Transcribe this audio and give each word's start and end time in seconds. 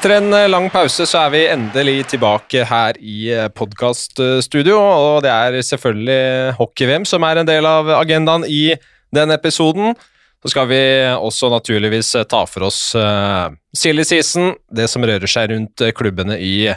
Etter 0.00 0.14
en 0.16 0.32
eh, 0.32 0.46
lang 0.48 0.70
pause 0.72 1.04
så 1.04 1.26
er 1.26 1.32
vi 1.34 1.40
endelig 1.52 2.06
tilbake 2.08 2.62
her 2.64 2.96
i 3.04 3.34
podkaststudio, 3.52 4.78
og 4.80 5.18
det 5.20 5.28
er 5.28 5.56
selvfølgelig 5.68 6.54
hockey-VM 6.56 7.02
som 7.04 7.26
er 7.28 7.42
en 7.42 7.48
del 7.50 7.66
av 7.68 7.90
agendaen 7.98 8.46
i 8.48 8.78
denne 9.12 9.36
episoden. 9.36 9.92
Så 10.40 10.54
skal 10.54 10.70
vi 10.70 10.78
også 11.12 11.50
naturligvis 11.52 12.14
ta 12.32 12.40
for 12.48 12.70
oss 12.70 12.78
silly 13.76 14.06
season, 14.08 14.54
det 14.72 14.86
som 14.88 15.04
rører 15.04 15.28
seg 15.28 15.50
rundt 15.52 15.84
klubbene 15.98 16.38
i 16.40 16.70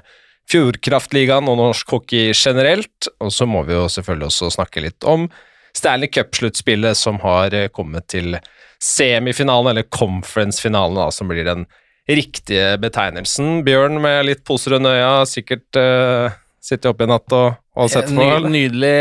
Fjordkraftligaen 0.52 1.48
og 1.48 1.62
norsk 1.62 1.94
hockey 1.96 2.34
generelt. 2.36 3.08
Og 3.24 3.32
så 3.32 3.48
må 3.48 3.62
vi 3.64 3.78
jo 3.78 3.86
selvfølgelig 3.88 4.34
også 4.34 4.50
snakke 4.58 4.84
litt 4.84 5.08
om 5.08 5.30
Stanley 5.72 6.12
Cup-sluttspillet 6.12 7.00
som 7.00 7.24
har 7.24 7.56
kommet 7.72 8.10
til 8.12 8.36
semifinalen, 8.84 9.72
eller 9.72 9.88
conference-finalen, 9.88 11.08
som 11.16 11.32
blir 11.32 11.48
den 11.48 11.64
riktige 12.10 12.78
betegnelsen. 12.84 13.62
Bjørn 13.66 14.00
med 14.04 14.26
litt 14.28 14.44
poser 14.48 14.78
under 14.78 14.98
øya, 14.98 15.12
sikkert 15.30 15.80
uh, 15.80 16.34
sittet 16.64 16.90
oppe 16.92 17.08
i 17.08 17.12
natt 17.12 17.36
og, 17.36 17.58
og 17.80 17.92
sett 17.92 18.12
på? 18.12 18.18
Ny, 18.20 18.52
nydelig, 18.52 18.96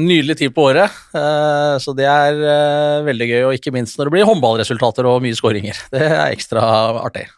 nydelig 0.00 0.38
tid 0.40 0.54
på 0.56 0.68
året, 0.70 0.92
uh, 1.16 1.76
så 1.82 1.94
det 1.96 2.08
er 2.10 2.40
uh, 2.40 3.06
veldig 3.06 3.30
gøy. 3.32 3.40
Og 3.50 3.56
ikke 3.58 3.74
minst 3.76 4.00
når 4.00 4.08
det 4.08 4.16
blir 4.16 4.28
håndballresultater 4.28 5.08
og 5.10 5.24
mye 5.24 5.36
skåringer. 5.36 5.80
Det 5.92 6.04
er 6.08 6.28
ekstra 6.28 6.64
artig. 7.02 7.28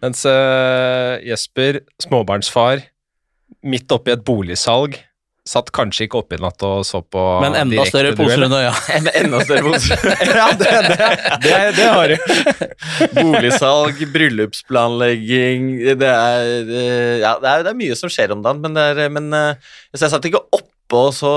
Mens 0.00 0.22
Jesper, 0.24 1.82
småbarnsfar, 2.00 2.80
midt 3.68 3.92
oppi 3.92 4.14
et 4.14 4.22
boligsalg 4.24 4.94
Satt 5.48 5.70
kanskje 5.72 6.04
ikke 6.04 6.18
oppe 6.20 6.36
i 6.36 6.40
natt 6.42 6.60
og 6.68 6.82
så 6.84 7.00
på 7.00 7.20
Men 7.40 7.54
enda 7.56 7.84
større 7.88 8.12
poser 8.18 8.44
under 8.44 8.60
øya. 8.66 8.72
enda 9.22 9.40
større 9.44 9.62
poser. 9.64 10.02
ja, 10.40 10.48
det, 10.60 10.74
det, 10.86 11.08
det, 11.44 11.54
det 11.78 11.86
har 11.88 12.12
du. 12.12 12.16
Boligsalg, 13.20 14.02
bryllupsplanlegging 14.12 15.70
Det 15.98 16.10
er, 16.10 16.50
ja, 17.22 17.32
det 17.40 17.54
er, 17.54 17.64
det 17.64 17.72
er 17.72 17.78
mye 17.80 17.96
som 17.98 18.12
skjer 18.12 18.34
om 18.36 18.44
dagen, 18.44 18.60
men, 18.66 18.76
er, 18.76 19.08
men 19.12 19.32
så 19.32 20.04
jeg 20.04 20.12
satt 20.12 20.28
ikke 20.28 20.44
oppe 20.52 21.00
og 21.00 21.12
så, 21.14 21.32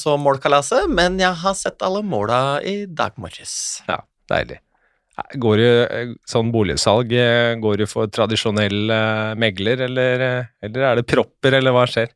så 0.00 0.16
målkalaset, 0.16 0.88
men 0.90 1.18
jeg 1.20 1.36
har 1.44 1.56
sett 1.58 1.82
alle 1.84 2.00
måla 2.00 2.58
i 2.64 2.86
dag 2.88 3.12
morges. 3.20 3.82
Ja, 3.86 4.00
deilig. 4.32 4.58
Går 5.38 5.60
du 5.60 6.14
sånn 6.26 6.48
boligsalg, 6.50 7.12
går 7.62 7.82
du 7.82 7.86
for 7.86 8.10
tradisjonell 8.10 8.90
megler, 9.38 9.84
eller, 9.86 10.24
eller 10.64 10.88
er 10.88 10.98
det 10.98 11.06
propper, 11.06 11.60
eller 11.60 11.76
hva 11.76 11.84
skjer? 11.86 12.10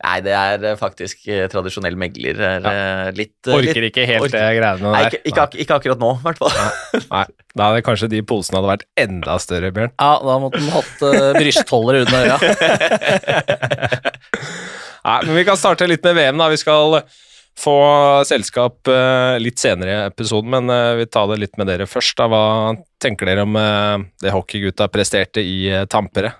Nei, 0.00 0.16
det 0.24 0.32
er 0.32 0.62
eh, 0.64 0.76
faktisk 0.80 1.26
eh, 1.28 1.44
tradisjonell 1.52 1.96
megler. 2.00 2.38
Ja. 2.40 2.72
Eh, 2.72 3.08
litt, 3.18 3.36
orker 3.52 3.84
ikke 3.90 4.06
helt 4.08 4.24
orker. 4.24 4.38
det 4.38 4.56
greiene 4.56 4.80
der. 4.80 4.94
Nei, 4.94 5.02
ikke, 5.10 5.20
ikke, 5.28 5.44
ak 5.44 5.56
ikke, 5.60 5.76
akkurat 5.76 6.00
nå, 6.00 6.12
i 6.16 6.24
hvert 6.24 6.40
fall. 6.40 6.54
Nei. 7.10 7.24
Da 7.52 7.68
hadde 7.68 7.84
kanskje 7.84 8.08
de 8.14 8.22
posene 8.24 8.60
hadde 8.60 8.70
vært 8.70 8.86
enda 9.02 9.36
større, 9.42 9.72
Bjørn. 9.76 9.92
Ja, 10.00 10.12
da 10.24 10.38
måtte 10.40 10.62
den 10.62 10.72
hatt 10.72 11.04
uh, 11.04 11.32
brystholder 11.36 12.00
under 12.04 12.18
øya. 12.24 12.36
Nei, 15.10 15.18
men 15.26 15.34
vi 15.36 15.44
kan 15.48 15.60
starte 15.60 15.88
litt 15.90 16.04
med 16.06 16.16
VM, 16.16 16.40
da. 16.40 16.48
Vi 16.52 16.60
skal 16.60 17.02
få 17.60 17.78
selskap 18.24 18.88
uh, 18.88 19.36
litt 19.42 19.60
senere 19.60 19.92
i 19.92 20.02
episoden, 20.06 20.48
men 20.54 20.72
uh, 20.72 20.96
vi 20.96 21.10
tar 21.12 21.28
det 21.28 21.42
litt 21.42 21.60
med 21.60 21.68
dere 21.68 21.90
først. 21.90 22.16
Da. 22.22 22.30
Hva 22.30 22.44
tenker 23.02 23.28
dere 23.28 23.44
om 23.44 23.58
det 24.22 24.32
hockeygutta 24.32 24.88
presterte 24.92 25.44
i 25.44 25.66
Tampere? 25.92 26.38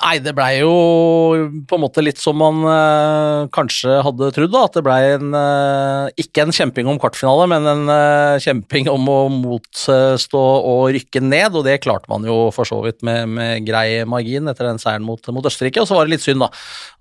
Nei, 0.00 0.14
det 0.24 0.32
blei 0.32 0.62
jo 0.62 0.70
på 1.68 1.76
en 1.76 1.82
måte 1.82 2.00
litt 2.00 2.16
som 2.16 2.38
man 2.40 2.62
uh, 2.64 3.44
kanskje 3.52 3.98
hadde 4.06 4.30
trodd. 4.32 4.54
At 4.56 4.78
det 4.78 4.82
blei 4.86 5.00
en 5.18 5.34
uh, 5.36 6.08
ikke 6.16 6.46
en 6.46 6.54
kjemping 6.56 6.88
om 6.88 6.96
kvartfinale, 7.00 7.44
men 7.52 7.68
en 7.68 7.92
uh, 7.92 8.40
kjemping 8.40 8.88
om 8.88 9.10
å 9.12 9.18
motstå 9.34 10.40
og 10.40 10.86
rykke 10.96 11.20
ned. 11.26 11.58
Og 11.60 11.66
det 11.68 11.82
klarte 11.84 12.08
man 12.08 12.24
jo 12.24 12.46
for 12.56 12.68
så 12.68 12.80
vidt 12.86 13.04
med, 13.04 13.34
med 13.36 13.68
grei 13.68 14.00
margin 14.08 14.48
etter 14.48 14.70
den 14.70 14.80
seieren 14.80 15.04
mot, 15.04 15.28
mot, 15.28 15.50
Østerrike. 15.52 15.84
Og 15.84 15.90
så 15.90 15.98
var 15.98 16.08
det 16.08 16.16
litt 16.16 16.24
synd 16.24 16.40
da, 16.46 16.48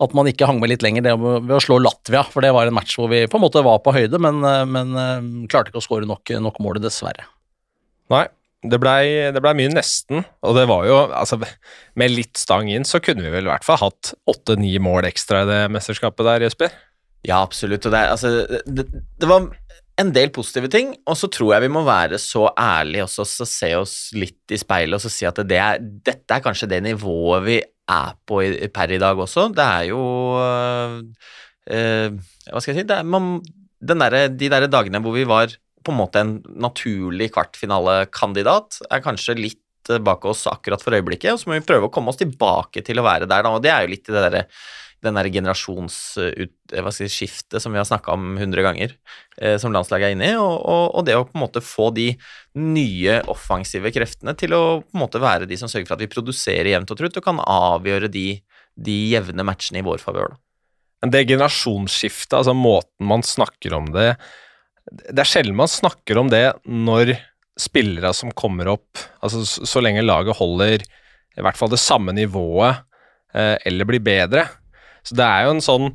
at 0.04 0.18
man 0.18 0.28
ikke 0.28 0.52
hang 0.52 0.60
med 0.60 0.74
litt 0.74 0.84
lenger 0.84 1.08
ved 1.16 1.56
å 1.56 1.64
slå 1.64 1.80
Latvia, 1.80 2.26
for 2.28 2.44
det 2.44 2.52
var 2.58 2.68
en 2.68 2.76
match 2.76 3.00
hvor 3.00 3.08
vi 3.14 3.24
på 3.32 3.40
en 3.40 3.46
måte 3.46 3.64
var 3.64 3.80
på 3.86 3.96
høyde, 3.96 4.20
men, 4.20 4.44
men 4.68 5.48
klarte 5.48 5.72
ikke 5.72 5.80
å 5.80 5.88
skåre 5.88 6.10
nok, 6.10 6.36
nok 6.44 6.60
mål, 6.60 6.84
dessverre. 6.84 7.24
Nei, 8.12 8.26
det 8.62 8.78
blei 8.78 9.32
ble 9.34 9.54
mye 9.58 9.72
nesten, 9.74 10.22
og 10.46 10.58
det 10.58 10.68
var 10.70 10.86
jo 10.86 10.98
altså, 11.08 11.40
Med 11.98 12.14
litt 12.14 12.38
stang 12.38 12.70
inn 12.70 12.86
så 12.86 13.02
kunne 13.02 13.26
vi 13.26 13.34
vel 13.34 13.48
i 13.48 13.52
hvert 13.52 13.66
fall 13.66 13.80
hatt 13.82 14.14
åtte-ni 14.30 14.76
mål 14.84 15.08
ekstra 15.10 15.42
i 15.44 15.50
det 15.50 15.62
mesterskapet 15.74 16.28
der, 16.28 16.46
Jesper? 16.46 16.76
Ja, 17.26 17.42
absolutt. 17.42 17.86
Og 17.86 17.94
det, 17.94 18.02
altså, 18.14 18.62
det, 18.66 18.86
det, 18.92 19.28
var 19.30 19.50
en 20.02 20.14
del 20.14 20.32
positive 20.34 20.70
ting, 20.74 20.94
og 21.10 21.18
så 21.18 21.30
tror 21.30 21.56
jeg 21.56 21.66
vi 21.66 21.74
må 21.74 21.84
være 21.86 22.18
så 22.22 22.48
ærlige 22.58 23.06
også, 23.06 23.26
så 23.30 23.50
se 23.50 23.72
oss 23.78 23.96
litt 24.18 24.54
i 24.54 24.60
speilet 24.62 24.98
og 24.98 25.04
så 25.04 25.12
si 25.14 25.28
at 25.30 25.42
det 25.46 25.60
er, 25.62 25.82
dette 25.82 26.38
er 26.38 26.46
kanskje 26.46 26.70
det 26.72 26.82
nivået 26.86 27.46
vi 27.46 27.60
er 27.62 28.16
på 28.30 28.42
i, 28.46 28.54
per 28.74 28.94
i 28.94 29.02
dag 29.02 29.20
også. 29.20 29.50
Det 29.58 29.66
er 29.66 29.90
jo 29.90 30.04
øh, 30.38 32.14
Hva 32.48 32.62
skal 32.62 32.74
jeg 32.74 32.82
si? 32.82 32.88
Er, 32.88 33.06
man, 33.06 33.36
der, 33.82 34.22
de 34.30 34.50
der 34.54 34.70
dagene 34.70 35.02
hvor 35.04 35.18
vi 35.18 35.28
var 35.30 35.54
på 35.84 35.94
en 35.94 36.00
måte 36.00 36.24
en 36.24 36.38
naturlig 36.62 37.32
kvartfinalekandidat. 37.36 38.82
Er 38.92 39.04
kanskje 39.06 39.40
litt 39.40 39.92
eh, 39.92 40.02
bak 40.04 40.28
oss 40.30 40.46
akkurat 40.52 40.84
for 40.84 40.98
øyeblikket, 40.98 41.34
og 41.34 41.42
så 41.42 41.50
må 41.50 41.58
vi 41.58 41.68
prøve 41.68 41.90
å 41.90 41.94
komme 41.94 42.14
oss 42.14 42.22
tilbake 42.22 42.80
til 42.86 43.02
å 43.02 43.08
være 43.08 43.30
der. 43.30 43.46
Da. 43.46 43.56
og 43.56 43.66
Det 43.66 43.74
er 43.74 43.82
jo 43.86 43.94
litt 43.96 44.08
i 44.08 44.16
det 44.16 44.26
derre 44.28 44.46
den 45.02 45.18
der 45.18 45.26
generasjonsskiftet 45.34 47.58
som 47.62 47.74
vi 47.74 47.80
har 47.80 47.88
snakka 47.90 48.12
om 48.14 48.38
hundre 48.38 48.62
ganger, 48.66 48.90
eh, 49.38 49.58
som 49.62 49.74
landslaget 49.74 50.08
er 50.08 50.12
inne 50.16 50.28
i, 50.30 50.36
og, 50.38 50.62
og, 50.62 50.96
og, 51.00 51.06
det 51.08 51.16
å 51.18 51.26
på 51.26 51.38
en 51.38 51.46
måte 51.46 51.62
få 51.66 51.86
de 51.96 52.08
nye 52.62 53.14
offensive 53.32 53.92
kreftene 53.94 54.34
til 54.38 54.52
å 54.58 54.62
på 54.84 54.98
en 54.98 55.04
måte 55.04 55.24
være 55.24 55.50
de 55.50 55.58
som 55.58 55.70
sørger 55.72 55.88
for 55.90 55.98
at 55.98 56.06
vi 56.06 56.12
produserer 56.12 56.74
jevnt 56.74 56.92
og 56.94 56.98
trutt 57.02 57.18
og 57.18 57.26
kan 57.26 57.40
avgjøre 57.42 58.08
de, 58.14 58.28
de 58.78 58.98
jevne 59.16 59.44
matchene 59.48 59.80
i 59.82 59.88
vår 59.88 60.00
favør. 60.04 60.32
Det 61.02 61.26
generasjonsskiftet, 61.26 62.38
altså 62.38 62.54
måten 62.54 63.08
man 63.10 63.26
snakker 63.26 63.74
om 63.74 63.90
det 63.96 64.12
det 64.92 65.24
er 65.24 65.30
sjelden 65.30 65.58
man 65.58 65.72
snakker 65.72 66.20
om 66.20 66.32
det 66.32 66.46
når 66.68 67.14
spillere 67.60 68.12
som 68.16 68.32
kommer 68.36 68.70
opp 68.72 69.00
Altså 69.24 69.44
så 69.46 69.84
lenge 69.84 70.04
laget 70.04 70.38
holder 70.40 70.84
i 70.84 71.44
hvert 71.44 71.58
fall 71.60 71.72
det 71.72 71.80
samme 71.80 72.12
nivået 72.16 72.82
eh, 73.32 73.56
eller 73.64 73.88
blir 73.88 74.02
bedre. 74.04 74.44
Så 75.00 75.16
det 75.16 75.24
er 75.24 75.46
jo 75.46 75.54
en 75.56 75.64
sånn 75.64 75.86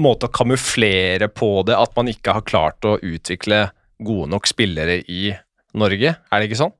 måte 0.00 0.30
å 0.30 0.32
kamuflere 0.32 1.28
på 1.28 1.50
det 1.68 1.76
at 1.76 1.92
man 1.98 2.08
ikke 2.08 2.38
har 2.38 2.46
klart 2.46 2.86
å 2.88 2.96
utvikle 2.96 3.66
gode 4.00 4.30
nok 4.32 4.48
spillere 4.48 5.00
i 5.12 5.34
Norge, 5.76 6.14
er 6.16 6.40
det 6.40 6.48
ikke 6.48 6.62
sånn? 6.62 6.72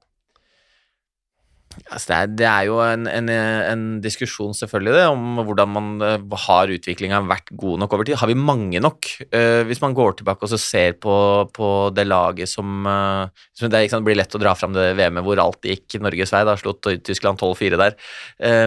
Altså 1.70 2.10
det, 2.10 2.16
er, 2.16 2.30
det, 2.34 2.46
er, 2.50 2.64
jo 2.66 2.78
en, 2.82 3.06
en, 3.06 3.28
en, 3.30 3.82
diskusjon, 4.02 4.54
selvfølgelig, 4.58 4.94
det, 4.96 5.04
om 5.06 5.40
hvordan 5.46 5.70
man 5.70 5.88
uh, 6.02 6.38
har 6.44 6.70
utviklinga 6.74 7.20
vært 7.30 7.52
god 7.58 7.82
nok 7.82 7.94
over 7.94 8.08
tid. 8.08 8.18
Har 8.18 8.30
vi 8.30 8.36
mange 8.38 8.82
nok? 8.82 9.06
Uh, 9.30 9.62
hvis 9.68 9.82
man 9.82 9.94
går 9.94 10.18
tilbake 10.18 10.46
og 10.46 10.54
ser 10.58 10.96
på, 11.02 11.14
på 11.54 11.68
det 11.94 12.08
laget 12.08 12.50
som, 12.50 12.82
uh, 12.86 13.46
som 13.54 13.70
Det 13.70 13.84
sant, 13.92 14.06
blir 14.06 14.18
lett 14.18 14.34
å 14.34 14.42
dra 14.42 14.56
fram 14.58 14.74
det 14.74 14.92
VM-et 14.98 15.26
hvor 15.26 15.42
alt 15.42 15.70
gikk 15.70 16.00
Norges 16.02 16.34
vei. 16.34 16.42
Da 16.48 16.56
slått 16.58 16.90
Tyskland 17.06 17.38
12-4 17.38 17.78
der. 17.78 17.94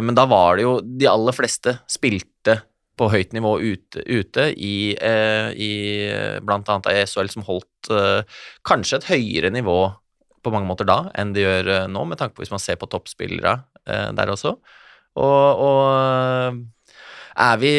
men 0.04 0.16
da 0.16 0.24
var 0.30 0.58
det 0.58 0.64
jo 0.64 0.78
De 0.84 1.10
aller 1.10 1.36
fleste 1.36 1.76
spilte 1.92 2.62
på 3.00 3.10
høyt 3.10 3.34
nivå 3.36 3.58
ute, 3.60 4.04
ute 4.06 4.48
i, 4.54 4.94
i 4.94 5.72
bl.a. 6.46 6.78
ESL, 6.94 7.32
som 7.34 7.46
holdt 7.48 7.90
kanskje 8.68 9.00
et 9.00 9.10
høyere 9.10 9.52
nivå 9.54 9.80
på 10.44 10.54
mange 10.54 10.70
måter 10.70 10.88
da 10.88 11.00
enn 11.20 11.34
de 11.36 11.44
gjør 11.46 11.72
eh, 11.74 11.90
nå, 11.92 12.06
med 12.10 12.20
tanke 12.20 12.36
på 12.36 12.44
hvis 12.44 12.54
man 12.54 12.62
ser 12.62 12.80
på 12.80 12.90
toppspillere 12.92 13.58
eh, 13.88 14.10
der 14.16 14.32
også. 14.34 14.56
Og, 15.20 15.66
og, 15.68 15.84
eh, 15.98 16.96
er 17.50 17.62
vi 17.62 17.76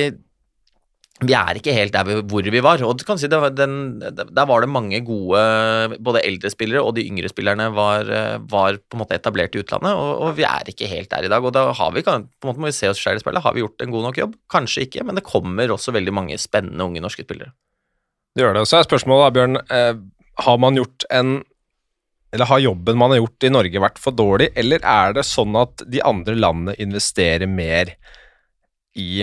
vi 1.25 1.31
er 1.39 1.57
ikke 1.57 1.73
helt 1.73 1.95
der 1.95 2.25
hvor 2.27 2.43
vi 2.43 2.61
var. 2.61 2.83
og 2.83 2.99
du 2.99 3.05
kan 3.07 3.17
si 3.17 3.29
var 3.31 3.53
den, 3.55 4.01
Der 4.03 4.47
var 4.51 4.61
det 4.61 4.69
mange 4.69 4.99
gode 5.07 5.97
Både 6.03 6.21
eldre 6.27 6.51
spillere 6.51 6.83
og 6.83 6.97
de 6.97 7.07
yngre 7.07 7.31
spillerne 7.31 7.69
var, 7.73 8.11
var 8.51 8.77
på 8.77 8.99
en 8.99 9.01
måte 9.01 9.15
etablert 9.15 9.55
i 9.55 9.63
utlandet, 9.63 9.95
og, 9.95 10.11
og, 10.21 10.35
vi 10.37 10.43
er 10.43 10.69
ikke 10.69 10.91
helt 10.91 11.09
der 11.09 11.25
i 11.25 11.31
dag. 11.31 11.39
og 11.39 11.55
Da 11.55 11.73
har 11.73 11.95
vi, 11.95 12.03
på 12.03 12.11
en 12.11 12.27
måte 12.45 12.59
må 12.59 12.67
vi 12.67 12.75
se 12.75 12.91
oss 12.91 13.01
selv 13.01 13.23
i 13.23 13.23
spillet. 13.23 13.41
Har 13.47 13.55
vi 13.55 13.63
gjort 13.63 13.81
en 13.81 13.95
god 13.95 14.09
nok 14.09 14.19
jobb? 14.19 14.35
Kanskje 14.51 14.89
ikke, 14.89 15.07
men 15.07 15.15
det 15.15 15.25
kommer 15.25 15.71
også 15.71 15.95
veldig 15.95 16.13
mange 16.13 16.37
spennende 16.37 16.85
unge 16.85 17.01
norske 17.01 17.23
spillere. 17.23 17.55
Det 18.35 18.43
gjør 18.43 18.59
det. 18.59 18.67
Så 18.67 18.83
er 18.83 18.91
spørsmålet, 18.91 19.39
Bjørn. 19.39 19.61
Har 20.43 20.59
man 20.59 20.83
gjort 20.83 21.07
en 21.15 21.45
eller 22.35 22.51
har 22.51 22.59
jobben 22.59 22.99
man 22.99 23.13
har 23.15 23.21
gjort 23.23 23.47
i 23.47 23.53
Norge 23.55 23.83
vært 23.85 24.01
for 24.03 24.17
dårlig, 24.17 24.51
eller 24.59 24.83
er 24.83 25.15
det 25.15 25.23
sånn 25.29 25.55
at 25.61 25.85
de 25.87 26.01
andre 26.03 26.35
landene 26.35 26.75
investerer 26.83 27.47
mer 27.47 27.95
i 28.99 29.23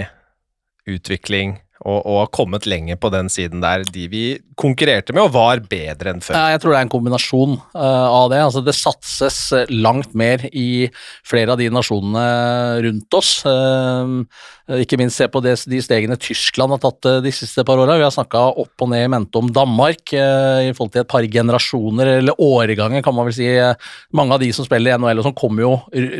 utvikling 0.87 1.57
og, 1.81 1.99
og 2.05 2.17
har 2.19 2.31
kommet 2.35 2.67
lenger 2.69 2.97
på 3.01 3.09
den 3.13 3.29
siden 3.31 3.63
der 3.63 3.85
de 3.89 4.05
vi 4.11 4.23
konkurrerte 4.59 5.15
med 5.15 5.23
og 5.25 5.33
var 5.33 5.61
bedre 5.65 6.13
enn 6.13 6.21
før? 6.21 6.37
Jeg 6.53 6.61
tror 6.61 6.73
det 6.73 6.79
er 6.79 6.85
en 6.85 6.93
kombinasjon 6.93 7.55
uh, 7.57 8.07
av 8.07 8.29
det. 8.33 8.41
Altså, 8.45 8.61
det 8.65 8.77
satses 8.77 9.39
langt 9.73 10.13
mer 10.17 10.45
i 10.51 10.91
flere 11.27 11.55
av 11.55 11.61
de 11.61 11.71
nasjonene 11.73 12.25
rundt 12.85 13.17
oss. 13.17 13.31
Uh, 13.47 14.21
ikke 14.77 14.99
minst 15.01 15.17
se 15.19 15.27
på 15.31 15.41
de 15.43 15.55
stegene 15.57 16.19
Tyskland 16.21 16.75
har 16.75 16.83
tatt 16.83 17.09
de 17.25 17.33
siste 17.33 17.65
par 17.67 17.81
åra. 17.81 17.97
Vi 17.99 18.05
har 18.05 18.13
snakka 18.13 18.43
opp 18.61 18.85
og 18.85 18.91
ned 18.93 19.07
i 19.07 19.11
mente 19.11 19.41
om 19.41 19.49
Danmark 19.51 20.13
i 20.13 20.71
forhold 20.77 20.93
til 20.93 21.03
et 21.03 21.11
par 21.11 21.25
generasjoner, 21.27 22.13
eller 22.21 22.39
årganger, 22.39 23.03
kan 23.03 23.17
man 23.17 23.27
vel 23.27 23.35
si. 23.35 23.49
Mange 24.15 24.37
av 24.37 24.43
de 24.43 24.51
som 24.55 24.67
spiller 24.67 24.93
i 24.93 25.01
NHL 25.01 25.19
og 25.19 25.27
som 25.27 25.35
kommer 25.35 25.65
jo 25.65 25.73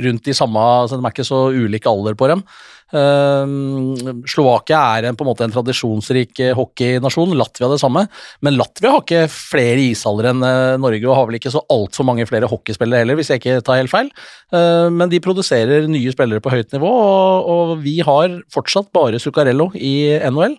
rundt 0.07 0.28
i 0.28 0.36
samme 0.36 0.62
så 0.90 0.98
De 0.98 1.06
er 1.06 1.14
ikke 1.14 1.28
så 1.28 1.46
ulike 1.54 1.92
alder 1.92 2.18
på 2.19 2.28
dem. 2.34 2.44
Uh, 2.92 4.22
Slovakia 4.30 4.82
er 4.98 5.08
en, 5.08 5.18
på 5.18 5.26
en 5.26 5.32
måte 5.32 5.46
en 5.48 5.54
tradisjonsrik 5.54 6.42
eh, 6.44 6.56
hockeynasjon, 6.58 7.36
Latvia 7.40 7.70
det 7.72 7.80
samme. 7.82 8.06
Men 8.44 8.58
Latvia 8.60 8.94
har 8.96 9.06
ikke 9.06 9.24
flere 9.32 9.80
ishaller 9.84 10.32
enn 10.32 10.44
uh, 10.44 10.80
Norge, 10.82 11.06
og 11.08 11.18
har 11.18 11.30
vel 11.30 11.40
ikke 11.40 11.54
så 11.54 11.64
altfor 11.72 12.08
mange 12.08 12.28
flere 12.30 12.50
hockeyspillere 12.52 13.06
heller, 13.06 13.20
hvis 13.20 13.32
jeg 13.34 13.42
ikke 13.42 13.62
tar 13.68 13.82
helt 13.82 13.94
feil. 13.94 14.12
Uh, 14.54 14.90
men 14.94 15.12
de 15.12 15.22
produserer 15.24 15.88
nye 15.92 16.14
spillere 16.14 16.44
på 16.44 16.54
høyt 16.54 16.76
nivå, 16.76 16.92
og, 16.92 17.78
vi 17.82 18.00
har 18.04 18.34
fortsatt 18.52 18.90
bare 18.94 19.20
Zuccarello 19.22 19.70
i 19.78 20.12
NHL. 20.28 20.58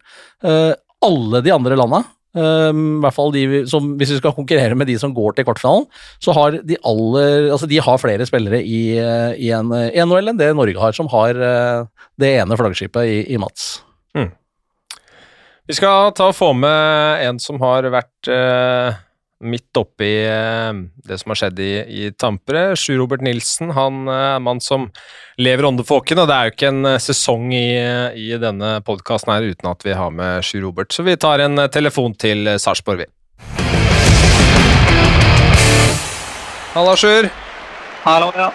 alle 1.02 1.40
de 1.44 1.52
andre 1.52 1.76
landa 1.76 2.00
Um, 2.32 2.82
i 2.96 3.02
hvert 3.05 3.17
fall 3.17 3.32
de, 3.34 3.43
som, 3.69 3.90
Hvis 4.00 4.14
vi 4.14 4.17
skal 4.17 4.32
konkurrere 4.32 4.76
med 4.79 4.88
de 4.88 4.94
som 4.96 5.12
går 5.12 5.34
til 5.37 5.44
kvartfinalen, 5.44 5.84
så 6.17 6.32
har 6.32 6.56
de 6.64 6.79
aller 6.88 7.50
Altså, 7.52 7.69
de 7.69 7.81
har 7.84 8.00
flere 8.00 8.25
spillere 8.29 8.62
i, 8.64 8.82
i 8.96 9.50
en, 9.52 9.69
i 9.69 10.00
NHL 10.00 10.32
enn 10.32 10.40
det 10.40 10.52
Norge 10.56 10.81
har, 10.81 10.96
som 10.96 11.11
har 11.12 11.37
uh, 11.37 12.06
det 12.17 12.32
ene 12.40 12.56
flaggskipet 12.56 13.05
i, 13.05 13.19
i 13.34 13.40
Mats. 13.40 13.82
Mm. 14.17 14.31
Vi 15.69 15.76
skal 15.76 16.14
ta 16.17 16.31
og 16.32 16.37
få 16.37 16.55
med 16.56 17.26
en 17.29 17.40
som 17.43 17.61
har 17.62 17.88
vært 17.93 18.32
uh 18.32 18.96
midt 19.42 19.76
oppi 19.76 20.10
eh, 20.24 20.70
det 21.06 21.18
som 21.20 21.32
har 21.32 21.40
skjedd 21.40 21.60
i, 21.62 21.72
i 21.82 22.10
Tampere. 22.14 22.76
Sjur 22.78 23.00
Robert 23.02 23.24
Nilsen 23.26 23.72
han 23.76 24.06
eh, 24.06 24.18
er 24.32 24.36
en 24.36 24.46
mann 24.46 24.62
som 24.62 24.88
lever 25.40 25.66
åndefåken, 25.68 26.22
og 26.22 26.30
det 26.30 26.36
er 26.36 26.48
jo 26.48 26.54
ikke 26.54 26.70
en 26.70 26.90
eh, 26.92 27.00
sesong 27.02 27.50
i, 27.56 27.66
i 28.18 28.28
denne 28.40 28.76
podkasten 28.86 29.34
her 29.34 29.48
uten 29.50 29.70
at 29.72 29.82
vi 29.86 29.96
har 29.98 30.14
med 30.14 30.46
Sjur 30.46 30.66
Robert, 30.68 30.94
så 30.94 31.04
vi 31.06 31.18
tar 31.20 31.42
en 31.44 31.66
telefon 31.72 32.14
til 32.14 32.54
Sarpsborg, 32.62 33.04
vi. 33.04 33.10
Halla, 36.72 36.96
Sjur. 36.96 37.28
Hallo, 38.06 38.30
ja. 38.34 38.48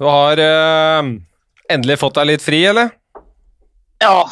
Du 0.00 0.06
har 0.08 0.40
uh, 0.40 1.10
endelig 1.70 1.98
fått 2.00 2.16
deg 2.16 2.30
litt 2.32 2.42
fri, 2.42 2.62
eller? 2.66 2.88
Ja, 4.02 4.24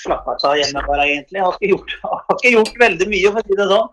slappa 0.00 0.36
av 0.48 0.56
hjemme 0.56 0.84
bare, 0.86 1.06
egentlig. 1.08 1.40
Jeg 1.40 1.44
har 1.44 1.56
ikke 1.58 1.72
gjort, 1.74 1.96
har 2.28 2.38
ikke 2.38 2.54
gjort 2.54 2.78
veldig 2.84 3.08
mye, 3.10 3.32
for 3.32 3.42
å 3.42 3.48
si 3.48 3.58
det 3.58 3.66
sånn. 3.72 3.90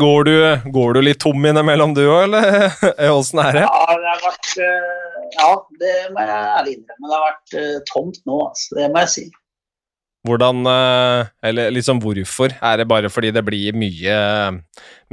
Går 0.00 0.24
du, 0.28 0.34
går 0.72 0.96
du 0.96 1.00
litt 1.04 1.20
tom 1.22 1.44
innimellom 1.46 1.92
du 1.96 2.02
òg, 2.06 2.28
eller 2.28 2.70
åssen 3.18 3.42
er 3.42 3.60
det? 3.60 3.66
Ja, 3.66 3.98
det 4.00 4.08
har 4.12 4.24
vært 4.24 4.54
eh, 4.64 5.18
Ja, 5.36 5.50
det 5.82 5.94
må 6.14 6.24
jeg 6.24 6.38
ærlig 6.38 6.74
innrømme. 6.78 7.10
Det 7.10 7.16
har 7.16 7.26
vært 7.26 7.58
uh, 7.58 7.76
tomt 7.90 8.18
nå, 8.24 8.40
altså. 8.48 8.78
Det 8.78 8.88
må 8.90 9.04
jeg 9.04 9.12
si. 9.16 9.26
Hvordan 10.28 10.66
eh, 10.68 11.28
Eller 11.48 11.70
liksom 11.72 12.00
hvorfor? 12.02 12.52
Er 12.52 12.76
det 12.76 12.88
bare 12.88 13.08
fordi 13.08 13.30
det 13.32 13.44
blir 13.46 13.76
mye, 13.76 14.16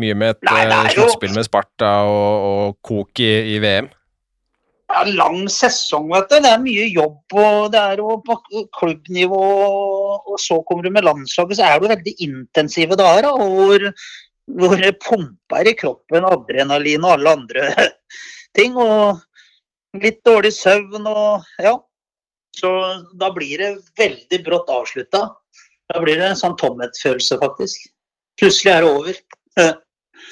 mye 0.01 0.17
med 0.19 0.35
et 0.35 0.91
sluttspill 0.91 1.31
med 1.35 1.47
Sparta 1.47 1.93
og, 2.07 2.47
og 2.49 2.75
kok 2.83 3.23
i, 3.23 3.31
i 3.55 3.61
VM? 3.63 3.87
Ja, 4.87 5.01
lang 5.03 5.49
sesong, 5.51 6.07
vet 6.13 6.29
du. 6.31 6.37
Det 6.43 6.51
er 6.53 6.61
mye 6.63 6.85
jobb, 6.87 7.35
og 7.35 7.71
det 7.73 7.79
er 7.81 7.99
jo 7.99 8.17
på 8.23 8.37
klubbnivå. 8.77 9.41
Og 10.31 10.37
så 10.39 10.61
kommer 10.67 10.87
du 10.87 10.93
med 10.95 11.03
landslaget, 11.03 11.59
så 11.59 11.67
er 11.67 11.81
det 11.83 11.91
veldig 11.91 12.13
intensive 12.23 12.95
dager. 12.99 13.27
hvor, 13.35 13.87
hvor 14.57 14.75
det 14.79 14.93
pumper 15.03 15.67
i 15.67 15.75
kroppen 15.75 16.27
adrenalin 16.27 17.03
og 17.03 17.17
alle 17.17 17.35
andre 17.39 17.89
ting. 18.57 18.79
Og 18.79 19.19
litt 20.03 20.23
dårlig 20.25 20.53
søvn 20.55 21.07
og 21.11 21.43
ja. 21.59 21.75
Så 22.57 22.71
da 23.19 23.29
blir 23.35 23.59
det 23.61 23.73
veldig 23.99 24.39
brått 24.45 24.71
avslutta. 24.71 25.27
Da 25.91 25.99
blir 26.01 26.17
det 26.17 26.31
en 26.31 26.39
sånn 26.39 26.55
tomhetsfølelse, 26.57 27.37
faktisk. 27.43 27.91
Plutselig 28.39 28.73
er 28.73 28.85
det 28.85 28.95
over. 28.95 29.21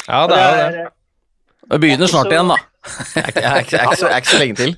Ja, 0.06 0.26
det 0.28 0.38
er 0.38 0.72
det. 0.74 0.86
Det 1.72 1.78
begynner 1.82 2.10
snart 2.10 2.32
igjen, 2.34 2.50
da. 2.52 2.58
Jeg 3.16 3.42
er, 3.42 3.62
ikke, 3.64 3.98
så, 3.98 4.40
lenge 4.40 4.58
til. 4.60 4.76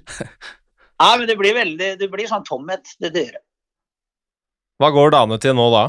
Nei, 0.97 1.13
men 1.19 1.27
det 1.29 1.35
blir 1.37 1.53
veldig 1.53 1.89
Det 1.99 2.07
blir 2.09 2.29
sånn 2.29 2.45
tomhet, 2.47 2.95
det 3.03 3.11
gjør. 3.13 3.39
Hva 4.81 4.91
går 4.93 5.13
dagene 5.13 5.39
til 5.41 5.55
nå, 5.57 5.65
da? 5.73 5.87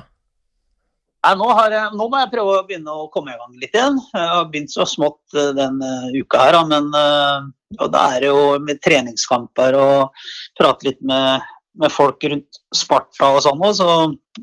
Nei, 1.27 1.35
nå, 1.37 1.49
jeg, 1.69 1.91
nå, 1.99 2.07
må 2.09 2.21
jeg 2.23 2.31
prøve 2.33 2.55
å 2.55 2.65
begynne 2.65 2.95
å 2.95 3.09
komme 3.13 3.35
i 3.35 3.39
gang 3.39 3.55
litt 3.61 3.75
igjen. 3.75 3.99
Jeg 4.15 4.29
har 4.33 4.47
begynt 4.49 4.73
så 4.73 4.87
smått 4.89 5.21
denne 5.35 5.57
den 5.59 5.81
uh, 5.83 6.15
uka 6.15 6.45
her, 6.47 6.59
men 6.71 6.89
uh, 6.95 7.49
da 7.91 8.05
er 8.15 8.25
det 8.25 8.31
jo 8.31 8.43
med 8.65 8.81
treningskamper 8.85 9.77
og 9.77 10.23
prate 10.57 10.89
litt 10.89 11.03
med, 11.05 11.45
med 11.83 11.93
folk 11.93 12.23
rundt 12.31 12.63
Sparta 12.75 13.33
og 13.35 13.43
sånn 13.45 13.67
så 13.77 13.89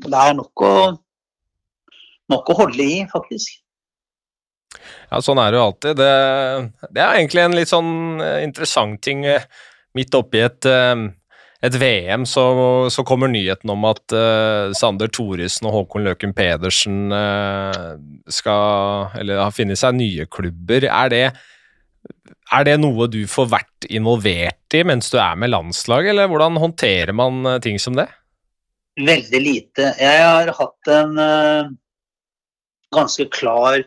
det 0.04 0.20
er 0.20 0.36
nok 0.38 0.62
å, 0.62 0.74
nok 2.30 2.52
å 2.52 2.58
holde 2.60 2.86
i, 2.86 3.00
faktisk. 3.10 3.58
Ja, 5.10 5.20
sånn 5.22 5.40
er 5.40 5.52
det 5.52 5.60
jo 5.60 5.66
alltid. 5.68 6.00
Det, 6.00 6.10
det, 6.90 7.02
er 7.02 7.14
egentlig 7.18 7.44
en 7.44 7.56
litt 7.56 7.70
sånn 7.70 7.94
eh, 8.22 8.42
interessant 8.46 9.00
ting. 9.04 9.24
Eh, 9.28 9.46
midt 9.96 10.14
oppi 10.18 10.42
et, 10.44 10.66
eh, 10.68 11.06
et 11.66 11.78
VM 11.80 12.26
så, 12.28 12.46
så, 12.92 13.04
kommer 13.06 13.30
nyheten 13.32 13.72
om 13.72 13.86
at 13.88 14.12
uh, 14.14 14.74
Sander 14.76 15.08
Thoresen 15.08 15.70
og 15.70 15.76
Håkon 15.78 16.04
Løken 16.04 16.34
Pedersen 16.36 17.14
uh, 17.14 17.96
skal 18.28 19.16
Eller 19.16 19.40
har 19.40 19.54
funnet 19.56 19.80
seg 19.80 19.96
nye 19.96 20.26
klubber. 20.28 20.84
Er 20.84 21.14
det, 21.14 21.24
er 22.52 22.68
det 22.68 22.76
noe 22.82 23.08
du 23.10 23.22
får 23.30 23.48
vært 23.54 23.88
involvert 23.88 24.76
i 24.76 24.84
mens 24.86 25.08
du 25.10 25.16
er 25.22 25.40
med 25.40 25.54
landslaget, 25.54 26.12
eller 26.12 26.30
hvordan 26.30 26.60
håndterer 26.60 27.16
man 27.16 27.56
ting 27.64 27.80
som 27.82 27.96
det? 27.96 28.10
Veldig 29.00 29.40
lite. 29.40 29.90
Jeg 30.00 30.22
har 30.22 30.52
hatt 30.60 30.92
en 30.92 31.18
uh, 31.20 31.72
ganske 32.94 33.26
klar 33.32 33.80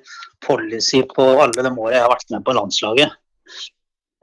policy 0.46 1.04
på 1.10 1.26
alle 1.42 1.64
de 1.64 1.72
årene 1.72 1.98
jeg 1.98 2.06
har 2.06 2.14
vært 2.14 2.32
med 2.36 2.46
på 2.46 2.56
landslaget. 2.58 3.18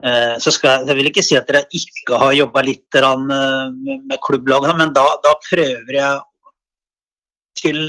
Eh, 0.05 0.35
så 0.43 0.53
skal 0.53 0.69
jeg, 0.71 0.89
jeg 0.91 0.99
vil 0.99 1.09
ikke 1.09 1.25
si 1.25 1.37
at 1.39 1.47
dere 1.49 1.63
ikke 1.73 2.19
har 2.21 2.35
jobba 2.37 2.61
litt 2.65 2.97
eh, 2.99 3.13
med 3.25 4.17
klubblagene, 4.25 4.75
men 4.77 4.93
da, 4.93 5.05
da, 5.23 5.33
prøver 5.47 5.97
jeg 5.97 6.25
til 7.57 7.79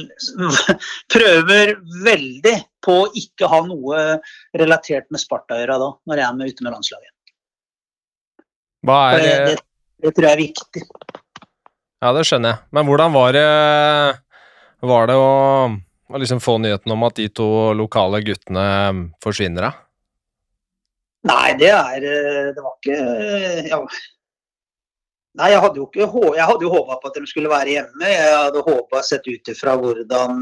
Prøver 1.12 1.75
veldig 2.06 2.54
på 2.84 2.94
å 3.02 3.10
ikke 3.20 3.50
ha 3.52 3.60
noe 3.66 4.04
relatert 4.56 5.10
med 5.12 5.20
Sparta 5.20 5.58
å 5.58 5.60
gjøre 5.60 5.76
da, 5.82 5.90
når 6.08 6.22
jeg 6.22 6.28
er 6.28 6.38
med 6.38 6.54
ute 6.54 6.64
med 6.64 6.76
landslaget. 6.78 7.12
Hva 8.88 8.98
er 9.12 9.20
det? 9.20 9.34
Det, 9.44 9.58
det 10.06 10.14
tror 10.17 10.29
jeg 10.29 10.38
er 10.38 10.43
viktig. 10.46 10.86
Ja, 11.98 12.14
det 12.14 12.24
skjønner 12.31 12.55
jeg. 12.55 12.62
Men 12.72 12.88
hvordan 12.88 13.12
var 13.12 13.36
det, 13.36 13.46
var 14.88 15.10
det 15.10 15.19
å 15.19 15.31
å 16.08 16.20
liksom 16.20 16.41
få 16.41 16.56
nyheten 16.62 16.93
om 16.94 17.06
at 17.08 17.19
de 17.19 17.29
to 17.29 17.48
lokale 17.77 18.22
guttene 18.24 18.67
um, 18.88 19.03
forsvinner, 19.24 19.69
da? 19.69 19.72
Nei, 21.29 21.48
det 21.58 21.72
er 21.74 22.05
eh, 22.06 22.46
Det 22.55 22.62
var 22.62 22.77
ikke 22.79 22.98
eh, 22.98 23.67
ja. 23.72 23.81
Nei, 25.38 25.50
jeg 25.53 25.62
hadde 25.62 25.79
jo 25.81 25.86
ikke 25.86 26.06
jeg 26.38 26.46
hadde 26.48 26.65
jo 26.67 26.70
håpa 26.72 26.96
på 26.98 27.10
at 27.10 27.19
de 27.19 27.29
skulle 27.31 27.50
være 27.53 27.74
hjemme. 27.77 28.06
Jeg 28.10 28.31
hadde 28.32 28.62
håpa, 28.65 29.03
sett 29.06 29.27
ut 29.29 29.50
ifra 29.53 29.77
hvordan 29.79 30.41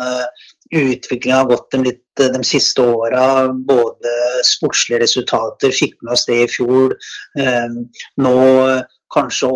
utviklinga 0.72 1.40
har 1.42 1.50
gått 1.50 1.66
de, 1.74 1.80
litt, 1.90 2.22
de 2.22 2.40
siste 2.46 2.80
åra, 2.80 3.26
både 3.68 4.12
sportslige 4.46 5.02
resultater, 5.02 5.74
fikk 5.74 5.98
med 6.00 6.14
oss 6.14 6.24
det 6.30 6.38
i 6.46 6.48
fjor. 6.48 6.94
Nå 8.24 8.32
kanskje 9.16 9.48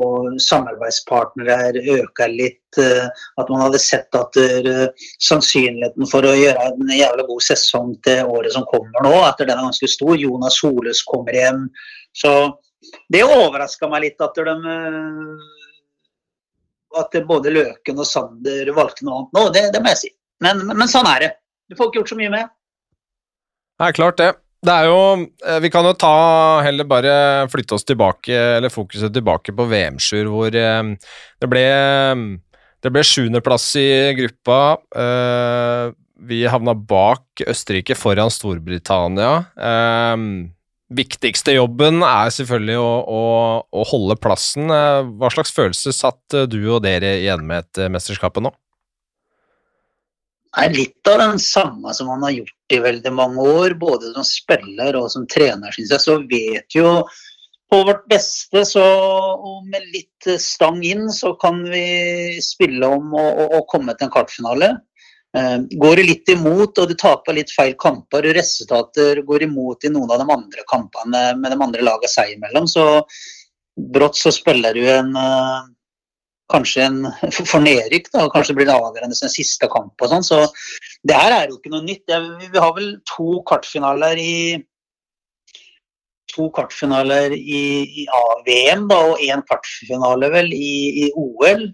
samarbeidspartnere 0.43 1.83
øker 1.99 2.33
litt. 2.33 2.59
Eh, 2.81 3.07
at 3.41 3.53
man 3.53 3.65
hadde 3.65 3.81
sett 3.83 4.15
at 4.17 4.37
eh, 4.41 4.89
sannsynligheten 5.23 6.09
for 6.11 6.27
å 6.27 6.35
gjøre 6.39 6.67
en 6.73 6.93
jævlig 6.95 7.27
god 7.29 7.47
sesong 7.47 7.95
til 8.07 8.31
året 8.31 8.55
som 8.57 8.67
kommer 8.71 9.07
nå, 9.07 9.15
at 9.27 9.41
den 9.43 9.53
er 9.53 9.63
ganske 9.63 9.91
stor. 9.91 10.17
Jonas 10.19 10.61
Holes 10.65 11.03
kommer 11.09 11.37
hjem. 11.37 11.65
Så 12.17 12.35
det 13.13 13.25
overraska 13.27 13.89
meg 13.91 14.09
litt 14.09 14.25
at 14.25 14.39
de 14.39 14.55
eh, 14.75 15.49
at 17.01 17.15
både 17.27 17.53
Løken 17.55 18.01
og 18.03 18.09
Sander 18.09 18.71
valgte 18.75 19.07
noe 19.07 19.21
annet 19.21 19.37
nå. 19.37 19.45
Det, 19.55 19.67
det 19.75 19.83
må 19.83 19.93
jeg 19.93 20.03
si. 20.05 20.15
Men, 20.43 20.65
men, 20.73 20.89
sånn 20.91 21.07
er 21.07 21.27
det. 21.27 21.31
Du 21.71 21.77
får 21.79 21.91
ikke 21.91 22.01
gjort 22.01 22.13
så 22.15 22.19
mye 22.19 22.33
med. 22.33 22.55
Det 23.81 23.89
er 23.89 23.97
klart, 23.97 24.19
det. 24.19 24.31
Det 24.61 24.73
er 24.75 24.91
jo 24.91 25.01
eh, 25.25 25.59
Vi 25.65 25.71
kan 25.73 25.87
jo 25.89 25.97
ta 25.97 26.61
heller 26.67 26.89
bare 26.89 27.15
flytte 27.53 27.77
oss 27.79 27.87
tilbake, 27.89 28.35
eller 28.59 28.73
fokuset 28.73 29.13
tilbake 29.15 29.55
på 29.57 29.67
VM-sjur, 29.71 30.29
hvor 30.33 30.57
eh, 30.57 30.95
det 31.41 31.51
ble 31.51 31.67
det 32.81 32.89
ble 32.89 33.03
sjuendeplass 33.05 33.67
i 33.77 33.89
gruppa. 34.17 34.61
Eh, 34.97 35.91
vi 36.31 36.45
havna 36.49 36.73
bak 36.75 37.43
Østerrike 37.49 37.97
foran 37.97 38.33
Storbritannia. 38.33 39.45
Viktigste 40.91 41.55
jobben 41.55 42.01
er 42.05 42.33
selvfølgelig 42.35 42.79
å, 42.81 42.89
å, 43.05 43.21
å 43.65 43.85
holde 43.93 44.17
plassen. 44.21 44.69
Hva 44.69 45.31
slags 45.33 45.53
følelse 45.57 45.93
satt 45.97 46.37
du 46.53 46.59
og 46.73 46.83
dere 46.85 47.19
igjen 47.21 47.45
med 47.49 47.65
etter 47.65 47.93
mesterskapet 47.93 48.45
nå? 48.45 48.53
Er 50.59 50.75
litt 50.75 51.09
av 51.11 51.21
den 51.21 51.39
samme 51.39 51.93
som 51.95 52.09
han 52.11 52.25
har 52.27 52.35
gjort 52.35 52.75
i 52.75 52.81
veldig 52.83 53.13
mange 53.15 53.45
år, 53.63 53.75
både 53.79 54.13
som 54.17 54.27
spiller 54.27 54.99
og 54.99 55.11
som 55.13 55.27
trener, 55.31 55.71
syns 55.75 55.93
jeg. 55.95 56.03
Så 56.03 56.17
vet 56.31 56.75
jo 56.75 56.95
på 57.71 57.83
vårt 57.87 58.07
beste, 58.11 58.65
så 58.67 58.83
og 58.83 59.67
med 59.71 59.87
litt 59.95 60.31
stang 60.43 60.83
inn, 60.87 61.07
så 61.15 61.37
kan 61.39 61.63
vi 61.71 62.41
spille 62.43 62.87
om 62.99 63.15
å 63.15 63.63
komme 63.71 63.95
til 63.95 64.09
en 64.09 64.15
kvartfinale. 64.15 64.73
Eh, 65.39 65.59
går 65.79 66.01
det 66.01 66.07
litt 66.09 66.33
imot, 66.35 66.79
og 66.83 66.91
du 66.91 66.97
taper 66.99 67.37
litt 67.39 67.53
feil 67.55 67.77
kamper, 67.79 68.27
og 68.27 68.35
resultater 68.35 69.23
går 69.27 69.47
imot 69.47 69.87
i 69.87 69.93
noen 69.95 70.11
av 70.11 70.19
de 70.19 70.35
andre 70.35 70.65
kampene 70.71 71.29
med 71.39 71.55
de 71.55 71.61
andre 71.63 71.87
lagene 71.87 72.11
seg 72.11 72.35
imellom, 72.35 72.67
så 72.67 73.05
brått 73.95 74.19
så 74.19 74.33
spiller 74.35 74.75
du 74.75 74.83
en 74.91 75.15
eh, 75.17 75.61
kanskje 76.51 76.87
en 76.87 76.99
for 77.51 77.63
nedrykk, 77.65 78.11
da, 78.15 78.27
kanskje 78.33 78.57
blir 78.59 78.69
det 78.69 78.77
avgjørende 78.77 79.19
som 79.19 79.29
en 79.29 79.35
siste 79.35 79.71
kamp 79.73 80.03
og 80.03 80.13
sånn. 80.13 80.27
Så 80.27 80.41
det 81.07 81.17
her 81.17 81.37
er 81.37 81.47
jo 81.49 81.61
ikke 81.61 81.73
noe 81.75 81.87
nytt. 81.87 82.05
Vi 82.43 82.51
har 82.59 82.75
vel 82.77 82.93
to 83.09 83.41
kvartfinaler 83.49 84.21
i 84.21 84.35
to 86.35 86.49
kvartfinaler 86.55 87.35
i, 87.35 87.63
i 88.03 88.07
AVM 88.15 88.89
da, 88.91 88.99
og 89.11 89.23
én 89.25 89.43
kvartfinale 89.49 90.31
vel 90.33 90.53
i, 90.55 91.07
i, 91.07 91.09
OL 91.19 91.67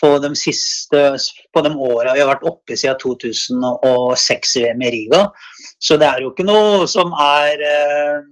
på 0.00 0.14
de 0.22 0.32
siste 0.38 1.02
på 1.54 1.62
de 1.64 1.72
åra 1.76 2.14
vi 2.16 2.22
har 2.22 2.30
vært 2.32 2.46
oppe 2.48 2.76
siden 2.78 2.98
2006-VM 3.02 4.86
i 4.86 4.92
Riga. 4.96 5.26
Så 5.82 5.98
det 6.00 6.08
er 6.08 6.24
jo 6.24 6.32
ikke 6.32 6.46
noe 6.48 6.86
som 6.90 7.12
er 7.20 7.66
eh, 7.68 8.24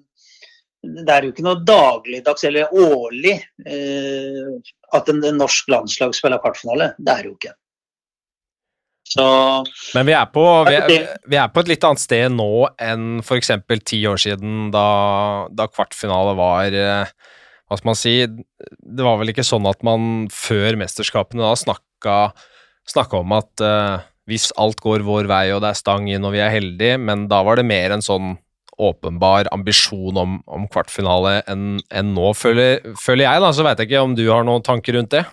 det 0.81 1.13
er 1.13 1.27
jo 1.27 1.33
ikke 1.35 1.45
noe 1.45 1.61
dagligdags 1.67 2.45
eller 2.49 2.71
årlig 2.73 3.35
eh, 3.69 4.53
at 4.97 5.11
en, 5.13 5.19
en, 5.21 5.41
norsk 5.43 5.69
landslag 5.73 6.15
spiller 6.17 6.41
kvartfinale. 6.41 6.95
Det 6.97 7.17
er 7.17 7.29
jo 7.29 7.35
ikke. 7.37 7.53
Så, 9.11 9.25
Men 9.97 10.07
vi 10.07 10.15
er, 10.15 10.29
på, 10.31 10.43
vi, 10.69 10.77
er, 10.79 11.09
vi 11.27 11.39
er, 11.41 11.49
på, 11.51 11.65
et 11.65 11.73
litt 11.73 11.85
annet 11.85 12.03
sted 12.03 12.31
nå 12.31 12.69
enn 12.79 13.19
f.eks. 13.25 13.51
ti 13.83 13.99
år 14.07 14.21
siden, 14.23 14.69
da, 14.71 14.87
da 15.51 15.67
kvartfinale 15.67 16.37
var 16.39 16.77
eh, 16.79 17.11
Hva 17.67 17.79
skal 17.81 17.91
man 17.91 17.99
si 17.99 18.13
Det 18.31 19.03
var 19.03 19.19
vel 19.19 19.33
ikke 19.33 19.47
sånn 19.47 19.67
at 19.67 19.83
man 19.87 20.29
før 20.31 20.79
mesterskapene 20.79 21.43
da 21.43 21.57
snakka, 21.59 22.21
snakka 22.93 23.25
om 23.25 23.35
at 23.35 23.65
uh, 23.67 24.07
hvis 24.31 24.53
alt 24.63 24.79
går 24.85 25.03
vår 25.03 25.27
vei 25.31 25.49
og 25.57 25.65
det 25.65 25.73
er 25.73 25.81
stang 25.81 26.07
inn 26.13 26.25
og 26.27 26.37
vi 26.37 26.45
er 26.45 26.55
heldige, 26.55 27.01
men 27.03 27.27
da 27.31 27.43
var 27.47 27.59
det 27.59 27.67
mer 27.67 27.97
en 27.97 28.07
sånn 28.07 28.37
åpenbar 28.89 29.51
ambisjon 29.55 30.17
om, 30.21 30.39
om 30.49 30.65
kvartfinale 30.73 31.41
enn 31.51 31.81
en 31.81 32.15
nå, 32.17 32.33
føler, 32.39 32.81
føler, 33.01 33.27
jeg. 33.27 33.43
da, 33.45 33.53
Så 33.57 33.67
veit 33.67 33.83
jeg 33.83 33.91
ikke 33.91 34.05
om 34.07 34.17
du 34.19 34.25
har 34.31 34.47
noen 34.47 34.65
tanker 34.67 34.97
rundt 34.99 35.13
det? 35.15 35.25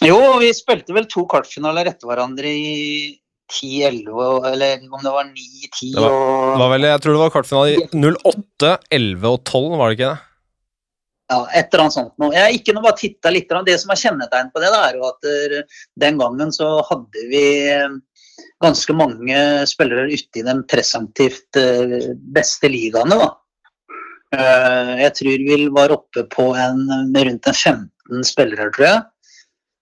Jo, 0.00 0.16
vi 0.40 0.48
spilte 0.56 0.94
vel 0.96 1.08
to 1.10 1.26
kvartfinaler 1.28 1.90
etter 1.90 2.08
hverandre 2.08 2.48
i 2.48 3.18
10-11, 3.50 4.46
eller 4.52 4.86
om 4.86 5.02
det 5.02 5.12
var 5.12 5.26
9-10 5.26 5.96
og 5.98 6.58
var 6.60 6.70
vel, 6.72 6.86
Jeg 6.86 7.02
tror 7.02 7.16
det 7.16 7.22
var 7.24 7.32
kvartfinale 7.34 7.72
i 7.74 8.02
08, 8.30 8.74
11 8.94 9.32
og 9.32 9.40
12, 9.42 9.78
var 9.80 9.90
det 9.90 9.98
ikke 9.98 10.12
det? 10.12 10.26
Ja, 11.30 11.40
et 11.54 11.68
eller 11.70 11.84
annet 11.84 11.94
sånt 11.94 12.14
noe. 12.18 12.32
Jeg 12.34 12.58
ikke 12.58 12.72
noe 12.74 12.82
bare 12.82 12.98
titta 12.98 13.30
litt. 13.30 13.52
Det 13.66 13.76
som 13.78 13.92
er 13.94 14.00
kjennetegn 14.00 14.48
på 14.50 14.62
det, 14.62 14.70
da, 14.74 14.80
er 14.88 14.96
jo 14.98 15.04
at 15.06 15.28
den 16.02 16.18
gangen 16.18 16.50
så 16.54 16.70
hadde 16.88 17.26
vi 17.30 17.44
ganske 18.62 18.94
mange 18.96 19.36
spillere 19.68 20.10
ute 20.10 20.40
i 20.40 20.44
den 20.46 20.62
presumptivt 20.68 21.58
eh, 21.58 22.12
beste 22.34 22.70
ligaene. 22.72 23.16
Da. 23.20 23.30
Eh, 24.36 24.92
jeg 25.04 25.14
tror 25.18 25.46
vi 25.46 25.62
var 25.74 25.94
oppe 25.94 26.26
på 26.34 26.50
en, 26.58 26.84
rundt 27.16 27.48
en 27.50 27.56
15 27.56 28.26
spillere, 28.26 28.70
tror 28.76 28.86
jeg. 28.86 29.00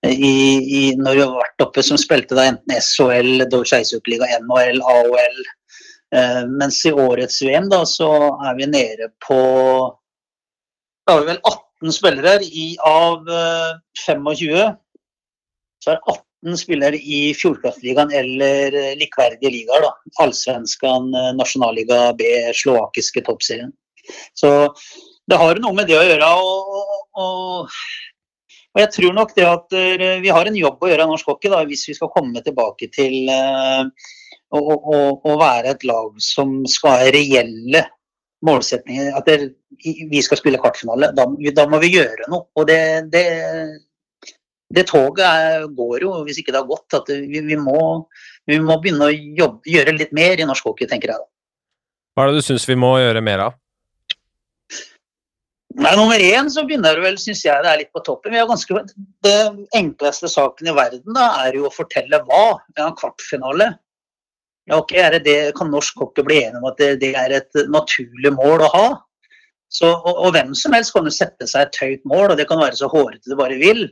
I, 0.07 0.35
i, 0.79 0.83
når 0.95 1.17
vi 1.17 1.23
har 1.25 1.33
vært 1.41 1.65
oppe 1.65 1.83
som 1.83 1.99
spilte 1.99 2.37
da 2.39 2.45
enten 2.53 2.77
SHL, 2.79 3.49
Deutsche 3.51 3.81
Eishockeyliga, 3.81 4.29
NHL, 4.45 4.79
AOL. 4.79 5.41
Eh, 6.15 6.45
mens 6.61 6.79
i 6.87 6.95
årets 6.95 7.43
VM 7.43 7.67
da, 7.73 7.83
så 7.89 8.13
er 8.47 8.55
vi 8.57 8.69
nede 8.71 9.11
på 9.27 9.41
Da 11.05 11.17
har 11.17 11.25
vi 11.25 11.33
vel 11.33 11.43
18 11.43 11.93
spillere 11.99 12.39
i, 12.47 12.71
av 12.85 13.27
25. 14.07 14.71
Så 15.83 15.93
er 15.93 15.99
det 15.99 16.15
18 16.15 16.28
spiller 16.59 16.95
i 16.95 17.35
Fjordkraftligaen 17.35 18.13
eller 18.15 18.75
eh, 18.75 18.97
likverdige 18.99 19.51
ligaer. 19.51 19.83
da. 19.83 19.93
Allsvenskan, 20.25 21.11
eh, 21.15 21.33
nasjonalliga 21.39 22.13
B, 22.19 22.29
slovakiske 22.55 23.25
toppserien. 23.27 23.73
Så 24.35 24.73
det 25.29 25.37
har 25.37 25.61
noe 25.61 25.77
med 25.77 25.91
det 25.91 25.99
å 25.99 26.07
gjøre. 26.07 26.31
Og, 26.39 26.95
og, 27.19 27.77
og 28.75 28.83
jeg 28.85 28.93
tror 28.95 29.19
nok 29.19 29.35
det 29.37 29.49
at 29.49 29.77
eh, 29.77 30.19
vi 30.23 30.33
har 30.33 30.49
en 30.49 30.63
jobb 30.63 30.83
å 30.83 30.93
gjøre 30.93 31.09
av 31.09 31.13
norsk 31.13 31.35
hockey 31.35 31.53
da, 31.53 31.65
hvis 31.69 31.89
vi 31.91 31.99
skal 31.99 32.13
komme 32.15 32.43
tilbake 32.47 32.91
til 32.95 33.29
å, 33.29 34.59
å, 34.59 34.99
å 35.19 35.39
være 35.41 35.75
et 35.75 35.87
lag 35.89 36.15
som 36.23 36.61
skal 36.71 36.95
ha 36.95 37.13
reelle 37.15 37.85
målsetninger. 38.47 39.11
At 39.19 39.27
det, 39.27 39.53
vi 39.83 40.23
skal 40.23 40.39
spille 40.41 40.61
kvartfinale. 40.63 41.11
Da, 41.17 41.27
da, 41.57 41.67
må 41.71 41.81
vi 41.83 41.97
gjøre 41.97 42.31
noe. 42.31 42.47
Og 42.59 42.69
det, 42.71 42.81
det 43.13 43.27
det 44.75 44.85
toget 44.91 45.25
er, 45.25 45.65
går 45.73 46.05
jo, 46.05 46.13
hvis 46.27 46.41
ikke 46.43 46.53
det 46.53 46.61
har 46.61 46.69
gått. 46.69 46.99
at 46.99 47.09
vi, 47.09 47.41
vi, 47.41 47.57
må, 47.57 47.81
vi 48.49 48.59
må, 48.61 48.77
begynne 48.83 49.09
å 49.09 49.15
jobbe, 49.15 49.63
gjøre 49.65 49.97
litt 49.97 50.13
mer 50.17 50.41
i 50.41 50.49
norsk 50.49 50.69
hockey, 50.69 50.89
tenker 50.91 51.15
jeg. 51.15 51.23
da. 51.23 51.29
Hva 52.15 52.27
er 52.27 52.33
det 52.33 52.43
du 52.43 52.49
syns 52.49 52.69
vi 52.69 52.77
må 52.77 52.93
gjøre 53.01 53.25
mer 53.25 53.47
av? 53.49 53.57
Nei, 55.79 55.93
Nummer 55.95 56.19
én 56.19 56.49
så 56.51 56.65
begynner 56.67 56.97
det 56.99 57.05
vel, 57.05 57.19
syns 57.23 57.45
jeg 57.45 57.63
det 57.63 57.71
er 57.71 57.81
litt 57.85 57.93
på 57.95 58.03
toppen. 58.05 58.35
Vi 58.35 58.41
har 58.41 58.49
ganske, 58.51 58.81
det 59.25 59.37
enkleste 59.79 60.31
saken 60.33 60.73
i 60.73 60.75
verden 60.75 61.17
da, 61.17 61.29
er 61.45 61.59
jo 61.61 61.69
å 61.69 61.75
fortelle 61.75 62.19
hva. 62.27 62.59
Ja, 62.77 62.89
kvartfinale. 62.99 63.77
Ja, 64.69 64.81
ok, 64.83 64.97
er 65.01 65.15
det 65.17 65.23
det, 65.25 65.37
Kan 65.57 65.71
norsk 65.73 66.01
hockey 66.03 66.27
bli 66.27 66.43
enig 66.43 66.61
om 66.61 66.67
at 66.69 66.81
det, 66.81 66.97
det 67.01 67.15
er 67.17 67.33
et 67.39 67.61
naturlig 67.73 68.35
mål 68.37 68.67
å 68.67 68.73
ha? 68.75 68.89
Så, 69.73 69.89
og, 69.93 70.13
og, 70.13 70.33
hvem 70.35 70.55
som 70.57 70.75
helst 70.77 70.95
kan 70.97 71.07
jo 71.09 71.13
sette 71.13 71.47
seg 71.49 71.69
et 71.69 71.81
høyt 71.81 72.05
mål, 72.09 72.33
og 72.33 72.39
det 72.41 72.49
kan 72.49 72.61
være 72.61 72.77
så 72.77 72.89
hårete 72.91 73.29
det 73.29 73.39
bare 73.39 73.57
vil. 73.61 73.87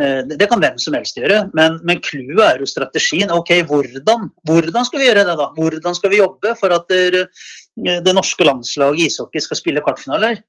Eh, 0.00 0.22
det 0.24 0.48
kan 0.48 0.60
hvem 0.62 0.78
som 0.80 0.94
helst 0.96 1.18
gjøre, 1.20 1.42
men, 1.56 1.76
men 1.84 2.00
clouet 2.04 2.40
er 2.46 2.62
jo 2.62 2.68
strategien. 2.68 3.32
Ok, 3.34 3.52
hvordan, 3.68 4.30
hvordan, 4.48 4.86
skal 4.88 5.02
vi 5.02 5.08
gjøre 5.10 5.26
det, 5.28 5.36
da? 5.36 5.50
Hvordan 5.58 5.98
skal 5.98 6.14
vi 6.14 6.22
jobbe 6.22 6.54
for 6.60 6.72
at 6.72 6.88
det, 6.88 7.26
eh, 7.26 8.00
det 8.00 8.16
norske 8.16 8.46
landslaget 8.48 9.02
i 9.04 9.10
ishockey 9.10 9.44
skal 9.44 9.60
spille 9.60 9.84
kvartfinaler? 9.84 10.40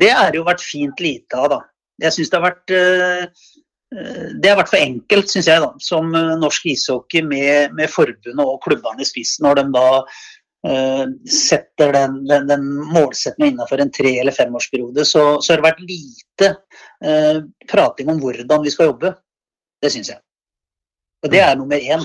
Det 0.00 0.10
har 0.10 0.34
jo 0.34 0.46
vært 0.46 0.64
fint 0.64 1.02
lite 1.02 1.38
av, 1.38 1.52
da. 1.54 1.60
Jeg 2.02 2.16
syns 2.16 2.32
det 2.32 2.38
har 2.40 2.48
vært 2.48 2.74
eh, 2.74 3.46
det 3.90 4.46
har 4.46 4.58
vært 4.60 4.70
for 4.70 4.78
enkelt, 4.78 5.30
syns 5.32 5.48
jeg, 5.50 5.62
da, 5.62 5.70
som 5.82 6.12
norsk 6.14 6.68
ishockey 6.70 7.24
med, 7.26 7.72
med 7.74 7.90
forbundet 7.90 8.38
og 8.38 8.60
klubbene 8.62 9.02
i 9.02 9.08
spissen, 9.08 9.42
når 9.42 9.58
de 9.58 9.64
da 9.74 9.86
setter 10.60 11.92
den, 11.96 12.18
den, 12.28 12.46
den 12.50 12.64
målsettingen 12.92 13.54
innenfor 13.54 13.80
en 13.80 13.92
tre- 13.92 14.18
eller 14.20 14.34
femårsperiode, 14.36 15.06
så, 15.08 15.22
så 15.40 15.52
har 15.54 15.60
det 15.60 15.68
vært 15.70 15.84
lite 15.88 16.50
eh, 17.04 17.38
prating 17.70 18.10
om 18.12 18.20
hvordan 18.20 18.66
vi 18.66 18.72
skal 18.74 18.90
jobbe. 18.90 19.14
Det 19.80 19.92
syns 19.94 20.12
jeg. 20.12 20.20
Og 21.24 21.32
det 21.32 21.40
er 21.44 21.56
nummer 21.56 21.80
én. 21.80 22.04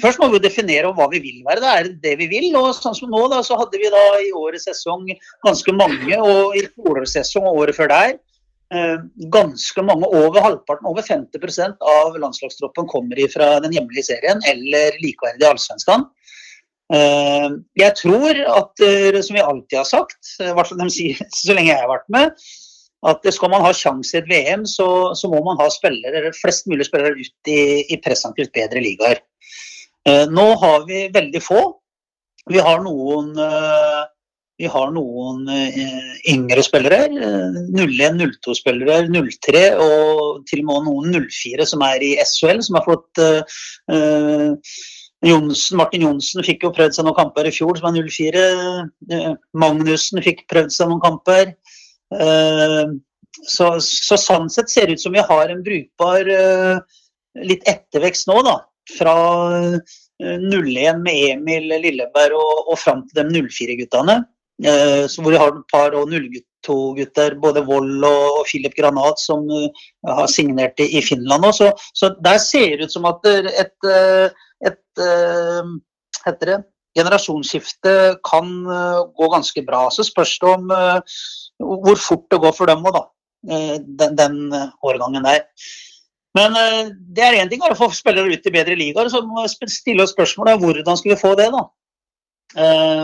Først 0.00 0.20
må 0.20 0.30
vi 0.32 0.40
definere 0.42 0.90
hva 0.96 1.06
vi 1.12 1.20
vil 1.22 1.44
være. 1.44 1.60
Det 1.60 1.72
er 1.72 1.90
det 2.02 2.16
vi 2.20 2.28
vil. 2.30 2.48
og 2.56 2.72
sånn 2.76 2.96
som 2.96 3.12
nå 3.12 3.26
da, 3.32 3.42
så 3.44 3.58
hadde 3.60 3.80
vi 3.80 3.92
da 3.92 4.02
i 4.24 4.32
årets 4.36 4.66
sesong 4.70 5.06
ganske 5.44 5.74
mange, 5.76 6.16
og 6.18 6.56
i 6.56 6.64
fjorårets 6.72 7.16
sesong 7.18 7.48
og 7.48 7.62
året 7.64 7.76
før 7.76 7.92
der 7.92 8.16
eh, 8.72 9.04
ganske 9.36 9.84
mange, 9.84 10.08
over 10.08 10.40
halvparten, 10.44 10.88
over 10.88 11.04
50% 11.06 11.86
av 11.92 12.18
landslagstroppen 12.24 12.88
kommer 12.90 13.20
fra 13.32 13.54
den 13.64 13.76
hjemlige 13.76 14.08
serien 14.10 14.40
eller 14.48 14.98
likeverdige 15.04 15.52
allsvenskan. 15.52 16.08
Eh, 16.92 17.48
jeg 17.78 17.96
tror 18.00 18.42
at, 18.42 18.82
eh, 18.84 19.20
som 19.22 19.38
vi 19.38 19.44
alltid 19.44 19.78
har 19.78 19.88
sagt, 19.88 20.18
i 20.42 20.50
hvert 20.52 20.68
fall 20.68 20.82
de 20.82 20.90
sier 20.92 21.22
så 21.38 21.56
lenge 21.56 21.72
jeg 21.72 21.80
har 21.80 21.90
vært 21.92 22.10
med, 22.12 22.46
at 23.02 23.26
skal 23.34 23.50
man 23.50 23.64
ha 23.64 23.72
sjanse 23.74 24.14
i 24.14 24.20
et 24.20 24.30
VM, 24.30 24.64
så, 24.68 24.86
så, 25.18 25.30
må 25.30 25.42
man 25.42 25.58
ha 25.58 25.66
spillere, 25.72 26.30
flest 26.38 26.68
mulig 26.70 26.86
spillere 26.86 27.18
ut 27.18 27.50
i, 27.50 27.60
i 27.90 27.98
presumptivt 28.02 28.52
bedre 28.54 28.82
ligaer. 28.82 29.22
Eh, 30.08 30.26
nå 30.30 30.46
har 30.62 30.86
vi 30.86 31.08
veldig 31.14 31.42
få. 31.42 31.62
Vi 32.50 32.62
har 32.62 32.82
noen, 32.82 33.32
eh, 33.38 34.00
vi 34.62 34.70
har 34.70 34.94
noen 34.94 35.50
eh, 35.50 36.14
yngre 36.30 36.62
spillere. 36.62 37.04
01, 37.74 38.22
02-spillere, 38.22 39.02
03 39.10 39.64
og 39.82 40.42
til 40.50 40.62
og 40.62 40.70
med 40.70 40.88
noen 40.88 41.28
04 41.28 41.66
som 41.72 41.82
er 41.86 42.02
i 42.06 42.14
SHL, 42.22 42.62
som 42.66 42.78
har 42.78 42.86
fått 42.86 43.22
eh, 43.22 43.62
Jonsen, 45.22 45.78
Martin 45.78 46.02
Johnsen 46.02 46.42
fikk 46.42 46.66
jo 46.66 46.72
prøvd 46.74 46.96
seg 46.96 47.06
noen 47.06 47.18
kamper 47.18 47.46
i 47.46 47.54
fjor, 47.54 47.78
som 47.78 47.92
er 47.92 48.08
04. 48.10 48.42
Magnussen 49.62 50.22
fikk 50.24 50.44
prøvd 50.50 50.74
seg 50.74 50.90
noen 50.90 51.02
kamper. 51.04 51.54
Eh, 52.18 52.90
så, 53.48 53.68
så 53.80 54.18
sånn 54.20 54.50
sett 54.52 54.70
ser 54.70 54.90
det 54.90 54.98
ut 54.98 55.04
som 55.04 55.14
vi 55.14 55.22
har 55.24 55.50
en 55.50 55.62
brukbar 55.64 56.28
eh, 56.28 56.98
litt 57.46 57.64
ettervekst 57.70 58.28
nå, 58.30 58.42
da. 58.46 58.58
Fra 58.98 59.16
0-1 60.22 61.00
med 61.02 61.30
Emil 61.36 61.70
Lilleberg 61.70 62.34
og, 62.36 62.72
og 62.74 62.78
fram 62.82 63.06
til 63.06 63.22
de 63.22 63.42
04-guttene. 63.46 64.24
hvor 64.58 65.30
vi 65.30 65.38
har 65.38 65.54
et 65.54 65.70
par 65.70 65.94
02-gutter, 65.94 67.38
både 67.42 67.62
Vold 67.66 68.04
og, 68.04 68.40
og 68.40 68.46
Filip 68.50 68.74
Granat, 68.74 69.22
som 69.22 69.46
har 69.46 70.26
signert 70.30 70.82
i 70.82 71.00
Finland 71.02 71.46
òg. 71.46 71.54
Så, 71.56 71.70
så, 71.94 72.10
der 72.26 72.42
ser 72.42 72.76
det 72.76 72.90
ut 72.90 72.94
som 72.98 73.06
at 73.06 73.26
et, 73.30 73.76
et 74.92 75.04
uh, 75.04 75.72
heter 76.26 76.50
det, 76.50 76.58
generasjonsskifte 76.98 77.94
kan 78.26 78.50
uh, 78.68 79.08
gå 79.16 79.28
ganske 79.32 79.64
bra. 79.66 79.86
Så 79.90 80.04
spørs 80.06 80.36
det 80.42 80.50
om 80.50 80.70
uh, 80.70 81.00
hvor 81.58 81.98
fort 82.00 82.28
det 82.30 82.40
går 82.42 82.54
for 82.56 82.70
dem 82.70 82.84
òg, 82.84 82.98
da. 82.98 83.06
den, 83.42 84.16
den 84.18 84.36
årgangen 84.82 85.24
der. 85.26 85.46
Men 86.36 86.54
det 87.12 87.24
er 87.24 87.36
én 87.42 87.50
ting 87.50 87.60
å 87.62 87.74
få 87.76 87.90
spillere 87.92 88.32
ut 88.32 88.46
i 88.48 88.52
bedre 88.54 88.76
ligaer, 88.78 89.10
så 89.12 89.20
må 89.26 89.44
vi 89.44 89.68
stille 89.68 90.04
oss 90.04 90.14
spørsmålet 90.14 90.62
hvordan 90.62 90.96
skal 90.96 91.12
vi 91.12 91.18
få 91.20 91.34
det, 91.36 91.50
da. 91.52 91.60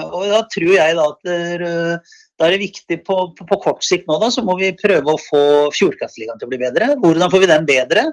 og 0.08 0.24
da 0.30 0.38
tror 0.54 0.72
jeg 0.72 0.96
da 0.96 1.04
at 1.10 2.00
da 2.38 2.46
er 2.46 2.54
det 2.54 2.62
viktig 2.62 3.00
på, 3.04 3.16
på, 3.34 3.46
på, 3.50 3.58
kort 3.66 3.84
sikt 3.84 4.08
nå, 4.08 4.16
da, 4.22 4.30
så 4.30 4.44
må 4.46 4.54
vi 4.60 4.70
prøve 4.78 5.12
å 5.12 5.20
få 5.20 5.42
Fjordkraftligaen 5.74 6.38
til 6.38 6.48
å 6.48 6.52
bli 6.52 6.60
bedre. 6.62 6.92
Hvordan 7.02 7.32
får 7.34 7.44
vi 7.44 7.50
den 7.50 7.68
bedre? 7.68 8.04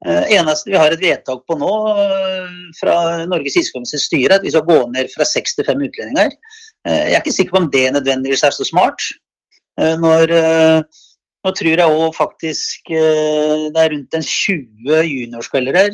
Uh, 0.00 0.24
eneste 0.32 0.70
vi 0.72 0.78
har 0.80 0.94
et 0.94 1.02
vedtak 1.02 1.42
på 1.44 1.56
nå 1.60 1.70
uh, 1.92 2.52
fra 2.78 2.94
Norges 3.28 3.58
ishockeyforbunds 3.60 4.06
styre, 4.06 4.38
at 4.38 4.46
vi 4.46 4.52
skal 4.54 4.64
gå 4.64 4.78
ned 4.94 5.10
fra 5.12 5.26
seks 5.28 5.58
til 5.58 5.66
fem 5.68 5.82
utlendinger. 5.84 6.32
Uh, 6.88 7.04
jeg 7.10 7.18
er 7.18 7.20
ikke 7.20 7.34
sikker 7.36 7.56
på 7.56 7.60
om 7.60 7.68
det 7.74 7.84
nødvendigvis 7.98 8.46
er 8.48 8.56
så 8.56 8.66
smart. 8.68 9.10
Når, 9.80 10.28
nå 11.46 11.50
tror 11.56 11.80
jeg 11.80 11.92
òg 11.94 12.10
faktisk 12.12 12.90
det 12.90 13.80
er 13.80 13.92
rundt 13.94 14.16
en 14.18 14.24
20 14.26 14.98
juniorspillere 15.08 15.86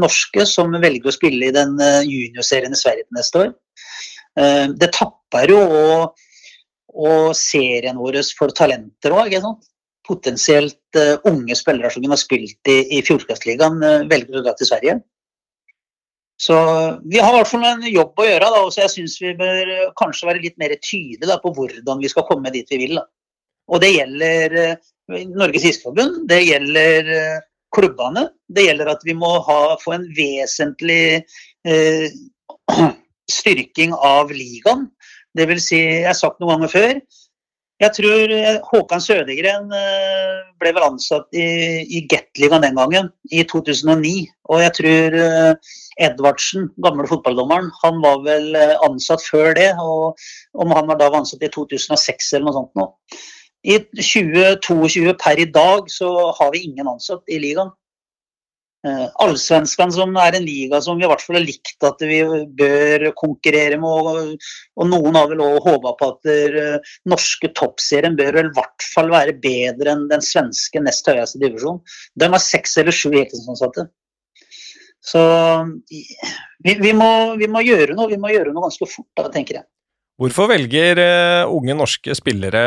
norske 0.00 0.46
som 0.48 0.72
velger 0.80 1.10
å 1.10 1.12
spille 1.12 1.50
i 1.50 1.52
den 1.52 1.74
juniorserien 2.06 2.72
i 2.72 2.78
Sverige 2.78 3.04
til 3.04 3.18
neste 3.18 3.42
år. 3.42 3.50
Det 4.80 4.88
tapper 4.96 5.52
jo 5.52 5.60
og 6.94 7.36
serien 7.36 8.00
vår 8.00 8.22
for 8.38 8.54
talenter 8.56 9.18
òg. 9.18 9.36
Potensielt 10.08 10.96
uh, 10.96 11.16
unge 11.28 11.56
spillere 11.58 11.90
som 11.92 12.02
kunne 12.02 12.16
ha 12.16 12.20
spilt 12.20 12.70
i, 12.70 12.78
i 12.96 13.02
Fjordkraftligaen, 13.04 13.78
uh, 13.84 14.06
velger 14.10 14.40
å 14.40 14.44
dra 14.46 14.54
til 14.58 14.70
Sverige. 14.70 14.98
Så 16.38 16.56
vi 17.10 17.18
har 17.18 17.32
i 17.32 17.40
hvert 17.40 17.50
fall 17.50 17.66
en 17.66 17.84
jobb 17.90 18.20
å 18.22 18.28
gjøre. 18.28 18.50
Da, 18.54 18.62
så 18.70 18.84
jeg 18.84 18.94
syns 18.94 19.18
vi 19.22 19.34
bør 19.38 19.72
uh, 19.74 19.92
kanskje 20.00 20.30
være 20.30 20.44
litt 20.46 20.56
mer 20.60 20.74
tydelige 20.78 21.38
på 21.42 21.52
hvordan 21.56 22.02
vi 22.04 22.12
skal 22.12 22.26
komme 22.30 22.54
dit 22.54 22.70
vi 22.72 22.80
vil. 22.86 22.96
Da. 23.00 23.04
Og 23.68 23.82
det 23.84 23.92
gjelder 23.92 24.56
Norges 25.36 25.66
Isforbund, 25.68 26.22
det 26.30 26.40
gjelder 26.46 27.10
klubbene. 27.76 28.30
Det 28.48 28.64
gjelder 28.64 28.88
at 28.94 29.02
vi 29.04 29.12
må 29.16 29.28
ha, 29.44 29.60
få 29.82 29.92
en 29.98 30.06
vesentlig 30.16 31.20
styrking 33.38 33.92
av 33.92 34.32
ligaen. 34.32 34.86
Det 35.36 35.44
vil 35.50 35.60
si, 35.60 35.82
jeg 36.00 36.08
har 36.08 36.16
sagt 36.16 36.40
noen 36.40 36.54
ganger 36.54 36.72
før 36.72 36.94
Jeg 37.78 37.94
tror 37.94 38.32
eh, 38.34 38.56
Håkan 38.66 39.02
Sødegren 39.02 39.70
eh, 39.70 40.38
ble 40.58 40.72
vel 40.74 40.86
ansatt 40.88 41.28
i, 41.30 41.46
i 41.86 42.02
Gateligaen 42.10 42.64
den 42.66 42.78
gangen, 42.78 43.10
i 43.30 43.44
2009. 43.46 44.14
Og 44.50 44.62
jeg 44.64 44.74
tror 44.80 45.18
eh, 45.22 45.74
Edvardsen, 46.08 46.66
gamle 46.82 47.06
fotballdommeren, 47.10 47.70
han 47.84 48.02
var 48.02 48.24
vel 48.26 48.58
ansatt 48.86 49.22
før 49.22 49.54
det. 49.58 49.70
Og 49.78 50.18
om 50.58 50.74
han 50.74 50.90
var 50.90 50.98
da 50.98 51.12
ansatt 51.20 51.44
i 51.46 51.52
2006 51.54 52.32
eller 52.34 52.48
noe 52.48 52.56
sånt 52.58 52.78
nå. 52.78 52.88
I 53.68 53.78
2022 53.94 55.14
per 55.22 55.38
i 55.38 55.46
dag 55.54 55.86
så 55.92 56.10
har 56.34 56.50
vi 56.54 56.64
ingen 56.66 56.90
ansatt 56.90 57.30
i 57.30 57.38
ligaen. 57.42 57.70
Uh, 58.86 59.08
Allsvenskan, 59.24 59.90
som 59.90 60.12
er 60.22 60.36
en 60.38 60.44
liga 60.46 60.78
som 60.78 61.00
vi 61.00 61.02
i 61.02 61.08
hvert 61.10 61.22
fall 61.24 61.40
har 61.40 61.42
likt 61.42 61.82
at 61.82 62.02
vi 62.06 62.20
bør 62.60 63.08
konkurrere 63.18 63.74
med. 63.82 64.36
Og, 64.78 64.84
noen 64.86 65.16
har 65.18 65.30
vel 65.32 65.40
òg 65.42 65.64
håpa 65.64 65.96
på 65.98 66.10
at 66.12 66.28
uh, 66.30 66.92
norske 67.10 67.50
toppserien 67.58 68.14
bør 68.18 68.36
vel 68.36 68.50
i 68.52 68.54
hvert 68.54 68.84
fall 68.94 69.10
være 69.10 69.34
bedre 69.42 69.96
enn 69.96 70.04
den 70.12 70.22
svenske 70.22 70.78
nest 70.84 71.10
høyeste 71.10 71.40
divisjonen. 71.42 71.82
De 72.14 72.28
har 72.30 72.44
seks 72.44 72.76
eller 72.78 72.94
sju 72.94 73.10
heltidsansatte. 73.16 73.88
Så 75.08 75.24
vi, 75.90 76.76
vi, 76.78 76.92
må, 76.94 77.10
vi, 77.40 77.48
må, 77.50 77.64
gjøre 77.66 77.96
noe. 77.98 78.06
Vi 78.12 78.20
må 78.20 78.30
gjøre 78.30 78.52
noe 78.52 78.68
ganske 78.68 78.86
fort, 78.86 79.08
da, 79.18 79.26
tenker 79.34 79.58
jeg. 79.58 79.66
Hvorfor 80.22 80.50
velger 80.52 81.02
uh, 81.02 81.50
unge 81.50 81.74
norske 81.78 82.14
spillere 82.14 82.62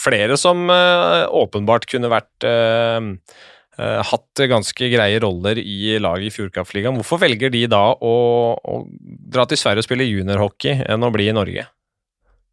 flere 0.00 0.36
som 0.40 0.68
åpenbart 0.68 1.88
kunne 1.88 2.12
vært 2.12 2.48
hatt 3.80 4.42
ganske 4.50 4.88
greie 4.92 5.20
roller 5.22 5.56
i 5.58 5.94
laget 6.02 6.28
i 6.28 6.34
Fjordkraftligaen. 6.34 6.98
Hvorfor 7.00 7.22
velger 7.22 7.52
de 7.52 7.62
da 7.72 7.84
å, 7.96 8.16
å 8.56 8.80
dra 9.32 9.46
til 9.48 9.60
Sverige 9.60 9.80
og 9.80 9.86
spille 9.86 10.08
juniorhockey 10.10 10.84
enn 10.92 11.06
å 11.06 11.12
bli 11.14 11.30
i 11.30 11.36
Norge? 11.36 11.64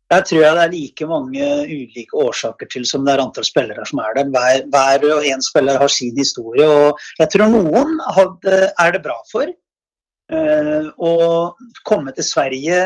Jeg 0.10 0.25
tror 0.25 0.41
jeg 0.41 0.58
det 0.58 0.62
er 0.63 0.71
like 0.73 1.08
mange 1.10 1.47
ulike 1.69 2.17
årsaker 2.17 2.69
til 2.73 2.86
som 2.89 3.03
det 3.05 3.13
er 3.13 3.21
antall 3.21 3.45
spillere 3.45 3.84
som 3.86 3.99
er 4.01 4.15
der. 4.17 4.29
Hver, 4.34 4.63
hver 4.73 5.05
og 5.13 5.27
en 5.29 5.43
spiller 5.45 5.77
har 5.77 5.91
sin 5.93 6.15
historie. 6.17 6.65
og 6.65 6.97
Jeg 7.19 7.29
tror 7.36 7.51
noen 7.53 7.99
hadde, 8.15 8.62
er 8.71 8.95
det 8.95 9.03
bra 9.05 9.19
for. 9.29 9.51
Uh, 10.29 10.89
å 11.01 11.13
komme 11.89 12.13
til 12.17 12.25
Sverige 12.25 12.79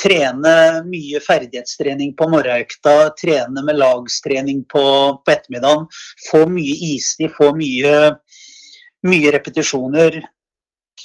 trene 0.00 0.54
mye 0.88 1.20
ferdighetstrening 1.24 2.14
på 2.18 2.28
morgenøkta, 2.32 3.14
trene 3.20 3.64
med 3.66 3.80
lagstrening 3.80 4.64
på, 4.70 4.84
på 5.20 5.34
ettermiddagen. 5.34 5.88
Få 6.28 6.44
mye 6.50 6.76
istid, 6.94 7.32
få 7.36 7.52
mye, 7.58 8.14
mye, 9.08 9.34
repetisjoner. 9.34 10.20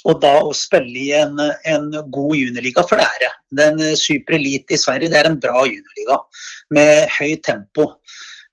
Og 0.08 0.20
da 0.22 0.32
å 0.46 0.54
spille 0.56 0.96
i 0.96 1.10
en, 1.18 1.36
en 1.68 1.90
god 2.12 2.34
juniorliga, 2.38 2.86
for 2.88 3.00
det 3.00 3.08
er 3.08 3.24
det. 3.26 3.32
Den 3.60 3.80
Super 3.98 4.38
Elite 4.38 4.76
i 4.76 4.80
Sverige 4.80 5.12
det 5.12 5.18
er 5.20 5.28
en 5.28 5.40
bra 5.42 5.66
juniorliga 5.66 6.20
med 6.76 7.10
høyt 7.18 7.44
tempo. 7.44 7.90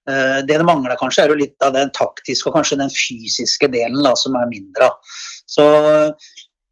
Eh, 0.09 0.39
det 0.47 0.57
det 0.59 0.65
mangler, 0.67 0.97
kanskje, 0.99 1.23
er 1.23 1.31
jo 1.31 1.39
litt 1.39 1.63
av 1.63 1.75
den 1.75 1.91
taktiske 1.95 2.49
og 2.49 2.57
kanskje 2.57 2.79
den 2.81 2.91
fysiske 2.91 3.69
delen 3.71 4.03
da, 4.03 4.13
som 4.19 4.35
er 4.39 4.49
mindre. 4.51 4.89
Så 5.47 5.67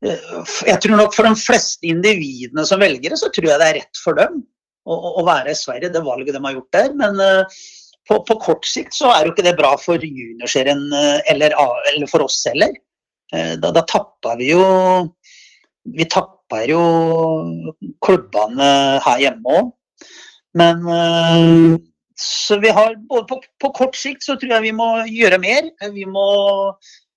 jeg 0.04 0.82
tror 0.84 1.00
nok 1.00 1.16
For 1.16 1.28
de 1.28 1.40
fleste 1.40 1.88
individene 1.88 2.66
som 2.68 2.82
velger 2.84 3.14
det, 3.14 3.20
så 3.22 3.32
tror 3.34 3.50
jeg 3.50 3.62
det 3.62 3.70
er 3.70 3.80
rett 3.80 4.02
for 4.04 4.18
dem 4.20 4.42
å, 4.86 4.96
å 5.22 5.26
være 5.26 5.54
i 5.54 5.58
Sverige, 5.58 5.94
det 5.94 6.04
valget 6.06 6.36
de 6.36 6.44
har 6.44 6.58
gjort 6.58 6.76
der. 6.76 6.92
Men 7.00 7.22
uh, 7.22 7.62
på, 8.10 8.20
på, 8.28 8.38
kort 8.44 8.68
sikt 8.70 8.94
så 8.94 9.10
er 9.14 9.26
jo 9.26 9.34
ikke 9.34 9.48
det 9.48 9.56
bra 9.58 9.74
for 9.82 10.02
juniorserien 10.04 10.84
uh, 10.94 11.18
eller, 11.32 11.56
eller, 11.94 12.10
for 12.12 12.28
oss 12.28 12.44
heller. 12.50 12.76
Da, 13.34 13.72
da 13.74 13.82
tapper 13.90 14.38
vi 14.38 14.52
jo 14.52 14.62
Vi 15.98 16.06
tapper 16.14 16.70
jo 16.70 16.82
klubbene 18.06 18.68
her 19.02 19.24
hjemme 19.24 19.56
òg. 19.58 19.72
Men 20.56 20.86
så 22.16 22.60
vi 22.62 22.70
har 22.70 22.94
både 23.10 23.26
på, 23.28 23.40
på, 23.60 23.72
kort 23.76 23.98
sikt 23.98 24.24
så 24.24 24.38
tror 24.40 24.54
jeg 24.56 24.68
vi 24.70 24.76
må 24.78 24.88
gjøre 25.10 25.42
mer. 25.42 25.68
Vi 25.92 26.06
må 26.08 26.28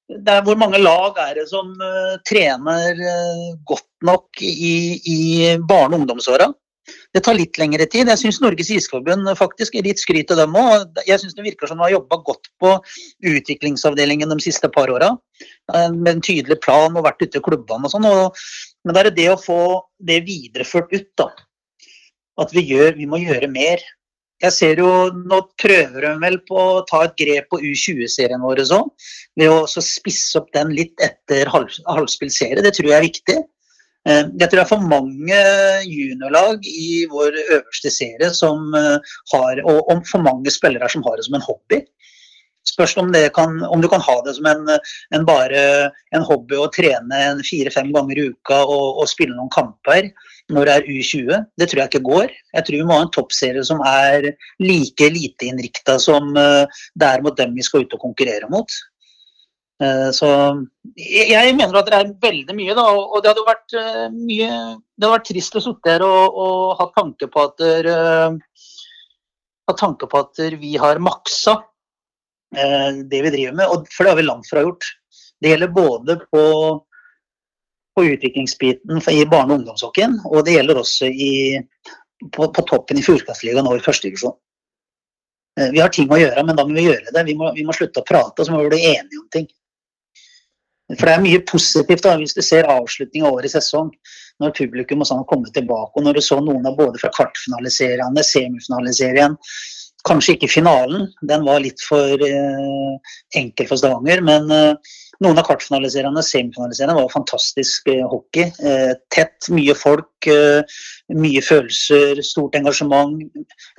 er 0.08 0.44
hvor 0.46 0.56
mange 0.60 0.80
lag 0.80 1.18
er 1.20 1.34
det 1.38 1.48
som 1.50 1.74
uh, 1.82 2.16
trener 2.28 3.02
uh, 3.02 3.50
godt 3.68 3.88
nok 4.06 4.42
i, 4.42 4.98
i 5.04 5.20
barne- 5.60 5.94
og 5.94 6.02
ungdomsåra? 6.02 6.48
Det 7.12 7.20
tar 7.24 7.36
litt 7.36 7.58
lengre 7.60 7.84
tid. 7.90 8.08
Jeg 8.08 8.20
syns 8.20 8.38
Norges 8.40 8.70
Isforbund 8.72 9.28
faktisk 9.36 9.76
er 9.76 9.84
litt 9.84 10.00
skryt 10.00 10.30
av 10.32 10.40
dem 10.40 10.56
òg. 10.56 10.86
Jeg 11.04 11.20
syns 11.20 11.36
det 11.36 11.44
virker 11.44 11.68
som 11.68 11.80
de 11.80 11.84
har 11.84 11.92
jobba 11.98 12.20
godt 12.24 12.48
på 12.60 12.70
utviklingsavdelingen 13.32 14.32
de 14.32 14.38
siste 14.44 14.70
par 14.72 14.92
åra. 14.92 15.12
Uh, 15.72 15.90
med 15.92 16.14
en 16.16 16.24
tydelig 16.24 16.60
plan 16.64 16.96
og 16.96 17.04
vært 17.04 17.20
ute 17.24 17.40
i 17.40 17.44
klubbene 17.44 17.88
og 17.88 17.92
sånn. 17.92 18.08
Men 18.84 18.96
det 18.96 19.04
er 19.04 19.12
det 19.20 19.28
å 19.34 19.40
få 19.40 19.60
det 20.00 20.22
videreført 20.28 20.92
ut, 20.94 21.10
da. 21.20 21.28
At 22.38 22.54
vi, 22.54 22.62
gjør, 22.70 22.94
vi 22.96 23.08
må 23.10 23.20
gjøre 23.20 23.50
mer. 23.50 23.82
Jeg 24.44 24.54
ser 24.54 24.80
jo, 24.82 24.88
Nå 25.30 25.40
prøver 25.58 26.04
de 26.06 26.14
vel 26.22 26.38
på 26.46 26.58
å 26.78 26.82
ta 26.88 27.04
et 27.06 27.16
grep 27.18 27.48
på 27.50 27.58
U20-serien 27.58 28.42
vår 28.44 28.62
sånn, 28.70 28.90
ved 29.38 29.50
å 29.50 29.66
spisse 29.66 30.38
opp 30.38 30.52
den 30.54 30.70
litt 30.76 30.98
etter 31.02 31.50
halvspilt 31.50 32.34
serie. 32.34 32.62
Det 32.62 32.74
tror 32.76 32.92
jeg 32.92 32.98
er 32.98 33.08
viktig. 33.08 33.38
Eh, 34.08 34.24
jeg 34.38 34.46
tror 34.46 34.60
det 34.60 34.64
er 34.64 34.70
for 34.70 34.90
mange 34.90 35.40
juniorlag 35.84 36.66
i 36.70 37.04
vår 37.10 37.34
øverste 37.48 37.90
serie 37.92 38.30
som 38.34 38.70
eh, 38.78 39.14
har, 39.34 39.62
og 39.66 40.06
for 40.08 40.22
mange 40.24 40.54
spillere 40.54 40.88
som 40.92 41.02
har 41.06 41.18
det 41.18 41.26
som 41.26 41.38
en 41.38 41.48
hobby. 41.48 41.82
Spørs 42.68 42.96
om, 43.00 43.12
kan, 43.34 43.60
om 43.64 43.80
du 43.82 43.88
kan 43.90 44.02
ha 44.04 44.16
det 44.26 44.34
som 44.36 44.48
en, 44.50 44.66
en 45.16 45.28
bare 45.28 45.60
en 46.14 46.24
hobby 46.26 46.58
å 46.58 46.70
trene 46.74 47.38
fire-fem 47.46 47.92
ganger 47.94 48.20
i 48.20 48.26
uka 48.32 48.58
og, 48.66 49.00
og 49.02 49.08
spille 49.10 49.36
noen 49.36 49.52
kamper 49.54 50.10
når 50.52 50.68
det 50.68 50.74
er 50.74 50.86
U20. 50.88 51.40
Det 51.60 51.68
tror 51.68 51.82
jeg 51.82 51.90
ikke 51.92 52.06
går. 52.08 52.36
Jeg 52.56 52.66
tror 52.66 52.78
vi 52.78 52.86
må 52.88 52.96
ha 52.96 53.04
en 53.04 53.14
toppserie 53.14 53.64
som 53.68 53.82
er 53.86 54.30
like 54.62 55.10
lite 55.12 55.48
innrikta 55.48 55.98
som 56.02 56.30
eh, 56.36 56.80
det 56.98 57.08
er 57.08 57.24
mot 57.24 57.36
dem 57.36 57.56
vi 57.56 57.66
skal 57.66 57.84
ut 57.84 57.96
og 57.96 58.04
konkurrere 58.06 58.48
mot. 58.52 58.78
Eh, 59.82 60.08
så 60.16 60.30
jeg 60.96 61.54
mener 61.56 61.80
at 61.80 61.90
det 61.90 61.98
er 61.98 62.14
veldig 62.24 62.56
mye, 62.56 62.76
da. 62.78 62.86
Og 62.96 63.20
det 63.22 63.32
hadde 63.32 63.48
vært 63.48 63.78
eh, 63.78 64.06
mye 64.14 64.50
Det 64.50 65.04
hadde 65.04 65.14
vært 65.14 65.28
trist 65.30 65.58
å 65.58 65.64
sitte 65.68 65.96
her 65.96 66.06
og, 66.06 66.38
og 66.44 66.76
ha 66.80 66.88
tanke 66.96 67.28
på 67.32 67.44
at 67.44 67.66
ha 69.68 69.74
tanke 69.76 70.08
på 70.08 70.22
at 70.24 70.40
vi 70.56 70.78
har 70.80 71.00
maksa 71.04 71.58
det 72.48 73.18
vi 73.22 73.30
driver 73.30 73.56
med, 73.58 73.68
Og 73.68 73.88
for 73.92 74.06
det 74.06 74.12
har 74.12 74.16
vi 74.16 74.24
langt 74.24 74.48
fra 74.48 74.62
gjort. 74.64 74.86
Det 75.38 75.50
gjelder 75.50 75.74
både 75.74 76.16
på 76.32 76.44
på 77.98 78.04
utviklingsbiten 78.04 79.00
i 79.10 79.26
barne- 79.26 79.54
og 79.54 79.58
ungdomshockeyen. 79.58 80.20
Og 80.24 80.44
det 80.46 80.54
gjelder 80.54 80.78
også 80.78 81.08
i, 81.10 81.58
på, 82.34 82.46
på, 82.54 82.62
toppen 82.70 83.00
i 83.00 83.02
Fjordkraftligaen 83.02 83.66
og 83.66 83.80
i 83.80 83.82
førstedivisjon. 83.82 84.36
Eh, 85.58 85.72
vi 85.74 85.82
har 85.82 85.90
ting 85.94 86.10
å 86.12 86.20
gjøre, 86.20 86.44
men 86.46 86.58
da 86.58 86.66
må 86.66 86.76
vi 86.78 86.86
gjøre 86.86 87.10
det. 87.14 87.24
Vi 87.26 87.34
må, 87.38 87.50
vi 87.56 87.66
må 87.66 87.74
slutte 87.74 88.04
å 88.04 88.06
prate, 88.06 88.38
og 88.38 88.46
så 88.46 88.54
må 88.54 88.62
vi 88.62 88.74
bli 88.76 88.84
enige 88.92 89.22
om 89.22 89.26
ting. 89.34 89.48
For 90.94 91.04
det 91.04 91.16
er 91.16 91.24
mye 91.26 91.40
positivt 91.50 92.06
da, 92.06 92.14
hvis 92.20 92.36
du 92.38 92.40
ser 92.44 92.70
avslutning 92.70 93.26
av 93.26 93.34
årets 93.40 93.58
sesong, 93.58 93.90
når 94.40 94.54
publikum 94.56 95.02
og 95.02 95.10
sånn 95.10 95.18
har 95.20 95.28
kommet 95.28 95.52
tilbake, 95.56 95.98
og 95.98 96.06
når 96.06 96.16
du 96.16 96.22
så 96.24 96.38
noen 96.40 96.70
av 96.70 96.78
både 96.78 97.02
fra 97.02 97.10
kvartfinaliserende, 97.16 98.22
semifinaliserien, 98.24 99.34
kanskje 100.06 100.36
ikke 100.36 100.50
finalen, 100.50 101.08
den 101.26 101.44
var 101.46 101.60
litt 101.62 101.82
for 101.84 102.22
eh, 102.24 103.14
enkel 103.38 103.68
for 103.68 103.80
Stavanger, 103.80 104.22
men 104.24 104.52
eh, 104.54 104.94
noen 105.24 105.40
av 105.40 105.48
kvartfinaliserende, 105.48 106.22
semifinaliserende 106.22 107.00
var 107.00 107.10
fantastisk 107.12 107.90
eh, 107.90 108.04
hockey. 108.06 108.46
Eh, 108.62 108.94
tett, 109.14 109.50
mye 109.54 109.74
folk, 109.78 110.30
eh, 110.30 110.78
mye 111.18 111.42
følelser, 111.44 112.22
stort 112.26 112.56
engasjement. 112.58 113.18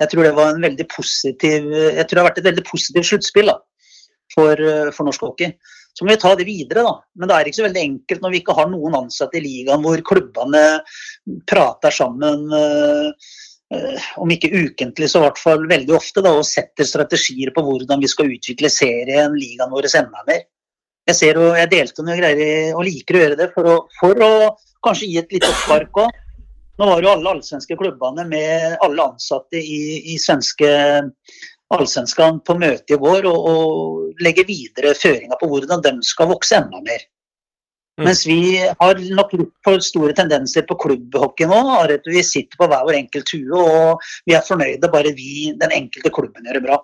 Jeg 0.02 0.12
tror 0.12 0.28
det 0.28 0.36
var 0.36 0.54
en 0.54 0.68
veldig 0.68 0.86
positiv 0.92 1.68
Jeg 1.72 2.04
tror 2.04 2.14
det 2.14 2.22
har 2.22 2.30
vært 2.30 2.40
et 2.42 2.50
veldig 2.50 2.66
positivt 2.68 3.10
sluttspill 3.10 3.52
for, 4.34 4.52
eh, 4.60 4.90
for 4.94 5.08
norsk 5.08 5.28
hockey. 5.30 5.54
Så 5.96 6.04
må 6.04 6.12
vi 6.12 6.20
ta 6.22 6.34
det 6.38 6.46
videre, 6.46 6.84
da. 6.86 6.94
Men 7.18 7.28
det 7.28 7.36
er 7.36 7.48
ikke 7.48 7.58
så 7.58 7.66
veldig 7.66 7.82
enkelt 7.82 8.22
når 8.22 8.32
vi 8.32 8.40
ikke 8.44 8.54
har 8.56 8.68
noen 8.70 8.94
ansatte 9.00 9.40
i 9.40 9.42
ligaen 9.44 9.82
hvor 9.82 10.02
klubbene 10.06 10.64
prater 11.50 11.94
sammen. 11.94 12.46
eh, 12.54 13.30
om 14.18 14.30
ikke 14.34 14.50
ukentlig, 14.50 15.08
så 15.10 15.20
i 15.20 15.26
hvert 15.26 15.38
fall 15.38 15.66
veldig 15.70 15.94
ofte, 15.94 16.22
da, 16.24 16.32
og 16.38 16.46
setter 16.46 16.88
strategier 16.88 17.52
på 17.54 17.62
hvordan 17.66 18.02
vi 18.02 18.10
skal 18.10 18.32
utvikle 18.32 18.70
serien, 18.72 19.36
ligaen 19.38 19.70
vår 19.70 19.86
enda 19.92 20.24
mer. 20.26 20.42
Jeg 21.08 21.18
ser 21.18 21.38
jo, 21.38 21.52
jeg 21.56 21.70
delte 21.70 22.04
noen 22.04 22.18
greier 22.20 22.74
og 22.74 22.84
liker 22.86 23.16
å 23.16 23.22
gjøre 23.22 23.38
det 23.38 23.48
for 23.54 23.68
å, 23.70 23.76
for 23.98 24.26
å 24.26 24.32
kanskje 24.84 25.08
gi 25.10 25.22
et 25.22 25.32
lite 25.36 25.52
spark 25.62 26.02
òg. 26.02 26.18
Nå 26.80 26.88
var 26.88 27.04
jo 27.04 27.12
alle 27.12 27.32
allsvenske 27.34 27.76
klubbene 27.76 28.24
med 28.28 28.76
alle 28.80 29.08
ansatte 29.12 29.60
i, 29.60 29.80
i 30.14 30.20
svenske 30.20 30.70
Allsvenskan 31.70 32.40
på 32.42 32.56
møte 32.58 32.96
i 32.96 32.98
går 32.98 33.28
og, 33.30 33.44
og 33.46 34.22
legge 34.24 34.42
videre 34.48 34.90
føringer 34.98 35.38
på 35.38 35.46
hvordan 35.52 35.84
de 35.84 35.92
skal 36.02 36.26
vokse 36.32 36.56
enda 36.58 36.80
mer. 36.82 37.04
Mm. 38.00 38.06
Mens 38.08 38.22
vi 38.24 38.56
har 38.56 39.00
nok 39.12 39.32
litt 39.36 39.50
for 39.66 39.82
store 39.84 40.14
tendenser 40.16 40.64
på 40.64 40.78
klubbhockey 40.80 41.48
nå. 41.50 41.58
at 41.84 42.06
Vi 42.08 42.22
sitter 42.24 42.56
på 42.56 42.68
hver 42.70 42.86
vår 42.88 42.96
enkelt 43.02 43.28
tue 43.28 43.60
og 43.60 44.06
vi 44.24 44.36
er 44.38 44.46
fornøyde 44.46 44.88
bare 44.92 45.12
vi, 45.16 45.50
den 45.60 45.74
enkelte 45.76 46.12
klubben, 46.14 46.46
gjør 46.48 46.56
det 46.56 46.64
bra. 46.64 46.78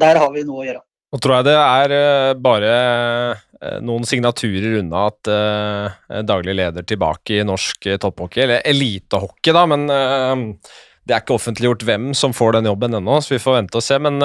Der 0.00 0.16
har 0.16 0.32
vi 0.32 0.46
noe 0.48 0.62
å 0.62 0.68
gjøre. 0.70 0.80
Nå 1.10 1.18
tror 1.18 1.36
jeg 1.36 1.48
det 1.48 1.56
er 1.58 1.92
eh, 1.96 2.32
bare 2.38 2.74
eh, 3.60 3.78
noen 3.84 4.06
signaturer 4.06 4.78
unna 4.78 5.08
at 5.10 5.30
eh, 5.34 6.20
daglig 6.24 6.54
leder 6.56 6.86
tilbake 6.86 7.40
i 7.40 7.46
norsk 7.46 7.90
topphockey, 8.00 8.44
eller 8.46 8.62
elitehockey, 8.70 9.52
da, 9.56 9.66
men 9.68 9.88
det 9.90 11.16
er 11.16 11.24
ikke 11.24 11.36
offentliggjort 11.36 11.84
hvem 11.84 12.12
som 12.14 12.32
får 12.36 12.56
den 12.56 12.70
jobben 12.70 12.94
ennå, 12.96 13.18
så 13.20 13.34
vi 13.34 13.42
får 13.42 13.58
vente 13.58 13.80
og 13.80 13.84
se. 13.84 13.98
Men 14.00 14.22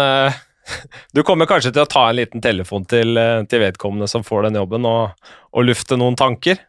du 1.15 1.23
kommer 1.23 1.49
kanskje 1.49 1.73
til 1.73 1.85
å 1.85 1.89
ta 1.89 2.07
en 2.09 2.19
liten 2.19 2.43
telefon 2.43 2.87
til, 2.89 3.17
eh, 3.21 3.43
til 3.49 3.63
vedkommende 3.65 4.09
som 4.11 4.25
får 4.25 4.49
den 4.49 4.61
jobben, 4.61 4.87
og, 4.89 5.29
og 5.53 5.69
lufte 5.69 5.99
noen 5.99 6.17
tanker? 6.19 6.61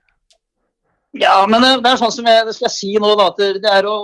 Ja, 1.17 1.41
men 1.49 1.65
det, 1.65 1.89
er 1.89 1.99
sånn 2.01 2.13
som 2.13 2.29
jeg 2.29 2.55
skal 2.57 2.73
si 2.73 2.95
nå, 3.01 3.15
da. 3.17 3.31
At 3.33 3.41
det, 3.41 3.73
er 3.73 3.89
å 3.89 3.97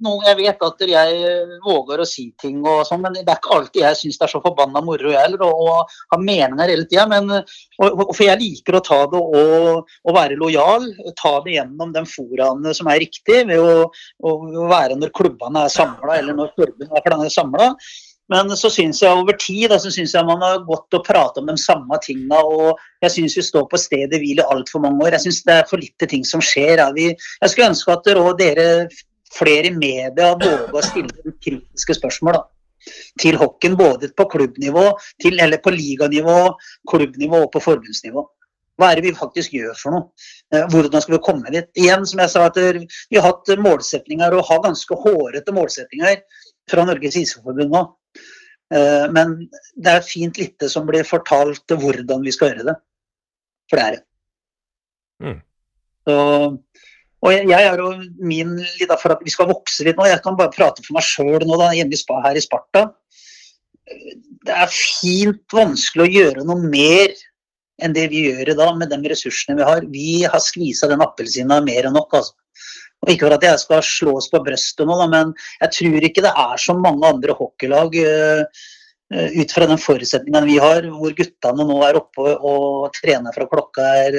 noen, 0.00 0.22
Jeg 0.28 0.36
vet 0.38 0.62
at 0.64 0.82
jeg 0.88 1.32
våger 1.64 2.00
å 2.00 2.06
si 2.08 2.30
ting 2.40 2.60
og 2.64 2.84
sånn, 2.88 3.02
men 3.04 3.16
det 3.18 3.26
er 3.26 3.40
ikke 3.40 3.56
alltid 3.56 3.82
jeg 3.82 3.98
syns 3.98 4.20
det 4.20 4.26
er 4.26 4.32
så 4.32 4.42
forbanna 4.44 4.82
moro, 4.84 5.10
jeg 5.12 5.20
heller, 5.20 5.42
å 5.44 5.50
å 5.50 5.74
ha 6.14 6.18
meninger 6.20 6.72
hele 6.72 6.86
tida. 6.88 7.06
Og, 7.10 7.88
og, 7.90 8.12
For 8.14 8.24
jeg 8.24 8.40
liker 8.40 8.78
å 8.78 8.84
ta 8.86 9.00
det 9.12 9.20
og, 9.20 9.90
og 9.90 10.16
være 10.16 10.38
lojal. 10.40 10.86
Ta 11.20 11.34
det 11.44 11.58
gjennom 11.58 11.92
de 11.96 12.04
foraene 12.08 12.76
som 12.76 12.88
er 12.92 13.02
riktig, 13.04 13.42
ved 13.50 13.60
å, 13.60 13.90
å 14.24 14.68
være 14.70 14.96
når 15.00 15.12
klubbene 15.16 15.66
er 15.66 15.74
samla, 15.74 16.16
eller 16.20 16.38
når 16.38 16.54
klubbene 16.56 17.26
er 17.26 17.34
samla. 17.34 17.74
Men 18.30 18.52
så 18.54 18.70
syns 18.70 19.00
jeg 19.02 19.10
over 19.10 19.34
tid 19.42 19.72
så 19.82 19.90
synes 19.90 20.14
jeg 20.14 20.26
man 20.26 20.42
har 20.44 20.62
gått 20.68 20.94
og 20.94 21.06
pratet 21.06 21.40
om 21.42 21.50
de 21.50 21.56
samme 21.58 21.98
tingene. 22.04 22.38
Og 22.38 22.78
jeg 23.02 23.14
syns 23.16 23.36
vi 23.40 23.46
står 23.46 23.66
på 23.70 23.80
stedet 23.80 24.20
hvil 24.22 24.42
i 24.42 24.48
altfor 24.54 24.84
mange 24.84 25.02
år. 25.06 25.16
Jeg 25.16 25.26
syns 25.26 25.42
det 25.48 25.56
er 25.56 25.68
for 25.70 25.82
lite 25.82 26.08
ting 26.10 26.26
som 26.26 26.42
skjer. 26.44 26.82
Vi, 26.94 27.10
jeg 27.10 27.52
skulle 27.52 27.72
ønske 27.72 27.96
at 27.96 28.06
dere, 28.06 28.34
dere 28.38 28.68
flere 29.34 29.70
i 29.70 29.74
media 29.74 30.32
våger 30.38 30.74
å 30.74 30.86
stille 30.86 31.36
kritiske 31.42 31.98
spørsmål 31.98 32.38
da, 32.38 32.44
til 33.22 33.38
hockeyen. 33.40 33.78
Både 33.80 34.12
på 34.14 34.28
klubbnivå, 34.36 34.92
til, 35.22 35.40
eller 35.42 35.62
på 35.64 35.74
liganivå, 35.74 36.38
klubbnivå 36.90 37.46
og 37.46 37.50
på 37.54 37.64
forbundsnivå. 37.66 38.26
Hva 38.80 38.88
er 38.92 39.00
det 39.00 39.10
vi 39.10 39.18
faktisk 39.18 39.52
gjør 39.58 39.74
for 39.76 39.92
noe? 39.92 40.28
Eh, 40.54 40.64
Hvordan 40.72 41.02
skal 41.02 41.18
vi 41.18 41.24
komme 41.26 41.50
dit? 41.52 41.66
Igjen, 41.76 42.06
som 42.08 42.22
jeg 42.22 42.32
sa, 42.32 42.46
at 42.48 42.56
Vi 42.56 43.18
har 43.18 43.26
hatt 43.26 43.50
målsetninger 43.58 44.38
og 44.38 44.46
har 44.48 44.62
ganske 44.70 44.96
hårete 45.02 45.52
målsetninger 45.52 46.22
fra 46.70 46.86
Norges 46.86 47.18
ishockeyforbund 47.18 47.74
nå. 47.74 47.82
Eh, 48.70 49.06
Men 49.10 49.36
det 49.74 49.92
er 49.92 50.06
fint 50.06 50.38
lite 50.38 50.70
som 50.70 50.86
blir 50.88 51.06
fortalt 51.06 51.74
hvordan 51.74 52.24
vi 52.26 52.34
skal 52.34 52.52
gjøre 52.52 52.70
det. 52.70 52.76
For 53.70 53.78
det 53.78 53.86
er 53.86 53.96
det. 53.96 54.04
Mm. 55.20 55.40
Så, 56.08 56.14
og 57.20 57.34
jeg, 57.34 57.48
jeg 57.50 57.66
er 57.68 57.82
jo 57.82 57.90
min 58.24 58.54
litt 58.62 58.94
for 59.02 59.14
at 59.14 59.24
vi 59.24 59.32
skal 59.34 59.50
vokse 59.50 59.84
litt 59.86 59.98
nå. 59.98 60.06
Jeg 60.08 60.22
kan 60.24 60.38
bare 60.38 60.54
prate 60.54 60.84
for 60.86 60.96
meg 60.96 61.06
sjøl 61.06 61.44
nå 61.44 61.58
da, 61.60 61.72
hjemme 61.76 61.94
i 61.94 62.00
Spa, 62.00 62.20
her 62.24 62.38
i 62.38 62.44
Sparta. 62.44 62.86
Det 64.46 64.54
er 64.54 64.70
fint 64.72 65.44
vanskelig 65.52 66.06
å 66.06 66.14
gjøre 66.14 66.46
noe 66.46 66.70
mer 66.70 67.12
enn 67.80 67.94
det 67.96 68.06
vi 68.12 68.26
gjør 68.28 68.52
i 68.52 68.56
dag 68.58 68.76
med 68.78 68.92
de 68.92 69.10
ressursene 69.10 69.56
vi 69.58 69.66
har. 69.66 69.86
Vi 69.92 70.22
har 70.28 70.42
skvisa 70.42 70.88
den 70.90 71.02
appelsina 71.04 71.60
mer 71.64 71.88
enn 71.88 71.96
nok. 71.96 72.14
altså. 72.20 72.36
Og 73.00 73.12
Ikke 73.12 73.26
for 73.26 73.36
at 73.36 73.46
jeg 73.46 73.62
skal 73.62 73.86
slå 73.86 74.16
oss 74.18 74.28
på 74.32 74.42
brøstet 74.44 74.88
nå, 74.88 74.96
men 75.12 75.32
jeg 75.62 75.72
tror 75.78 76.06
ikke 76.06 76.24
det 76.26 76.34
er 76.42 76.60
så 76.60 76.76
mange 76.76 77.08
andre 77.08 77.36
hockeylag 77.36 77.96
uh, 77.96 78.64
ut 79.10 79.54
fra 79.56 79.66
den 79.66 79.80
forutsetningen 79.80 80.46
vi 80.46 80.58
har, 80.62 80.84
hvor 80.92 81.14
guttene 81.16 81.66
nå 81.66 81.78
er 81.82 81.98
oppe 81.98 82.34
og 82.36 82.90
trener 82.94 83.34
fra 83.34 83.48
klokka 83.50 83.86
er 84.04 84.18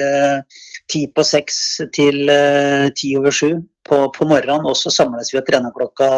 ti 0.90 1.06
uh, 1.06 1.12
på 1.14 1.24
seks 1.24 1.60
til 1.94 2.26
ti 2.98 3.14
over 3.20 3.32
sju 3.32 3.52
på, 3.86 4.02
på, 4.12 4.26
morgenen. 4.26 4.66
Og 4.66 4.76
så 4.78 4.92
samles 4.92 5.30
vi 5.32 5.40
og 5.40 5.46
trener 5.46 5.74
klokka, 5.74 6.10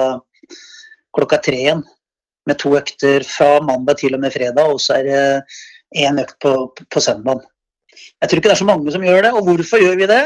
klokka 1.15 1.43
tre 1.45 1.61
igjen. 1.67 1.85
Med 2.49 2.59
to 2.61 2.75
økter 2.77 3.25
fra 3.25 3.57
mandag 3.65 4.01
til 4.03 4.17
og 4.17 4.21
med 4.21 4.33
fredag, 4.35 4.69
og 4.69 4.81
så 4.83 4.99
er 4.99 5.07
det 5.09 5.23
én 6.05 6.21
økt 6.21 6.37
på, 6.45 6.55
på 6.93 7.01
søndag. 7.01 7.45
Jeg 7.95 8.31
tror 8.31 8.41
ikke 8.41 8.51
det 8.51 8.57
er 8.57 8.63
så 8.63 8.69
mange 8.69 8.93
som 8.93 9.05
gjør 9.05 9.23
det. 9.27 9.33
Og 9.33 9.49
hvorfor 9.49 9.83
gjør 9.83 9.97
vi 10.01 10.11
det? 10.11 10.23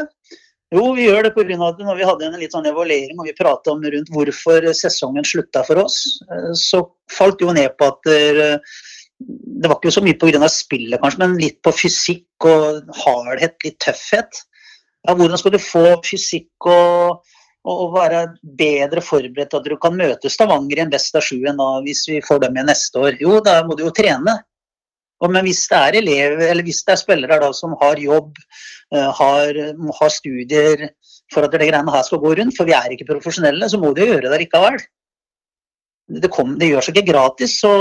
Jo, 0.74 0.90
vi 0.92 1.06
gjør 1.06 1.24
det 1.24 1.32
pga. 1.32 1.56
at 1.64 1.78
når 1.80 1.96
vi 1.96 2.04
hadde 2.04 2.26
en 2.26 2.40
litt 2.40 2.52
sånn 2.52 2.68
evaluering 2.68 3.16
og 3.16 3.28
vi 3.30 3.36
prata 3.36 3.72
om 3.72 3.80
rundt 3.80 4.10
hvorfor 4.12 4.66
sesongen 4.76 5.24
slutta 5.24 5.62
for 5.64 5.80
oss, 5.80 5.96
så 6.60 6.82
falt 7.12 7.40
jo 7.40 7.54
ned 7.56 7.72
på 7.80 7.88
at 7.88 8.10
det 9.18 9.70
var 9.70 9.78
ikke 9.78 9.94
så 9.96 10.04
mye 10.04 10.18
pga. 10.20 10.50
spillet, 10.52 11.00
kanskje, 11.00 11.22
men 11.24 11.38
litt 11.40 11.62
på 11.64 11.72
fysikk 11.72 12.48
og 12.50 12.92
hardhet, 13.00 13.56
litt 13.64 13.78
tøffhet. 13.80 14.44
Ja, 15.06 15.14
hvordan 15.14 15.40
skal 15.40 15.54
du 15.56 15.58
få 15.62 15.86
fysikk 16.04 16.68
og, 16.68 17.24
og 17.64 17.96
være 17.96 18.26
bedre 18.60 19.00
forberedt 19.00 19.56
at 19.56 19.64
du 19.64 19.76
kan 19.80 19.96
møte 19.96 20.28
Stavanger 20.30 20.82
i 20.82 20.84
en 20.84 20.92
best 20.92 21.16
av 21.16 21.24
sju 21.24 21.40
enn 21.48 21.64
hvis 21.86 22.04
vi 22.10 22.20
får 22.24 22.44
dem 22.44 22.58
igjen 22.58 22.68
neste 22.68 23.00
år? 23.00 23.16
Jo, 23.22 23.40
da 23.40 23.62
må 23.64 23.78
du 23.78 23.86
jo 23.86 23.94
trene. 23.94 24.36
Men 25.26 25.42
hvis 25.46 25.64
det 25.70 25.78
er 25.78 25.98
elever, 25.98 26.44
eller 26.46 26.66
hvis 26.66 26.84
det 26.86 26.94
er 26.94 27.00
spillere 27.00 27.40
da, 27.42 27.48
som 27.56 27.74
har 27.80 27.98
jobb, 27.98 28.36
har, 28.92 29.58
har, 29.98 30.12
studier 30.14 30.86
for 31.34 31.44
at 31.44 31.52
det 31.52 31.66
greiene 31.66 31.92
her 31.92 32.04
skal 32.06 32.22
gå 32.22 32.36
rundt, 32.38 32.54
for 32.56 32.68
vi 32.68 32.76
er 32.76 32.94
ikke 32.94 33.08
profesjonelle, 33.10 33.66
så 33.68 33.80
må 33.82 33.90
de 33.96 34.06
gjøre 34.06 34.30
det 34.30 34.38
likevel. 34.44 34.78
Det, 36.22 36.30
kom, 36.32 36.54
det 36.60 36.70
gjør 36.70 36.86
seg 36.86 36.96
ikke 36.96 37.10
gratis. 37.10 37.58
Så, 37.60 37.72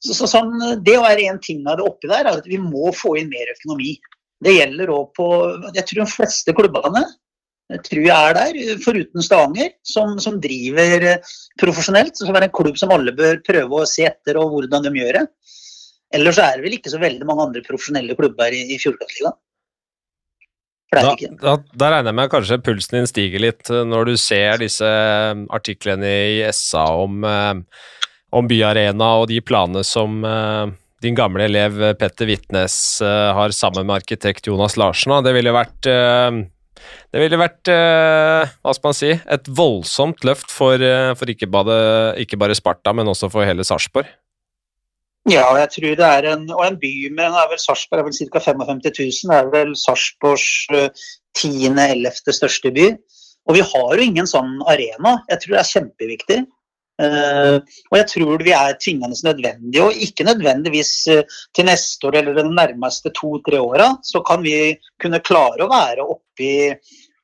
så, 0.00 0.16
så 0.22 0.30
sånn, 0.32 0.56
det 0.82 0.96
å 0.98 1.04
være 1.04 1.28
en 1.30 1.42
ting 1.44 1.60
av 1.68 1.78
det 1.78 1.86
oppi 1.86 2.10
der, 2.10 2.24
er 2.24 2.40
at 2.40 2.48
vi 2.48 2.58
må 2.58 2.90
få 2.96 3.14
inn 3.20 3.30
mer 3.30 3.52
økonomi. 3.52 3.94
Det 4.40 4.56
gjelder 4.56 4.90
òg 4.94 5.10
på 5.18 5.26
Jeg 5.76 5.84
tror 5.84 6.00
de 6.00 6.12
fleste 6.16 6.56
klubbene 6.56 7.04
tror 7.86 8.02
jeg 8.02 8.10
er 8.10 8.34
der, 8.34 8.56
foruten 8.82 9.22
Stavanger, 9.22 9.70
som, 9.86 10.16
som 10.22 10.40
driver 10.42 11.06
profesjonelt. 11.60 12.18
Som 12.18 12.34
er 12.34 12.48
en 12.48 12.54
klubb 12.54 12.78
som 12.80 12.92
alle 12.94 13.14
bør 13.16 13.40
prøve 13.46 13.82
å 13.82 13.88
se 13.88 14.08
etter 14.08 14.40
og 14.40 14.54
hvordan 14.54 14.86
de 14.86 14.94
gjør 14.98 15.20
det. 15.20 15.26
Ellers 16.14 16.40
er 16.42 16.58
det 16.58 16.66
vel 16.66 16.76
ikke 16.78 16.90
så 16.92 16.98
veldig 17.00 17.26
mange 17.28 17.46
andre 17.46 17.62
profesjonelle 17.66 18.16
klubber 18.18 18.54
i, 18.54 18.64
i 18.74 18.78
Fjordkraftligaen. 18.82 19.38
Da, 20.90 21.12
da, 21.14 21.52
da, 21.62 21.88
regner 21.92 22.10
jeg 22.10 22.18
med 22.18 22.30
kanskje 22.32 22.56
pulsen 22.66 22.96
din 22.96 23.06
stiger 23.06 23.42
litt 23.44 23.68
når 23.70 24.08
du 24.08 24.16
ser 24.18 24.58
disse 24.58 24.88
artiklene 25.54 26.08
i 26.32 26.40
SA 26.50 26.82
om, 26.98 27.22
om 28.34 28.48
Byarena 28.50 29.12
og 29.20 29.28
de 29.30 29.38
planene 29.38 29.84
som 29.86 30.16
din 31.00 31.14
gamle 31.14 31.46
elev 31.46 31.78
Petter 32.00 32.26
Vitnes 32.26 32.74
har 33.06 33.54
sammen 33.54 33.86
med 33.86 34.00
arkitekt 34.00 34.50
Jonas 34.50 34.74
Larsen. 34.80 35.14
Det 35.22 35.36
ville 35.36 35.54
vært 35.54 35.86
det 35.86 37.22
ville 37.22 37.38
vært 37.38 37.70
hva 37.70 38.74
skal 38.74 38.90
man 38.90 38.98
si, 38.98 39.12
et 39.14 39.46
voldsomt 39.46 40.26
løft 40.26 40.50
for, 40.50 40.82
for 41.14 41.30
ikke, 41.30 41.46
bare, 41.54 41.78
ikke 42.18 42.40
bare 42.40 42.58
Sparta, 42.58 42.90
men 42.98 43.14
også 43.14 43.30
for 43.30 43.46
hele 43.46 43.62
Sarpsborg. 43.62 44.10
Ja, 45.28 45.44
jeg 45.58 45.68
tror 45.74 45.96
det 45.98 46.06
er 46.06 46.26
en, 46.32 46.46
og 46.54 46.62
en 46.64 46.78
by 46.80 46.92
med 47.12 47.36
er 47.36 47.50
vel 47.50 47.60
Sarpsborg 47.60 48.00
er 48.00 48.06
vel 48.08 48.16
ca. 48.32 48.40
55 48.40 48.80
000. 48.88 49.28
Det 49.28 49.36
er 49.36 49.50
vel 49.52 49.74
Sarpsborgs 49.76 50.46
tiende-ellevte 51.36 52.32
største 52.34 52.72
by. 52.72 52.86
Og 53.48 53.58
vi 53.58 53.66
har 53.66 53.92
jo 53.96 54.06
ingen 54.06 54.28
sånn 54.28 54.56
arena. 54.70 55.18
Jeg 55.30 55.42
tror 55.42 55.54
det 55.56 55.60
er 55.60 55.70
kjempeviktig. 55.74 56.40
Uh, 57.00 57.56
og 57.88 57.94
jeg 57.96 58.06
tror 58.10 58.42
vi 58.44 58.52
er 58.52 58.74
tvingende 58.76 59.16
nødvendige, 59.24 59.84
og 59.86 60.02
ikke 60.04 60.26
nødvendigvis 60.28 60.90
uh, 61.08 61.38
til 61.56 61.64
neste 61.64 62.10
år 62.10 62.18
eller 62.20 62.36
de 62.36 62.44
nærmeste 62.44 63.12
to-tre 63.16 63.56
åra, 63.56 63.94
så 64.04 64.20
kan 64.26 64.44
vi 64.44 64.74
kunne 65.00 65.22
klare 65.24 65.64
å 65.64 65.70
være 65.70 66.04
oppi 66.04 66.50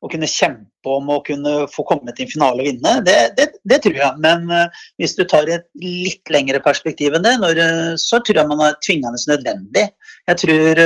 og 0.03 0.11
kunne 0.13 0.29
kjempe 0.29 0.91
om 0.93 1.09
å 1.09 1.21
kunne 1.25 1.53
få 1.73 1.85
komme 1.89 2.13
til 2.13 2.27
en 2.27 2.31
finale 2.31 2.63
og 2.63 2.69
vinne. 2.69 2.93
Det, 3.05 3.15
det, 3.37 3.47
det 3.67 3.79
tror 3.83 3.97
jeg. 3.97 4.21
Men 4.23 4.45
uh, 4.51 4.83
hvis 5.01 5.17
du 5.17 5.23
tar 5.29 5.49
et 5.51 5.67
litt 5.81 6.33
lengre 6.33 6.61
perspektiv 6.63 7.17
enn 7.17 7.25
det, 7.25 7.35
når, 7.41 7.61
så 8.01 8.21
tror 8.21 8.41
jeg 8.41 8.51
man 8.51 8.65
er 8.67 8.77
tvingende 8.85 9.21
nødvendig. 9.31 9.87
Jeg 10.29 10.41
tror, 10.43 10.83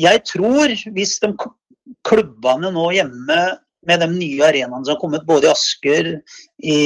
jeg 0.00 0.22
tror 0.30 0.74
hvis 0.96 1.16
de 1.22 1.32
klubbene 2.06 2.72
nå 2.72 2.86
hjemme 2.96 3.40
med 3.88 4.02
de 4.02 4.08
nye 4.12 4.44
arenaene 4.44 4.84
som 4.84 4.94
har 4.94 5.00
kommet, 5.00 5.28
både 5.28 5.48
i 5.48 5.52
Asker, 5.52 6.10
i, 6.60 6.80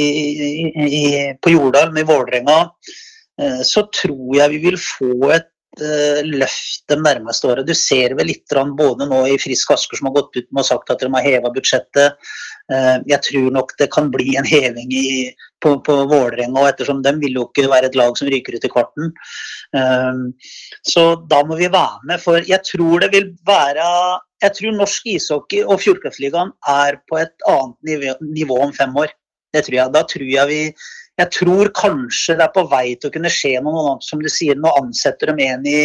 i, 0.85 1.03
på 1.43 1.55
Jordal, 1.55 1.91
med 1.95 2.07
Vålerenga, 2.09 2.59
så 3.67 3.83
tror 3.91 4.37
jeg 4.39 4.53
vi 4.53 4.61
vil 4.63 4.79
få 4.79 5.33
et 5.35 5.51
uh, 5.51 5.54
løft 6.25 6.85
de 6.89 6.97
nærmeste 7.01 7.49
åra. 7.51 7.65
Du 7.67 7.75
ser 7.75 8.15
vel 8.15 8.29
litt 8.31 8.53
både 8.79 9.09
nå 9.11 9.25
i 9.27 9.39
Frisk 9.43 9.73
Asker 9.75 9.99
som 9.99 10.07
har 10.07 10.15
gått 10.21 10.37
ut 10.37 10.47
med 10.51 10.63
og 10.63 10.69
sagt 10.69 10.91
at 10.91 11.01
de 11.03 11.11
har 11.11 11.25
heva 11.25 11.51
budsjettet. 11.55 12.15
Uh, 12.73 13.03
jeg 13.05 13.21
tror 13.27 13.51
nok 13.53 13.75
det 13.77 13.91
kan 13.93 14.07
bli 14.13 14.37
en 14.39 14.47
heving 14.49 14.93
i, 14.95 15.33
på, 15.61 15.75
på 15.85 15.97
Vålerenga, 16.09 16.63
ettersom 16.71 17.03
de 17.05 17.13
vil 17.21 17.37
jo 17.37 17.49
ikke 17.51 17.67
være 17.69 17.91
et 17.91 17.99
lag 17.99 18.17
som 18.17 18.31
ryker 18.33 18.57
ut 18.57 18.65
i 18.65 18.71
kvarten. 18.73 19.11
Uh, 19.77 20.31
så 20.87 21.11
da 21.29 21.43
må 21.45 21.59
vi 21.61 21.69
være 21.69 22.09
med, 22.09 22.23
for 22.23 22.41
jeg 22.41 22.63
tror 22.71 23.05
det 23.05 23.11
vil 23.17 23.33
være 23.49 23.89
jeg 24.45 24.57
tror 24.59 24.75
norsk 24.77 25.07
ishockey 25.09 25.63
og 25.65 25.81
Fjordkraftligaen 25.81 26.51
er 26.69 26.99
på 27.09 27.21
et 27.21 27.47
annet 27.49 27.77
nivå, 27.89 28.17
nivå, 28.21 28.59
om 28.61 28.75
fem 28.77 28.93
år. 29.01 29.13
Det 29.55 29.63
tror 29.65 29.79
jeg. 29.79 29.93
Da 29.95 30.03
tror 30.11 30.27
jeg 30.29 30.51
vi 30.51 30.59
Jeg 31.21 31.31
tror 31.31 31.71
kanskje 31.77 32.35
det 32.39 32.47
er 32.49 32.55
på 32.55 32.65
vei 32.71 32.87
til 32.99 33.11
å 33.11 33.15
kunne 33.15 33.31
skje 33.31 33.61
noe 33.63 33.99
som 34.03 34.23
du 34.23 34.31
sier. 34.33 34.59
Nå 34.59 34.73
ansetter 34.81 35.31
de 35.31 35.47
en 35.47 35.69
i, 35.71 35.79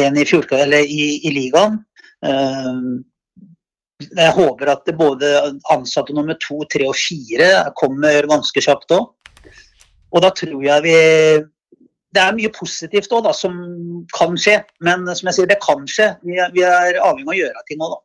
en 0.00 0.18
i, 0.18 0.26
Fjordkraft, 0.26 0.64
eller 0.66 0.82
i, 0.82 1.06
i 1.28 1.32
ligaen. 1.36 1.78
Uh, 2.26 2.98
jeg 4.00 4.34
håper 4.34 4.72
at 4.72 4.90
både 4.96 5.30
ansatte 5.70 6.14
nummer 6.16 6.36
to, 6.40 6.62
tre 6.72 6.88
og 6.88 6.96
fire 6.96 7.70
kommer 7.78 8.26
ganske 8.30 8.64
kjapt 8.64 8.96
òg. 8.96 9.08
Og 10.10 10.22
da 10.24 10.32
tror 10.34 10.62
jeg 10.64 10.86
vi 10.88 10.98
det 12.10 12.22
er 12.22 12.34
mye 12.34 12.50
positivt 12.50 13.12
òg 13.14 13.28
som 13.38 13.54
kan 14.16 14.34
skje. 14.40 14.56
Men 14.82 15.06
som 15.14 15.30
jeg 15.30 15.36
sier, 15.36 15.50
det 15.50 15.60
kan 15.62 15.84
skje. 15.86 16.08
Vi 16.26 16.40
er, 16.42 16.50
vi 16.54 16.64
er 16.66 16.98
avhengig 16.98 17.28
av 17.28 17.34
å 17.36 17.40
gjøre 17.44 17.66
ting 17.68 17.84
òg, 17.84 17.92
da. 17.94 18.00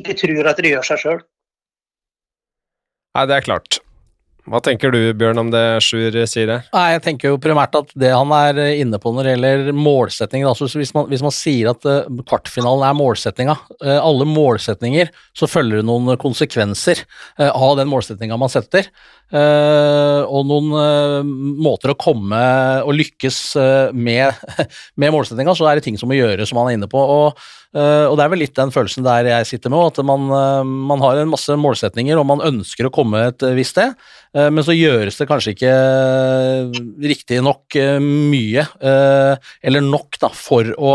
Ikke 0.00 0.16
tror 0.18 0.50
at 0.50 0.58
det 0.60 0.72
gjør 0.72 0.88
seg 0.90 1.04
sjøl. 1.04 1.20
Nei, 3.14 3.28
det 3.30 3.38
er 3.38 3.46
klart. 3.46 3.78
Hva 4.48 4.60
tenker 4.64 4.92
du 4.94 4.98
Bjørn 5.18 5.40
om 5.42 5.50
det 5.52 5.62
Sjur 5.84 6.14
sier 6.30 6.48
det? 6.48 6.58
Nei, 6.72 6.86
Jeg 6.94 7.02
tenker 7.04 7.32
jo 7.32 7.40
primært 7.42 7.76
at 7.76 7.92
det 7.98 8.10
han 8.14 8.32
er 8.34 8.60
inne 8.78 9.00
på 9.00 9.12
når 9.12 9.26
det 9.26 9.34
gjelder 9.34 9.76
målsetninger 9.76 10.48
altså 10.48 10.68
hvis, 10.72 10.94
man, 10.96 11.08
hvis 11.10 11.24
man 11.24 11.34
sier 11.34 11.70
at 11.72 11.84
uh, 11.88 12.08
kvartfinalen 12.28 12.86
er 12.88 12.96
målsettinga, 12.96 13.58
uh, 13.84 13.98
alle 13.98 14.28
målsetninger 14.28 15.12
så 15.36 15.50
følger 15.50 15.82
det 15.82 15.88
noen 15.88 16.16
konsekvenser 16.20 17.04
uh, 17.40 17.50
av 17.50 17.76
den 17.80 17.90
målsettinga 17.92 18.40
man 18.40 18.52
setter. 18.52 18.88
Og 19.28 20.46
noen 20.48 20.70
måter 21.60 21.92
å 21.92 21.96
komme 22.00 22.38
og 22.80 22.94
lykkes 22.96 23.40
med, 23.92 24.38
med 25.00 25.12
målsettinga, 25.12 25.52
så 25.52 25.68
er 25.68 25.76
det 25.76 25.84
ting 25.84 25.98
som 26.00 26.08
må 26.08 26.16
gjøres, 26.16 26.48
som 26.48 26.62
han 26.62 26.70
er 26.70 26.78
inne 26.78 26.88
på. 26.88 26.96
Og, 26.96 27.42
og 27.76 28.14
det 28.16 28.24
er 28.24 28.30
vel 28.32 28.40
litt 28.40 28.54
den 28.56 28.70
følelsen 28.72 29.04
der 29.04 29.26
jeg 29.28 29.46
sitter 29.50 29.72
med, 29.72 29.90
at 29.90 30.06
man, 30.06 30.24
man, 30.88 31.02
har 31.04 31.20
en 31.20 31.28
masse 31.28 31.52
målsetninger 31.52 32.16
og 32.16 32.24
man 32.30 32.40
ønsker 32.46 32.88
å 32.88 32.92
komme 32.94 33.26
et 33.28 33.44
visst 33.58 33.76
sted, 33.76 33.92
men 34.32 34.64
så 34.64 34.72
gjøres 34.72 35.20
det 35.20 35.26
kanskje 35.28 35.52
ikke 35.52 35.74
riktig 37.12 37.42
nok 37.44 37.76
mye, 38.00 38.64
eller 38.80 39.84
nok, 39.84 40.16
da, 40.24 40.32
for 40.32 40.72
å 40.80 40.94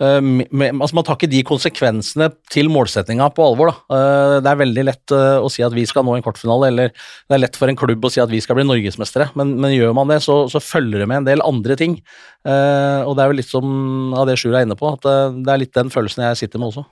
med, 0.00 0.78
altså 0.80 0.96
Man 0.96 1.04
tar 1.04 1.18
ikke 1.18 1.28
de 1.30 1.42
konsekvensene 1.44 2.30
til 2.52 2.70
målsettinga 2.72 3.26
på 3.36 3.44
alvor. 3.44 3.72
Da. 3.72 3.76
Uh, 3.92 4.36
det 4.40 4.52
er 4.52 4.60
veldig 4.62 4.84
lett 4.88 5.14
uh, 5.14 5.42
å 5.44 5.50
si 5.52 5.64
at 5.64 5.74
vi 5.76 5.84
skal 5.88 6.06
nå 6.06 6.14
en 6.16 6.24
kortfinale, 6.24 6.70
eller 6.72 6.94
det 6.94 7.36
er 7.36 7.42
lett 7.42 7.58
for 7.60 7.68
en 7.68 7.78
klubb 7.78 8.06
å 8.08 8.12
si 8.12 8.22
at 8.22 8.32
vi 8.32 8.40
skal 8.40 8.56
bli 8.58 8.64
norgesmestere, 8.68 9.30
men, 9.36 9.52
men 9.60 9.74
gjør 9.74 9.92
man 9.96 10.08
det, 10.12 10.22
så, 10.24 10.42
så, 10.52 10.62
følger 10.62 11.02
det 11.02 11.08
med 11.10 11.22
en 11.22 11.28
del 11.28 11.44
andre 11.44 11.76
ting. 11.76 11.98
og 12.44 13.12
det 13.16 13.22
er 13.22 13.30
vel 13.30 13.38
litt 13.40 13.48
som 13.48 14.14
av 14.16 14.28
det 14.28 14.36
Sjur 14.40 14.54
er 14.54 14.64
inne 14.64 14.76
på, 14.78 14.88
at 14.92 15.04
det 15.34 15.52
er 15.52 15.60
litt 15.60 15.76
den 15.76 15.90
følelsen 15.92 16.24
jeg 16.28 16.42
sitter 16.44 16.60
med 16.60 16.70
også. 16.70 16.84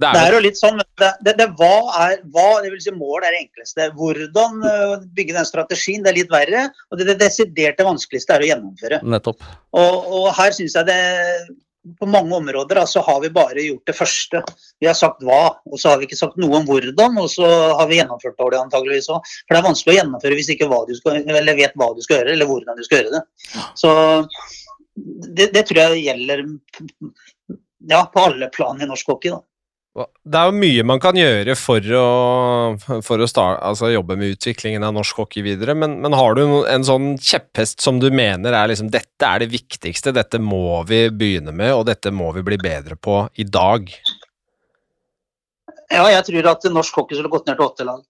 Det 0.00 0.08
er, 0.08 0.16
det 0.16 0.22
er 0.24 0.34
jo 0.34 0.40
litt 0.42 0.58
sånn, 0.58 0.80
det, 0.98 1.10
det, 1.22 1.36
det, 1.38 1.46
hva 1.60 1.74
er, 2.02 2.16
hva, 2.34 2.46
det 2.64 2.72
vil 2.72 2.80
si 2.82 2.94
Mål 2.96 3.22
er 3.22 3.36
det 3.36 3.44
enkleste. 3.44 3.86
Hvordan 3.94 4.64
bygge 5.14 5.36
den 5.36 5.46
strategien, 5.46 6.02
det 6.02 6.10
er 6.10 6.18
litt 6.18 6.32
verre. 6.32 6.64
Og 6.90 6.98
det, 6.98 7.06
det 7.12 7.20
desiderte 7.22 7.86
vanskeligste 7.86 8.34
er 8.34 8.42
å 8.42 8.48
gjennomføre. 8.48 8.98
Nettopp. 9.06 9.46
Og, 9.78 10.10
og 10.18 10.32
her 10.40 10.56
syns 10.56 10.74
jeg 10.74 10.90
det 10.90 10.98
på 12.00 12.08
mange 12.08 12.34
områder 12.36 12.80
da, 12.80 12.86
så 12.88 13.02
har 13.04 13.20
vi 13.20 13.30
bare 13.34 13.62
gjort 13.62 13.86
det 13.90 13.96
første. 13.96 14.40
Vi 14.80 14.88
har 14.88 14.96
sagt 14.98 15.22
hva, 15.24 15.56
og 15.68 15.80
så 15.80 15.92
har 15.92 16.00
vi 16.00 16.08
ikke 16.08 16.18
sagt 16.18 16.38
noe 16.40 16.60
om 16.60 16.68
hvordan, 16.68 17.18
og 17.20 17.30
så 17.32 17.48
har 17.78 17.88
vi 17.90 17.98
gjennomført 18.00 18.38
dårlig 18.40 18.60
antageligvis 18.62 19.10
òg. 19.12 19.32
For 19.44 19.54
det 19.54 19.60
er 19.60 19.68
vanskelig 19.68 19.94
å 19.94 19.98
gjennomføre 19.98 20.38
hvis 20.40 20.52
ikke 20.54 20.70
du 20.70 20.94
eller 21.14 21.58
vet 21.58 21.76
hva 21.80 21.90
du 21.94 22.04
skal 22.04 22.20
gjøre, 22.20 22.36
eller 22.36 22.50
hvordan 22.50 22.78
du 22.78 22.84
skal 22.86 23.02
gjøre 23.02 23.18
det. 23.18 23.24
Så 23.80 23.90
det, 24.94 25.50
det 25.54 25.66
tror 25.68 25.82
jeg 25.82 26.04
gjelder 26.06 26.44
ja, 27.90 28.04
på 28.12 28.22
alle 28.22 28.48
plan 28.54 28.80
i 28.80 28.88
norsk 28.88 29.12
hockey. 29.12 29.34
da. 29.34 29.42
Det 29.94 30.38
er 30.40 30.48
jo 30.50 30.56
mye 30.58 30.82
man 30.82 30.98
kan 30.98 31.14
gjøre 31.14 31.54
for 31.54 31.84
å, 31.94 32.06
for 33.06 33.22
å 33.22 33.28
start, 33.30 33.60
altså 33.62 33.92
jobbe 33.92 34.16
med 34.18 34.32
utviklingen 34.34 34.82
av 34.82 34.96
norsk 34.96 35.20
hockey 35.22 35.44
videre, 35.46 35.76
men, 35.78 36.00
men, 36.02 36.16
har 36.18 36.34
du 36.34 36.42
en 36.66 36.86
sånn 36.86 37.12
kjepphest 37.22 37.84
som 37.84 38.00
du 38.02 38.08
mener 38.10 38.56
er 38.58 38.72
liksom 38.72 38.90
dette 38.90 39.28
er 39.28 39.44
det 39.44 39.52
viktigste, 39.52 40.10
dette 40.16 40.40
må 40.42 40.80
vi 40.88 41.04
begynne 41.14 41.54
med, 41.54 41.70
og 41.76 41.86
dette 41.86 42.10
må 42.10 42.32
vi 42.34 42.42
bli 42.42 42.58
bedre 42.58 42.98
på 42.98 43.20
i 43.38 43.46
dag? 43.46 43.86
Ja, 45.94 46.08
jeg 46.10 46.26
tror 46.26 46.50
at 46.56 46.66
norsk 46.74 46.98
hockey 46.98 47.20
skulle 47.20 47.30
gått 47.30 47.46
ned 47.46 47.60
til 47.60 47.68
åtte 47.68 47.86
lag. 47.86 48.02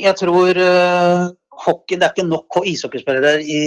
Jeg 0.00 0.16
tror 0.16 0.58
uh, 0.60 1.28
hockey, 1.64 1.96
det 1.96 2.06
er 2.06 2.14
ikke 2.14 2.28
nok 2.28 2.58
ishockeyspillere 2.66 3.32
i, 3.42 3.62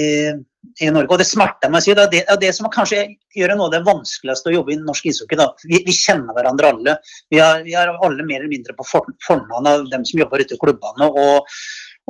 i, 0.82 0.90
Norge. 0.90 1.10
Og 1.10 1.22
det 1.22 1.28
smerter 1.30 1.72
meg 1.72 1.82
å 1.82 1.86
si. 1.86 1.96
Det 1.98 2.06
er 2.06 2.14
det, 2.14 2.38
det, 2.44 2.52
som 2.56 2.70
kanskje 2.74 3.02
gjør 3.38 3.56
noe 3.56 3.70
av 3.70 3.76
det 3.76 3.82
vanskeligste 3.88 4.52
å 4.52 4.56
jobbe 4.60 4.76
i 4.76 4.80
norsk 4.82 5.10
ishockey. 5.12 5.42
Vi, 5.66 5.82
vi, 5.88 5.96
kjenner 5.96 6.38
hverandre 6.38 6.72
alle. 6.74 6.96
Vi 7.34 7.42
er, 7.44 7.66
vi 7.66 7.76
er, 7.80 7.92
alle 7.96 8.26
mer 8.28 8.42
eller 8.42 8.54
mindre 8.54 8.78
på 8.78 8.88
for, 8.88 9.10
fornavn 9.26 9.70
av 9.72 9.90
dem 9.92 10.08
som 10.08 10.22
jobber 10.22 10.44
ute 10.44 10.58
i 10.58 10.62
klubbene. 10.62 11.10
Og, 11.10 11.60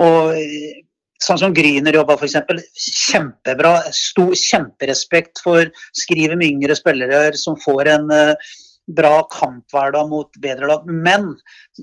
og 0.03 0.37
sånn 1.23 1.41
som 1.41 1.55
Gryner 1.55 1.95
jobba 1.99 2.15
f.eks. 2.19 2.37
Kjempebra. 3.09 3.75
Stor, 3.95 4.33
kjemperespekt 4.37 5.43
for 5.43 5.69
skrivet 5.97 6.39
med 6.39 6.55
yngre 6.55 6.77
spillere 6.79 7.37
som 7.39 7.59
får 7.59 7.93
en 7.97 8.11
uh, 8.13 8.51
bra 8.95 9.21
kamphverdag 9.33 10.09
mot 10.09 10.39
bedre 10.41 10.69
lag. 10.71 10.87
Men 10.89 11.31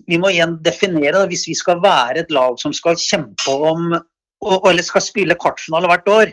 vi 0.07 0.19
må 0.21 0.33
igjen 0.33 0.59
definere 0.65 1.21
det. 1.21 1.31
Hvis 1.33 1.47
vi 1.51 1.57
skal 1.59 1.83
være 1.85 2.25
et 2.25 2.35
lag 2.35 2.59
som 2.63 2.75
skal 2.77 2.99
kjempe 3.01 3.55
om 3.55 3.95
eller 3.97 4.85
skal 4.85 5.03
spille 5.05 5.39
kvartfinale 5.41 5.89
hvert 5.91 6.11
år, 6.13 6.33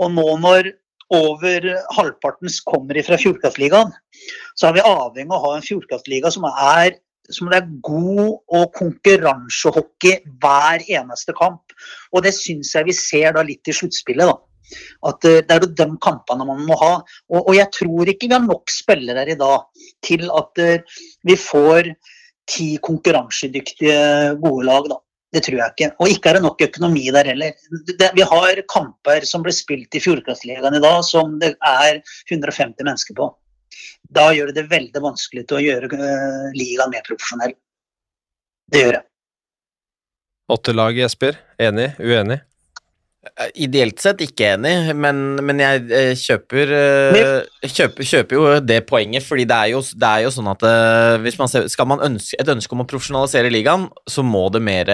og 0.00 0.12
nå 0.14 0.26
når 0.40 0.70
over 1.12 1.66
halvparten 1.92 2.52
kommer 2.64 2.96
fra 3.04 3.18
Fjordkraftligaen, 3.20 3.90
så 4.56 4.68
er 4.68 4.78
vi 4.78 4.84
avhengig 4.86 5.32
av 5.32 5.38
å 5.38 5.48
ha 5.48 5.56
en 5.58 5.66
Fjordkraftliga 5.66 6.30
som 6.32 6.46
er 6.52 6.94
som 7.30 7.48
det 7.52 7.60
er 7.60 7.74
god 7.86 8.32
og 8.52 8.72
konkurransehockey 8.76 10.18
hver 10.42 10.82
eneste 10.90 11.34
kamp. 11.38 11.74
Og 12.12 12.24
det 12.26 12.34
syns 12.36 12.72
jeg 12.74 12.88
vi 12.88 12.96
ser 12.96 13.36
da 13.36 13.44
litt 13.46 13.68
i 13.70 13.76
sluttspillet. 13.76 14.26
da. 14.26 14.34
At 15.08 15.24
eh, 15.28 15.40
Det 15.46 15.56
er 15.56 15.66
de 15.66 15.86
kampene 16.02 16.46
man 16.48 16.64
må 16.66 16.78
ha. 16.80 16.92
Og, 17.30 17.40
og, 17.40 17.54
jeg 17.56 17.70
tror 17.74 18.10
ikke 18.10 18.28
vi 18.28 18.36
har 18.36 18.44
nok 18.44 18.72
spillere 18.72 19.24
her 19.24 19.32
i 19.34 19.38
dag 19.38 19.86
til 20.04 20.28
at 20.30 20.62
uh, 20.62 20.98
vi 21.28 21.36
får 21.38 21.92
ti 22.48 22.68
konkurransedyktige, 22.82 23.96
gode 24.42 24.66
lag. 24.66 24.88
da. 24.90 24.98
Det 25.32 25.40
tror 25.46 25.58
jeg 25.58 25.72
ikke. 25.72 25.90
Og 26.04 26.10
ikke 26.12 26.28
er 26.28 26.36
det 26.36 26.44
nok 26.44 26.64
økonomi 26.66 27.06
der 27.14 27.30
heller. 27.30 27.54
Det, 27.88 28.10
vi 28.16 28.24
har 28.28 28.64
kamper 28.68 29.24
som 29.28 29.44
ble 29.44 29.54
spilt 29.56 29.94
i 29.96 30.02
Fjordkraftligaen 30.02 30.76
i 30.76 30.82
dag 30.82 30.98
som 31.08 31.38
det 31.40 31.54
er 31.56 32.02
150 32.28 32.84
mennesker 32.84 33.16
på. 33.16 33.30
Da 34.12 34.28
gjør 34.36 34.50
det 34.50 34.60
det 34.60 34.68
veldig 34.74 35.00
vanskelig 35.06 35.46
til 35.48 35.60
å 35.60 35.64
gjøre 35.64 35.88
uh, 35.96 36.50
ligaen 36.56 36.92
mer 36.92 37.06
profesjonell. 37.06 37.56
Det 38.72 38.84
gjør 38.84 38.98
det. 38.98 39.04
Åttelaget, 40.52 40.76
lag, 40.76 41.02
Jesper. 41.06 41.38
Enig? 41.62 41.92
Uenig? 42.02 42.42
Eh, 43.22 43.52
ideelt 43.62 44.00
sett 44.02 44.18
ikke 44.24 44.48
enig, 44.56 44.96
men, 44.98 45.18
men 45.46 45.60
jeg 45.62 45.82
eh, 45.94 46.08
kjøper, 46.18 46.70
eh, 46.74 47.68
kjøper, 47.70 48.02
kjøper, 48.02 48.34
jo 48.34 48.54
det 48.66 48.80
poenget. 48.88 49.22
fordi 49.22 49.44
det 49.46 49.54
er 49.54 49.68
jo, 49.70 49.82
det 49.94 50.08
er 50.08 50.24
jo 50.24 50.32
sånn 50.34 50.50
at 50.50 50.64
hvis 51.22 51.38
man 51.38 51.52
ser, 51.52 51.68
skal 51.70 51.86
man 51.86 52.02
ønske 52.02 52.40
et 52.42 52.50
ønske 52.50 52.74
om 52.74 52.82
å 52.82 52.88
profesjonalisere 52.90 53.52
ligaen, 53.54 53.86
så 54.10 54.24
må 54.26 54.48
det 54.50 54.64
mer 54.66 54.90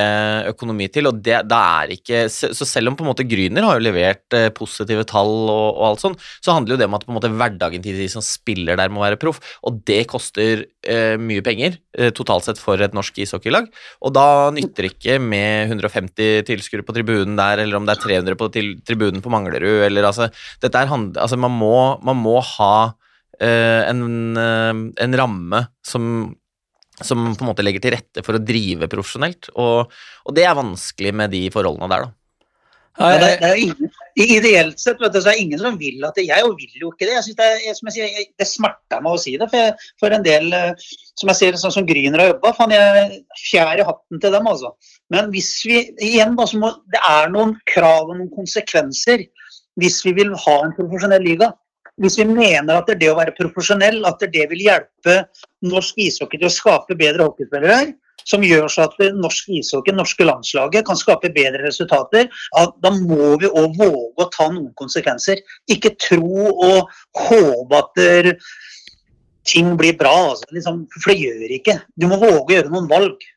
økonomi 0.51 0.91
til. 0.93 1.09
og 1.09 1.23
det, 1.25 1.41
da 1.49 1.63
er 1.81 1.95
ikke, 1.97 2.27
Så 2.29 2.69
selv 2.69 2.93
om 2.93 2.99
på 2.99 3.07
en 3.07 3.11
måte 3.15 3.25
Gryner 3.25 3.65
har 3.65 3.81
jo 3.81 3.87
levert 3.87 4.37
positive 4.59 5.09
tall, 5.09 5.49
og, 5.49 5.81
og 5.81 5.87
alt 5.89 6.05
sånt, 6.05 6.29
så 6.45 6.53
handler 6.53 6.77
jo 6.77 6.83
det 6.83 6.91
om 6.91 6.99
at 7.01 7.09
på 7.09 7.15
en 7.15 7.21
måte 7.23 7.33
hverdagen 7.33 7.85
til 7.85 7.97
de 7.97 8.11
som 8.13 8.25
spiller 8.25 8.77
der, 8.77 8.93
må 8.93 9.07
være 9.07 9.21
proff. 9.21 9.41
Og 9.65 9.81
det 9.89 10.03
koster 10.13 10.67
eh, 10.89 11.15
mye 11.21 11.45
penger 11.45 11.77
eh, 11.99 12.11
totalt 12.17 12.47
sett 12.47 12.61
for 12.61 12.81
et 12.83 12.97
norsk 12.97 13.21
ishockeylag. 13.25 13.69
Og 14.05 14.15
da 14.17 14.27
nytter 14.55 14.89
ikke 14.91 15.19
med 15.23 15.69
150 15.75 16.43
tilskuere 16.49 16.87
på 16.87 16.97
tribunen 16.97 17.37
der, 17.39 17.65
eller 17.65 17.79
om 17.79 17.87
det 17.89 17.97
er 17.97 18.05
300 18.07 18.39
på 18.41 18.51
til, 18.55 18.73
tribunen 18.89 19.25
på 19.25 19.33
Manglerud, 19.33 19.85
eller 19.87 20.09
altså 20.11 20.31
Dette 20.63 20.81
er 20.81 20.91
hand, 20.91 21.17
altså 21.21 21.39
man 21.41 21.55
må, 21.55 21.77
man 22.05 22.19
må 22.21 22.39
ha 22.57 22.75
eh, 23.41 23.89
en, 23.89 24.05
eh, 24.41 24.85
en 25.05 25.19
ramme 25.23 25.67
som 25.87 26.37
som 26.99 27.21
på 27.31 27.45
en 27.45 27.51
måte 27.53 27.63
legger 27.63 27.79
til 27.79 27.93
rette 27.95 28.25
for 28.27 28.35
å 28.35 28.43
drive 28.43 28.89
profesjonelt, 28.91 29.53
og, 29.55 29.93
og 30.27 30.35
det 30.35 30.43
er 30.49 30.57
vanskelig 30.59 31.13
med 31.15 31.31
de 31.31 31.45
forholdene 31.55 31.87
der, 31.93 32.09
da. 32.09 32.15
Ja, 32.99 33.11
det, 33.15 33.29
det, 33.39 33.49
er 33.49 33.61
ingen, 33.63 33.93
ideelt 34.25 34.81
sett 34.81 35.01
vet 35.03 35.15
du, 35.15 35.21
så 35.21 35.31
er 35.31 35.37
det 35.37 35.45
ingen 35.45 35.61
som 35.61 35.77
vil 35.79 36.05
at 36.07 36.17
det, 36.19 36.27
Jeg 36.29 36.47
vil 36.47 36.81
jo 36.81 36.91
ikke 36.93 37.07
det. 37.07 37.15
Jeg 37.15 37.27
synes 37.27 37.39
det, 37.39 37.49
er, 37.49 37.77
som 37.79 37.91
jeg 37.91 37.97
sier, 37.97 38.27
det 38.41 38.49
smerter 38.49 39.05
meg 39.05 39.15
å 39.15 39.21
si 39.23 39.37
det. 39.39 39.49
For, 39.53 39.87
for 40.03 40.17
en 40.17 40.27
del 40.27 40.49
eh, 40.57 40.89
som 41.19 41.33
jeg 41.33 41.41
ser 41.41 41.61
sånn 41.61 41.75
som 41.77 41.87
Gryner 41.89 42.23
har 42.23 42.33
jobba, 42.33 42.55
jeg 42.75 43.23
fjær 43.45 43.85
hatten 43.91 44.23
til 44.23 44.35
dem. 44.35 44.51
altså. 44.51 44.73
Men 45.15 45.31
hvis 45.35 45.53
vi 45.69 45.85
igjen 46.05 46.37
da, 46.39 46.49
må, 46.59 46.73
det 46.93 47.03
er 47.07 47.33
noen 47.35 47.55
krav 47.71 48.09
og 48.09 48.17
noen 48.17 48.33
konsekvenser 48.35 49.29
hvis 49.79 50.03
vi 50.07 50.15
vil 50.17 50.35
ha 50.35 50.57
en 50.65 50.75
profesjonell 50.75 51.23
liga. 51.23 51.53
Hvis 51.99 52.19
vi 52.19 52.27
mener 52.31 52.77
at 52.79 52.87
det, 52.87 52.97
er 52.97 53.01
det 53.03 53.11
å 53.13 53.19
være 53.19 53.35
profesjonell 53.37 54.05
at 54.07 54.21
det, 54.23 54.29
er 54.29 54.35
det 54.35 54.51
vil 54.53 54.67
hjelpe 54.67 55.17
norsk 55.67 55.99
ishockey 56.03 56.39
til 56.39 56.51
å 56.51 56.55
skape 56.55 56.99
bedre 56.99 57.27
hockeyspillere, 57.27 57.95
som 58.29 58.45
gjør 58.45 58.69
så 58.73 58.87
at 58.89 58.99
norsk 59.17 59.51
ishockey, 59.59 59.95
norske 59.97 60.27
landslaget, 60.27 60.87
kan 60.87 60.99
skape 61.01 61.31
bedre 61.35 61.65
resultater, 61.65 62.29
da 62.55 62.93
må 62.95 63.35
vi 63.41 63.49
òg 63.49 63.77
våge 63.79 64.25
å 64.25 64.31
ta 64.35 64.51
noen 64.53 64.73
konsekvenser. 64.79 65.41
Ikke 65.73 65.95
tro 65.97 66.53
og 66.53 66.93
håpe 67.17 67.83
at 67.83 68.43
ting 69.49 69.73
blir 69.81 69.97
bra, 69.97 70.15
altså. 70.35 70.49
liksom, 70.53 70.85
for 70.99 71.13
det 71.13 71.23
gjør 71.23 71.57
ikke. 71.59 71.79
Du 71.97 72.09
må 72.11 72.21
våge 72.21 72.53
å 72.53 72.57
gjøre 72.59 72.73
noen 72.75 72.91
valg. 72.91 73.29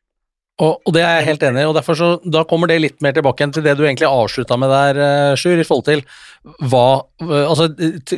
Og, 0.62 0.78
og, 0.86 0.92
det 0.94 1.02
er 1.02 1.16
jeg 1.18 1.30
helt 1.32 1.44
enig 1.48 1.64
i, 1.64 1.68
og 1.70 1.74
derfor 1.74 1.98
så, 1.98 2.08
da 2.22 2.44
kommer 2.48 2.70
det 2.70 2.82
litt 2.84 3.00
mer 3.02 3.16
tilbake 3.18 3.42
igjen 3.42 3.54
til 3.56 3.64
det 3.66 3.74
du 3.80 3.82
egentlig 3.88 4.10
avslutta 4.10 4.58
med 4.62 4.70
der, 4.70 5.00
uh, 5.02 5.40
Sjur, 5.40 5.58
i 5.58 5.66
forhold 5.66 5.88
til 5.88 6.04
hva 6.70 6.86
uh, 7.24 7.46
altså 7.48 7.68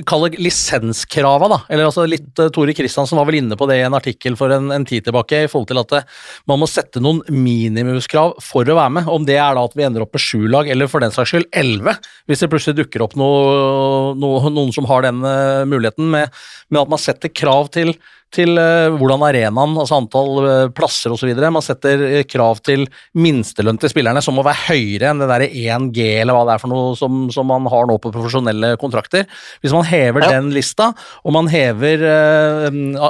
Kall 0.08 0.26
det 0.28 0.42
lisenskrava, 0.44 1.48
da. 1.52 1.60
Eller 1.72 1.88
altså 1.88 2.04
litt 2.10 2.42
uh, 2.42 2.50
Tore 2.54 2.76
Kristiansen 2.76 3.20
var 3.20 3.30
vel 3.30 3.40
inne 3.40 3.56
på 3.60 3.68
det 3.70 3.78
i 3.80 3.86
en 3.88 3.96
artikkel 3.96 4.36
for 4.40 4.52
en, 4.52 4.74
en 4.76 4.88
tid 4.88 5.08
tilbake, 5.08 5.46
i 5.46 5.52
forhold 5.52 5.70
til 5.72 5.80
at 5.84 5.94
det, 5.96 6.02
man 6.52 6.60
må 6.60 6.68
sette 6.68 7.04
noen 7.04 7.22
minimumskrav 7.32 8.36
for 8.44 8.68
å 8.68 8.80
være 8.80 8.96
med. 8.98 9.12
Om 9.14 9.28
det 9.30 9.40
er 9.40 9.56
da 9.56 9.64
at 9.64 9.78
vi 9.80 9.88
ender 9.88 10.04
opp 10.04 10.18
med 10.18 10.26
sju 10.26 10.44
lag, 10.52 10.72
eller 10.74 10.92
for 10.92 11.04
den 11.04 11.16
saks 11.16 11.32
skyld 11.32 11.48
elleve, 11.56 11.96
hvis 12.28 12.44
det 12.44 12.52
plutselig 12.52 12.82
dukker 12.82 13.06
opp 13.08 13.16
noe, 13.20 14.12
noe, 14.20 14.52
noen 14.52 14.76
som 14.76 14.90
har 14.92 15.08
den 15.08 15.24
muligheten, 15.70 16.12
med, 16.12 16.44
med 16.74 16.84
at 16.84 16.92
man 16.92 17.02
setter 17.02 17.32
krav 17.32 17.72
til 17.72 17.96
til 18.34 18.58
uh, 18.58 18.94
hvordan 18.98 19.24
arenaen, 19.28 19.76
altså 19.80 20.00
antall 20.00 20.32
uh, 20.42 20.72
plasser 20.74 21.14
osv. 21.14 21.30
Man 21.38 21.64
setter 21.66 22.02
uh, 22.02 22.20
krav 22.30 22.62
til 22.66 22.88
minstelønn 23.20 23.80
til 23.82 23.92
spillerne 23.92 24.24
som 24.26 24.38
må 24.38 24.46
være 24.46 24.72
høyere 24.72 25.12
enn 25.12 25.22
det 25.22 25.30
derre 25.30 25.50
1G 25.50 26.08
eller 26.24 26.38
hva 26.38 26.46
det 26.48 26.56
er 26.56 26.64
for 26.64 26.74
noe 26.74 26.96
som, 27.00 27.28
som, 27.34 27.48
man 27.50 27.70
har 27.70 27.88
nå 27.90 27.98
på 28.02 28.14
profesjonelle 28.14 28.74
kontrakter. 28.82 29.28
Hvis 29.62 29.76
man 29.76 29.86
hever 29.88 30.26
ja. 30.26 30.32
den 30.38 30.50
lista, 30.56 30.90
og 31.24 31.36
man 31.36 31.50
hever 31.52 32.02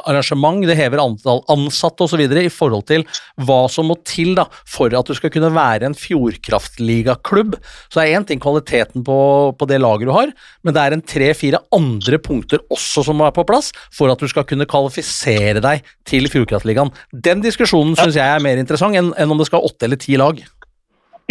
arrangement, 0.03 0.63
det 0.67 0.77
hever 0.79 1.01
antall 1.03 1.43
ansatte 1.53 2.05
osv. 2.05 2.23
i 2.23 2.51
forhold 2.51 2.88
til 2.89 3.05
hva 3.45 3.62
som 3.71 3.88
må 3.91 3.97
til 4.07 4.33
da, 4.38 4.47
for 4.67 4.93
at 4.97 5.07
du 5.07 5.15
skal 5.17 5.31
kunne 5.33 5.53
være 5.53 5.88
en 5.88 5.97
Fjordkraftligaklubb, 5.97 7.55
så 7.93 8.03
er 8.03 8.17
én 8.17 8.27
ting 8.27 8.41
kvaliteten 8.43 9.05
på, 9.05 9.17
på 9.55 9.69
det 9.69 9.79
laget 9.81 10.09
du 10.09 10.13
har, 10.15 10.33
men 10.65 10.75
det 10.75 10.83
er 10.83 10.97
en 10.97 11.05
tre-fire 11.13 11.62
andre 11.75 12.19
punkter 12.23 12.63
også 12.73 13.05
som 13.05 13.19
må 13.19 13.27
være 13.27 13.38
på 13.38 13.47
plass 13.47 13.71
for 13.93 14.12
at 14.12 14.19
du 14.19 14.27
skal 14.29 14.47
kunne 14.49 14.67
kvalifisere 14.69 15.12
kvalifisere 15.13 15.62
deg 15.63 15.84
til 16.06 16.28
Fjordkraftligaen. 16.32 16.91
Den 17.12 17.41
diskusjonen 17.43 17.95
syns 17.95 18.17
jeg 18.17 18.28
er 18.28 18.43
mer 18.43 18.58
interessant 18.58 18.95
enn, 18.95 19.13
enn 19.17 19.32
om 19.32 19.38
det 19.39 19.47
skal 19.49 19.63
åtte 19.63 19.86
eller 19.86 19.97
ti 19.97 20.17
lag. 20.17 20.41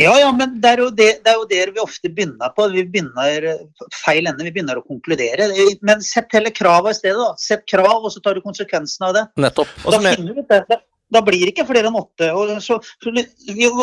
Ja, 0.01 0.15
ja, 0.17 0.31
men 0.33 0.55
det 0.63 0.71
er, 0.71 0.81
jo 0.81 0.89
det, 0.89 1.21
det 1.21 1.29
er 1.29 1.37
jo 1.37 1.45
det 1.51 1.65
vi 1.75 1.81
ofte 1.83 2.09
begynner 2.09 2.49
på. 2.57 2.65
Vi 2.73 2.87
begynner 2.89 3.45
feil 3.93 4.25
ende. 4.25 4.47
Vi 4.47 4.53
begynner 4.55 4.81
å 4.81 4.85
konkludere. 4.89 5.51
Men 5.85 6.01
sett 6.01 6.33
heller 6.33 6.51
krava 6.51 6.95
i 6.95 6.97
stedet. 6.97 7.21
da. 7.21 7.35
Sett 7.37 7.67
krav, 7.69 8.01
og 8.01 8.09
så 8.15 8.23
tar 8.25 8.39
du 8.39 8.41
konsekvensen 8.41 9.05
av 9.11 9.13
det. 9.19 9.27
Nettopp. 9.45 9.69
Da 9.85 10.01
finner 10.01 10.33
du 10.33 10.41
det. 10.49 10.81
Da 11.13 11.23
blir 11.25 11.45
det 11.45 11.53
ikke 11.53 11.67
flere 11.69 11.91
enn 11.91 11.99
åtte. 11.99 12.29
så, 12.65 12.79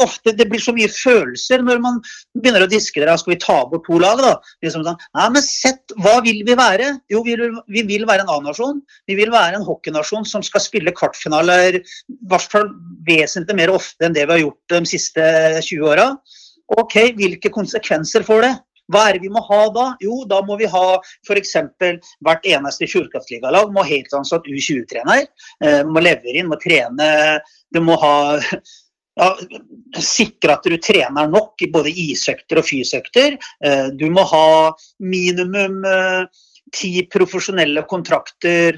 ofte, 0.04 0.34
Det 0.36 0.48
blir 0.50 0.62
så 0.64 0.74
mye 0.76 0.90
følelser 0.90 1.64
når 1.66 1.82
man 1.84 2.00
begynner 2.38 2.66
å 2.66 2.70
diskutere 2.72 3.18
skal 3.20 3.36
vi 3.36 3.40
ta 3.44 3.60
bort 3.70 3.86
to 3.88 4.00
lag. 4.02 4.18
da? 4.18 4.36
Liksom 4.64 4.86
sånn, 4.88 5.00
Nei, 5.16 5.30
men 5.36 5.46
sett, 5.46 5.94
Hva 5.98 6.20
vil 6.26 6.44
vi 6.48 6.58
være? 6.58 7.00
Jo, 7.12 7.24
vi 7.24 7.36
vil, 7.40 7.56
vi 7.68 7.84
vil 7.84 8.08
være 8.10 8.26
en 8.26 8.34
A-nasjon. 8.34 8.82
Vi 9.08 9.18
vil 9.20 9.32
være 9.34 9.60
en 9.60 9.68
hockeynasjon 9.68 10.26
som 10.26 10.46
skal 10.46 10.64
spille 10.64 10.96
kvartfinaler 10.96 11.80
i 11.80 11.84
hvert 12.30 12.52
fall 12.52 12.70
vesentlig 13.08 13.56
mer 13.56 13.74
ofte 13.74 14.06
enn 14.06 14.16
det 14.16 14.26
vi 14.26 14.38
har 14.38 14.44
gjort 14.44 14.76
de 14.76 14.86
siste 14.90 15.24
20 15.66 15.90
åra. 15.90 16.12
Ok, 16.78 16.96
hvilke 17.18 17.50
konsekvenser 17.50 18.26
får 18.26 18.46
det? 18.46 18.56
Hva 18.90 19.06
er 19.08 19.18
det 19.18 19.24
vi 19.26 19.32
må 19.34 19.44
ha 19.46 19.62
da? 19.76 19.86
Jo, 20.04 20.24
da 20.30 20.42
må 20.46 20.58
vi 20.60 20.70
ha 20.70 20.86
f.eks. 21.28 21.56
hvert 22.26 22.50
eneste 22.50 22.90
Fjordkraftligalag 22.90 23.72
må 23.74 23.84
ha 23.84 23.90
heltidsansatt 23.90 24.50
U20-trener. 24.50 25.26
Eh, 25.64 25.82
må 25.88 26.04
levere 26.04 26.42
inn, 26.42 26.50
må 26.52 26.60
trene. 26.62 27.10
Du 27.74 27.82
må 27.86 27.98
ha 28.02 28.16
ja, 29.20 29.30
sikre 30.02 30.56
at 30.56 30.68
du 30.68 30.78
trener 30.82 31.30
nok 31.30 31.62
i 31.66 31.72
både 31.72 31.94
isøkter 31.94 32.62
og 32.62 32.68
fysøkter. 32.70 33.38
Eh, 33.66 33.88
du 34.00 34.08
må 34.14 34.26
ha 34.30 34.46
minimum 35.00 35.84
eh, 36.70 36.74
ti 36.76 36.92
profesjonelle 37.12 37.84
kontrakter, 37.90 38.78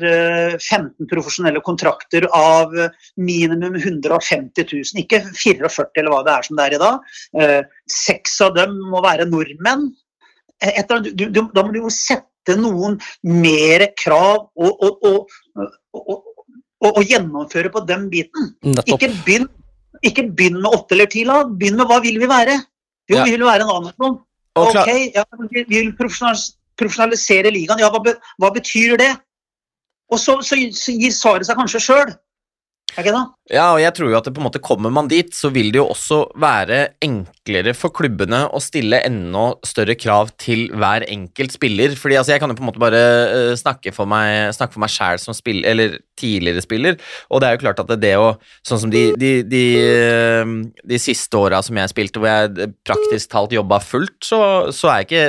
15 0.57 1.09
profesjonelle 1.11 1.61
kontrakter 1.65 2.27
av 2.33 2.73
minimum 3.17 3.75
150 3.75 4.65
000, 4.71 5.03
ikke 5.03 5.23
44 5.35 5.91
eller 5.99 6.13
hva 6.13 6.23
det 6.25 6.37
er 6.37 6.47
som 6.47 6.59
det 6.59 6.67
er 6.67 6.77
i 6.77 6.81
dag. 6.81 7.67
Seks 7.91 8.39
av 8.47 8.55
dem 8.55 8.77
må 8.91 9.03
være 9.03 9.27
nordmenn 9.29 9.89
etter, 10.61 11.01
du, 11.01 11.25
du, 11.29 11.41
da 11.53 11.63
må 11.65 11.73
du 11.73 11.81
jo 11.81 11.93
sette 11.93 12.55
noen 12.57 12.97
mer 13.25 13.87
krav 13.99 14.49
og, 14.55 14.85
og, 14.85 15.33
og, 15.97 16.29
og 16.89 17.01
gjennomføre 17.05 17.71
på 17.73 17.83
den 17.89 18.07
biten. 18.13 18.51
Ikke 18.85 19.11
begynn, 19.25 19.49
ikke 20.05 20.27
begynn, 20.29 20.61
med 20.61 20.71
åtte 20.73 20.97
eller 20.97 21.09
ti 21.11 21.25
lag, 21.27 21.53
begynn 21.57 21.79
med 21.81 21.89
hva 21.89 22.01
vil 22.03 22.19
vi 22.21 22.29
være? 22.29 22.57
Jo, 23.11 23.19
ja. 23.19 23.25
vi 23.25 23.35
vil 23.35 23.47
være 23.47 23.65
en 23.65 23.73
annen 23.73 23.91
nasjon. 23.91 24.19
Ok, 24.59 24.89
ja, 25.15 25.23
vi 25.49 25.63
vil 25.69 25.93
profesjonalisere 25.97 26.59
ligaen. 26.81 27.79
Ja, 27.79 27.91
hva, 27.93 28.01
hva 28.41 28.51
betyr 28.55 28.97
det? 29.01 29.13
Og 30.11 30.19
så, 30.19 30.41
så, 30.43 30.57
så 30.75 30.91
gir 30.97 31.13
svaret 31.15 31.47
seg 31.47 31.59
kanskje 31.59 31.83
sjøl. 31.83 32.11
Ja, 33.51 33.69
og 33.71 33.79
jeg 33.79 33.93
tror 33.95 34.09
jo 34.11 34.17
at 34.17 34.25
det 34.27 34.33
på 34.35 34.41
en 34.41 34.47
måte 34.49 34.59
kommer 34.63 34.91
man 34.91 35.07
dit, 35.11 35.31
så 35.35 35.47
vil 35.53 35.69
det 35.71 35.79
jo 35.79 35.85
også 35.93 36.17
være 36.39 36.79
enklere 37.03 37.73
for 37.77 37.93
klubbene 37.95 38.41
å 38.51 38.59
stille 38.63 38.99
enda 39.07 39.45
større 39.67 39.95
krav 39.99 40.33
til 40.41 40.65
hver 40.75 41.05
enkelt 41.07 41.55
spiller. 41.55 41.95
Fordi 41.99 42.17
altså, 42.19 42.33
jeg 42.35 42.43
kan 42.43 42.51
jo 42.51 42.57
på 42.59 42.65
en 42.65 42.67
måte 42.67 42.83
bare 42.83 43.01
uh, 43.31 43.53
snakke 43.59 43.93
for 43.95 44.11
meg, 44.11 44.51
snakke 44.57 44.75
for 44.75 44.83
meg 44.83 44.91
sjæl 44.91 45.21
som 45.23 45.35
spiller, 45.37 45.69
eller 45.71 45.97
tidligere 46.19 46.63
spiller, 46.63 46.99
og 47.31 47.41
det 47.41 47.47
er 47.47 47.55
jo 47.55 47.61
klart 47.63 47.79
at 47.81 47.89
det 47.89 48.01
det 48.03 48.11
å 48.19 48.27
Sånn 48.67 48.77
som 48.83 48.91
de, 48.93 49.07
de, 49.17 49.31
de, 49.47 49.63
uh, 49.79 50.51
de 50.91 50.99
siste 51.01 51.39
åra 51.39 51.61
som 51.65 51.79
jeg 51.79 51.91
spilte, 51.93 52.21
hvor 52.21 52.29
jeg 52.29 52.71
praktisk 52.87 53.31
talt 53.31 53.55
jobba 53.55 53.79
fullt, 53.83 54.19
så, 54.25 54.41
så 54.75 54.91
er 54.91 55.07
ikke 55.07 55.25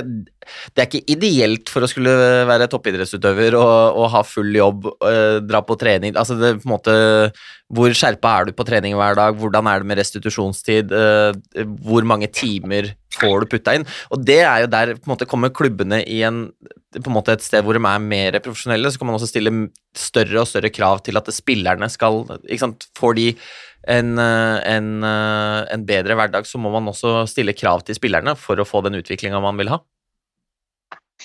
det 0.75 0.83
er 0.83 0.89
ikke 0.89 1.15
ideelt 1.15 1.71
for 1.73 1.85
å 1.85 1.89
skulle 1.91 2.13
være 2.49 2.69
toppidrettsutøver 2.71 3.57
og, 3.59 3.99
og 3.99 4.09
ha 4.15 4.23
full 4.27 4.51
jobb, 4.57 4.89
øh, 5.07 5.39
dra 5.45 5.63
på 5.67 5.77
trening 5.81 6.17
altså 6.19 6.37
det, 6.39 6.55
på 6.63 6.71
måte, 6.71 6.95
Hvor 7.73 7.95
skjerpa 7.97 8.33
er 8.35 8.49
du 8.49 8.53
på 8.57 8.67
trening 8.69 8.97
hver 8.99 9.17
dag? 9.17 9.37
Hvordan 9.39 9.69
er 9.71 9.81
det 9.81 9.89
med 9.89 10.01
restitusjonstid? 10.01 10.93
Øh, 10.93 11.67
hvor 11.87 12.05
mange 12.09 12.29
timer 12.29 12.93
får 13.17 13.43
du 13.43 13.51
putta 13.55 13.77
inn? 13.79 13.87
Og 14.11 14.25
Det 14.25 14.41
er 14.41 14.65
jo 14.65 14.73
der 14.73 14.95
på 14.99 15.07
en 15.07 15.15
måte 15.15 15.29
kommer 15.29 15.55
klubbene 15.55 16.03
i 16.05 16.23
en, 16.27 16.47
på 16.99 17.09
en 17.09 17.17
måte 17.17 17.37
et 17.37 17.45
sted 17.45 17.65
hvor 17.65 17.79
de 17.79 17.83
er 17.83 18.07
mer 18.07 18.41
profesjonelle. 18.41 18.93
Så 18.93 19.01
kan 19.01 19.11
man 19.11 19.19
også 19.19 19.31
stille 19.33 19.53
større 19.97 20.43
og 20.43 20.49
større 20.51 20.73
krav 20.73 21.05
til 21.07 21.17
at 21.21 21.31
spillerne 21.33 21.89
skal 21.93 22.25
ikke 22.45 22.65
sant, 22.67 22.89
Får 22.99 23.17
de 23.19 23.33
en, 23.91 24.15
en, 24.19 24.91
en 25.03 25.87
bedre 25.87 26.15
hverdag, 26.15 26.47
så 26.47 26.61
må 26.61 26.71
man 26.71 26.93
også 26.93 27.25
stille 27.27 27.57
krav 27.57 27.83
til 27.87 27.97
spillerne 27.99 28.37
for 28.39 28.61
å 28.61 28.69
få 28.69 28.85
den 28.87 29.01
utviklinga 29.01 29.41
man 29.43 29.59
vil 29.59 29.73
ha. 29.73 29.81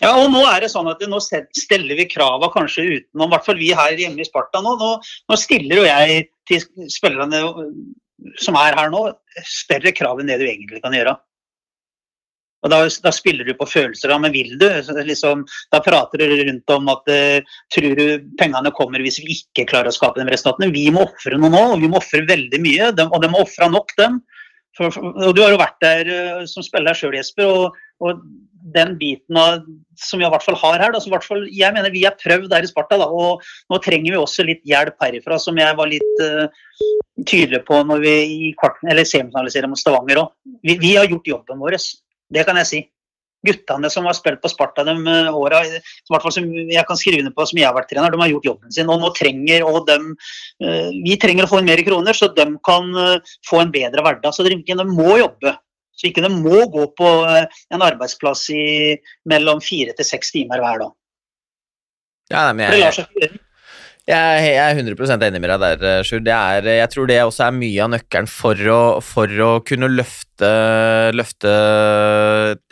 Ja, 0.02 0.14
og 0.14 0.32
nå 0.34 0.44
er 0.46 0.62
det 0.64 0.72
sånn 0.74 0.90
at 0.92 1.02
nå 1.10 1.20
stiller 1.22 1.98
vi 1.98 2.08
krava 2.10 2.50
kanskje 2.54 2.86
utenom, 2.88 3.30
i 3.30 3.34
hvert 3.34 3.48
fall 3.48 3.62
vi 3.62 3.72
her 3.78 3.96
hjemme 3.98 4.22
i 4.22 4.28
Sparta 4.28 4.62
nå. 4.64 4.76
Nå, 4.80 4.90
nå 5.32 5.40
stiller 5.40 5.82
jo 5.82 5.88
jeg 5.88 6.28
til 6.50 6.90
spillerne 6.94 7.42
som 8.42 8.58
er 8.60 8.78
her 8.78 8.92
nå, 8.94 9.08
større 9.46 9.94
krav 9.96 10.22
enn 10.22 10.30
det 10.30 10.40
du 10.42 10.46
egentlig 10.48 10.82
kan 10.84 10.96
gjøre. 10.96 11.16
Og 12.66 12.72
da, 12.74 12.80
da 13.06 13.12
spiller 13.14 13.46
du 13.46 13.54
på 13.58 13.68
følelser. 13.70 14.12
Ja, 14.12 14.18
men 14.22 14.34
vil 14.34 14.56
du? 14.60 14.66
Liksom, 15.06 15.44
da 15.74 15.82
prater 15.86 16.24
du 16.24 16.40
rundt 16.42 16.74
om 16.74 16.90
at 16.92 17.12
uh, 17.14 17.58
tror 17.74 17.94
du 18.00 18.06
pengene 18.40 18.74
kommer 18.76 19.04
hvis 19.06 19.22
vi 19.22 19.38
ikke 19.38 19.68
klarer 19.70 19.92
å 19.92 19.96
skape 19.96 20.20
de 20.20 20.26
resultatene. 20.32 20.74
Vi 20.74 20.88
må 20.94 21.06
ofre 21.06 21.38
noe 21.38 21.54
nå, 21.54 21.64
og 21.76 21.84
vi 21.84 21.92
må 21.92 22.02
ofre 22.02 22.26
veldig 22.28 22.62
mye. 22.64 22.90
De, 22.98 23.06
og 23.06 23.22
de 23.24 23.30
må 23.32 23.44
ofre 23.46 23.70
nok, 23.72 23.94
dem. 24.02 24.18
For, 24.78 24.94
for, 24.94 25.14
og 25.30 25.38
du 25.38 25.44
har 25.46 25.54
jo 25.54 25.62
vært 25.62 25.78
der 25.86 26.10
uh, 26.10 26.42
som 26.50 26.66
spiller 26.66 26.98
sjøl, 26.98 27.16
Jesper. 27.20 27.46
og, 27.48 27.78
og 28.04 28.22
den 28.74 28.98
biten 29.00 29.38
av, 29.40 29.62
som 30.00 30.20
vi 30.20 30.26
i 30.26 30.32
hvert 30.32 30.44
fall 30.44 30.58
har 30.60 30.82
her. 30.82 30.94
Da, 30.94 31.02
i 31.02 31.14
hvert 31.14 31.28
fall, 31.28 31.46
jeg 31.54 31.76
mener 31.76 31.94
Vi 31.94 32.04
har 32.06 32.18
prøvd 32.20 32.54
her 32.54 32.66
i 32.66 32.70
Sparta, 32.70 33.00
da, 33.00 33.08
og 33.08 33.46
nå 33.72 33.80
trenger 33.84 34.14
vi 34.14 34.20
også 34.20 34.46
litt 34.48 34.64
hjelp 34.68 34.98
herifra, 35.04 35.40
som 35.42 35.58
jeg 35.60 35.78
var 35.78 35.92
litt 35.92 36.22
uh, 36.24 36.50
tydelig 37.24 37.64
på 37.68 37.80
når 37.88 38.04
vi 38.04 38.18
i 38.26 38.52
kvarten, 38.60 38.92
eller 38.92 39.08
semifinaliserer 39.08 39.72
mot 39.72 39.80
Stavanger 39.80 40.26
òg. 40.26 40.36
Vi, 40.66 40.78
vi, 40.82 40.94
har 40.98 41.10
gjort 41.10 41.34
jobben 41.36 41.64
vår, 41.64 41.80
det 42.34 42.46
kan 42.48 42.60
jeg 42.64 42.72
si. 42.72 42.86
Guttene 43.46 43.88
som 43.94 44.08
har 44.10 44.16
spilt 44.18 44.42
på 44.42 44.50
Sparta 44.52 44.84
de 44.88 44.96
uh, 44.98 45.38
åra, 45.38 45.62
i 45.64 46.12
hvert 46.12 46.26
fall 46.26 46.36
som 46.36 46.50
jeg 46.50 46.84
kan 46.90 47.00
skrive 47.00 47.24
under 47.24 47.36
på 47.38 47.46
som 47.48 47.62
jeg 47.62 47.70
har 47.70 47.78
vært 47.78 47.92
trener, 47.94 48.12
de 48.12 48.24
har 48.24 48.34
gjort 48.34 48.50
jobben 48.52 48.74
sin. 48.74 48.90
Og 48.92 49.00
nå 49.00 49.14
trenger 49.16 49.64
og 49.70 49.86
de, 49.88 50.00
uh, 50.66 50.90
Vi 51.06 51.16
trenger 51.22 51.48
å 51.48 51.54
få 51.54 51.62
inn 51.62 51.72
mer 51.72 51.86
kroner, 51.88 52.18
så 52.18 52.34
de 52.34 52.50
kan 52.68 52.92
få 53.48 53.64
en 53.64 53.72
bedre 53.72 54.04
hverdag. 54.04 54.36
Så 54.36 54.44
de, 54.44 54.60
de 54.60 54.90
må 54.90 55.22
jobbe. 55.22 55.56
Så 55.98 56.12
ikke 56.12 56.24
de 56.26 56.32
må 56.34 56.62
gå 56.74 56.86
på 56.98 57.10
eh, 57.26 57.60
en 57.74 57.84
arbeidsplass 57.86 58.48
i 58.54 58.64
mellom 59.30 59.62
fire 59.66 59.98
til 59.98 60.08
seks 60.08 60.34
timer 60.36 60.62
hver 60.62 60.86
dag. 60.86 60.96
Ja, 62.28 62.48
men 62.54 62.76
jeg, 62.76 63.08
jeg, 63.16 63.38
jeg, 64.08 64.52
er 64.60 64.78
100 64.78 65.26
enig 65.26 65.40
med 65.42 65.50
deg 65.52 65.64
der, 65.64 65.86
eh, 65.90 66.04
Sjur. 66.06 66.22
Jeg 66.24 66.92
tror 66.94 67.10
det 67.10 67.18
også 67.24 67.48
er 67.48 67.56
mye 67.56 67.82
av 67.84 67.90
nøkkelen 67.96 68.30
for 68.32 68.70
å, 68.72 68.82
for 69.04 69.42
å 69.44 69.50
kunne 69.68 69.90
løfte, 69.92 70.52
løfte, 71.16 71.56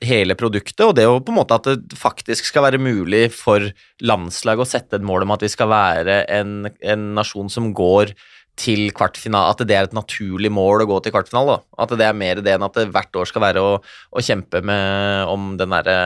hele 0.05 0.37
produktet, 0.39 0.85
og 0.85 0.93
det 0.99 1.07
å 1.09 1.17
på 1.19 1.33
en 1.33 1.39
måte 1.41 1.57
at 1.57 1.71
det 1.71 1.99
faktisk 1.99 2.51
skal 2.51 2.67
være 2.67 2.83
mulig 2.83 3.29
for 3.35 3.65
landslaget 4.05 4.63
å 4.63 4.69
sette 4.69 4.99
et 4.99 5.07
mål 5.07 5.25
om 5.25 5.35
at 5.35 5.43
vi 5.43 5.51
skal 5.51 5.71
være 5.73 6.21
en, 6.35 6.69
en 6.69 7.11
nasjon 7.17 7.51
som 7.51 7.73
går 7.75 8.13
til 8.59 8.89
kvartfinale, 8.95 9.51
at 9.51 9.63
det 9.67 9.75
er 9.75 9.87
et 9.87 9.95
naturlig 9.95 10.51
mål 10.53 10.83
å 10.83 10.89
gå 10.89 10.99
til 11.03 11.13
kvartfinale. 11.15 11.57
Da. 11.57 11.83
At 11.83 11.95
det 11.99 12.07
er 12.07 12.17
mer 12.17 12.41
det 12.43 12.53
enn 12.55 12.65
at 12.67 12.77
det 12.77 12.91
hvert 12.93 13.19
år 13.19 13.29
skal 13.29 13.43
være 13.43 13.63
å, 13.63 13.73
å 13.83 14.23
kjempe 14.23 14.61
med, 14.65 15.31
om 15.31 15.55
den 15.59 15.75
derre 15.75 15.97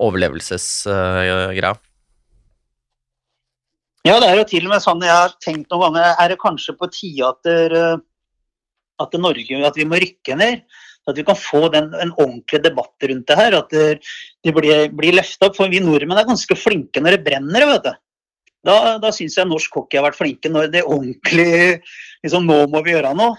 overlevelsesgreia. 0.00 1.72
Uh, 1.74 1.86
ja, 4.08 4.16
det 4.16 4.28
er 4.30 4.38
jo 4.38 4.46
til 4.48 4.64
og 4.64 4.72
med 4.72 4.84
sånn 4.84 5.02
jeg 5.04 5.12
har 5.12 5.34
tenkt 5.44 5.68
noen 5.72 5.90
ganger, 5.90 6.14
er 6.22 6.32
det 6.32 6.40
kanskje 6.40 6.76
på 6.78 6.88
tide 6.92 7.26
at, 7.28 7.40
der, 7.44 7.74
at 9.00 9.18
Norge 9.20 9.64
at 9.68 9.76
vi 9.76 9.88
må 9.88 10.00
rykke 10.00 10.38
ned? 10.40 10.62
At 11.08 11.16
vi 11.16 11.24
kan 11.26 11.36
få 11.36 11.66
den, 11.72 11.88
en 11.96 12.12
ordentlig 12.12 12.60
debatt 12.64 13.08
rundt 13.08 13.28
det 13.28 13.36
her. 13.38 13.56
At 13.56 13.72
det, 13.72 14.00
det 14.44 14.52
blir, 14.54 14.88
blir 14.94 15.16
løfta 15.16 15.48
opp. 15.48 15.56
For 15.56 15.72
vi 15.72 15.80
nordmenn 15.82 16.20
er 16.20 16.28
ganske 16.28 16.56
flinke 16.60 17.02
når 17.02 17.16
det 17.16 17.24
brenner. 17.26 17.66
vet 17.72 17.88
du. 17.88 17.92
Da, 18.66 18.98
da 19.00 19.12
syns 19.14 19.38
jeg 19.38 19.48
norsk 19.48 19.76
hockey 19.78 19.96
har 19.96 20.04
vært 20.04 20.18
flinke 20.18 20.50
når 20.52 20.72
det 20.74 20.82
ordentlig 20.84 21.80
liksom, 22.24 22.44
Nå 22.44 22.66
må 22.68 22.82
vi 22.84 22.92
gjøre 22.92 23.14
noe. 23.16 23.38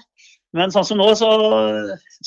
Men 0.58 0.72
sånn 0.74 0.84
som 0.84 1.00
nå, 1.00 1.06
så, 1.16 1.30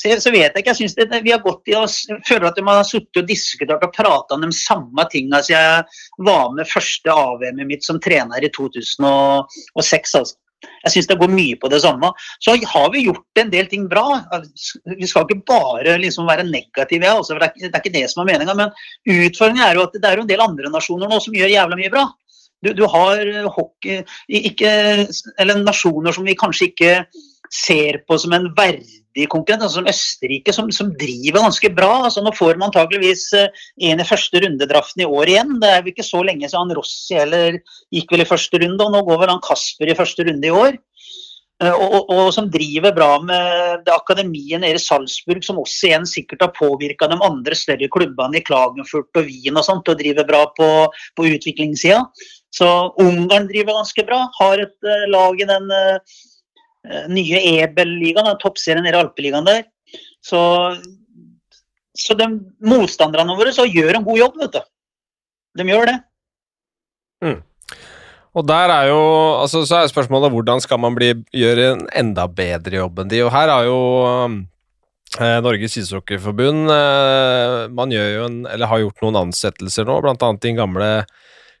så, 0.01 0.31
vet 0.33 0.47
jeg 0.47 0.63
ikke. 0.63 0.71
Jeg 0.71 0.79
synes 0.79 0.95
vi 1.21 1.33
har 1.33 1.43
gått 1.43 1.69
i 1.69 1.75
oss, 1.77 1.99
føler 2.25 2.47
at 2.49 2.57
vi 2.57 2.65
har 2.65 2.87
sittet 2.87 3.21
og 3.21 3.27
diskutert 3.29 3.85
og 3.85 3.93
prata 3.93 4.33
om 4.33 4.41
de 4.41 4.49
samme 4.55 5.05
tingene 5.11 5.43
siden 5.45 5.61
jeg 5.61 6.25
var 6.25 6.49
med 6.55 6.71
første 6.71 7.13
AVM-et 7.13 7.69
mitt 7.69 7.85
som 7.85 8.01
trener 8.01 8.41
i 8.41 8.49
2006. 8.55 10.17
altså. 10.17 10.39
Jeg 10.65 10.93
syns 10.93 11.09
det 11.11 11.17
går 11.19 11.29
mye 11.29 11.57
på 11.61 11.69
det 11.69 11.83
samme. 11.83 12.09
Så 12.41 12.55
har 12.71 12.89
vi 12.93 13.05
gjort 13.05 13.41
en 13.41 13.51
del 13.53 13.69
ting 13.69 13.85
bra. 13.91 14.21
Vi 14.89 15.09
skal 15.09 15.27
ikke 15.27 15.43
bare 15.45 15.97
liksom 16.01 16.25
være 16.29 16.47
negative, 16.47 17.11
altså, 17.11 17.35
for 17.35 17.43
det, 17.43 17.51
er, 17.51 17.67
det, 17.67 17.71
er, 17.71 17.83
ikke 17.83 17.93
det 17.93 18.05
som 18.09 18.23
er 18.23 18.31
meninga. 18.31 18.57
Men 18.57 18.73
utfordringen 19.05 19.65
er 19.67 19.77
jo 19.77 19.85
at 19.85 19.97
det 19.97 20.09
er 20.09 20.21
en 20.21 20.29
del 20.29 20.41
andre 20.41 20.73
nasjoner 20.73 21.11
nå 21.11 21.21
som 21.21 21.37
gjør 21.37 21.53
jævla 21.53 21.77
mye 21.77 21.93
bra. 21.93 22.07
Du, 22.65 22.73
du 22.73 22.85
har 22.89 23.21
eh, 23.21 23.47
hockey 23.57 24.01
ikke, 24.41 24.73
Eller 25.39 25.61
nasjoner 25.61 26.15
som 26.15 26.27
vi 26.27 26.37
kanskje 26.39 26.71
ikke 26.71 26.93
ser 27.53 28.01
på 28.07 28.17
som 28.19 28.33
en 28.35 28.47
verdig 28.57 29.27
konkurrent, 29.31 29.63
altså 29.63 29.79
som 29.79 29.89
Østerrike, 29.89 30.53
som, 30.55 30.71
som, 30.73 30.89
driver 30.97 31.45
ganske 31.45 31.69
bra. 31.77 31.91
Altså, 32.07 32.23
nå 32.25 32.33
får 32.35 32.57
man 32.57 32.67
antakeligvis 32.71 33.27
eh, 33.37 33.67
en 33.89 34.01
i 34.01 34.07
første 34.07 34.41
rundedraften 34.43 35.05
i 35.05 35.07
år 35.07 35.31
igjen. 35.31 35.53
Det 35.61 35.69
er 35.71 35.85
vel 35.85 35.93
ikke 35.93 36.07
så 36.07 36.23
lenge 36.25 36.49
siden 36.51 36.73
Rossi 36.75 37.19
eller 37.21 37.61
gikk 37.93 38.11
vel 38.11 38.25
i 38.25 38.29
første 38.29 38.59
runde, 38.65 38.81
og 38.81 38.97
nå 38.97 39.05
går 39.07 39.21
vel 39.23 39.33
han 39.35 39.45
Kasper 39.45 39.93
i 39.93 39.97
første 39.97 40.27
runde 40.27 40.49
i 40.49 40.57
år. 40.65 40.81
Eh, 41.63 41.71
og, 41.71 41.93
og, 41.93 42.09
og, 42.11 42.29
som 42.35 42.49
driver 42.51 42.91
bra 42.95 43.13
med 43.23 43.85
det 43.85 43.93
akademiet 43.93 44.59
nede 44.59 44.75
i 44.75 44.81
Salzburg, 44.81 45.43
som 45.45 45.61
også 45.61 45.89
igjen 45.89 46.07
sikkert 46.09 46.43
har 46.43 46.55
påvirka 46.55 47.07
de 47.07 47.19
andre 47.23 47.55
større 47.55 47.87
klubbene 47.91 48.41
i 48.41 48.43
Klagenfurt 48.43 49.21
og 49.21 49.29
Wien 49.29 49.55
og 49.55 49.63
sånt, 49.67 49.91
og 49.91 50.01
driver 50.01 50.27
bra 50.27 50.43
på, 50.57 50.69
på 51.15 51.29
utviklingssida. 51.31 52.01
Så 52.55 52.67
Ungarn 53.01 53.49
driver 53.49 53.81
ganske 53.81 54.05
bra. 54.07 54.21
Har 54.39 54.63
et 54.63 54.75
uh, 54.87 55.05
lag 55.11 55.41
i 55.41 55.47
den 55.49 55.71
uh, 55.71 56.19
nye 57.11 57.41
Ebel-ligaen, 57.59 58.31
toppserien 58.41 58.87
i 58.87 58.93
Alpeligaen 58.95 59.47
der. 59.47 59.65
Så, 60.23 60.39
så 61.97 62.15
de 62.17 62.29
motstanderne 62.65 63.35
våre 63.37 63.53
så 63.55 63.67
gjør 63.67 63.99
en 63.99 64.07
god 64.07 64.21
jobb, 64.23 64.39
vet 64.45 64.55
du. 64.55 64.63
De 65.55 65.67
gjør 65.69 65.91
det. 65.91 65.99
Mm. 67.23 67.37
Og 68.35 68.43
der 68.43 68.71
er 68.73 68.89
jo 68.89 68.99
altså, 69.39 69.63
Så 69.67 69.77
er 69.79 69.91
spørsmålet 69.91 70.33
hvordan 70.33 70.59
skal 70.63 70.81
man 70.83 70.97
bli, 70.97 71.13
gjøre 71.35 71.69
en 71.71 71.85
enda 71.95 72.27
bedre 72.27 72.81
jobb 72.81 72.99
enn 73.01 73.11
de. 73.11 73.21
Og 73.23 73.31
her 73.33 73.51
har 73.51 73.67
jo 73.67 73.77
eh, 75.19 75.37
Norges 75.45 75.77
ishockeyforbund 75.79 76.73
eh, 76.75 77.59
Man 77.71 77.95
gjør 77.95 78.09
jo 78.11 78.25
en, 78.27 78.41
eller 78.51 78.71
har 78.71 78.83
gjort 78.83 79.05
noen 79.05 79.21
ansettelser 79.25 79.87
nå, 79.87 80.01
bl.a. 80.03 80.33
din 80.43 80.59
gamle 80.59 80.89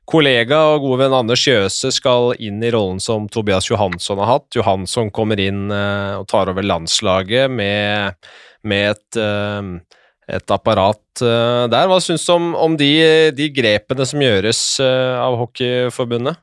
kollega 0.09 0.59
og 0.75 0.85
gode 0.85 1.01
venn 1.03 1.15
Anders 1.17 1.43
Kjøse 1.45 1.91
skal 1.93 2.35
inn 2.43 2.61
i 2.63 2.71
rollen 2.73 3.01
som 3.03 3.27
Tobias 3.31 3.69
Johansson 3.71 4.21
har 4.21 4.35
hatt. 4.35 4.47
Johansson 4.55 5.11
kommer 5.13 5.41
inn 5.41 5.67
uh, 5.73 6.21
og 6.21 6.27
tar 6.31 6.51
over 6.51 6.65
landslaget 6.65 7.51
med, 7.51 8.15
med 8.67 8.93
et, 8.93 9.19
uh, 9.19 9.99
et 10.29 10.55
apparat 10.55 11.25
uh, 11.25 11.65
der. 11.71 11.89
Hva 11.89 11.99
syns 12.03 12.25
du 12.27 12.33
om, 12.37 12.53
om 12.53 12.77
de, 12.79 12.91
de, 13.35 13.49
grepene 13.53 14.07
som 14.07 14.21
gjøres 14.21 14.63
av 14.85 15.37
Hockeyforbundet? 15.41 16.41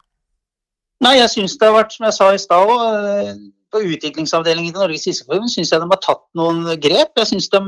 Nei, 1.03 1.17
jeg 1.19 1.33
syns 1.33 1.59
det 1.59 1.67
har 1.67 1.81
vært, 1.81 1.95
som 1.95 2.07
jeg 2.07 2.19
sa 2.19 2.31
i 2.31 2.39
stad 2.39 2.71
òg, 2.71 3.43
på 3.73 3.81
utviklingsavdelingen 3.89 4.75
til 4.75 4.83
Norges 4.83 5.07
Fiskeforbund 5.09 5.49
syns 5.49 5.71
jeg 5.73 5.81
de 5.81 5.87
har 5.89 6.01
tatt 6.05 6.27
noen 6.37 6.67
grep. 6.83 7.15
Jeg 7.17 7.31
syns 7.31 7.49
de, 7.51 7.63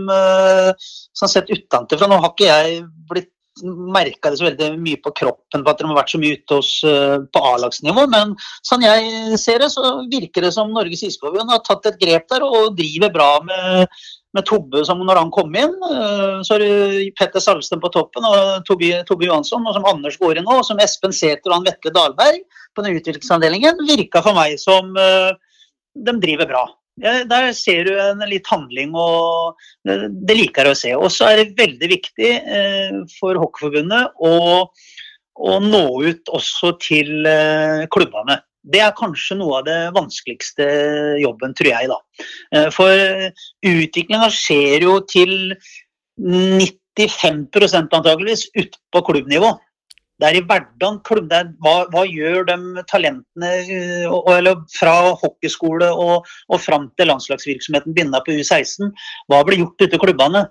sånn 1.17 1.33
sett 1.33 1.49
utenfra, 1.49 2.11
nå 2.11 2.19
har 2.21 2.35
ikke 2.35 2.51
jeg 2.51 2.83
blitt 3.09 3.31
merka 3.63 4.31
det 4.31 4.39
så 4.41 4.49
veldig 4.49 4.73
mye 4.83 4.99
på 5.03 5.13
kroppen 5.15 5.63
på 5.63 5.71
at 5.71 5.79
de 5.79 5.87
har 5.87 5.99
vært 5.99 6.11
så 6.15 6.19
mye 6.21 6.39
ute 6.39 6.59
hos, 6.59 6.73
uh, 6.87 7.23
på 7.31 7.43
A-lagsnivå, 7.53 8.07
men 8.11 8.35
sånn 8.67 8.83
jeg 8.87 9.39
ser 9.41 9.63
det, 9.63 9.71
så 9.75 9.95
virker 10.11 10.47
det 10.47 10.53
som 10.57 10.73
Norges 10.75 11.05
Isforbund 11.07 11.53
har 11.53 11.63
tatt 11.67 11.87
et 11.91 12.01
grep 12.01 12.27
der 12.33 12.47
og 12.47 12.75
driver 12.79 13.13
bra 13.15 13.31
med, 13.47 13.95
med 14.35 14.49
Tobbe 14.49 14.83
som 14.89 15.03
når 15.07 15.23
han 15.23 15.33
kom 15.35 15.55
inn. 15.55 15.75
Uh, 15.87 16.43
så 16.47 16.59
er 16.59 16.65
du 16.65 17.11
Petter 17.21 17.43
Salsten 17.45 17.83
på 17.83 17.93
toppen 17.95 18.27
og 18.27 18.67
Tobbe, 18.69 19.05
Tobbe 19.09 19.29
Johansson, 19.29 19.67
og 19.67 19.79
som 19.79 19.87
Anders 19.91 20.19
går 20.21 20.41
inn 20.41 20.49
nå, 20.49 20.61
og 20.61 20.67
som 20.67 20.83
Espen 20.83 21.15
Sæther 21.15 21.53
og 21.53 21.61
han 21.61 21.69
Vetle 21.71 21.95
Dahlberg 21.95 22.43
på 22.75 22.87
den 22.87 22.99
utviklingsavdelingen, 22.99 23.85
virka 23.87 24.25
for 24.25 24.35
meg 24.37 24.59
som 24.63 24.97
uh, 24.99 25.31
de 25.95 26.19
driver 26.19 26.51
bra. 26.51 26.67
Der 27.03 27.53
ser 27.59 27.89
du 27.89 27.95
en 27.99 28.23
litt 28.31 28.47
handling, 28.47 28.93
og 28.95 29.59
det, 29.83 30.37
liker 30.37 30.69
jeg 30.69 30.75
å 30.75 30.79
se. 30.79 30.93
Og 30.95 31.11
så 31.11 31.27
er 31.31 31.41
det 31.41 31.59
veldig 31.59 31.91
viktig 31.91 32.31
eh, 32.39 32.99
for 33.17 33.39
Hockeyforbundet 33.41 34.15
å, 34.23 34.35
å, 35.35 35.55
nå 35.59 35.85
ut 36.07 36.31
også 36.31 36.77
til 36.83 37.27
eh, 37.27 37.83
klubbene. 37.91 38.39
Det 38.65 38.81
er 38.81 38.95
kanskje 38.97 39.37
noe 39.41 39.59
av 39.59 39.67
det 39.67 39.79
vanskeligste 39.97 40.69
jobben, 41.21 41.57
tror 41.59 41.73
jeg. 41.73 41.91
da. 41.91 41.99
Eh, 42.55 42.71
for 42.73 42.95
utviklinga 43.67 44.31
skjer 44.33 44.87
jo 44.87 45.01
til 45.11 45.35
95% 46.23 47.99
antageligvis 47.99 48.47
ute 48.55 48.79
på 48.95 49.03
klubbnivå. 49.11 49.51
Det 50.25 50.31
er 50.31 50.39
i 50.39 50.45
hverdagen 50.49 51.03
klubb, 51.05 51.33
hva, 51.61 51.73
hva, 51.93 52.03
gjør 52.09 52.47
de 52.49 52.85
talentene 52.89 53.49
og, 54.09 54.31
eller 54.33 54.63
fra 54.73 54.95
hockeyskole 55.21 55.91
og, 55.93 56.31
og 56.49 56.63
fram 56.65 56.87
til 56.97 57.11
landslagsvirksomheten 57.13 57.93
begynner 57.93 58.25
på 58.25 58.39
U16? 58.39 58.89
Hva 59.29 59.43
blir 59.45 59.61
gjort 59.61 59.85
ute 59.85 59.99
i 59.99 60.01
klubbene? 60.01 60.47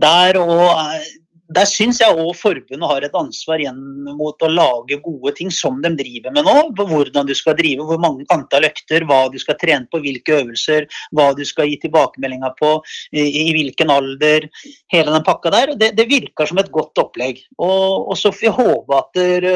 Der 0.00 0.38
og 0.40 0.64
eh, 0.70 1.10
der 1.50 1.66
syns 1.66 1.98
jeg 1.98 2.14
òg 2.14 2.30
forbundet 2.38 2.90
har 2.92 3.04
et 3.04 3.16
ansvar 3.18 3.62
igjen 3.62 3.78
mot 4.18 4.44
å 4.44 4.50
lage 4.50 5.00
gode 5.02 5.32
ting 5.38 5.50
som 5.54 5.80
de 5.82 5.90
driver 5.98 6.34
med 6.34 6.46
nå. 6.46 6.56
Hvordan 6.78 7.26
du 7.26 7.34
skal 7.34 7.56
drive, 7.58 7.86
hvor 7.88 7.98
mange 8.02 8.26
antall 8.30 8.68
økter, 8.68 9.02
hva 9.08 9.24
du 9.32 9.38
skal 9.42 9.58
trene 9.58 9.88
på, 9.90 9.98
hvilke 10.04 10.36
øvelser, 10.38 10.86
hva 11.16 11.30
du 11.34 11.42
skal 11.48 11.66
gi 11.70 11.80
tilbakemeldinger 11.82 12.54
på, 12.60 12.72
i, 13.10 13.24
i 13.42 13.46
hvilken 13.56 13.90
alder. 13.90 14.46
Hele 14.94 15.14
den 15.16 15.26
pakka 15.26 15.52
der. 15.54 15.74
Det, 15.80 15.90
det 15.98 16.06
virker 16.10 16.46
som 16.46 16.60
et 16.62 16.70
godt 16.74 17.02
opplegg. 17.02 17.42
Og, 17.58 18.12
og 18.12 18.20
så 18.20 18.30
får 18.34 18.46
vi 18.46 18.52
håpe 18.60 19.00
at 19.00 19.18
der, 19.18 19.48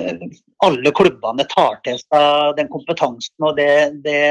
uh, 0.00 0.40
alle 0.66 0.94
klubbene 0.96 1.46
tar 1.52 1.78
til 1.86 2.00
seg 2.02 2.56
den 2.58 2.70
kompetansen 2.72 3.46
og 3.46 3.54
det, 3.60 3.70
det 4.02 4.24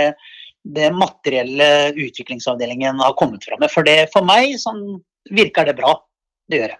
det 0.67 0.89
materielle 0.91 1.93
utviklingsavdelingen 1.95 2.99
har 2.99 3.13
kommet 3.15 3.45
fram 3.47 3.61
med. 3.63 3.71
For, 3.71 3.87
det, 3.87 4.09
for 4.11 4.27
meg 4.27 4.57
sånn, 4.59 4.81
virker 5.31 5.69
det 5.69 5.77
bra. 5.77 5.93
Det 6.51 6.59
gjør 6.59 6.73
det. 6.73 6.79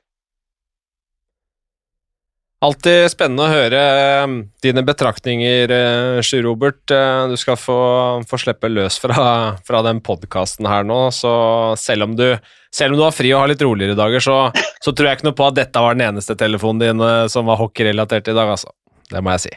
Alltid 2.65 3.11
spennende 3.13 3.45
å 3.45 3.51
høre 3.53 3.79
um, 4.25 4.37
dine 4.65 4.81
betraktninger, 4.81 5.69
uh, 5.69 6.21
Sjur 6.25 6.41
Robert. 6.47 6.79
Uh, 6.89 7.29
du 7.29 7.35
skal 7.37 7.53
få, 7.61 7.77
få 8.25 8.39
slippe 8.41 8.71
løs 8.71 8.97
fra, 8.97 9.25
fra 9.67 9.83
den 9.85 9.99
podkasten 10.01 10.65
her 10.65 10.87
nå, 10.87 10.97
så 11.13 11.33
selv 11.77 12.07
om, 12.07 12.15
du, 12.17 12.25
selv 12.73 12.95
om 12.95 12.97
du 12.97 13.05
har 13.05 13.13
fri 13.13 13.29
og 13.35 13.43
har 13.43 13.51
litt 13.53 13.61
roligere 13.61 13.93
dager, 13.99 14.25
så, 14.25 14.39
så, 14.81 14.89
tror 14.89 15.11
jeg 15.11 15.19
ikke 15.19 15.29
noe 15.29 15.37
på 15.37 15.45
at 15.51 15.59
dette 15.59 15.85
var 15.85 15.93
den 15.93 16.07
eneste 16.07 16.33
telefonen 16.39 16.81
din 16.81 17.05
uh, 17.05 17.29
som 17.29 17.45
var 17.45 17.61
hockeyrelatert 17.61 18.33
i 18.33 18.37
dag, 18.39 18.49
altså. 18.57 18.73
Det 19.07 19.21
må 19.21 19.37
jeg 19.37 19.45
si. 19.45 19.53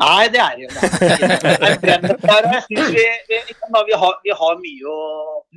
Nei, 0.00 0.24
det 0.32 0.40
er 0.40 0.56
jo 0.60 0.68
det. 0.72 0.80
Vi, 2.72 2.80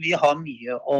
vi, 0.04 0.12
har 0.20 0.36
mye 0.44 0.76
å 0.76 1.00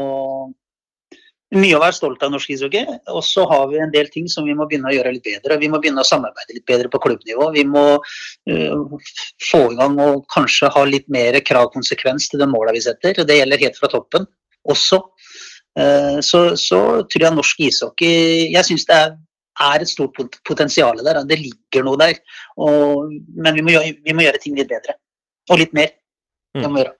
mye 1.56 1.74
å 1.74 1.80
være 1.82 1.96
stolt 1.96 2.22
av 2.22 2.30
norsk 2.32 2.52
ishockey. 2.54 2.84
Og 3.10 3.22
så 3.26 3.44
har 3.50 3.66
vi 3.70 3.80
en 3.82 3.92
del 3.94 4.08
ting 4.12 4.28
som 4.30 4.46
vi 4.46 4.54
må 4.56 4.66
begynne 4.70 4.90
å 4.90 4.94
gjøre 4.94 5.14
litt 5.16 5.26
bedre. 5.26 5.58
Vi 5.58 5.70
må 5.70 5.80
begynne 5.82 6.04
å 6.04 6.06
samarbeide 6.06 6.54
litt 6.56 6.66
bedre 6.68 6.90
på 6.92 7.00
klubbnivå. 7.02 7.48
Vi 7.56 7.64
må 7.66 7.84
uh, 7.98 9.08
få 9.50 9.62
i 9.72 9.78
gang 9.80 9.98
og 10.02 10.22
kanskje 10.34 10.70
ha 10.74 10.84
litt 10.86 11.08
mer 11.10 11.38
kravkonsekvens 11.46 12.30
til 12.30 12.42
de 12.42 12.48
måla 12.50 12.74
vi 12.76 12.84
setter. 12.84 13.18
Det 13.26 13.40
gjelder 13.40 13.64
helt 13.64 13.80
fra 13.80 13.90
toppen 13.90 14.28
også. 14.70 15.02
Uh, 15.78 16.20
så, 16.22 16.44
så, 16.58 16.80
tror 17.10 17.26
jeg 17.28 17.34
norsk 17.36 17.60
ishockey 17.62 18.48
Jeg 18.50 18.66
syns 18.66 18.88
det 18.88 18.96
er, 18.96 19.12
er, 19.62 19.82
et 19.82 19.90
stort 19.90 20.18
potensial 20.46 21.02
der. 21.02 21.22
Det 21.26 21.40
ligger 21.40 21.86
noe 21.88 21.98
der. 21.98 22.14
Og, 22.62 23.10
men 23.34 23.58
vi 23.58 23.66
må, 23.66 23.74
gjøre, 23.74 23.98
vi 24.06 24.14
må, 24.14 24.26
gjøre, 24.28 24.42
ting 24.46 24.54
litt 24.58 24.70
bedre. 24.70 24.94
Og 25.50 25.58
litt 25.64 25.74
mer. 25.74 25.96
Det 26.54 26.66
må 26.66 26.78
vi 26.78 26.86
gjøre. 26.86 26.96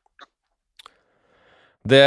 Det, 1.90 2.05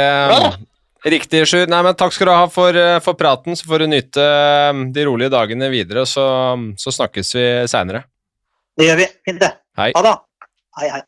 Riktig, 1.04 1.42
Sjur. 1.44 1.66
Nei, 1.68 1.82
men 1.84 1.96
takk 2.00 2.14
skal 2.16 2.30
du 2.30 2.32
ha 2.32 2.44
for, 2.48 2.76
eh, 2.80 2.98
for, 3.04 3.16
praten. 3.20 3.56
Så 3.56 3.68
får 3.68 3.84
du 3.84 3.90
nyte 3.92 4.24
eh, 4.24 4.84
de 4.94 5.04
rolige 5.04 5.32
dagene 5.34 5.68
videre, 5.72 6.06
så, 6.08 6.24
så 6.80 6.94
snakkes 6.96 7.34
vi 7.36 7.48
seinere. 7.68 8.06
Det 8.74 8.88
gjør 8.88 9.02
vi. 9.02 9.08
Fint, 9.28 9.42
det. 9.42 9.50
Hei. 9.76 9.90
Ha 9.92 10.04
det. 10.06 10.14
Hei, 10.80 10.88
hei. 10.94 11.02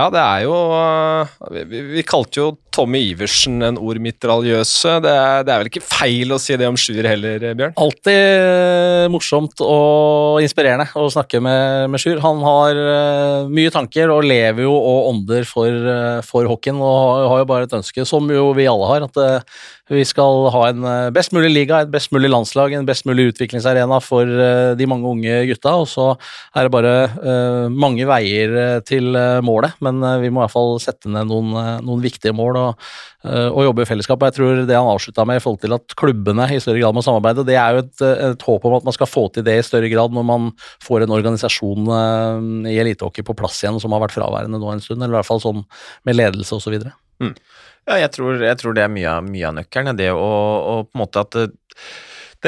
Ja, 0.00 0.06
det 0.08 0.20
er 0.22 0.44
jo 0.46 0.54
Vi, 1.52 1.64
Vi, 1.68 1.80
vi 1.98 2.04
kalte 2.08 2.40
jo 2.40 2.46
Tommy 2.74 3.00
Iversen 3.10 3.58
en 3.66 3.78
ordmitraljøse. 3.80 4.96
Det, 5.02 5.14
det, 5.46 5.52
er 5.52 5.62
vel 5.62 5.70
ikke 5.70 5.82
feil 5.82 6.34
å 6.34 6.38
si 6.40 6.56
det 6.58 6.68
om 6.70 6.78
Sjur 6.78 7.02
heller, 7.06 7.42
Bjørn? 7.58 7.74
Alltid 7.80 8.20
eh, 8.20 9.06
morsomt 9.10 9.62
og 9.64 10.38
inspirerende 10.44 10.86
å 10.94 11.08
snakke 11.10 11.42
med, 11.42 11.90
med 11.90 12.02
Sjur. 12.02 12.20
Han 12.22 12.44
har 12.46 12.78
uh, 12.78 13.50
mye 13.50 13.72
tanker 13.74 14.12
og 14.14 14.26
lever 14.28 14.64
jo 14.66 14.76
og 14.76 15.10
ånder 15.10 15.48
for, 15.48 15.90
for 16.26 16.46
hockeyen. 16.50 16.78
Og 16.80 17.26
har, 17.26 17.42
jo 17.42 17.50
bare 17.50 17.66
et 17.66 17.76
ønske, 17.80 18.06
som 18.06 18.30
jo 18.30 18.50
vi 18.56 18.68
alle 18.70 18.88
har, 18.92 19.08
at 19.08 19.20
vi 19.90 20.04
skal 20.06 20.44
ha 20.54 20.60
en 20.68 20.84
best 21.10 21.32
mulig 21.34 21.48
liga, 21.50 21.80
et 21.82 21.90
best 21.90 22.12
mulig 22.14 22.28
landslag, 22.30 22.76
en 22.76 22.86
best 22.86 23.08
mulig 23.08 23.32
utviklingsarena 23.32 23.98
for 24.04 24.28
de 24.78 24.86
mange 24.86 25.08
unge 25.10 25.40
gutta. 25.48 25.72
Og 25.82 25.88
så 25.90 26.06
er 26.54 26.68
det 26.68 26.74
bare 26.74 27.70
mange 27.74 28.06
veier 28.06 28.84
til 28.86 29.10
målet, 29.42 29.74
men 29.82 29.98
vi 30.22 30.30
må 30.30 30.38
i 30.38 30.44
hvert 30.44 30.54
fall 30.54 30.76
sette 30.82 31.10
ned 31.10 31.26
noen, 31.32 31.82
noen 31.82 32.04
viktige 32.04 32.36
mål 32.36 32.59
og, 32.60 32.90
eh, 33.24 33.48
og 33.48 33.64
jobbe 33.66 33.84
i 33.84 33.88
fellesskap. 33.88 34.26
Jeg 34.28 34.36
tror 34.36 34.60
det 34.68 34.76
han 34.76 34.90
avslutta 34.90 35.26
med 35.28 35.40
i 35.40 35.44
forhold 35.44 35.62
til 35.64 35.76
at 35.76 35.96
klubbene 36.00 36.48
i 36.52 36.60
større 36.62 36.82
grad 36.82 36.96
må 36.96 37.04
samarbeide, 37.06 37.46
det 37.48 37.56
er 37.60 37.76
jo 37.76 37.84
et, 37.84 38.04
et, 38.10 38.46
håp 38.50 38.68
om 38.68 38.76
at 38.78 38.86
man 38.88 38.96
skal 38.96 39.10
få 39.10 39.26
til 39.34 39.46
det 39.46 39.56
i 39.58 39.64
større 39.66 39.90
grad 39.92 40.14
når 40.16 40.26
man 40.28 40.50
får 40.84 41.06
en 41.06 41.16
organisasjon 41.18 41.90
eh, 41.96 42.74
i 42.74 42.78
elitehockey 42.82 43.26
på 43.26 43.36
plass 43.38 43.62
igjen 43.64 43.80
som 43.82 43.96
har 43.96 44.04
vært 44.04 44.16
fraværende 44.16 44.60
nå 44.60 44.74
en 44.74 44.84
stund, 44.84 45.00
eller 45.00 45.16
i 45.16 45.20
hvert 45.20 45.30
fall 45.30 45.42
sånn 45.42 45.64
med 46.08 46.18
ledelse 46.18 46.60
osv. 46.60 46.78
Mm. 47.20 47.34
Ja, 47.88 47.96
jeg 48.04 48.12
tror, 48.14 48.38
jeg 48.44 48.60
tror, 48.60 48.76
det 48.76 48.84
er 48.84 48.92
mye, 48.92 49.18
mye 49.24 49.48
av 49.48 49.56
nøkkelen. 49.56 49.98
Det 49.98 50.12
å, 50.12 50.20
å 50.20 50.74
på 50.86 50.94
en 50.94 51.02
måte 51.02 51.24
at 51.24 51.38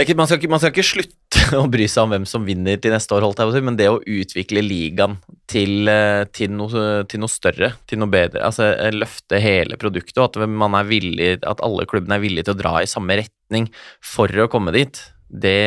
ikke, 0.01 0.17
man, 0.17 0.29
skal 0.29 0.39
ikke, 0.41 0.49
man, 0.49 0.61
skal 0.63 0.73
ikke, 0.73 0.87
slutte 0.89 1.43
å 1.61 1.67
bry 1.71 1.87
seg 1.91 2.07
om 2.07 2.15
hvem 2.15 2.27
som 2.29 2.47
vinner 2.49 2.79
til 2.81 2.95
neste 2.95 3.13
år, 3.13 3.27
holdt 3.27 3.43
jeg 3.43 3.49
på 3.49 3.53
å 3.53 3.57
si, 3.59 3.65
men 3.69 3.77
det 3.77 3.89
å 3.93 4.01
utvikle 4.01 4.65
ligaen 4.65 5.19
til, 5.53 5.89
eh, 5.93 6.25
til, 6.33 6.55
noe, 6.57 6.85
til, 7.11 7.21
noe, 7.21 7.33
større, 7.33 7.75
til 7.91 8.01
noe 8.01 8.13
bedre, 8.13 8.41
altså 8.49 8.71
eh, 8.73 8.95
løfte 8.97 9.41
hele 9.43 9.77
produktet, 9.81 10.17
og 10.17 10.31
at, 10.31 10.87
villig, 10.89 11.35
at 11.45 11.61
alle 11.65 11.85
klubbene 11.91 12.17
er 12.17 12.25
villige 12.25 12.49
til 12.49 12.57
å 12.57 12.61
dra 12.63 12.79
i 12.81 12.89
samme 12.89 13.19
retning 13.21 13.69
for 14.01 14.33
å 14.33 14.49
komme 14.53 14.73
dit, 14.73 15.03
det, 15.33 15.61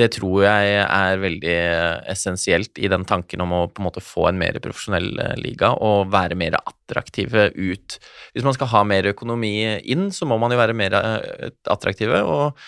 det, 0.00 0.10
tror 0.14 0.44
jeg 0.46 0.76
er 0.82 1.18
veldig 1.20 1.56
essensielt 2.12 2.80
i 2.80 2.88
den 2.88 3.04
tanken 3.08 3.44
om 3.44 3.52
å 3.52 3.62
på 3.68 3.82
en 3.82 3.88
måte 3.88 4.04
få 4.04 4.30
en 4.30 4.38
mer 4.40 4.56
profesjonell 4.64 5.10
eh, 5.20 5.34
liga 5.40 5.72
og 5.80 6.12
være 6.12 6.36
mer 6.40 6.58
attraktive 6.60 7.48
ut. 7.56 7.98
Hvis 8.36 8.44
man 8.44 8.56
skal 8.56 8.72
ha 8.72 8.84
mer 8.88 9.08
økonomi 9.12 9.56
inn, 9.80 10.10
så 10.12 10.28
må 10.28 10.40
man 10.40 10.52
jo 10.52 10.60
være 10.60 10.76
mer 10.76 11.00
attraktive. 11.00 12.24
og 12.28 12.60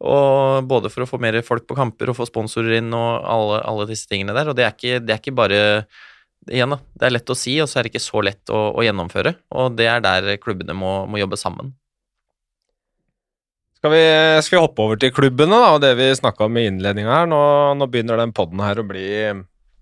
og 0.00 0.68
både 0.68 0.88
for 0.92 1.04
å 1.04 1.08
få 1.08 1.20
mer 1.20 1.36
folk 1.44 1.66
på 1.68 1.76
kamper 1.76 2.10
og 2.10 2.16
få 2.16 2.26
sponsorer 2.28 2.78
inn 2.78 2.88
og 2.96 3.26
alle, 3.28 3.60
alle 3.68 3.88
disse 3.90 4.08
tingene 4.08 4.34
der. 4.36 4.48
Og 4.48 4.56
det 4.56 4.64
er 4.64 4.72
ikke, 4.72 5.02
det 5.04 5.16
er 5.16 5.22
ikke 5.22 5.36
bare 5.42 5.60
Igjen, 6.48 6.72
da. 6.72 6.78
Det 6.96 7.04
er 7.04 7.12
lett 7.12 7.30
å 7.30 7.34
si, 7.36 7.52
og 7.60 7.68
så 7.68 7.78
er 7.78 7.84
det 7.84 7.90
ikke 7.92 8.00
så 8.00 8.22
lett 8.24 8.48
å, 8.48 8.60
å 8.72 8.80
gjennomføre. 8.80 9.34
Og 9.60 9.74
det 9.76 9.84
er 9.92 10.00
der 10.00 10.38
klubbene 10.40 10.72
må, 10.72 11.02
må 11.04 11.20
jobbe 11.20 11.36
sammen. 11.36 11.74
Skal 13.76 13.92
vi, 13.92 14.00
skal 14.44 14.56
vi, 14.56 14.62
hoppe 14.64 14.86
over 14.86 14.98
til 15.00 15.12
klubbene 15.12 15.56
da, 15.60 15.74
og 15.76 15.82
det 15.84 15.94
vi 16.00 16.08
snakka 16.16 16.48
om 16.48 16.56
i 16.56 16.64
innledninga 16.70 17.12
her? 17.12 17.28
Nå, 17.28 17.42
nå, 17.76 17.90
begynner 17.92 18.20
den 18.20 18.32
poden 18.36 18.60
her 18.64 18.80
å 18.80 18.86
bli 18.88 19.06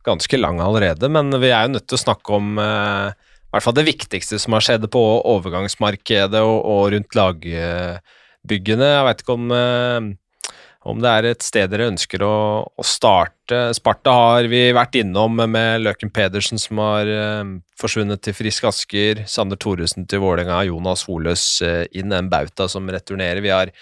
ganske 0.07 0.39
lang 0.39 0.59
allerede, 0.63 1.11
men 1.15 1.31
vi 1.43 1.51
er 1.55 1.69
jo 1.69 1.77
nødt 1.77 1.89
til 1.91 1.99
å 1.99 2.03
snakke 2.03 2.37
om 2.37 2.61
eh, 2.63 3.15
i 3.15 3.55
hvert 3.55 3.65
fall 3.65 3.75
det 3.79 3.89
viktigste 3.89 4.39
som 4.43 4.55
har 4.55 4.67
skjedd 4.67 4.87
på 4.95 5.03
overgangsmarkedet 5.33 6.43
og, 6.43 6.59
og 6.63 6.83
rundt 6.95 7.19
lag. 7.19 7.43
Eh, 7.43 8.19
byggene. 8.47 8.89
Jeg 8.95 9.07
veit 9.07 9.23
ikke 9.23 9.37
om, 9.37 9.47
eh, 9.55 10.51
om, 10.89 11.01
det 11.03 11.13
er 11.13 11.29
et 11.31 11.45
sted 11.45 11.71
dere 11.73 11.89
ønsker 11.93 12.23
å, 12.25 12.37
å, 12.69 12.87
starte. 12.87 13.61
Sparta 13.77 14.15
har 14.15 14.49
vi 14.51 14.69
vært 14.77 15.01
innom 15.01 15.41
med 15.41 15.83
Løken 15.85 16.13
Pedersen, 16.15 16.61
som 16.61 16.81
har 16.83 17.09
uh, 17.09 17.57
forsvunnet 17.81 18.23
til 18.25 18.37
Frisk 18.37 18.69
Asker. 18.71 19.25
Sander 19.29 19.61
Thoresen 19.61 20.07
til 20.09 20.23
Vålerenga. 20.25 20.63
Jonas 20.69 21.05
Holøs 21.09 21.49
uh, 21.67 21.85
inn, 21.93 22.15
en 22.15 22.31
bauta 22.33 22.69
som 22.71 22.89
returnerer. 22.89 23.43
Vi 23.45 23.53
har, 23.53 23.75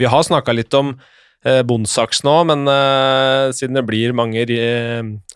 vi 0.00 0.08
har 0.08 0.24
snakka 0.24 0.54
litt 0.54 0.74
om 0.78 0.94
uh, 0.94 1.62
Bondsaks 1.66 2.22
nå, 2.24 2.36
men 2.48 2.68
uh, 2.70 3.50
siden 3.52 3.80
det 3.80 3.86
blir 3.88 4.16
mange, 4.16 4.46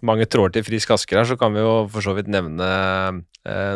mange 0.01 0.31
tråder 0.31 0.61
til 0.61 0.71
Frisk 0.71 0.97
Asker 0.97 1.21
her, 1.21 1.29
så 1.29 1.37
kan 1.41 1.57
vi 1.57 1.67
jo 1.67 1.83
for 1.93 2.05
så 2.05 2.17
vidt 2.17 2.31
nevne 2.33 2.73
Eh, 2.73 3.23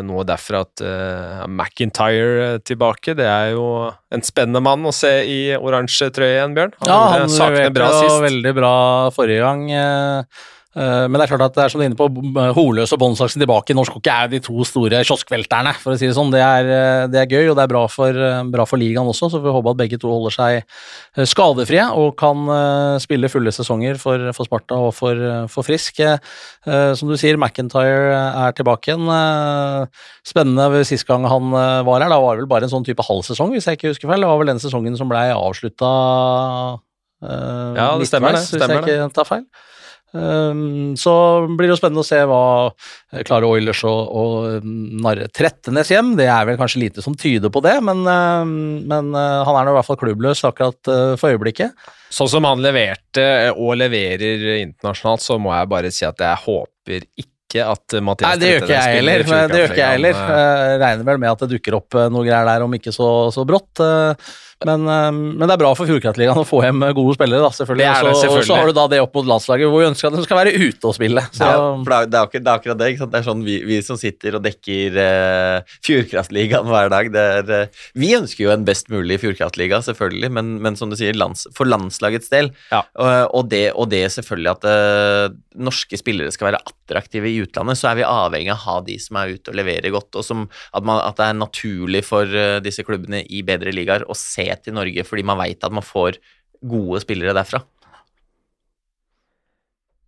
noe 0.05 0.25
derfra 0.27 0.63
at 0.65 0.83
uh, 0.85 1.43
McIntyre 1.49 2.59
tilbake, 2.65 3.15
det 3.17 3.27
er 3.29 3.53
jo 3.55 3.67
en 4.13 4.25
spennende 4.25 4.61
mann 4.63 4.85
å 4.85 4.93
se 4.95 5.11
i 5.27 5.39
oransje 5.57 6.11
trøye 6.13 6.37
igjen, 6.37 6.57
Bjørn. 6.57 6.75
Han, 6.83 6.91
ja, 6.91 6.99
han 7.13 7.37
leverte 7.55 7.93
sist. 7.99 8.19
veldig 8.27 8.53
bra 8.57 8.75
forrige 9.15 9.45
gang. 9.45 9.65
Eh, 10.73 11.05
men 11.05 11.19
det 11.19 11.27
er 11.27 11.31
klart 11.35 11.45
at 11.45 11.57
det 11.57 11.63
er 11.63 11.71
som 11.71 11.77
du 11.79 11.83
er 11.85 11.91
inne 11.91 11.97
på, 11.99 12.07
Holøs 12.57 12.93
og 12.95 13.01
Båndsaksen 13.03 13.43
tilbake 13.43 13.73
i 13.73 13.77
norsk 13.77 13.93
hockey 13.93 14.09
er 14.09 14.31
de 14.31 14.39
to 14.41 14.65
store 14.65 15.03
kioskvelterne, 15.05 15.75
for 15.77 15.93
å 15.93 15.99
si 15.99 16.09
det 16.09 16.15
sånn. 16.17 16.31
Det 16.33 16.41
er, 16.41 16.69
eh, 16.73 17.05
det 17.13 17.19
er 17.21 17.29
gøy, 17.29 17.51
og 17.51 17.57
det 17.59 17.65
er 17.65 17.73
bra 17.73 17.83
for, 17.91 18.09
eh, 18.09 18.41
bra 18.49 18.65
for 18.65 18.81
ligaen 18.81 19.09
også, 19.09 19.29
så 19.29 19.41
vi 19.41 19.51
får 19.51 19.57
håpe 19.59 19.73
at 19.75 19.81
begge 19.83 19.99
to 20.01 20.09
holder 20.09 20.33
seg 20.33 20.63
skadefrie 21.29 21.85
og 21.93 22.15
kan 22.17 22.47
spille 22.99 23.29
fulle 23.29 23.51
sesonger 23.53 23.99
for, 24.01 24.31
for 24.33 24.47
Sparta 24.47 24.75
og 24.75 24.93
for, 24.97 25.15
for 25.51 25.65
Frisk. 25.65 25.99
Som 26.65 27.09
du 27.09 27.15
sier, 27.19 27.37
McIntyre 27.37 28.13
er 28.47 28.55
tilbake 28.57 28.89
igjen. 28.89 29.05
Spennende 30.25 30.85
sist 30.87 31.05
gang 31.05 31.25
han 31.29 31.51
var 31.51 32.01
her, 32.01 32.09
da 32.09 32.19
var 32.19 32.35
det 32.35 32.43
vel 32.43 32.49
bare 32.49 32.67
en 32.67 32.73
sånn 32.73 32.87
type 32.87 33.05
halv 33.05 33.21
sesong, 33.27 33.53
hvis 33.53 33.67
jeg 33.69 33.77
ikke 33.77 33.93
husker 33.93 34.09
feil. 34.09 34.25
Det 34.25 34.31
var 34.31 34.41
vel 34.41 34.53
den 34.53 34.63
sesongen 34.63 34.97
som 34.97 35.11
blei 35.11 35.29
avslutta 35.33 35.91
ja, 37.23 37.93
det 37.99 38.09
stemmer, 38.09 38.35
det. 38.35 38.43
Hvis 38.49 38.57
jeg 38.59 38.81
ikke 38.83 39.13
tar 39.13 39.29
feil. 39.29 39.45
Um, 40.13 40.93
så 40.93 41.11
blir 41.49 41.65
det 41.65 41.73
jo 41.73 41.79
spennende 41.79 42.03
å 42.03 42.05
se 42.05 42.19
hva 42.29 42.43
eh, 42.69 43.23
klarer 43.25 43.47
Oilers 43.49 43.79
å, 43.89 43.93
å 44.05 44.23
narre 44.61 45.25
Trettenes 45.33 45.89
hjem. 45.89 46.11
Det 46.19 46.27
er 46.29 46.45
vel 46.45 46.59
kanskje 46.59 46.83
lite 46.83 47.01
som 47.05 47.17
tyder 47.17 47.49
på 47.53 47.63
det, 47.65 47.79
men, 47.81 48.03
uh, 48.05 48.45
men 48.45 49.09
uh, 49.17 49.41
han 49.47 49.57
er 49.57 49.65
nå 49.65 49.73
i 49.73 49.77
hvert 49.79 49.89
fall 49.89 50.01
klubbløs 50.03 50.45
akkurat 50.45 50.91
uh, 50.91 51.15
for 51.17 51.33
øyeblikket. 51.33 51.73
Sånn 52.13 52.29
som 52.29 52.45
han 52.45 52.61
leverte 52.61 53.25
og 53.57 53.73
leverer 53.81 54.59
internasjonalt, 54.59 55.25
så 55.25 55.39
må 55.41 55.55
jeg 55.55 55.71
bare 55.73 55.93
si 55.93 56.05
at 56.05 56.21
jeg 56.21 56.43
håper 56.45 57.07
ikke 57.17 57.65
at 57.65 57.97
Mathias 58.01 58.35
Nei, 58.35 58.37
det 58.41 58.51
gjør 58.51 58.63
ikke 58.67 58.77
jeg 58.77 58.99
heller. 58.99 59.23
Det 59.25 59.59
gjør 59.59 59.73
ikke 59.73 59.81
jeg 59.81 59.97
heller. 59.97 60.21
Regner 60.81 61.09
vel 61.09 61.19
med 61.21 61.29
at 61.31 61.41
det 61.43 61.49
dukker 61.55 61.77
opp 61.77 61.97
noe 62.13 62.25
greier 62.25 62.49
der, 62.49 62.65
om 62.65 62.77
ikke 62.77 62.93
så, 62.93 63.09
så 63.33 63.45
brått. 63.49 63.81
Men, 64.63 64.85
ehm, 64.87 65.19
men, 65.37 65.43
det 65.47 65.55
er 65.55 65.61
bra 65.61 65.71
for 65.77 65.89
Fjordkraftligaen 65.89 66.39
å 66.39 66.45
få 66.47 66.61
hjem 66.63 66.83
gode 66.95 67.15
spillere, 67.17 67.43
da, 67.43 67.51
selvfølgelig. 67.55 67.83
Det 67.83 68.07
det, 68.07 68.13
selvfølgelig. 68.21 68.43
Og 68.43 68.47
så 68.47 68.59
har 68.59 68.69
du 68.69 68.77
da 68.77 68.85
det 68.91 68.99
opp 69.03 69.17
mot 69.17 69.29
landslaget, 69.33 69.69
hvor 69.71 69.81
vi 69.81 69.89
ønsker 69.89 70.09
at 70.09 70.17
de 70.17 70.25
skal 70.27 70.39
være 70.39 70.53
ute 70.55 70.89
og 70.89 70.95
spille. 70.97 71.23
Så. 71.33 71.49
Ja, 71.49 71.65
for 71.83 71.89
det 71.91 71.97
er, 71.97 72.09
det, 72.11 72.19
er 72.43 72.53
akkurat, 72.53 72.79
det 72.79 72.89
Ikke 72.93 73.03
sant? 73.03 73.11
det. 73.11 73.17
Det 73.17 73.21
er 73.23 73.27
sånn 73.29 73.43
vi, 73.47 73.57
vi, 73.67 73.79
som 73.85 73.99
sitter 73.99 74.37
og 74.37 74.45
dekker 74.45 74.99
uh, 74.99 75.75
Fjordkraftligaen 75.85 76.69
hver 76.71 76.91
dag. 76.93 77.11
Er, 77.23 77.51
uh, 77.67 77.83
vi 77.99 78.13
ønsker 78.17 78.45
jo 78.45 78.53
en 78.53 78.65
best 78.67 78.91
mulig 78.93 79.19
Fjordkraftliga, 79.23 79.81
selvfølgelig, 79.85 80.31
men, 80.37 80.55
men 80.63 80.79
som 80.79 80.93
du 80.93 80.97
sier, 80.99 81.17
lands, 81.17 81.45
for 81.57 81.69
landslagets 81.69 82.31
del. 82.33 82.51
Ja. 82.71 82.83
Uh, 82.95 83.25
og, 83.25 83.49
det, 83.51 83.65
og, 83.73 83.89
det, 83.93 84.05
selvfølgelig 84.15 84.53
at 84.53 84.69
uh, 84.69 85.37
norske 85.59 85.99
spillere 85.99 86.33
skal 86.33 86.51
være 86.51 86.63
attraktive 86.63 87.31
i 87.31 87.39
utlandet, 87.43 87.79
så 87.79 87.91
er 87.91 88.01
vi 88.01 88.07
avhengig 88.07 88.53
av 88.53 88.61
å 88.61 88.65
ha 88.67 88.77
de 88.87 88.97
som 89.01 89.19
er 89.19 89.35
ute 89.35 89.51
og 89.51 89.59
leverer 89.59 89.93
godt, 89.93 90.11
og 90.19 90.25
som, 90.25 90.47
at, 90.71 90.85
man, 90.85 91.01
at 91.03 91.19
det 91.19 91.29
er 91.29 91.39
naturlig 91.39 92.03
for 92.07 92.39
disse 92.63 92.83
klubbene 92.85 93.21
i 93.29 93.43
bedre 93.45 93.73
ligaer 93.75 94.05
å 94.09 94.15
se 94.17 94.45
til 94.61 94.75
Norge 94.77 95.03
fordi 95.07 95.23
man 95.25 95.39
veit 95.41 95.63
at 95.65 95.73
man 95.73 95.85
får 95.85 96.19
gode 96.63 97.01
spillere 97.03 97.33
derfra. 97.35 97.63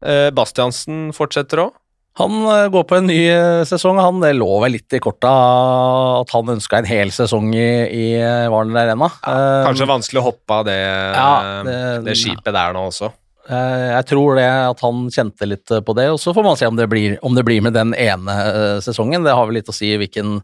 Eh, 0.06 0.30
Bastiansen 0.36 1.10
fortsetter 1.16 1.64
òg. 1.66 1.74
Han 2.20 2.32
eh, 2.48 2.68
går 2.72 2.86
på 2.88 2.96
en 3.00 3.10
ny 3.10 3.18
eh, 3.28 3.64
sesong. 3.68 3.98
Han 4.00 4.22
det 4.24 4.36
lå 4.38 4.48
vel 4.64 4.76
litt 4.78 4.93
i 4.96 5.02
korta 5.04 5.32
at 6.22 6.32
han 6.36 6.54
ønska 6.56 6.80
en 6.80 6.88
hel 6.88 7.12
sesong 7.16 7.50
i, 7.58 7.66
i 7.89 8.06
Varner 8.52 8.86
Arena. 8.86 9.10
Ja, 9.26 9.66
Kanskje 9.68 9.89
vanskelig 9.89 10.22
å 10.22 10.28
hoppe 10.30 10.60
av 10.62 10.68
det, 10.70 10.78
Ja, 10.80 11.30
det, 11.68 11.78
det- 12.08 12.18
skipet 12.22 12.54
der 12.56 12.76
nå 12.78 12.86
også. 12.91 13.12
Eh, 13.46 13.88
Jeg 13.93 14.06
tror 14.10 14.36
det 14.39 14.46
at 14.50 14.80
han 14.82 15.06
kjente 15.14 15.46
litt 15.46 15.70
på 15.86 15.96
det, 15.98 16.08
og 16.14 16.20
så 16.22 16.34
får 16.34 16.46
man 16.48 16.58
se 16.58 16.66
om 16.70 16.78
det 16.80 16.88
blir, 16.89 17.18
om 17.22 17.36
det 17.38 17.46
blir 17.46 17.62
med 17.62 17.76
den 17.78 17.93
ene 17.93 18.36
eh, 18.46 18.78
sesongen. 18.82 19.24
Det 19.26 19.36
har 19.38 19.46
vel 19.46 19.60
litt 19.60 19.70
å 19.70 19.76
si 19.76 19.91
hvilken, 20.02 20.39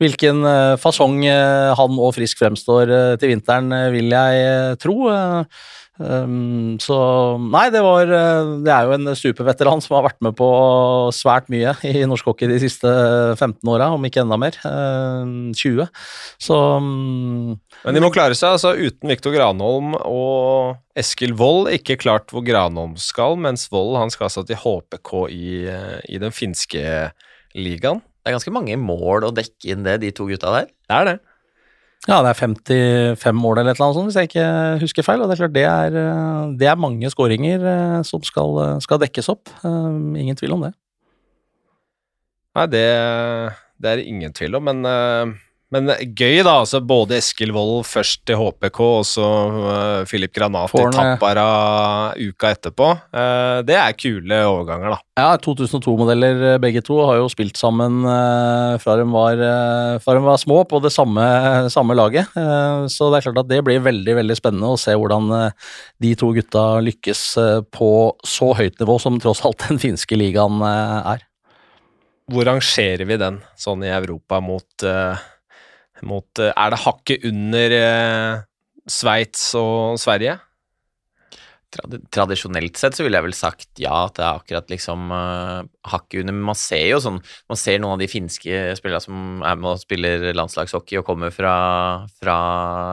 hvilken 0.00 0.44
eh, 0.48 0.74
fasong 0.80 1.20
eh, 1.28 1.72
han 1.76 1.98
og 2.00 2.14
Frisk 2.16 2.40
fremstår 2.40 2.92
eh, 2.96 3.14
til 3.20 3.34
vinteren, 3.34 3.68
eh, 3.76 3.90
vil 3.92 4.08
jeg 4.14 4.46
eh, 4.46 4.74
tro. 4.80 4.96
Um, 5.96 6.76
så 6.82 6.96
nei, 7.40 7.70
det 7.72 7.80
var 7.80 8.10
eh, 8.12 8.48
Det 8.60 8.68
er 8.68 8.84
jo 8.84 8.96
en 8.98 9.08
superveteran 9.16 9.80
som 9.80 9.94
har 9.96 10.04
vært 10.04 10.18
med 10.26 10.34
på 10.36 10.48
svært 11.16 11.48
mye 11.52 11.72
i 11.88 12.02
norsk 12.08 12.28
hockey 12.28 12.50
de 12.50 12.58
siste 12.60 12.90
15 13.38 13.60
åra, 13.72 13.88
om 13.96 14.04
ikke 14.04 14.20
enda 14.24 14.36
mer. 14.40 14.58
Um, 14.66 15.54
20. 15.56 15.88
Så 16.42 16.58
um, 16.76 17.54
Men 17.84 17.96
de 17.96 18.02
må 18.04 18.12
klare 18.14 18.36
seg. 18.36 18.58
altså 18.58 18.74
Uten 18.76 19.12
Viktor 19.12 19.32
Granholm 19.32 19.96
og 20.02 20.76
Eskil 20.98 21.32
Wold 21.36 21.70
ikke 21.74 21.98
klart 22.00 22.32
hvor 22.32 22.44
Granholm 22.44 22.96
skal, 23.00 23.38
mens 23.40 23.68
Wold 23.72 23.96
han 24.00 24.12
skal 24.12 24.28
altså 24.28 24.44
til 24.48 24.60
HPK 24.60 25.14
i, 25.32 25.48
eh, 25.72 25.96
i 26.12 26.20
den 26.20 26.34
finske 26.34 26.84
ligaen. 27.56 28.02
Det 28.20 28.32
er 28.32 28.36
ganske 28.36 28.52
mange 28.52 28.76
mål 28.80 29.28
å 29.28 29.34
dekke 29.34 29.72
inn 29.72 29.84
det, 29.86 30.00
de 30.02 30.12
to 30.12 30.26
gutta 30.28 30.52
der. 30.52 30.70
Det 30.88 31.00
er 31.00 31.08
det. 31.08 31.16
Ja, 32.06 32.20
det 32.22 32.30
er 32.30 32.38
55 32.38 33.34
mål 33.34 33.58
eller 33.58 33.74
et 33.74 33.80
eller 33.80 33.88
annet 33.88 33.96
sånt, 33.98 34.08
hvis 34.12 34.18
jeg 34.20 34.28
ikke 34.30 34.50
husker 34.82 35.06
feil. 35.06 35.22
Og 35.22 35.26
det 35.26 35.34
er 35.34 35.40
klart 35.42 35.56
det 35.56 35.64
er, 35.66 35.96
eh, 35.98 36.52
det 36.58 36.68
er 36.70 36.78
mange 36.78 37.10
skåringer 37.10 37.64
eh, 37.66 38.02
som 38.06 38.22
skal, 38.22 38.58
eh, 38.62 38.74
skal 38.84 39.00
dekkes 39.02 39.28
opp. 39.32 39.50
Ingen 39.66 40.38
tvil 40.38 40.54
om 40.54 40.68
det. 40.68 40.72
Nei, 42.56 42.66
det, 42.70 42.84
det 43.82 43.90
er 43.90 44.04
ingen 44.06 44.32
tvil 44.32 44.54
om, 44.56 44.70
men, 44.70 44.86
men 45.74 45.90
gøy, 46.14 46.42
da. 46.46 46.60
altså 46.62 46.78
Både 46.84 47.16
Eskil 47.18 47.50
Wold 47.54 47.86
først 47.88 48.22
til 48.28 48.38
HPK, 48.38 48.80
og 48.84 49.06
så 49.08 49.26
uh, 49.56 50.04
Filip 50.06 50.34
Granat 50.36 50.70
til 50.70 50.86
eh, 50.86 50.94
Tappara 50.94 51.46
uka 52.14 52.52
etterpå. 52.54 52.92
Uh, 53.10 53.64
det 53.66 53.74
er 53.74 53.96
kule 53.98 54.40
overganger, 54.46 54.94
da. 54.94 55.00
Ja, 55.16 55.28
2002-modeller 55.42 56.42
eh, 56.52 56.58
begge 56.62 56.82
to 56.86 57.00
har 57.08 57.18
jo 57.18 57.28
spilt 57.32 57.58
sammen 57.58 58.02
uh, 58.04 58.76
fra 58.82 58.98
de 59.00 59.06
var, 59.10 59.40
eh, 59.42 59.96
fra 60.04 60.14
de 60.14 60.24
var 60.26 60.38
små 60.38 60.60
på 60.68 60.80
det 60.84 60.92
samme, 60.94 61.24
samme 61.72 61.96
laget. 61.98 62.30
Eh, 62.36 62.86
så 62.92 63.10
det 63.10 63.20
er 63.20 63.28
klart 63.28 63.42
at 63.44 63.50
det 63.50 63.62
blir 63.66 63.82
veldig 63.82 64.18
veldig 64.20 64.36
spennende 64.38 64.74
å 64.74 64.80
se 64.80 64.94
hvordan 64.94 65.30
eh, 65.38 65.70
de 66.04 66.12
to 66.20 66.32
gutta 66.36 66.66
lykkes 66.84 67.22
eh, 67.42 67.62
på 67.74 67.90
så 68.26 68.52
høyt 68.58 68.78
nivå 68.82 68.98
som 69.02 69.18
tross 69.22 69.42
alt 69.46 69.66
den 69.66 69.80
finske 69.82 70.18
ligaen 70.18 70.60
eh, 70.62 71.14
er. 71.16 71.24
Hvor 72.30 72.46
rangerer 72.48 73.06
vi 73.06 73.18
den 73.22 73.40
sånn 73.58 73.84
i 73.86 73.92
Europa 73.94 74.40
mot, 74.42 74.68
eh, 74.82 75.26
mot 76.04 76.42
eh, 76.42 76.52
Er 76.52 76.74
det 76.74 76.82
hakket 76.82 77.24
under 77.28 77.76
eh, 77.78 78.42
Sveits 78.90 79.48
og 79.58 80.00
Sverige? 80.00 80.38
Trad 81.76 81.96
tradisjonelt 82.14 82.78
sett 82.78 82.94
så 82.94 83.02
ville 83.02 83.18
jeg 83.18 83.26
vel 83.26 83.34
sagt 83.36 83.80
ja, 83.82 84.04
at 84.06 84.14
det 84.16 84.22
er 84.22 84.38
akkurat 84.38 84.70
liksom 84.70 85.10
uh, 85.10 85.66
hakket 85.90 86.22
under. 86.22 86.36
Men 86.36 86.46
man 86.52 86.58
ser 86.58 86.84
jo 86.92 87.00
sånn 87.02 87.18
Man 87.50 87.58
ser 87.58 87.80
noen 87.82 87.96
av 87.96 88.04
de 88.04 88.08
finske 88.08 88.60
spillerne 88.78 89.02
som 89.02 89.42
er 89.42 89.58
med 89.58 89.72
og 89.72 89.82
spiller 89.82 90.28
landslagshockey 90.38 91.00
og 91.00 91.08
kommer 91.08 91.34
fra, 91.34 91.56
fra 92.22 92.38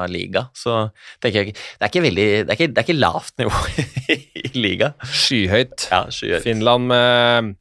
liga. 0.10 0.48
Så 0.58 0.88
tenker 1.22 1.44
jeg 1.44 1.54
Det 1.54 1.86
er 1.86 1.94
ikke 1.94 2.06
veldig 2.08 2.28
Det 2.34 2.50
er 2.50 2.58
ikke, 2.58 2.72
det 2.74 2.82
er 2.82 2.88
ikke 2.90 3.00
lavt 3.00 3.38
nivå 3.44 3.64
i 4.18 4.52
liga. 4.58 4.94
Skyhøyt. 5.06 5.88
Ja, 5.94 6.04
skyhøyt. 6.10 6.50
Finland 6.50 6.90
med 6.90 7.54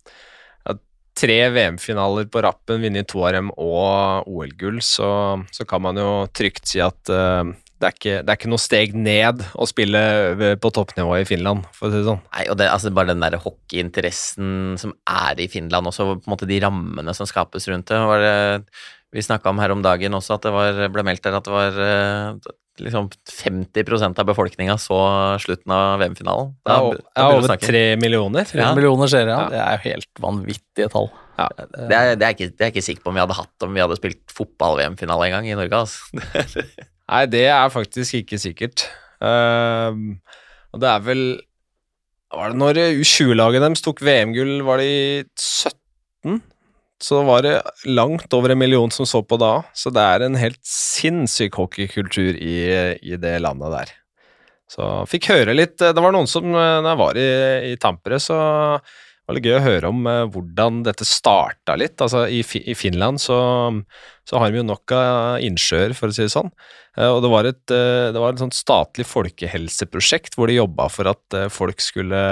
tre 1.22 1.38
VM-finaler 1.54 2.28
på 2.32 2.42
rappen, 2.44 2.82
vunnet 2.82 3.08
to 3.10 3.22
av 3.22 3.36
dem 3.36 3.50
og 3.54 4.28
OL-gull, 4.30 4.80
så, 4.84 5.10
så 5.54 5.66
kan 5.68 5.84
man 5.84 6.00
jo 6.00 6.08
trygt 6.34 6.66
si 6.70 6.82
at 6.82 7.12
uh, 7.12 7.46
det, 7.82 7.88
er 7.88 7.94
ikke, 7.96 8.16
det 8.22 8.32
er 8.32 8.40
ikke 8.40 8.50
noe 8.52 8.62
steg 8.62 8.96
ned 8.98 9.44
å 9.54 9.68
spille 9.70 10.02
på 10.62 10.72
toppnivå 10.74 11.20
i 11.20 11.28
Finland, 11.28 11.66
for 11.74 11.88
å 11.88 11.92
si 11.92 12.00
det 12.00 12.08
sånn. 12.08 12.24
Nei, 12.34 12.46
og 12.50 12.58
det, 12.60 12.70
altså 12.70 12.94
bare 12.94 13.12
den 13.14 13.22
der 13.22 13.38
hockeyinteressen 13.42 14.80
som 14.82 14.96
er 15.10 15.42
i 15.42 15.50
Finland 15.52 15.90
også, 15.90 16.08
på 16.14 16.26
en 16.26 16.34
måte 16.34 16.50
de 16.50 16.58
rammene 16.62 17.14
som 17.16 17.28
skapes 17.30 17.70
rundt 17.70 17.90
det. 17.90 18.02
Var 18.12 18.26
det 18.26 18.36
vi 19.12 19.22
snakka 19.22 19.50
om 19.50 19.60
her 19.60 19.72
om 19.74 19.82
dagen 19.84 20.16
også 20.16 20.38
at 20.38 20.46
det 20.46 20.52
var, 20.54 20.78
ble 20.92 21.04
meldt 21.04 21.24
der 21.26 21.36
at 21.36 21.44
det 21.44 21.52
var 21.52 21.80
eh, 21.84 22.52
liksom 22.80 23.10
50% 23.28 24.18
av 24.22 24.26
befolkninga 24.30 24.78
så 24.80 24.96
slutten 25.42 25.72
av 25.74 25.98
VM-finalen. 26.00 26.54
Ja, 26.68 26.78
er, 26.92 27.02
er 27.20 27.36
over 27.36 27.56
tre 27.60 27.82
millioner. 28.00 28.46
Tre 28.48 28.62
Ja. 28.62 28.70
millioner 28.76 29.10
seere, 29.12 29.28
ja. 29.34 29.40
Ja. 29.42 29.48
Det 29.52 29.60
er 29.60 29.76
jo 29.76 29.82
helt 29.90 30.22
vanvittige 30.24 30.88
tall. 30.92 31.10
Ja. 31.38 31.48
Det 31.58 31.96
er, 31.98 32.14
det, 32.16 32.26
er 32.26 32.34
ikke, 32.36 32.48
det 32.52 32.60
er 32.60 32.70
jeg 32.70 32.74
ikke 32.76 32.86
sikker 32.88 33.02
på 33.04 33.12
om 33.12 33.18
vi 33.18 33.24
hadde 33.24 33.36
hatt 33.38 33.66
om 33.66 33.74
vi 33.76 33.82
hadde 33.84 33.98
spilt 34.00 34.34
fotball-VM-finale 34.36 35.28
en 35.28 35.36
gang 35.36 35.48
i 35.50 35.56
Norge. 35.58 35.82
Altså. 35.84 36.22
Nei, 37.12 37.22
det 37.32 37.44
er 37.52 37.72
faktisk 37.74 38.14
ikke 38.22 38.38
sikkert. 38.40 38.86
Uh, 39.22 40.16
og 40.72 40.80
det 40.82 40.88
er 40.88 41.02
vel 41.06 41.20
Var 42.32 42.50
det 42.50 42.58
når 42.58 42.78
U20-laget 43.04 43.60
deres 43.62 43.84
tok 43.84 44.00
VM-gull, 44.02 44.62
var 44.64 44.80
det 44.80 44.88
i 44.88 45.02
17? 45.36 46.40
Så 47.02 47.22
var 47.26 47.42
det 47.42 47.56
langt 47.90 48.32
over 48.36 48.54
en 48.54 48.60
million 48.60 48.90
som 48.94 49.06
så 49.08 49.22
på 49.26 49.38
da. 49.40 49.56
Så 49.74 49.90
det 49.90 50.02
er 50.02 50.22
en 50.22 50.38
helt 50.38 50.60
sinnssyk 50.66 51.58
hockeykultur 51.58 52.38
i, 52.38 52.56
i 53.02 53.18
det 53.18 53.36
landet 53.42 53.74
der. 53.74 53.94
Så 54.70 54.86
fikk 55.10 55.26
høre 55.32 55.52
litt 55.52 55.74
Det 55.82 56.00
var 56.00 56.14
noen 56.14 56.30
som 56.30 56.46
Når 56.48 56.86
jeg 56.86 57.00
var 57.02 57.18
i, 57.20 57.30
i 57.72 57.80
Tampere, 57.80 58.20
så 58.22 58.38
var 59.26 59.36
det 59.38 59.46
gøy 59.46 59.54
å 59.54 59.62
høre 59.64 59.90
om 59.92 60.06
eh, 60.10 60.24
hvordan 60.34 60.80
dette 60.86 61.06
starta 61.06 61.76
litt. 61.78 62.00
Altså, 62.02 62.24
i, 62.26 62.40
I 62.42 62.74
Finland 62.74 63.22
så, 63.22 63.38
så 64.28 64.40
har 64.42 64.50
de 64.50 64.58
jo 64.60 64.64
nok 64.66 64.94
av 64.96 65.44
innsjøer, 65.46 65.94
for 65.94 66.10
å 66.10 66.16
si 66.16 66.24
det 66.26 66.32
sånn. 66.34 66.50
Eh, 66.98 67.06
Og 67.06 67.20
det 67.24 67.30
var 67.32 67.48
et, 67.48 67.62
eh, 67.74 68.10
det 68.14 68.22
var 68.22 68.34
et 68.34 68.56
statlig 68.58 69.06
folkehelseprosjekt 69.06 70.34
hvor 70.36 70.50
de 70.50 70.58
jobba 70.58 70.88
for 70.92 71.12
at 71.12 71.38
folk 71.54 71.80
skulle 71.84 72.22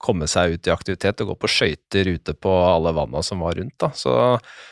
komme 0.00 0.28
seg 0.30 0.56
ut 0.56 0.70
i 0.70 0.74
aktivitet 0.74 1.20
og 1.24 1.34
gå 1.34 1.38
på 1.44 1.52
skøyter 1.58 2.12
ute 2.16 2.34
på 2.34 2.56
alle 2.64 2.94
vanna 2.96 3.22
som 3.22 3.44
var 3.44 3.60
rundt. 3.60 3.88
Så, 3.98 4.14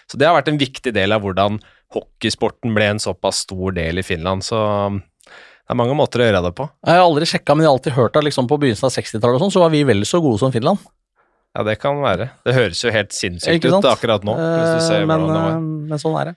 så 0.09 0.19
det 0.21 0.29
har 0.29 0.39
vært 0.39 0.51
en 0.55 0.63
viktig 0.63 0.95
del 0.97 1.13
av 1.15 1.25
hvordan 1.27 1.61
hockeysporten 1.95 2.75
ble 2.75 2.89
en 2.95 3.03
såpass 3.03 3.45
stor 3.45 3.77
del 3.77 4.01
i 4.01 4.07
Finland. 4.07 4.43
Så 4.45 4.57
det 4.97 5.75
er 5.75 5.79
mange 5.79 5.95
måter 5.99 6.23
å 6.23 6.27
gjøre 6.29 6.43
det 6.49 6.53
på. 6.59 6.67
Jeg 6.87 6.97
har 6.99 7.05
aldri 7.05 7.29
sjekka, 7.29 7.55
men 7.55 7.65
jeg 7.65 7.71
har 7.71 7.77
alltid 7.77 7.97
hørt 8.01 8.19
at 8.19 8.27
liksom 8.27 8.49
på 8.51 8.59
begynnelsen 8.63 8.89
av 8.89 8.95
60-tallet 8.95 9.43
sånn, 9.43 9.53
så 9.55 9.63
var 9.65 9.73
vi 9.75 9.85
vel 9.87 10.05
så 10.07 10.21
gode 10.23 10.41
som 10.43 10.53
Finland. 10.55 10.81
Ja, 11.57 11.63
det 11.65 11.79
kan 11.81 11.97
være. 12.05 12.29
Det 12.45 12.53
høres 12.53 12.83
jo 12.85 12.91
helt 12.93 13.15
sinnssykt 13.17 13.65
ut 13.65 13.87
akkurat 13.89 14.25
nå, 14.27 14.35
hvis 14.37 14.75
du 14.77 14.81
ser 14.85 15.01
Eh, 15.07 15.09
men, 15.09 15.25
eh, 15.31 15.57
men 15.91 16.01
sånn 16.01 16.17
er 16.21 16.31
det. 16.31 16.35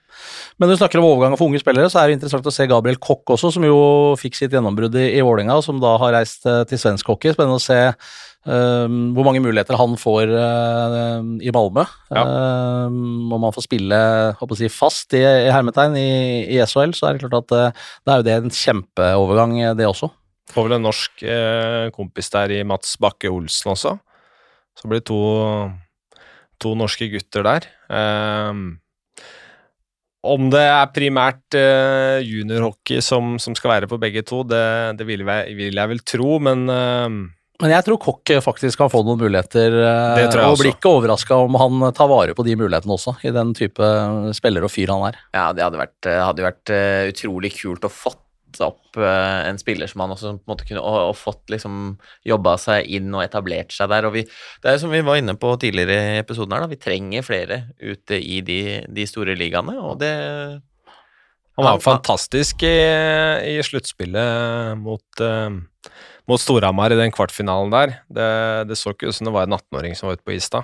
Men 0.56 0.68
når 0.68 0.76
du 0.76 0.80
snakker 0.80 1.00
om 1.00 1.08
overgang 1.10 1.36
for 1.36 1.50
unge 1.50 1.60
spillere, 1.60 1.90
så 1.92 2.00
er 2.00 2.08
det 2.08 2.18
interessant 2.18 2.46
å 2.46 2.54
se 2.54 2.66
Gabriel 2.70 2.98
Kokk 3.02 3.34
også, 3.36 3.52
som 3.52 3.66
jo 3.66 3.78
fikk 4.20 4.38
sitt 4.38 4.54
gjennombrudd 4.56 4.96
i, 4.96 5.10
i 5.18 5.24
Vålerenga, 5.24 5.58
og 5.60 5.66
som 5.66 5.80
da 5.82 5.96
har 6.00 6.14
reist 6.16 6.46
eh, 6.48 6.62
til 6.70 6.80
svensk 6.80 7.08
hockey. 7.12 7.34
Spennende 7.34 7.58
å 7.60 7.62
se 7.62 7.78
um, 8.48 9.10
hvor 9.16 9.28
mange 9.28 9.42
muligheter 9.44 9.76
han 9.80 9.96
får 10.00 10.32
uh, 10.32 11.18
i 11.40 11.52
Malmö. 11.52 11.84
Ja. 12.12 12.24
Um, 12.88 13.32
om 13.36 13.48
han 13.48 13.56
får 13.56 13.66
spille 13.66 14.00
si, 14.56 14.70
fast 14.72 15.16
i, 15.18 15.24
i 15.24 15.52
hermetegn 15.52 15.98
i, 16.00 16.08
i 16.56 16.62
SHL, 16.64 16.96
så 16.96 17.10
er 17.10 17.18
det 17.18 17.26
klart 17.26 17.42
at 17.42 17.56
uh, 17.56 17.84
det 18.04 18.14
er 18.14 18.22
jo 18.22 18.28
det 18.30 18.38
en 18.38 18.56
kjempeovergang, 18.62 19.58
det 19.76 19.88
også. 19.88 20.12
Får 20.50 20.66
vel 20.66 20.78
en 20.78 20.86
norsk 20.88 21.22
eh, 21.22 21.88
kompis 21.94 22.30
der 22.32 22.50
i 22.56 22.62
Mats 22.66 22.96
Bakke 23.00 23.30
Olsen 23.30 23.70
også. 23.74 23.94
Så 24.80 24.88
blir 24.88 25.02
det 25.02 25.08
to, 25.10 25.20
to 26.60 26.74
norske 26.78 27.08
gutter 27.12 27.44
der. 27.44 27.66
Ehm, 27.92 28.78
om 30.20 30.48
det 30.52 30.60
er 30.60 30.88
primært 30.92 31.56
eh, 31.56 32.20
juniorhockey 32.24 33.00
som, 33.04 33.38
som 33.40 33.54
skal 33.56 33.74
være 33.76 33.88
på 33.88 33.98
begge 34.00 34.22
to, 34.28 34.42
det, 34.44 34.64
det 34.98 35.06
vil, 35.08 35.24
jeg, 35.24 35.54
vil 35.56 35.78
jeg 35.80 35.92
vel 35.94 36.02
tro, 36.04 36.38
men 36.44 36.66
ehm, 36.68 37.20
Men 37.60 37.74
jeg 37.74 37.84
tror 37.84 37.98
Kokk 38.00 38.30
faktisk 38.40 38.80
kan 38.80 38.88
få 38.92 39.02
noen 39.04 39.20
muligheter, 39.20 39.74
eh, 39.80 40.16
Det 40.16 40.26
tror 40.32 40.40
jeg 40.40 40.48
og 40.48 40.54
også. 40.56 40.62
blir 40.64 40.74
ikke 40.76 40.92
overraska 40.96 41.40
om 41.44 41.56
han 41.60 41.86
tar 41.96 42.08
vare 42.12 42.36
på 42.36 42.44
de 42.44 42.56
mulighetene 42.56 42.96
også, 42.96 43.18
i 43.24 43.32
den 43.36 43.52
type 43.56 43.90
spiller 44.36 44.64
og 44.64 44.72
fyr 44.72 44.92
han 44.92 45.08
er. 45.10 45.20
Ja, 45.36 45.50
det 45.56 45.64
hadde 45.66 45.80
vært, 45.80 46.08
hadde 46.08 46.46
vært 46.48 46.72
eh, 46.76 47.08
utrolig 47.12 47.52
kult 47.56 47.84
å 47.84 47.92
fått 47.92 48.20
opp 48.66 48.98
eh, 49.00 49.40
en 49.48 49.60
spiller 49.60 49.90
som 49.90 50.04
han 50.04 50.14
også 50.14 50.34
på 50.36 50.44
en 50.44 50.52
måte 50.52 50.66
kunne 50.68 50.84
Og, 50.84 50.98
og 51.10 51.18
fått 51.18 51.52
liksom 51.52 51.76
jobba 52.26 52.56
seg 52.60 52.88
inn 52.98 53.12
og 53.14 53.24
etablert 53.24 53.74
seg 53.74 53.90
der. 53.92 54.08
Og 54.08 54.16
vi, 54.16 54.24
det 54.24 54.70
er 54.70 54.78
jo 54.78 54.84
som 54.84 54.94
vi 54.94 55.04
var 55.06 55.20
inne 55.20 55.36
på 55.40 55.52
tidligere 55.60 56.16
i 56.16 56.18
episoden 56.22 56.56
her, 56.56 56.64
da, 56.64 56.70
vi 56.70 56.80
trenger 56.80 57.26
flere 57.26 57.62
ute 57.80 58.18
i 58.20 58.40
de, 58.46 58.60
de 58.88 59.06
store 59.08 59.36
ligaene, 59.38 59.76
og 59.80 60.00
det 60.02 60.14
han 61.60 61.66
var 61.66 61.80
fantastisk 61.84 62.62
i, 62.64 62.76
i 63.52 63.56
sluttspillet 63.64 64.78
mot, 64.80 65.20
uh, 65.20 65.92
mot 66.30 66.40
Storhamar 66.40 66.94
i 66.94 66.96
den 66.96 67.12
kvartfinalen 67.12 67.72
der. 67.74 67.98
Det, 68.08 68.28
det 68.70 68.78
så 68.80 68.94
ikke 68.94 69.10
ut 69.10 69.16
som 69.16 69.28
det 69.28 69.34
var 69.34 69.48
en 69.48 69.58
18-åring 69.58 69.98
som 69.98 70.08
var 70.08 70.16
ute 70.16 70.24
på 70.24 70.38
is 70.38 70.48
da. 70.52 70.62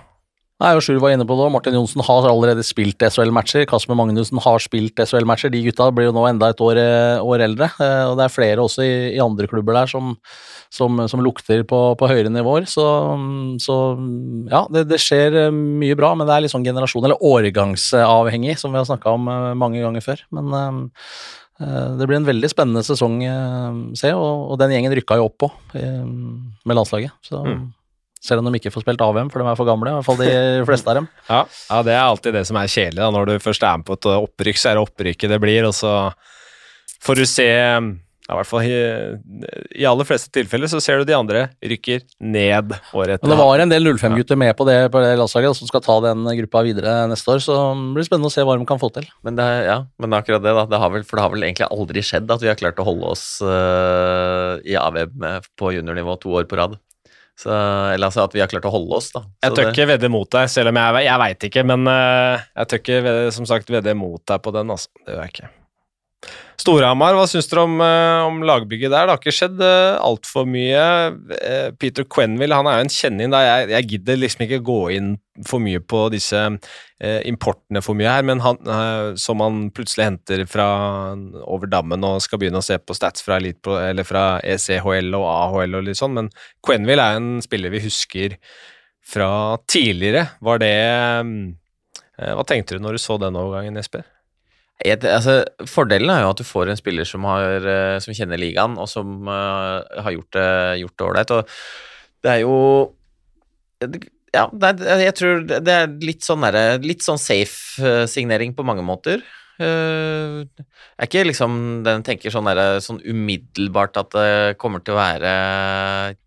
Nei, 0.57 0.71
og 0.73 0.81
Sjur 0.81 0.97
var 1.03 1.13
inne 1.13 1.27
på 1.29 1.35
det, 1.37 1.47
Martin 1.53 1.75
Johnsen 1.77 2.01
har 2.07 2.27
allerede 2.31 2.63
spilt 2.65 3.03
SHL-matcher. 3.05 3.67
Kasper 3.69 3.97
Magnussen 3.99 4.41
har 4.41 4.63
spilt 4.65 4.97
SHL-matcher. 5.05 5.53
De 5.53 5.61
gutta 5.67 5.91
blir 5.93 6.09
jo 6.09 6.15
nå 6.17 6.23
enda 6.31 6.49
et 6.49 6.63
år, 6.65 6.81
eh, 6.81 7.21
år 7.21 7.45
eldre. 7.45 7.69
Eh, 7.77 8.05
og 8.09 8.17
det 8.17 8.25
er 8.25 8.33
flere 8.33 8.65
også 8.65 8.87
i, 8.87 8.95
i 9.19 9.21
andre 9.21 9.51
klubber 9.51 9.77
der 9.77 9.93
som, 9.93 10.15
som, 10.73 11.05
som 11.13 11.21
lukter 11.21 11.61
på, 11.69 11.83
på, 12.01 12.09
høyere 12.09 12.33
nivåer. 12.33 12.65
Så, 12.73 12.87
så 13.61 13.79
ja, 14.49 14.65
det, 14.73 14.87
det, 14.95 15.03
skjer 15.05 15.37
eh, 15.45 15.53
mye 15.53 15.99
bra, 15.99 16.15
men 16.17 16.25
det 16.25 16.39
er 16.39 16.47
litt 16.47 16.57
sånn 16.57 16.65
generasjon- 16.65 17.05
eller 17.05 17.21
årgangsavhengig, 17.21 18.57
som 18.57 18.73
vi 18.73 18.81
har 18.81 18.89
snakka 18.89 19.13
om 19.13 19.29
mange 19.61 19.85
ganger 19.85 20.09
før. 20.09 20.25
Men 20.33 20.81
det 21.57 22.05
blir 22.05 22.17
en 22.17 22.33
veldig 22.33 22.49
spennende 22.53 22.85
sesong, 22.85 23.21
se, 23.97 24.09
og, 24.17 24.53
og 24.53 24.59
den 24.61 24.73
gjengen 24.73 24.97
rykka 24.97 25.21
jo 25.21 25.29
opp 25.29 25.37
på 25.45 25.53
med 25.77 26.77
landslaget. 26.77 27.13
Så 27.25 27.45
mm. 27.45 27.65
Selv 28.27 28.43
om 28.43 28.51
de 28.51 28.61
ikke 28.61 28.73
får 28.75 28.85
spilt 28.85 29.05
AVM, 29.05 29.31
for 29.33 29.43
de 29.43 29.51
er 29.51 29.59
for 29.59 29.69
gamle. 29.69 29.93
I 29.93 29.99
hvert 29.99 30.09
fall 30.09 30.23
de 30.23 30.33
fleste 30.69 30.93
av 30.93 31.01
dem. 31.01 31.11
Ja, 31.29 31.45
ja 31.71 31.83
det 31.87 31.95
er 31.95 32.03
alltid 32.05 32.41
det 32.41 32.47
som 32.49 32.59
er 32.61 32.73
kjedelig. 32.73 33.03
Da. 33.03 33.13
Når 33.15 33.31
du 33.31 33.37
først 33.45 33.67
er 33.67 33.79
med 33.79 33.89
på 33.89 33.99
et 33.99 34.11
opprykk, 34.17 34.61
så 34.61 34.73
er 34.73 34.79
det 34.79 34.89
opprykket 34.89 35.37
det 35.37 35.43
blir, 35.43 35.69
og 35.69 35.77
så 35.77 35.95
får 37.07 37.23
du 37.23 37.29
se 37.31 37.53
i 38.27 38.35
hvert 38.35 38.49
fall 38.49 38.65
i, 38.67 38.79
i 39.79 39.85
aller 39.87 40.07
fleste 40.07 40.33
tilfeller 40.35 40.71
så 40.71 40.81
ser 40.83 40.99
du 40.99 41.07
de 41.07 41.15
andre 41.15 41.45
rykker 41.63 42.03
ned 42.19 42.73
året 42.91 43.15
etter. 43.15 43.23
Men 43.23 43.33
det 43.33 43.39
var 43.39 43.63
en 43.63 43.71
del 43.71 43.87
05-gutter 43.93 44.41
med 44.41 44.51
på 44.59 44.67
det, 44.67 44.79
på 44.91 45.03
det 45.05 45.13
landslaget 45.21 45.55
som 45.55 45.71
skal 45.71 45.85
ta 45.85 45.95
den 46.09 46.27
gruppa 46.41 46.65
videre 46.67 46.97
neste 47.11 47.37
år, 47.37 47.45
så 47.45 47.55
det 47.71 47.95
blir 47.95 48.09
spennende 48.09 48.33
å 48.33 48.35
se 48.35 48.43
hva 48.47 48.57
de 48.59 48.67
kan 48.67 48.83
få 48.83 48.91
til. 48.97 49.07
Men 49.27 49.39
det, 49.39 49.47
ja, 49.69 49.79
men 50.03 50.19
akkurat 50.19 50.43
det, 50.43 50.57
da. 50.59 50.67
Det 50.73 50.83
har 50.83 50.93
vel, 50.97 51.07
for 51.07 51.21
det 51.21 51.27
har 51.27 51.35
vel 51.37 51.47
egentlig 51.47 51.71
aldri 51.71 52.03
skjedd 52.09 52.35
at 52.35 52.43
vi 52.43 52.51
har 52.51 52.59
klart 52.59 52.83
å 52.83 52.89
holde 52.89 53.15
oss 53.15 53.25
uh, 53.47 54.59
i 54.67 54.75
AVM 54.81 55.31
på 55.55 55.77
juniornivå 55.79 56.19
to 56.25 56.35
år 56.41 56.51
på 56.51 56.59
rad. 56.59 56.75
Så, 57.37 57.53
eller 57.53 58.09
altså 58.09 58.25
at 58.25 58.33
vi 58.33 58.41
har 58.41 58.49
klart 58.49 58.65
å 58.65 58.73
holde 58.73 58.97
oss, 58.97 59.11
da. 59.13 59.21
Så 59.21 59.51
jeg 59.51 59.57
tør 59.59 59.71
ikke 59.75 59.89
vedde 59.93 60.09
mot 60.13 60.31
deg, 60.33 60.49
selv 60.49 60.73
om 60.73 60.81
jeg, 60.81 61.05
jeg 61.05 61.21
veit 61.21 61.47
ikke, 61.51 61.65
men 61.69 61.91
uh, 61.91 62.47
jeg 62.63 62.71
tør 62.71 62.81
ikke 62.81 63.17
som 63.37 63.49
sagt 63.51 63.73
vedde 63.75 63.93
mot 63.99 64.23
deg 64.25 64.41
på 64.41 64.55
den, 64.57 64.73
altså. 64.73 64.89
Det 65.05 65.13
gjør 65.13 65.25
jeg 65.27 65.35
ikke. 65.35 65.51
Storhamar, 66.57 67.13
hva 67.15 67.27
syns 67.29 67.47
dere 67.51 67.63
om, 67.67 67.75
uh, 67.79 68.25
om, 68.27 68.41
lagbygget 68.47 68.91
der? 68.91 69.05
Det 69.05 69.13
har 69.13 69.21
ikke 69.21 69.35
skjedd 69.35 69.61
uh, 69.61 69.99
altfor 70.03 70.47
mye. 70.49 70.87
Uh, 71.29 71.69
Peter 71.77 72.07
Quenville 72.09 72.57
han 72.57 72.67
er 72.71 72.79
jo 72.79 72.87
en 72.87 72.93
kjenning. 72.93 73.35
Jeg, 73.45 73.67
jeg, 73.75 73.89
gidder 73.93 74.19
liksom 74.19 74.47
ikke 74.47 74.63
gå 74.65 74.79
inn 74.97 75.11
for 75.47 75.63
mye 75.63 75.83
på 75.85 76.07
disse 76.15 76.49
importene 77.29 77.83
for 77.85 77.93
mye 77.93 78.09
her, 78.09 78.23
men 78.25 78.41
han, 78.41 78.57
som 79.21 79.43
han 79.45 79.67
plutselig 79.77 80.07
henter 80.07 80.47
fra 80.49 80.65
over 81.45 81.69
dammen 81.69 82.07
og 82.09 82.23
skal 82.25 82.41
begynne 82.41 82.63
å 82.63 82.65
se 82.65 82.79
på 82.81 82.97
stats 82.97 83.21
fra, 83.21 83.37
Elite, 83.37 83.75
eller 83.91 84.09
fra 84.09 84.25
ECHL 84.41 85.13
og 85.19 85.27
AHL 85.29 85.77
og 85.77 85.85
litt 85.91 86.01
sånn, 86.01 86.17
men 86.17 86.33
Quenville 86.65 87.05
er 87.05 87.21
en 87.21 87.45
spiller 87.45 87.75
vi 87.77 87.85
husker 87.85 88.41
fra 89.05 89.29
tidligere. 89.69 90.25
Var 90.41 90.65
det 90.65 90.75
Hva 92.17 92.49
tenkte 92.49 92.81
du 92.81 92.87
når 92.87 92.97
du 92.97 93.05
så 93.05 93.21
den 93.21 93.37
overgangen, 93.37 93.77
Jesper? 93.77 94.09
Et, 94.85 95.05
altså, 95.09 95.39
fordelen 95.65 96.11
er 96.13 96.21
jo 96.21 96.33
at 96.35 96.41
du 96.41 96.45
får 96.45 96.69
en 96.69 96.79
spiller 96.79 97.09
som, 97.09 97.25
har, 97.25 97.65
eh, 97.65 97.97
som 98.05 98.13
kjenner 98.17 98.41
ligaen, 98.41 98.77
og 98.77 98.89
som 98.91 99.25
uh, 99.25 99.81
har 100.05 100.13
gjort 100.13 100.37
det 100.37 101.07
ålreit. 101.07 101.33
Og 101.33 101.49
det 102.25 102.35
er 102.35 102.43
jo 102.45 102.59
Ja, 104.37 104.51
det 104.53 104.69
er, 104.85 105.01
jeg 105.07 105.15
tror 105.17 105.43
det 105.49 105.73
er 105.73 105.97
litt 106.03 106.27
sånn, 106.27 106.45
der, 106.45 106.77
litt 106.85 107.05
sånn 107.05 107.21
safe-signering 107.21 108.53
på 108.57 108.67
mange 108.69 108.85
måter. 108.85 109.25
Uh, 109.57 110.45
er 111.01 111.09
ikke 111.09 111.23
liksom 111.25 111.81
Den 111.87 112.05
tenker 112.05 112.29
sånn, 112.35 112.45
der, 112.51 112.77
sånn 112.85 113.01
umiddelbart 113.01 113.97
at 113.97 114.13
det 114.13 114.59
kommer 114.61 114.85
til 114.85 114.93
å 114.93 115.01
være 115.01 115.33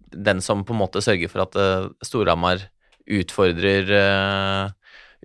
den 0.09 0.41
som 0.41 0.65
på 0.65 0.73
en 0.73 0.81
måte 0.81 1.03
sørger 1.05 1.29
for 1.29 1.45
at 1.45 1.57
Storhamar 2.01 2.65
utfordrer 3.05 3.93
uh, 3.93 4.73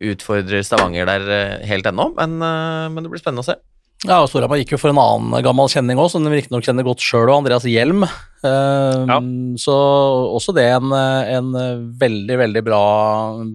utfordrer 0.03 0.65
Stavanger 0.67 1.07
der 1.09 1.31
eh, 1.31 1.63
helt 1.69 1.87
ennå, 1.87 2.11
men, 2.17 2.37
eh, 2.43 2.91
men, 2.91 3.05
det 3.05 3.13
blir 3.13 3.23
spennende 3.23 3.45
å 3.45 3.53
se. 3.53 3.61
Ja, 4.05 4.19
og 4.21 4.29
Storhamar 4.29 4.59
gikk 4.61 4.75
jo 4.75 4.79
for 4.83 4.91
en 4.91 5.01
annen 5.01 5.45
gammel 5.47 5.71
kjenning 5.73 5.97
òg, 5.97 6.11
som 6.13 6.27
de 6.27 6.33
riktignok 6.33 6.67
kjenner 6.67 6.85
godt 6.85 7.01
sjøl, 7.01 7.31
og 7.31 7.39
Andreas 7.39 7.65
Hjelm. 7.65 8.03
Uh, 8.45 9.07
ja. 9.09 9.17
Så 9.57 9.73
også 9.73 10.53
det 10.53 10.67
en, 10.75 10.93
en 10.93 11.55
veldig, 12.03 12.37
veldig 12.43 12.63
bra, 12.67 12.83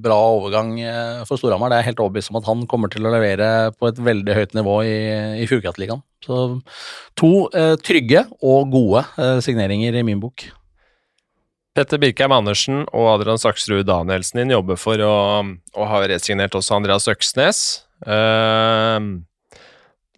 bra 0.02 0.18
overgang 0.40 0.72
for 1.30 1.38
Storhamar. 1.38 1.70
Det 1.70 1.78
er 1.78 1.90
helt 1.92 2.02
overbevist 2.02 2.34
om 2.34 2.40
at 2.40 2.50
han 2.50 2.66
kommer 2.72 2.90
til 2.90 3.06
å 3.06 3.14
levere 3.14 3.70
på 3.78 3.92
et 3.92 4.02
veldig 4.02 4.40
høyt 4.40 4.58
nivå 4.58 4.80
i, 4.88 4.96
i 5.44 5.50
Fjordkraftligaen. 5.52 6.02
Så 6.26 6.40
to 7.20 7.34
uh, 7.54 7.76
trygge 7.86 8.26
og 8.42 8.74
gode 8.74 9.06
uh, 9.20 9.38
signeringer 9.46 10.02
i 10.02 10.08
min 10.08 10.24
bok. 10.24 10.50
Petter 11.80 12.02
Birkheim 12.02 12.34
Andersen 12.36 12.82
og 12.92 13.06
Adrian 13.14 13.40
Saksrud 13.40 13.86
Danielsen 13.88 14.42
din 14.42 14.52
jobber 14.52 14.76
for 14.76 15.00
å, 15.00 15.16
å 15.48 15.86
ha 15.88 16.02
resignert 16.12 16.58
også 16.58 16.76
Andreas 16.76 17.08
Øksnes. 17.08 17.62
Uh, 18.04 19.24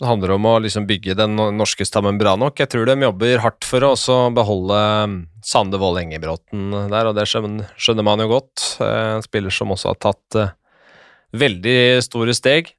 det 0.01 0.09
handler 0.09 0.33
om 0.33 0.47
å 0.49 0.55
liksom 0.63 0.87
bygge 0.89 1.13
den 1.19 1.37
norske 1.37 1.85
stammen 1.85 2.17
bra 2.17 2.33
nok. 2.39 2.57
Jeg 2.57 2.71
tror 2.73 2.89
de 2.89 2.97
jobber 3.05 3.43
hardt 3.43 3.67
for 3.69 3.85
å 3.85 3.93
beholde 4.33 4.81
Sande 5.45 5.77
Wold 5.77 6.01
Engebråten 6.01 6.73
der, 6.89 7.11
og 7.11 7.13
det 7.19 7.27
skjønner, 7.29 8.01
man 8.09 8.25
jo 8.25 8.31
godt. 8.33 8.65
Uh, 8.81 9.19
en 9.19 9.29
spiller 9.29 9.53
som 9.53 9.77
også 9.77 9.93
har 9.93 10.01
tatt 10.01 10.41
uh, 10.41 10.53
veldig 11.37 11.79
store 12.01 12.33
steg. 12.33 12.73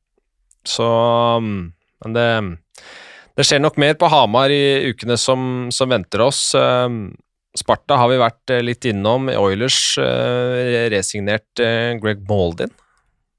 Så 0.66 0.87
Men 1.39 2.18
det, 2.18 2.30
det 3.39 3.47
skjer 3.47 3.62
nok 3.62 3.78
mer 3.78 3.95
på 3.95 4.11
Hamar 4.11 4.51
i 4.51 4.91
ukene 4.91 5.14
som, 5.14 5.68
som 5.70 5.95
venter 5.95 6.26
oss. 6.26 6.49
Sparta 7.59 7.98
har 8.00 8.09
vi 8.09 8.20
vært 8.20 8.53
eh, 8.53 8.62
litt 8.64 8.86
innom. 8.88 9.28
Oilers 9.36 9.98
uh, 10.00 10.88
resignert 10.92 11.61
uh, 11.61 11.92
Greg 12.00 12.22
Maldin. 12.28 12.72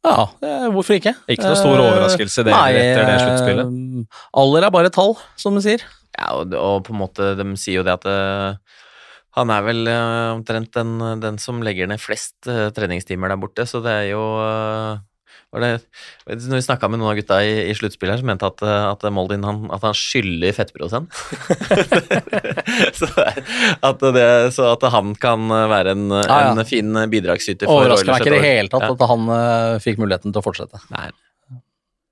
Ja, 0.03 0.28
hvorfor 0.74 0.97
ikke? 0.97 1.14
Ikke 1.32 1.47
noe 1.47 1.55
stor 1.55 1.80
overraskelse 1.80 2.43
det 2.43 2.51
Nei, 2.51 2.74
etter 2.76 3.05
det 3.07 3.20
sluttspillet. 3.22 4.09
Alder 4.41 4.66
er 4.68 4.74
bare 4.76 4.91
tall, 4.91 5.14
som 5.39 5.55
de 5.55 5.64
sier. 5.64 5.86
Ja, 6.11 6.34
og, 6.41 6.51
og, 6.59 6.82
på 6.84 6.91
en 6.91 6.99
måte, 6.99 7.30
de 7.39 7.45
sier 7.55 7.80
jo 7.80 7.86
det 7.88 7.95
at 7.95 8.09
uh, 8.11 8.82
han 9.39 9.53
er 9.55 9.64
vel 9.66 9.88
omtrent 9.88 10.76
den, 10.76 10.97
den, 11.24 11.39
som 11.41 11.64
legger 11.66 11.88
ned 11.89 12.03
flest 12.03 12.36
treningstimer 12.45 13.32
der 13.32 13.39
borte, 13.41 13.66
så 13.66 13.80
det 13.82 13.95
er 14.03 14.09
jo 14.11 14.26
det, 15.62 15.70
når 16.26 16.58
vi 16.58 16.64
snakka 16.66 16.88
med 16.89 16.97
noen 16.97 17.12
av 17.12 17.18
gutta 17.20 17.38
i, 17.45 17.51
i 17.70 17.74
sluttspillet, 17.78 18.22
så 18.22 18.26
mente 18.26 18.47
at, 18.49 18.64
at 18.66 19.04
Moldin 19.14 19.43
han, 19.45 19.68
at 19.76 19.84
han 19.86 19.93
skylder 19.97 20.56
fettprosent. 20.58 21.14
så, 22.99 23.10
at 23.86 24.06
det, 24.16 24.26
så 24.56 24.72
at 24.72 24.88
han 24.95 25.14
kan 25.22 25.45
være 25.70 25.93
en, 25.93 26.08
ah, 26.24 26.47
ja. 26.47 26.56
en 26.56 26.64
fin 26.66 26.89
bidragsyter 27.12 27.70
for 27.70 27.84
Overrasker 27.84 28.10
meg 28.10 28.26
ikke 28.26 28.34
i 28.34 28.36
det 28.38 28.47
hele 28.47 28.74
tatt 28.74 28.88
ja. 28.88 28.95
at 28.95 29.06
han 29.14 29.30
uh, 29.30 29.78
fikk 29.84 30.01
muligheten 30.01 30.34
til 30.34 30.41
å 30.41 30.45
fortsette. 30.45 30.82
Nei. 30.95 31.12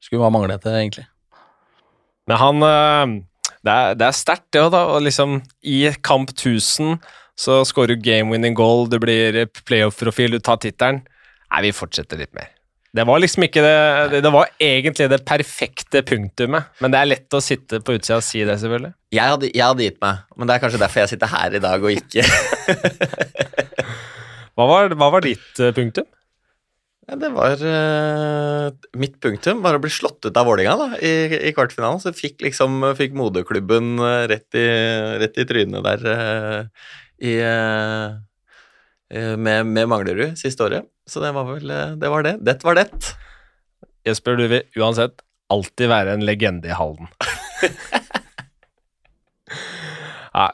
Skulle 0.05 0.21
bare 0.21 0.35
mangle 0.37 0.61
det, 0.61 0.77
egentlig. 0.83 1.07
Men 2.29 2.41
han 2.41 2.61
uh, 2.61 3.17
Det 3.65 3.73
er, 3.73 3.97
det 3.97 4.05
er 4.05 4.21
sterkt, 4.21 4.51
det 4.53 4.61
òg, 4.67 4.71
da. 4.77 4.85
Og 4.93 5.01
liksom, 5.09 5.39
I 5.65 5.83
kamp 6.05 6.35
1000 6.37 6.99
så 7.41 7.63
scorer 7.65 7.95
du 7.95 8.05
game 8.05 8.29
winning 8.29 8.53
goal, 8.53 8.85
det 8.91 8.99
blir 9.01 9.45
playoff-profil, 9.65 10.37
du 10.37 10.43
tar 10.45 10.61
tittelen. 10.61 11.01
Nei, 11.51 11.61
vi 11.65 11.73
fortsetter 11.75 12.19
litt 12.21 12.35
mer. 12.37 12.51
Det 12.91 13.05
var 13.07 13.21
liksom 13.23 13.45
ikke 13.45 13.63
det 13.63 14.21
Det 14.23 14.31
var 14.33 14.49
egentlig 14.59 15.07
det 15.11 15.21
perfekte 15.27 16.01
punktumet. 16.03 16.71
Men 16.83 16.91
det 16.91 16.99
er 16.99 17.11
lett 17.13 17.37
å 17.37 17.43
sitte 17.43 17.79
på 17.79 17.95
utsida 17.95 18.19
og 18.19 18.25
si 18.25 18.43
det, 18.43 18.57
selvfølgelig. 18.59 18.93
Jeg 19.15 19.33
hadde, 19.33 19.51
jeg 19.51 19.63
hadde, 19.63 19.85
gitt 19.87 20.01
meg, 20.03 20.23
men 20.35 20.47
det 20.47 20.55
er 20.55 20.63
kanskje 20.63 20.79
derfor 20.81 21.03
jeg 21.03 21.11
sitter 21.13 21.31
her 21.31 21.55
i 21.55 21.61
dag 21.63 21.83
og 21.83 21.91
ikke 21.91 22.23
hva, 24.55 24.67
var, 24.69 24.93
hva, 24.95 25.09
var, 25.11 25.23
ditt 25.25 25.59
uh, 25.59 25.71
punktum? 25.75 26.07
Ja, 27.09 27.17
det 27.19 27.31
var 27.35 27.59
uh, 27.59 28.71
Mitt 28.95 29.17
punktum 29.23 29.59
var 29.65 29.75
å 29.75 29.81
bli 29.83 29.91
slått 29.91 30.23
ut 30.27 30.39
av 30.39 30.47
Vålinga 30.47 30.93
i, 31.03 31.11
i, 31.41 31.51
kvartfinalen. 31.55 31.99
Så 31.99 32.15
fikk 32.15 32.39
liksom 32.45 32.79
fikk 32.99 33.15
moderklubben 33.19 33.97
uh, 33.99 34.23
rett, 34.31 34.47
i, 34.55 34.67
rett 35.23 35.39
i 35.43 35.47
trynet 35.47 35.87
der 35.87 36.67
i 37.21 37.35
med, 39.11 39.67
med 39.67 39.89
Manglerud 39.91 40.37
siste 40.39 40.63
året. 40.63 40.87
Så 41.09 41.19
det 41.23 41.33
var 41.35 41.47
vel 41.49 41.71
eh, 41.73 41.97
det. 41.99 42.09
var 42.11 42.23
det. 42.23 42.37
Det 42.45 42.63
var 42.63 42.77
det. 42.79 42.87
Jesper, 44.07 44.37
du 44.39 44.47
vil 44.47 44.63
uansett 44.79 45.21
alltid 45.51 45.91
være 45.91 46.15
en 46.15 46.25
legende 46.25 46.69
i 46.71 46.75
Halden. 46.75 47.09
ja, 50.37 50.47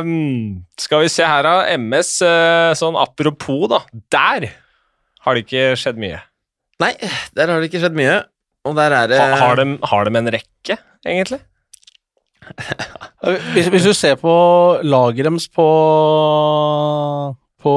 um, 0.00 0.64
skal 0.80 1.04
vi 1.04 1.12
se 1.12 1.26
her, 1.28 1.44
da. 1.44 1.54
MS, 1.76 2.16
uh, 2.24 2.72
sånn 2.78 2.96
apropos, 2.98 3.68
da. 3.70 3.82
Der 4.14 4.48
har 5.24 5.36
det 5.36 5.44
ikke 5.44 5.74
skjedd 5.80 6.00
mye. 6.00 6.22
Nei, 6.82 6.94
der 7.36 7.52
har 7.52 7.60
det 7.60 7.68
ikke 7.70 7.82
skjedd 7.84 7.98
mye. 7.98 8.22
Og 8.64 8.76
der 8.78 8.94
er 8.96 9.10
det 9.12 9.20
ha, 9.20 9.36
har, 9.42 9.60
de, 9.60 9.76
har 9.84 10.08
de 10.08 10.18
en 10.18 10.32
rekke, 10.32 10.78
egentlig? 11.04 11.42
hvis, 13.54 13.68
hvis, 13.72 13.84
du 13.84 13.92
ser 13.96 14.16
på 14.20 14.32
laget 14.84 15.24
deres 15.28 15.48
på, 15.52 15.66
på 17.64 17.74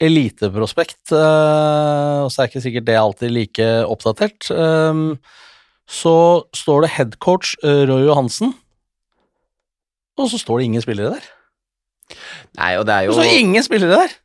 eliteprospekt, 0.00 1.12
uh, 1.12 2.24
og 2.24 2.30
så 2.32 2.42
er 2.42 2.48
ikke 2.48 2.64
sikkert 2.64 2.86
det 2.88 2.96
alltid 2.96 3.34
like 3.34 3.68
oppdatert, 3.84 4.48
um, 4.54 5.18
så 5.90 6.14
står 6.56 6.86
det 6.86 6.94
headcoach 6.94 7.52
uh, 7.64 7.84
Roy 7.90 8.06
Johansen, 8.08 8.54
og 10.20 10.32
så 10.32 10.40
står 10.40 10.60
det 10.60 10.70
ingen 10.70 10.84
spillere 10.84 11.18
der. 11.18 11.28
Nei, 12.58 12.72
og 12.80 12.88
det 12.88 12.96
er 12.96 13.06
jo 13.06 13.12
Og 13.14 13.20
så 13.20 13.28
ingen 13.38 13.64
spillere 13.64 14.00
der! 14.02 14.16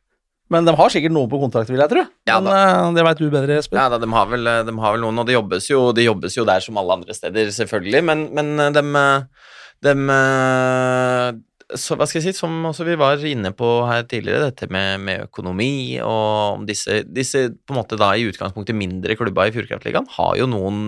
Men 0.52 0.66
de 0.66 0.72
har 0.78 0.92
sikkert 0.94 1.10
noen 1.10 1.30
på 1.30 1.40
kontrakt, 1.42 1.70
vil 1.72 1.80
jeg 1.82 1.90
tro. 1.90 2.02
Ja, 2.28 2.36
Men 2.38 2.52
eh, 2.54 2.90
det 2.94 3.02
veit 3.02 3.18
du 3.18 3.26
bedre, 3.32 3.56
Espen. 3.58 3.80
Ja 3.80 3.88
da, 3.90 3.98
de 3.98 4.06
har 4.14 4.28
vel, 4.30 4.46
de 4.46 4.74
har 4.78 4.94
vel 4.94 5.02
noen, 5.02 5.18
og 5.18 5.26
det 5.26 5.34
jobbes, 5.34 5.66
jo, 5.72 5.80
de 5.94 6.04
jobbes 6.06 6.36
jo 6.38 6.44
der 6.46 6.62
som 6.62 6.78
alle 6.78 7.00
andre 7.00 7.16
steder, 7.18 7.50
selvfølgelig, 7.54 8.02
men, 8.06 8.22
men 8.36 8.52
de, 8.76 8.84
de 9.86 9.94
så, 11.74 11.96
hva 11.98 12.06
skal 12.06 12.20
jeg 12.20 12.34
si, 12.34 12.38
som 12.38 12.62
vi 12.86 12.94
var 12.98 13.22
inne 13.26 13.50
på 13.56 13.68
her 13.88 14.04
tidligere, 14.06 14.52
dette 14.52 14.68
med, 14.70 15.02
med 15.02 15.24
økonomi 15.26 15.98
og 16.04 16.62
disse, 16.68 17.00
disse 17.10 17.48
på 17.66 17.74
en 17.74 17.80
måte 17.80 17.98
da 17.98 18.12
i 18.14 18.26
utgangspunktet 18.28 18.78
mindre 18.78 19.16
klubba 19.18 19.48
i 19.48 19.54
Fjordkraftligaen 19.54 20.06
har 20.14 20.36
jo 20.38 20.46
noen, 20.50 20.86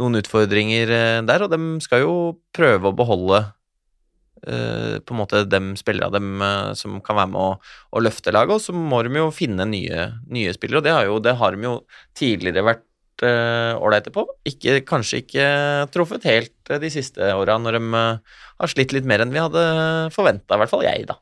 noen 0.00 0.18
utfordringer 0.18 0.94
eh, 0.96 1.22
der, 1.28 1.46
og 1.46 1.54
de 1.54 1.60
skal 1.84 2.02
jo 2.06 2.14
prøve 2.56 2.90
å 2.90 2.96
beholde 2.98 3.44
Uh, 4.42 4.98
på 5.06 5.14
en 5.14 5.20
måte 5.20 5.44
de 5.46 5.58
spillere 5.78 6.10
dem 6.10 6.40
uh, 6.42 6.72
som 6.74 6.96
kan 7.06 7.14
være 7.14 7.30
med 7.30 7.38
å, 7.38 7.50
å 7.94 8.00
løfte 8.02 8.32
laget, 8.34 8.56
og 8.56 8.64
så 8.64 8.72
må 8.74 8.98
de 9.06 9.12
jo 9.14 9.28
finne 9.30 9.62
nye, 9.70 10.08
nye 10.34 10.54
spillere. 10.56 10.80
og 10.80 10.82
det 10.82 10.94
har, 10.96 11.04
jo, 11.06 11.20
det 11.22 11.34
har 11.38 11.54
de 11.54 11.68
jo 11.68 11.74
tidligere 12.18 12.64
vært 12.66 12.88
ålreite 13.22 14.10
på. 14.10 14.24
Ikke, 14.50 14.80
kanskje 14.82 15.20
ikke 15.22 15.46
truffet 15.94 16.26
helt 16.26 16.72
de 16.82 16.90
siste 16.90 17.28
åra, 17.38 17.54
når 17.62 17.78
de 17.78 18.02
har 18.62 18.72
slitt 18.72 18.94
litt 18.94 19.06
mer 19.08 19.24
enn 19.24 19.34
vi 19.34 19.42
hadde 19.42 19.66
forventa, 20.14 20.56
i 20.56 20.62
hvert 20.62 20.72
fall 20.72 20.86
jeg, 20.86 21.06
da. 21.10 21.18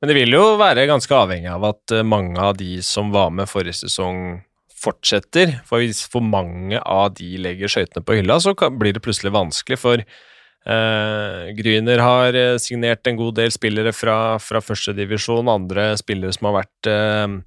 Men 0.00 0.10
det 0.10 0.16
vil 0.18 0.36
jo 0.36 0.56
være 0.60 0.88
ganske 0.90 1.16
avhengig 1.16 1.52
av 1.52 1.64
at 1.70 1.94
mange 2.06 2.40
av 2.40 2.58
de 2.58 2.76
som 2.84 3.12
var 3.14 3.30
med 3.32 3.48
forrige 3.48 3.84
sesong, 3.84 4.42
fortsetter. 4.84 5.58
For 5.68 5.82
hvis 5.82 6.04
for 6.10 6.24
mange 6.24 6.80
av 6.80 7.14
de 7.18 7.34
legger 7.40 7.70
skøytene 7.70 8.04
på 8.04 8.20
hylla, 8.20 8.38
så 8.42 8.54
blir 8.54 8.94
det 8.94 9.02
plutselig 9.04 9.34
vanskelig. 9.34 9.78
for 9.80 10.02
eh, 10.02 11.52
Gryner 11.58 12.02
har 12.02 12.36
uh, 12.36 12.58
signert 12.62 13.06
en 13.06 13.18
god 13.20 13.36
del 13.40 13.52
spillere 13.54 13.92
fra, 13.92 14.38
fra 14.40 14.62
førstedivisjon. 14.64 15.50
Andre 15.50 15.92
spillere 16.00 16.34
som 16.36 16.50
har 16.50 16.58
vært 16.62 16.90
eh, 16.90 17.38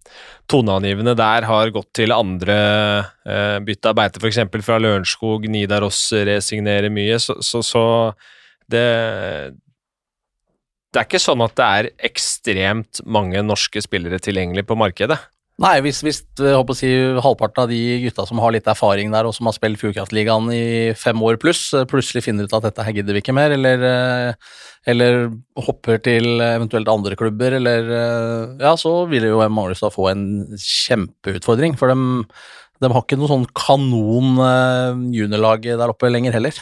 toneangivende 0.51 1.17
der, 1.17 1.49
har 1.49 1.73
gått 1.75 1.91
til 2.01 2.15
andre 2.15 2.57
eh, 3.25 3.59
bytte 3.65 3.93
av 3.93 3.99
beite, 3.99 4.23
f.eks. 4.23 4.43
fra 4.65 4.81
Lørenskog. 4.81 5.49
Nidaros 5.51 6.09
resignerer 6.13 6.93
mye, 6.93 7.19
så, 7.21 7.39
så, 7.41 7.63
så 7.65 7.85
det 8.71 9.55
Det 10.93 11.01
er 11.01 11.07
ikke 11.07 11.21
sånn 11.21 11.43
at 11.43 11.55
det 11.59 11.65
er 11.79 11.89
ekstremt 12.09 13.01
mange 13.05 13.41
norske 13.45 13.81
spillere 13.83 14.19
tilgjengelig 14.23 14.65
på 14.67 14.77
markedet. 14.79 15.19
Nei, 15.57 15.79
hvis, 15.81 16.03
hvis 16.05 16.19
å 16.37 16.61
si, 16.77 16.89
halvparten 17.17 17.63
av 17.63 17.71
de 17.71 17.79
gutta 18.03 18.27
som 18.29 18.37
har 18.43 18.53
litt 18.53 18.67
erfaring 18.69 19.09
der, 19.09 19.25
og 19.25 19.33
som 19.33 19.47
har 19.49 19.55
spilt 19.55 19.79
Fjordkraftligaen 19.81 20.51
i 20.53 20.65
fem 20.93 21.17
år 21.25 21.39
pluss, 21.41 21.71
plutselig 21.89 22.27
finner 22.27 22.45
ut 22.45 22.53
at 22.53 22.67
dette 22.67 22.85
her 22.85 22.93
gidder 22.93 23.17
vi 23.17 23.23
ikke 23.23 23.33
mer, 23.33 23.55
eller, 23.55 24.35
eller 24.85 25.17
hopper 25.65 25.97
til 26.05 26.43
eventuelt 26.45 26.91
andre 26.93 27.17
klubber, 27.17 27.57
eller 27.57 27.89
Ja, 28.61 28.75
så 28.77 28.99
vil 29.09 29.25
jo 29.31 29.41
Manglerstad 29.41 29.95
få 29.97 30.11
en 30.11 30.27
kjempeutfordring, 30.61 31.73
for 31.81 31.89
de, 31.89 32.29
de 32.77 32.93
har 32.93 33.01
ikke 33.01 33.17
noe 33.17 33.33
sånn 33.33 33.49
kanon 33.57 34.37
juniorlag 35.09 35.65
der 35.73 35.89
oppe 35.89 36.13
lenger 36.13 36.37
heller. 36.37 36.61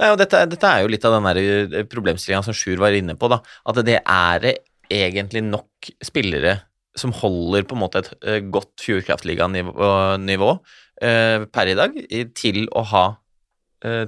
Nei, 0.00 0.10
og 0.10 0.18
dette, 0.20 0.40
dette 0.50 0.68
er 0.68 0.82
jo 0.82 0.90
litt 0.90 1.04
av 1.06 1.18
den 1.18 1.88
problemstillinga 1.90 2.42
som 2.46 2.56
Sjur 2.56 2.80
var 2.82 2.96
inne 2.96 3.16
på, 3.18 3.28
da. 3.30 3.40
At 3.68 3.80
det 3.86 3.98
er 4.00 4.46
egentlig 4.92 5.44
nok 5.46 5.90
spillere 6.04 6.60
som 6.98 7.14
holder 7.16 7.64
på 7.64 7.76
en 7.76 7.80
måte 7.80 8.02
et 8.02 8.10
uh, 8.26 8.38
godt 8.52 8.82
Fjordkraftliga-nivå 8.84 10.50
uh, 10.52 11.44
per 11.48 11.70
i 11.70 11.76
dag 11.78 11.94
til 12.38 12.64
å 12.68 12.86
ha 12.92 13.04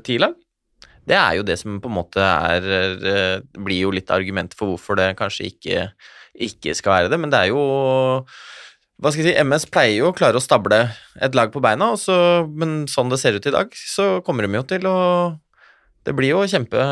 ti 0.07 0.21
lag. 0.23 0.37
Det 1.03 1.17
er 1.19 1.33
jo 1.35 1.43
det 1.43 1.57
som 1.59 1.81
på 1.83 1.91
en 1.91 1.97
måte 1.97 2.23
er 2.23 3.41
Blir 3.59 3.81
jo 3.81 3.91
litt 3.91 4.13
argument 4.15 4.53
for 4.55 4.71
hvorfor 4.71 5.01
det 5.01 5.09
kanskje 5.19 5.49
ikke, 5.49 5.81
ikke 6.47 6.77
skal 6.79 6.95
være 6.95 7.11
det, 7.11 7.19
men 7.19 7.33
det 7.33 7.41
er 7.41 7.51
jo 7.51 7.65
hva 9.03 9.11
skal 9.11 9.27
jeg 9.27 9.35
si, 9.35 9.43
MS 9.43 9.67
pleier 9.75 9.97
jo 9.99 10.13
å 10.13 10.15
klare 10.15 10.39
å 10.39 10.43
stable 10.43 10.79
et 11.19 11.35
lag 11.35 11.51
på 11.51 11.63
beina, 11.65 11.91
så, 11.99 12.15
men 12.47 12.85
sånn 12.91 13.11
det 13.11 13.19
ser 13.19 13.35
ut 13.35 13.49
i 13.51 13.55
dag, 13.55 13.75
så 13.75 14.21
kommer 14.27 14.47
de 14.47 14.55
jo 14.55 14.63
til 14.71 14.87
å 14.87 14.99
det 16.05 16.13
blir 16.17 16.35
jo 16.35 16.43
kjempe 16.49 16.85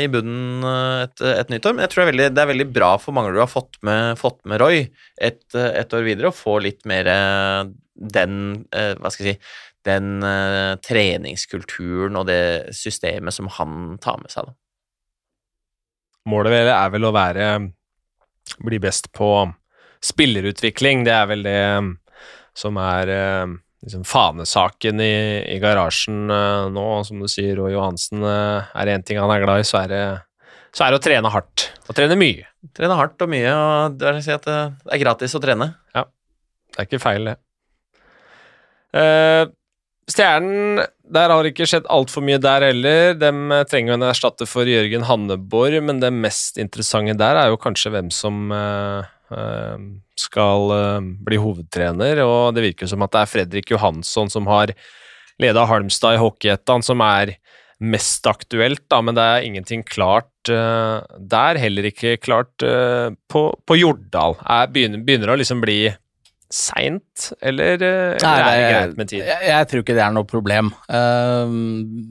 i 0.00 0.08
bunnen 0.12 0.64
et, 1.04 1.22
et 1.24 1.52
nytt 1.52 1.66
år, 1.66 1.76
men 1.76 1.86
jeg 1.86 1.92
tror 1.92 2.02
det 2.02 2.04
er 2.04 2.10
veldig, 2.12 2.28
det 2.36 2.42
er 2.42 2.50
veldig 2.50 2.68
bra 2.76 2.90
for 3.00 3.16
mange 3.16 3.32
du 3.32 3.40
har 3.40 3.50
fått 3.50 3.78
med, 3.86 4.18
fått 4.20 4.40
med 4.48 4.60
Roy 4.60 4.82
et, 5.16 5.42
et, 5.56 5.96
år 5.96 6.04
videre, 6.04 6.28
å 6.28 6.36
få 6.36 6.58
litt 6.64 6.84
mer 6.88 7.08
den 8.00 8.34
Hva 8.70 9.10
skal 9.12 9.26
jeg 9.26 9.36
si 9.36 9.54
Den 9.88 10.24
treningskulturen 10.84 12.16
og 12.20 12.28
det 12.28 12.72
systemet 12.76 13.36
som 13.36 13.48
han 13.56 13.96
tar 14.00 14.20
med 14.20 14.32
seg, 14.32 14.50
da. 14.50 14.56
Målet 16.28 16.52
vel 16.52 16.68
er 16.74 16.92
vel 16.92 17.08
å 17.08 17.14
være 17.16 17.48
Bli 18.60 18.80
best 18.82 19.08
på 19.16 19.30
spillerutvikling. 20.04 21.04
Det 21.06 21.12
er 21.14 21.26
vel 21.30 21.44
det 21.44 21.60
som 22.56 22.76
er 22.80 23.12
liksom 23.84 24.04
fanesaken 24.04 25.00
i, 25.00 25.12
i 25.54 25.58
garasjen 25.62 26.30
uh, 26.30 26.68
nå. 26.72 26.86
Som 27.06 27.22
du 27.22 27.28
sier, 27.30 27.54
Roy 27.58 27.74
Johansen, 27.74 28.24
uh, 28.24 28.70
er 28.74 28.88
det 28.88 28.96
én 28.98 29.06
ting 29.06 29.20
han 29.20 29.32
er 29.32 29.44
glad 29.44 29.62
i, 29.62 29.68
så 29.68 29.82
er 29.84 29.92
det, 29.92 30.02
så 30.76 30.86
er 30.86 30.92
det 30.92 31.00
å 31.00 31.04
trene 31.04 31.32
hardt. 31.32 31.68
Og 31.88 31.96
trene 31.96 32.18
mye. 32.20 32.48
Trene 32.76 32.98
hardt 32.98 33.22
og 33.24 33.32
mye, 33.32 33.54
og 33.54 34.00
det 34.00 34.10
er, 34.10 34.20
si 34.24 34.36
det 34.46 34.58
er 34.58 35.02
gratis 35.04 35.36
å 35.36 35.42
trene. 35.42 35.72
Ja, 35.96 36.04
det 36.70 36.82
er 36.82 36.90
ikke 36.90 37.02
feil, 37.02 37.32
det. 37.32 37.38
Uh, 38.90 39.46
Stjernen, 40.10 40.80
der 41.06 41.30
har 41.30 41.44
det 41.46 41.52
ikke 41.52 41.68
skjedd 41.70 41.84
altfor 41.92 42.24
mye 42.26 42.40
der 42.42 42.64
heller. 42.66 43.12
De 43.14 43.60
trenger 43.70 43.92
jo 43.92 43.98
en 44.00 44.08
erstatter 44.08 44.48
for 44.50 44.66
Jørgen 44.66 45.04
Hanneborg, 45.06 45.76
men 45.86 46.00
det 46.02 46.10
mest 46.10 46.58
interessante 46.58 47.14
der 47.18 47.38
er 47.38 47.52
jo 47.52 47.60
kanskje 47.62 47.92
hvem 47.94 48.10
som 48.14 48.50
skal 50.18 50.72
bli 51.22 51.36
hovedtrener, 51.38 52.18
og 52.24 52.56
det 52.56 52.64
virker 52.64 52.90
som 52.90 53.04
at 53.06 53.12
det 53.14 53.20
er 53.20 53.30
Fredrik 53.30 53.70
Johansson 53.70 54.32
som 54.32 54.48
har 54.50 54.72
leda 55.40 55.64
Halmstad 55.68 56.16
i 56.16 56.20
Hockeyettan, 56.20 56.84
som 56.84 57.02
er 57.04 57.36
mest 57.80 58.26
aktuelt, 58.28 58.84
da, 58.92 59.00
men 59.04 59.16
det 59.16 59.24
er 59.24 59.46
ingenting 59.48 59.82
klart 59.88 60.52
uh, 60.52 61.00
der. 61.16 61.60
Heller 61.60 61.88
ikke 61.88 62.18
klart 62.20 62.52
uh, 62.66 63.08
på, 63.30 63.46
på, 63.64 63.80
Jordal. 63.80 64.36
Er, 64.44 64.70
begynner, 64.72 65.02
begynner 65.04 65.32
å 65.32 65.40
liksom 65.40 65.64
bli 65.64 65.80
seint, 66.50 67.30
eller, 67.46 67.76
eller, 67.78 68.16
Nei, 68.24 68.36
er 68.42 68.48
det 68.50 68.70
greit 68.74 68.96
med 68.98 69.10
tid? 69.12 69.20
Jeg, 69.22 69.42
jeg, 69.46 69.66
tror 69.70 69.84
ikke 69.84 69.94
det 69.94 70.02
er 70.02 70.16
noe 70.16 70.26
problem. 70.26 70.72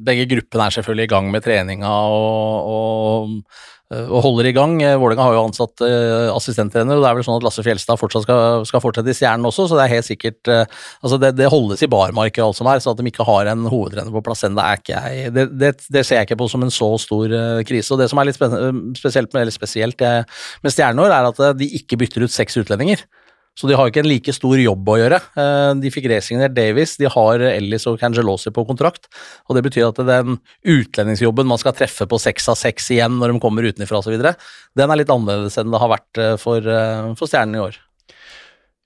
begge 0.08 0.30
gruppene 0.32 0.70
er 0.70 0.76
selvfølgelig 0.78 1.10
i 1.10 1.12
gang 1.12 1.28
med 1.34 1.44
treninga 1.44 1.92
og, 2.08 2.70
og 2.72 3.34
Eh, 3.40 3.79
og 3.90 4.22
holder 4.22 4.50
i 4.50 4.54
gang. 4.54 4.76
Eh, 4.86 4.96
Vålerenga 5.02 5.26
har 5.26 5.34
jo 5.34 5.46
ansatt 5.48 5.82
uh, 5.82 6.30
assistenttrener, 6.36 7.00
og 7.00 7.02
det 7.02 7.10
er 7.10 7.18
vel 7.18 7.26
sånn 7.26 7.40
at 7.40 7.46
Lasse 7.48 7.64
Fjelstad 7.66 7.98
fortsatt 7.98 8.28
skal, 8.28 8.66
skal 8.70 8.84
fortsette 8.84 9.10
i 9.10 9.18
Stjernen 9.18 9.50
også, 9.50 9.66
så 9.66 9.80
det 9.80 9.88
er 9.88 9.96
helt 9.96 10.08
sikkert 10.08 10.50
Altså, 10.50 11.18
det, 11.22 11.32
det, 11.38 11.48
holdes 11.50 11.82
i 11.84 11.90
barmark 11.90 12.38
og 12.38 12.50
alt 12.50 12.60
som 12.60 12.70
er, 12.70 12.82
så 12.84 12.94
at 12.94 13.00
de 13.00 13.10
ikke 13.10 13.26
har 13.26 13.50
en 13.50 13.66
hovedtrener 13.72 14.14
på 14.14 14.22
plass 14.26 14.46
ennå, 14.46 14.62
det, 15.34 15.46
det, 15.58 15.72
det, 15.90 16.04
ser 16.06 16.20
jeg 16.20 16.30
ikke 16.30 16.40
på 16.42 16.50
som 16.52 16.64
en 16.66 16.74
så 16.74 16.90
stor 17.02 17.34
krise. 17.68 17.92
Og 17.94 18.02
det 18.02 18.10
som 18.12 18.20
er 18.22 18.30
litt 18.30 18.38
spesielt, 18.38 19.34
spesielt 19.56 20.04
med 20.04 20.74
Stjernen 20.74 21.06
er 21.10 21.30
at 21.30 21.42
de 21.58 21.70
ikke 21.80 22.00
bytter 22.02 22.28
ut 22.28 22.34
seks 22.34 22.60
utlendinger. 22.62 23.06
Så 23.58 23.68
de 23.68 23.76
har 23.76 23.90
ikke 23.90 24.04
en 24.04 24.08
like 24.08 24.34
stor 24.36 24.60
jobb 24.62 24.88
å 24.88 24.98
gjøre. 25.02 25.20
Eh, 25.42 25.72
de 25.82 25.92
fikk 25.92 26.08
resignert 26.12 26.56
Davies, 26.56 26.96
de 27.00 27.10
har 27.12 27.44
Ellis 27.50 27.88
og 27.92 28.00
Cangelosi 28.00 28.54
på 28.56 28.64
kontrakt. 28.68 29.10
og 29.48 29.58
Det 29.58 29.66
betyr 29.68 29.90
at 29.90 30.00
den 30.08 30.40
utlendingsjobben 30.64 31.50
man 31.50 31.60
skal 31.60 31.76
treffe 31.76 32.08
på 32.08 32.22
seks 32.22 32.48
av 32.48 32.60
seks 32.60 32.92
igjen 32.96 33.20
når 33.20 33.34
de 33.34 33.44
kommer 33.44 33.68
utenfra 33.68 34.00
osv., 34.00 34.16
den 34.20 34.92
er 34.92 35.00
litt 35.02 35.12
annerledes 35.12 35.58
enn 35.60 35.74
det 35.74 35.82
har 35.82 35.92
vært 35.92 36.24
eh, 36.24 36.36
for, 36.40 36.64
eh, 36.64 37.14
for 37.20 37.28
Stjernen 37.28 37.60
i 37.60 37.64
år. 37.68 37.80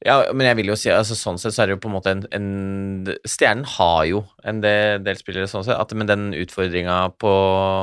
Ja, 0.04 0.18
men 0.36 0.48
jeg 0.50 0.58
vil 0.60 0.72
jo 0.74 0.76
si 0.80 0.90
altså 0.92 1.16
sånn 1.16 1.38
sett 1.40 1.56
så 1.56 1.64
er 1.64 1.70
det 1.70 1.78
jo 1.78 1.82
på 1.86 1.90
en 1.90 1.96
måte 1.96 2.12
en, 2.12 2.24
en 2.36 3.12
Stjernen 3.30 3.64
har 3.78 4.02
jo 4.10 4.24
en 4.44 4.60
del, 4.64 5.00
del 5.06 5.20
spillere 5.20 5.48
sånn 5.48 5.64
sett, 5.64 5.80
at, 5.80 5.94
men 5.96 6.10
den 6.10 6.26
utfordringa 6.36 6.98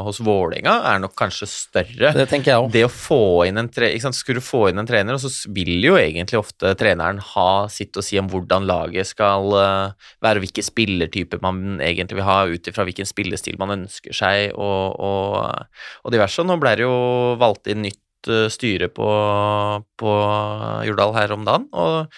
hos 0.04 0.20
Vålerenga 0.24 0.74
er 0.90 1.00
nok 1.00 1.14
kanskje 1.16 1.48
større. 1.48 2.12
Det 2.16 2.26
tenker 2.28 2.52
jeg 2.52 2.64
også. 2.64 2.72
Det 2.76 2.84
å 2.84 2.92
få 2.92 3.20
inn 3.48 3.60
en 3.60 3.70
tre, 3.72 3.92
Skulle 4.16 4.42
du 4.42 4.44
få 4.44 4.66
inn 4.68 4.82
en 4.82 4.88
trener, 4.88 5.16
og 5.16 5.24
så 5.24 5.52
vil 5.56 5.72
jo 5.84 5.96
egentlig 6.00 6.40
ofte 6.42 6.74
treneren 6.80 7.22
ha 7.32 7.50
sitt 7.72 7.96
å 7.96 8.04
si 8.04 8.20
om 8.20 8.28
hvordan 8.30 8.68
laget 8.68 9.08
skal 9.08 9.48
være, 9.54 9.96
være, 10.20 10.44
hvilke 10.44 10.64
spillertyper 10.66 11.40
man 11.44 11.80
egentlig 11.80 12.20
vil 12.20 12.28
ha, 12.28 12.38
ut 12.50 12.68
ifra 12.68 12.84
hvilken 12.88 13.08
spillestil 13.08 13.56
man 13.60 13.78
ønsker 13.78 14.16
seg, 14.16 14.52
og, 14.60 15.00
og, 15.00 15.80
og 16.04 16.14
diverse. 16.14 16.44
Nå 16.44 16.60
ble 16.60 16.76
det 16.76 16.84
jo 16.84 16.94
valgt 17.40 17.70
inn 17.72 17.84
nytt 17.88 18.00
Eh, 18.28 18.46
styre 18.52 18.90
på, 18.92 19.08
på 19.96 20.12
Jordal 20.84 21.14
her 21.16 21.32
om 21.32 21.46
dagen. 21.48 21.66
Og, 21.72 22.10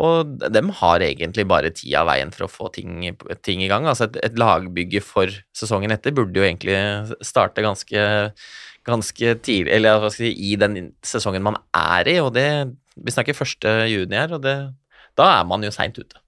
og 0.00 0.34
dem 0.50 0.72
har 0.80 1.04
egentlig 1.06 1.46
bare 1.46 1.70
tida 1.74 2.02
av 2.02 2.10
veien 2.10 2.32
for 2.34 2.46
å 2.46 2.50
få 2.50 2.70
ting, 2.74 3.06
ting 3.46 3.62
i 3.62 3.70
gang. 3.70 3.86
Altså 3.86 4.08
et, 4.08 4.18
et, 4.26 4.38
lagbygge 4.40 5.02
for 5.04 5.30
sesongen 5.54 5.94
etter 5.94 6.14
burde 6.16 6.40
jo 6.40 6.46
egentlig 6.46 6.78
starte 7.22 7.62
ganske, 7.64 8.06
ganske 8.88 9.36
tidlig, 9.46 9.76
eller 9.78 10.08
si, 10.14 10.32
i 10.34 10.56
den 10.58 10.90
sesongen 11.06 11.46
man 11.46 11.60
er 11.70 12.10
i. 12.10 12.18
Og 12.24 12.34
det 12.34 12.48
Vi 12.94 13.10
snakker 13.10 13.34
1. 13.34 13.64
juni 13.90 14.14
her, 14.14 14.36
og 14.36 14.42
det, 14.42 14.58
da 15.18 15.40
er 15.40 15.46
man 15.50 15.62
jo 15.66 15.72
seint 15.74 15.98
ute. 15.98 16.20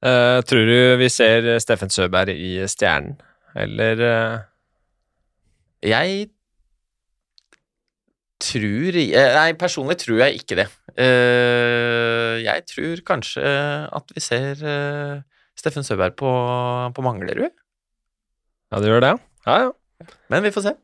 Uh, 0.00 0.40
tror 0.48 0.64
du 0.64 0.96
vi 0.96 1.10
ser 1.12 1.44
Steffen 1.60 1.90
Søberg 1.92 2.32
i 2.32 2.54
Stjernen, 2.66 3.18
eller 3.54 4.00
uh... 4.00 4.38
Jeg 5.80 6.30
tror 8.40 8.96
eh, 9.00 9.32
Nei, 9.36 9.52
personlig 9.58 9.98
tror 10.02 10.22
jeg 10.24 10.40
ikke 10.40 10.58
det. 10.62 10.68
Eh, 10.96 12.40
jeg 12.44 12.66
tror 12.70 13.02
kanskje 13.12 13.44
at 14.00 14.14
vi 14.14 14.22
ser 14.24 14.62
eh, 14.64 15.20
Steffen 15.58 15.86
Søberg 15.86 16.16
på, 16.18 16.30
på 16.96 17.04
Manglerud. 17.04 17.52
Ja, 18.70 18.80
det 18.80 18.90
gjør 18.92 19.04
det? 19.04 19.16
Ja, 19.46 19.58
ja. 19.66 20.08
Men 20.32 20.44
vi 20.46 20.52
får 20.54 20.70
se. 20.70 20.76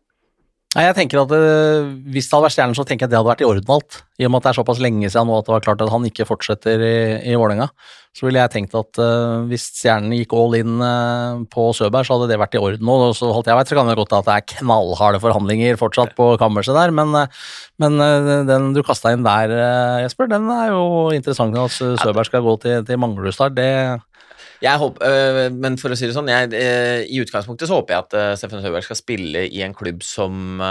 Nei, 0.77 0.83
jeg 0.91 0.97
tenker 0.99 1.23
at 1.23 1.31
øh, 1.33 1.87
Hvis 2.13 2.27
det 2.29 2.37
hadde 2.37 2.45
vært 2.45 2.55
Stjernen, 2.55 2.77
så 2.77 2.85
tenker 2.85 3.07
jeg 3.07 3.09
at 3.09 3.13
det 3.15 3.17
hadde 3.17 3.31
vært 3.31 3.43
i 3.45 3.47
orden 3.49 3.71
alt. 3.79 4.03
I 4.21 4.27
og 4.27 4.33
med 4.33 4.43
at 4.43 4.45
det 4.45 4.51
er 4.51 4.57
såpass 4.59 4.81
lenge 4.85 5.09
siden 5.09 5.31
nå 5.31 5.39
at 5.39 5.47
det 5.47 5.55
var 5.55 5.63
klart 5.65 5.85
at 5.85 5.93
han 5.93 6.05
ikke 6.09 6.27
fortsetter 6.29 6.83
i, 6.85 6.97
i 7.33 7.37
Vålerenga, 7.37 7.71
så 8.17 8.27
ville 8.27 8.43
jeg 8.43 8.53
tenkt 8.53 8.77
at 8.77 9.01
øh, 9.01 9.47
hvis 9.49 9.65
Stjernen 9.79 10.13
gikk 10.19 10.35
all 10.37 10.57
in 10.59 10.83
øh, 10.85 11.47
på 11.53 11.71
Søberg, 11.77 12.05
så 12.05 12.19
hadde 12.19 12.29
det 12.29 12.39
vært 12.43 12.59
i 12.59 12.61
orden. 12.61 12.93
Og 12.93 13.17
så 13.17 13.31
holdt 13.33 13.49
jeg 13.49 13.57
vet, 13.57 13.73
så 13.73 13.79
kan 13.79 13.89
det 13.89 13.97
godt 14.03 14.13
at 14.19 14.29
det 14.29 14.35
er 14.35 14.47
knallharde 14.53 15.23
forhandlinger 15.25 15.81
fortsatt 15.81 16.13
på 16.19 16.29
kammerset 16.43 16.77
der, 16.77 16.93
men, 16.97 17.17
men 17.81 17.97
den 18.51 18.69
du 18.77 18.83
kasta 18.85 19.15
inn 19.17 19.25
der, 19.25 19.57
Jesper, 20.05 20.29
den 20.33 20.51
er 20.53 20.75
jo 20.75 21.09
interessant 21.17 21.57
at 21.61 21.73
Søberg 21.77 22.29
skal 22.29 22.45
gå 22.45 22.59
til, 22.67 22.85
til 22.85 23.01
Manglerudstad. 23.01 23.57
Det 23.57 23.71
Jeg 24.65 24.81
håper, 24.81 25.05
øh, 25.05 25.53
men 25.53 25.77
for 25.81 25.93
å 25.93 25.99
si 25.99 26.09
det 26.09 26.15
sånn, 26.17 26.31
jeg, 26.33 26.49
øh, 26.57 27.03
i 27.13 27.21
utgangspunktet 27.21 27.69
så 27.69 27.77
håper 27.77 27.93
jeg 27.93 28.05
at 28.07 28.17
øh, 28.17 28.33
Steffen 28.41 28.63
Søberg 28.65 28.87
skal 28.87 28.99
spille 28.99 29.45
i 29.53 29.63
en 29.67 29.77
klubb 29.77 30.05
som 30.07 30.63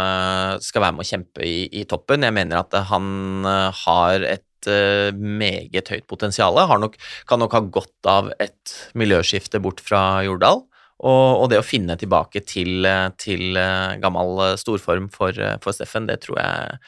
skal 0.64 0.84
være 0.84 0.96
med 0.98 1.06
å 1.06 1.10
kjempe 1.10 1.46
i, 1.46 1.58
i 1.82 1.86
toppen. 1.90 2.26
Jeg 2.26 2.36
mener 2.36 2.64
at 2.64 2.76
han 2.90 3.46
har 3.86 4.26
et 4.26 4.44
meget 4.66 5.92
høyt 5.94 6.08
potensial. 6.10 6.58
Nok, 6.82 6.96
kan 7.30 7.42
nok 7.42 7.54
ha 7.54 7.62
godt 7.62 8.10
av 8.10 8.32
et 8.42 8.74
miljøskifte 8.98 9.62
bort 9.62 9.84
fra 9.86 10.24
Jordal. 10.26 10.64
Og, 11.06 11.44
og 11.44 11.50
det 11.52 11.60
å 11.60 11.66
finne 11.66 11.98
tilbake 12.00 12.42
til, 12.48 12.88
til 13.22 13.60
gammel 14.02 14.58
storform 14.58 15.12
for, 15.14 15.38
for 15.62 15.76
Steffen, 15.76 16.10
det 16.10 16.24
tror 16.26 16.40
jeg 16.42 16.80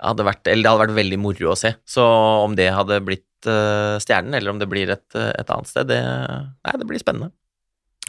hadde 0.00 0.26
vært, 0.26 0.42
eller 0.48 0.64
det 0.64 0.72
hadde 0.72 0.84
vært 0.86 0.98
veldig 0.98 1.20
moro 1.22 1.52
å 1.52 1.58
se. 1.60 1.74
Så 1.86 2.02
om 2.46 2.56
det 2.58 2.72
hadde 2.74 3.02
blitt 3.06 3.29
Stjernen, 3.46 4.34
eller 4.36 4.50
om 4.52 4.58
det 4.60 4.68
blir 4.68 4.90
et, 4.92 5.06
et 5.16 5.50
annet 5.50 5.68
sted, 5.70 5.86
det, 5.88 6.00
nei, 6.02 6.74
det 6.80 6.86
blir 6.88 7.00
spennende. 7.02 7.30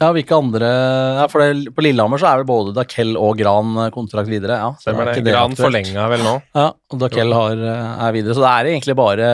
Ja, 0.00 0.08
hvilke 0.16 0.34
andre 0.34 0.66
ja, 1.20 1.26
for 1.30 1.42
det, 1.44 1.68
På 1.76 1.82
Lillehammer 1.84 2.18
så 2.18 2.26
er 2.26 2.38
vel 2.40 2.46
både 2.48 2.72
Dakell 2.74 3.12
og 3.20 3.36
Gran 3.38 3.76
eh, 3.84 3.90
kontrakt 3.94 4.26
videre. 4.32 4.56
Ja, 4.58 4.70
så 4.80 4.88
Stemmer 4.88 5.10
er 5.12 5.20
det. 5.20 5.30
Gran 5.30 5.52
forlenga 5.54 6.06
vel 6.10 6.24
nå. 6.26 6.32
Ja, 6.56 6.64
og 6.72 6.98
Dakell 7.04 7.30
har, 7.36 7.60
eh, 7.60 7.90
er 8.08 8.14
videre. 8.16 8.34
Så 8.34 8.42
det 8.42 8.50
er 8.50 8.70
egentlig 8.72 8.96
bare 8.98 9.28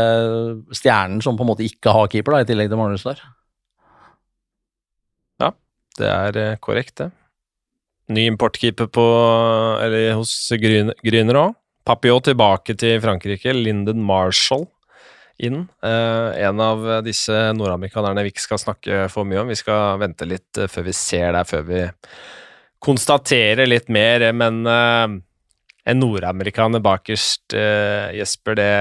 Stjernen 0.76 1.22
som 1.24 1.38
på 1.38 1.46
en 1.46 1.50
måte 1.54 1.64
ikke 1.64 1.94
har 1.94 2.10
keeper, 2.12 2.36
da, 2.36 2.42
i 2.44 2.48
tillegg 2.50 2.68
til 2.74 2.80
Magnus 2.82 3.06
der. 3.06 3.22
Ja, 5.40 5.52
Det 5.98 6.10
er 6.10 6.40
eh, 6.42 6.56
korrekt, 6.60 6.96
det. 7.00 7.08
Ny 8.12 8.26
importkeeper 8.30 8.88
på 8.88 9.02
Eller 9.84 10.14
hos 10.18 10.32
Gryn- 10.60 10.94
Gryner 11.04 11.40
òg. 11.46 11.54
Papillot 11.88 12.24
tilbake 12.28 12.76
til 12.76 13.00
Frankrike. 13.00 13.54
Lyndon 13.56 14.02
Marshall 14.04 14.66
inn. 15.38 15.62
Eh, 15.84 16.28
en 16.46 16.60
av 16.62 16.84
disse 17.06 17.34
nordamerikanerne 17.56 18.24
vi 18.26 18.32
ikke 18.32 18.44
skal 18.44 18.62
snakke 18.62 19.06
for 19.12 19.28
mye 19.28 19.42
om. 19.42 19.50
Vi 19.52 19.58
skal 19.58 19.98
vente 20.02 20.28
litt 20.28 20.58
eh, 20.58 20.70
før 20.70 20.88
vi 20.88 20.94
ser 20.96 21.32
deg, 21.36 21.48
før 21.48 21.66
vi 21.68 21.82
konstaterer 22.84 23.68
litt 23.68 23.90
mer. 23.92 24.28
Men 24.36 24.62
eh, 24.66 25.18
en 25.88 26.02
nordamerikaner 26.02 26.82
bakerst, 26.84 27.54
Jesper, 28.12 28.58
det, 28.58 28.72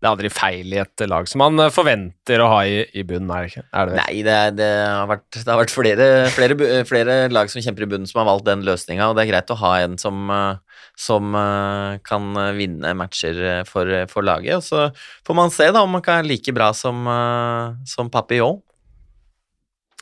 det 0.00 0.08
er 0.08 0.10
aldri 0.14 0.30
feil 0.32 0.74
i 0.74 0.80
et 0.82 1.02
lag 1.08 1.28
som 1.28 1.40
man 1.40 1.70
forventer 1.72 2.40
å 2.40 2.50
ha 2.52 2.60
i, 2.68 2.82
i 2.96 3.04
bunnen, 3.04 3.30
er 3.32 3.46
det 3.46 3.52
ikke? 3.52 3.64
Er 3.72 3.88
det? 3.88 3.96
Nei, 4.02 4.20
det, 4.26 4.36
det 4.58 4.68
har 4.84 5.08
vært, 5.08 5.26
det 5.38 5.48
har 5.48 5.60
vært 5.62 5.72
flere, 5.72 6.06
flere, 6.34 6.84
flere 6.88 7.16
lag 7.32 7.52
som 7.52 7.64
kjemper 7.64 7.86
i 7.86 7.90
bunnen 7.94 8.08
som 8.10 8.20
har 8.20 8.28
valgt 8.28 8.48
den 8.50 8.66
løsninga, 8.66 9.08
og 9.08 9.16
det 9.16 9.24
er 9.24 9.30
greit 9.32 9.52
å 9.52 9.58
ha 9.62 9.74
en 9.84 9.96
som, 10.00 10.20
eh, 10.36 10.69
som 11.00 11.34
eh, 11.34 11.98
kan 12.04 12.34
vinne 12.58 12.92
matcher 12.98 13.38
eh, 13.40 13.62
for, 13.68 13.88
for 14.10 14.26
laget. 14.26 14.60
Og 14.60 14.66
så 14.66 14.88
får 15.26 15.38
man 15.38 15.54
se 15.54 15.70
da 15.72 15.84
om 15.84 15.96
man 15.96 16.04
kan 16.04 16.20
være 16.20 16.30
like 16.34 16.54
bra 16.56 16.70
som, 16.76 17.06
eh, 17.08 17.80
som 17.88 18.12
Papillon. 18.12 18.60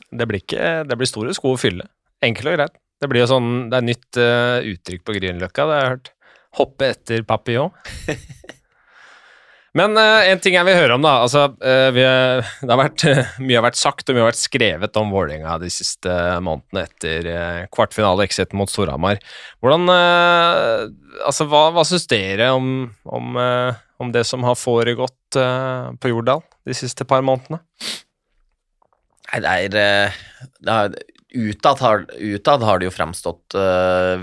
Det 0.09 0.26
blir, 0.26 0.42
ikke, 0.42 0.82
det 0.88 0.99
blir 0.99 1.11
store 1.11 1.34
sko 1.36 1.55
å 1.55 1.61
fylle. 1.61 1.86
Enkelt 2.24 2.51
og 2.51 2.59
greit. 2.59 2.78
Det 2.99 3.11
blir 3.11 3.22
jo 3.22 3.30
sånn, 3.30 3.51
det 3.70 3.78
er 3.78 3.84
nytt 3.86 4.18
uh, 4.18 4.59
uttrykk 4.66 5.03
på 5.07 5.14
Grünerløkka, 5.14 5.66
det 5.68 5.74
har 5.76 5.84
jeg 5.84 5.92
hørt. 5.92 6.09
Hoppe 6.59 6.88
etter 6.96 7.22
papillon. 7.28 7.70
Men 9.77 9.99
uh, 10.01 10.25
en 10.25 10.41
ting 10.41 10.57
jeg 10.57 10.64
vil 10.64 10.79
høre 10.79 10.97
om, 10.97 11.05
da. 11.05 11.19
Altså, 11.27 11.45
uh, 11.61 11.89
vi, 11.93 12.05
det 12.05 12.71
har 12.71 12.81
vært, 12.81 13.05
mye 13.45 13.59
har 13.59 13.66
vært 13.66 13.81
sagt 13.81 14.09
og 14.09 14.16
mye 14.16 14.25
har 14.25 14.31
vært 14.31 14.41
skrevet 14.41 15.01
om 15.01 15.12
Vålerenga 15.12 15.59
de 15.61 15.71
siste 15.73 16.14
månedene 16.45 16.85
etter 16.87 17.29
eh, 17.33 17.62
kvartfinale 17.75 18.25
exit 18.25 18.57
mot 18.57 18.71
Storhamar. 18.71 19.21
Hvordan 19.62 19.87
Altså, 19.89 21.49
hva, 21.51 21.69
hva 21.75 21.83
syns 21.87 22.07
dere 22.11 22.51
om, 22.55 22.89
om, 23.05 23.39
om 23.99 24.11
det 24.14 24.23
som 24.29 24.45
har 24.47 24.59
foregått 24.59 25.35
på 25.35 26.11
Jordal 26.12 26.45
de 26.69 26.77
siste 26.77 27.07
par 27.09 27.25
månedene? 27.27 27.59
Nei, 29.35 29.41
det 29.43 29.83
er, 29.83 30.19
det 30.62 30.77
er 30.77 30.99
Utad 31.29 31.83
har, 31.85 32.07
utad 32.09 32.62
har 32.64 32.79
det 32.81 32.87
jo 32.87 32.95
fremstått 32.95 33.57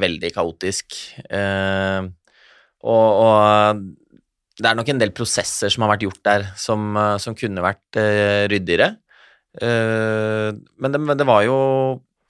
veldig 0.02 0.32
kaotisk. 0.34 0.96
Og, 2.82 3.10
og 3.22 3.84
det 4.56 4.70
er 4.70 4.78
nok 4.78 4.90
en 4.92 5.02
del 5.02 5.12
prosesser 5.16 5.72
som 5.74 5.84
har 5.84 5.94
vært 5.96 6.06
gjort 6.06 6.22
der, 6.28 6.48
som, 6.60 6.88
eh, 7.00 7.16
som 7.22 7.36
kunne 7.38 7.64
vært 7.66 8.00
eh, 8.00 8.46
ryddigere. 8.52 8.94
Eh, 9.62 10.52
men, 10.56 10.96
det, 10.96 11.02
det 11.16 11.28
var 11.28 11.46
jo 11.48 11.58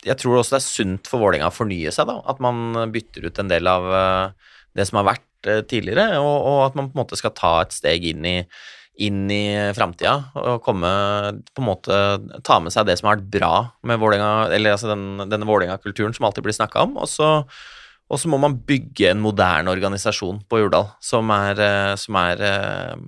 Jeg 0.05 0.19
tror 0.21 0.37
også 0.37 0.53
det 0.53 0.59
er 0.59 0.65
sunt 0.67 1.07
for 1.09 1.17
Vålerenga 1.23 1.49
å 1.49 1.55
fornye 1.55 1.89
seg, 1.93 2.05
da. 2.09 2.19
At 2.29 2.41
man 2.43 2.89
bytter 2.93 3.25
ut 3.25 3.41
en 3.41 3.49
del 3.49 3.69
av 3.69 3.89
eh, 3.89 4.55
det 4.77 4.85
som 4.89 4.99
har 5.01 5.09
vært 5.15 5.49
eh, 5.49 5.63
tidligere, 5.65 6.19
og, 6.21 6.35
og 6.45 6.59
at 6.67 6.77
man 6.77 6.91
på 6.91 6.97
en 6.97 7.03
måte 7.05 7.17
skal 7.17 7.33
ta 7.37 7.55
et 7.63 7.73
steg 7.75 8.09
inn 8.13 8.25
i 8.29 8.39
inn 9.03 9.25
i 9.27 9.73
framtida 9.75 10.13
og 10.39 10.61
komme 10.63 10.89
på 11.51 11.59
en 11.59 11.67
måte 11.67 11.95
ta 12.47 12.61
med 12.63 12.71
seg 12.71 12.85
det 12.87 12.93
som 12.99 13.09
har 13.09 13.17
vært 13.17 13.31
bra 13.33 13.49
med 13.83 13.99
Vålinga, 13.99 14.47
eller 14.55 14.75
altså 14.75 14.87
den, 14.93 15.25
denne 15.27 15.47
Vålerenga-kulturen 15.49 16.15
som 16.15 16.29
alltid 16.29 16.45
blir 16.45 16.55
snakka 16.55 16.85
om, 16.87 16.95
og 17.03 17.09
så, 17.11 17.31
og 18.05 18.21
så 18.21 18.29
må 18.29 18.37
man 18.41 18.59
bygge 18.67 19.09
en 19.11 19.23
moderne 19.23 19.71
organisasjon 19.73 20.43
på 20.49 20.61
Jordal 20.61 20.91
som 21.03 21.31
er, 21.33 21.61
eh, 21.65 21.93
som 21.97 22.17
er 22.21 22.43
eh, 22.45 23.05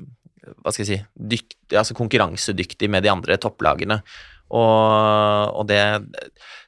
hva 0.58 0.74
skal 0.74 0.84
jeg 0.84 0.90
si, 0.90 1.00
dyktig, 1.36 1.76
altså 1.78 1.98
konkurransedyktig 1.98 2.90
med 2.90 3.06
de 3.06 3.12
andre 3.12 3.38
topplagene. 3.42 4.02
Og, 4.48 5.58
og 5.60 5.66
det 5.68 5.82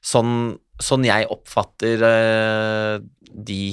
Sånn, 0.03 0.57
sånn 0.79 1.03
jeg 1.07 1.27
oppfatter 1.31 2.03
eh, 2.07 2.93
de 3.29 3.63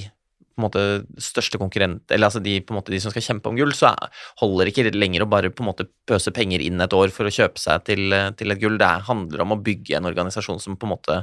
på 0.56 0.62
en 0.62 0.66
måte 0.66 0.82
største 1.20 1.60
konkurrent 1.60 2.10
Eller 2.10 2.30
altså 2.30 2.40
de, 2.42 2.56
på 2.64 2.72
en 2.72 2.78
måte, 2.80 2.92
de 2.94 3.00
som 3.02 3.12
skal 3.12 3.24
kjempe 3.26 3.50
om 3.50 3.58
gull, 3.58 3.74
så 3.76 3.90
er, 3.92 4.22
holder 4.40 4.68
det 4.68 4.72
ikke 4.72 4.94
lenger 4.96 5.24
å 5.24 5.28
bare 5.28 5.52
på 5.52 5.62
en 5.62 5.68
måte 5.68 5.88
pøse 6.08 6.32
penger 6.32 6.64
inn 6.64 6.80
et 6.80 6.96
år 6.96 7.12
for 7.14 7.28
å 7.28 7.34
kjøpe 7.34 7.60
seg 7.60 7.84
til, 7.88 8.06
eh, 8.16 8.30
til 8.38 8.54
et 8.54 8.62
gull. 8.62 8.78
Det 8.80 8.88
er- 8.88 9.04
handler 9.06 9.44
om 9.44 9.52
å 9.52 9.60
bygge 9.62 9.98
en 9.98 10.08
organisasjon 10.08 10.60
som 10.60 10.76
på 10.76 10.88
en 10.88 10.94
måte 10.96 11.18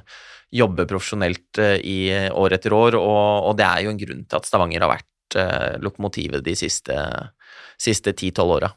jobber 0.54 0.86
profesjonelt 0.86 1.58
eh, 1.58 1.80
i 1.82 1.98
år 2.30 2.60
etter 2.60 2.78
år, 2.78 3.00
og, 3.00 3.50
og 3.50 3.58
det 3.58 3.66
er 3.66 3.84
jo 3.84 3.96
en 3.96 4.04
grunn 4.06 4.24
til 4.28 4.38
at 4.38 4.46
Stavanger 4.46 4.86
har 4.86 4.94
vært 4.94 5.40
eh, 5.42 5.82
lokomotivet 5.82 6.46
de 6.46 6.54
siste 6.56 8.14
ti-tolv 8.14 8.60
åra. 8.60 8.72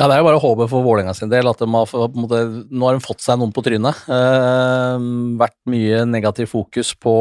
Ja, 0.00 0.06
det 0.08 0.14
er 0.16 0.22
jo 0.22 0.28
bare 0.30 0.40
håpet 0.40 0.70
for 0.72 0.80
Vålerenga 0.80 1.12
sin 1.12 1.28
del 1.28 1.44
at 1.50 1.58
de 1.60 1.66
har, 1.68 1.90
måte, 2.16 2.38
nå 2.72 2.86
har 2.88 2.96
de 2.96 3.02
fått 3.04 3.20
seg 3.20 3.36
noen 3.36 3.50
på 3.52 3.60
trynet. 3.66 3.98
Eh, 4.08 5.02
vært 5.42 5.56
mye 5.68 5.98
negativ 6.08 6.48
fokus 6.54 6.94
på 6.96 7.12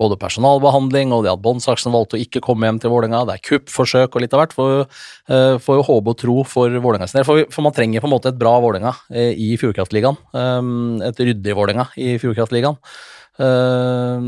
både 0.00 0.16
personalbehandling 0.22 1.12
og 1.12 1.26
det 1.26 1.34
at 1.34 1.42
Båndsaksen 1.44 1.92
valgte 1.92 2.16
å 2.16 2.22
ikke 2.22 2.40
komme 2.46 2.70
hjem 2.70 2.78
til 2.80 2.94
Vålerenga. 2.94 3.20
Det 3.28 3.34
er 3.36 3.44
kuppforsøk 3.50 4.16
og 4.16 4.24
litt 4.24 4.32
av 4.32 4.40
hvert. 4.40 4.56
Får, 4.56 4.86
eh, 5.28 5.68
jo 5.76 5.84
håpe 5.90 6.14
og 6.14 6.16
tro 6.22 6.38
for 6.48 6.72
Vålerenga 6.72 7.10
sin 7.10 7.20
del. 7.20 7.28
For, 7.28 7.44
for 7.52 7.68
man 7.68 7.76
trenger 7.76 8.00
på 8.00 8.08
en 8.08 8.16
måte 8.16 8.32
et 8.32 8.40
bra 8.40 8.54
Vålerenga 8.64 8.94
eh, 9.12 9.36
i 9.36 9.52
Fjordkraftligaen. 9.60 10.16
Eh, 10.32 10.72
et 11.10 11.20
ryddig 11.20 11.58
Vålerenga 11.60 11.90
i 12.00 12.16
Fjordkraftligaen. 12.22 12.80
Eh, 13.36 14.26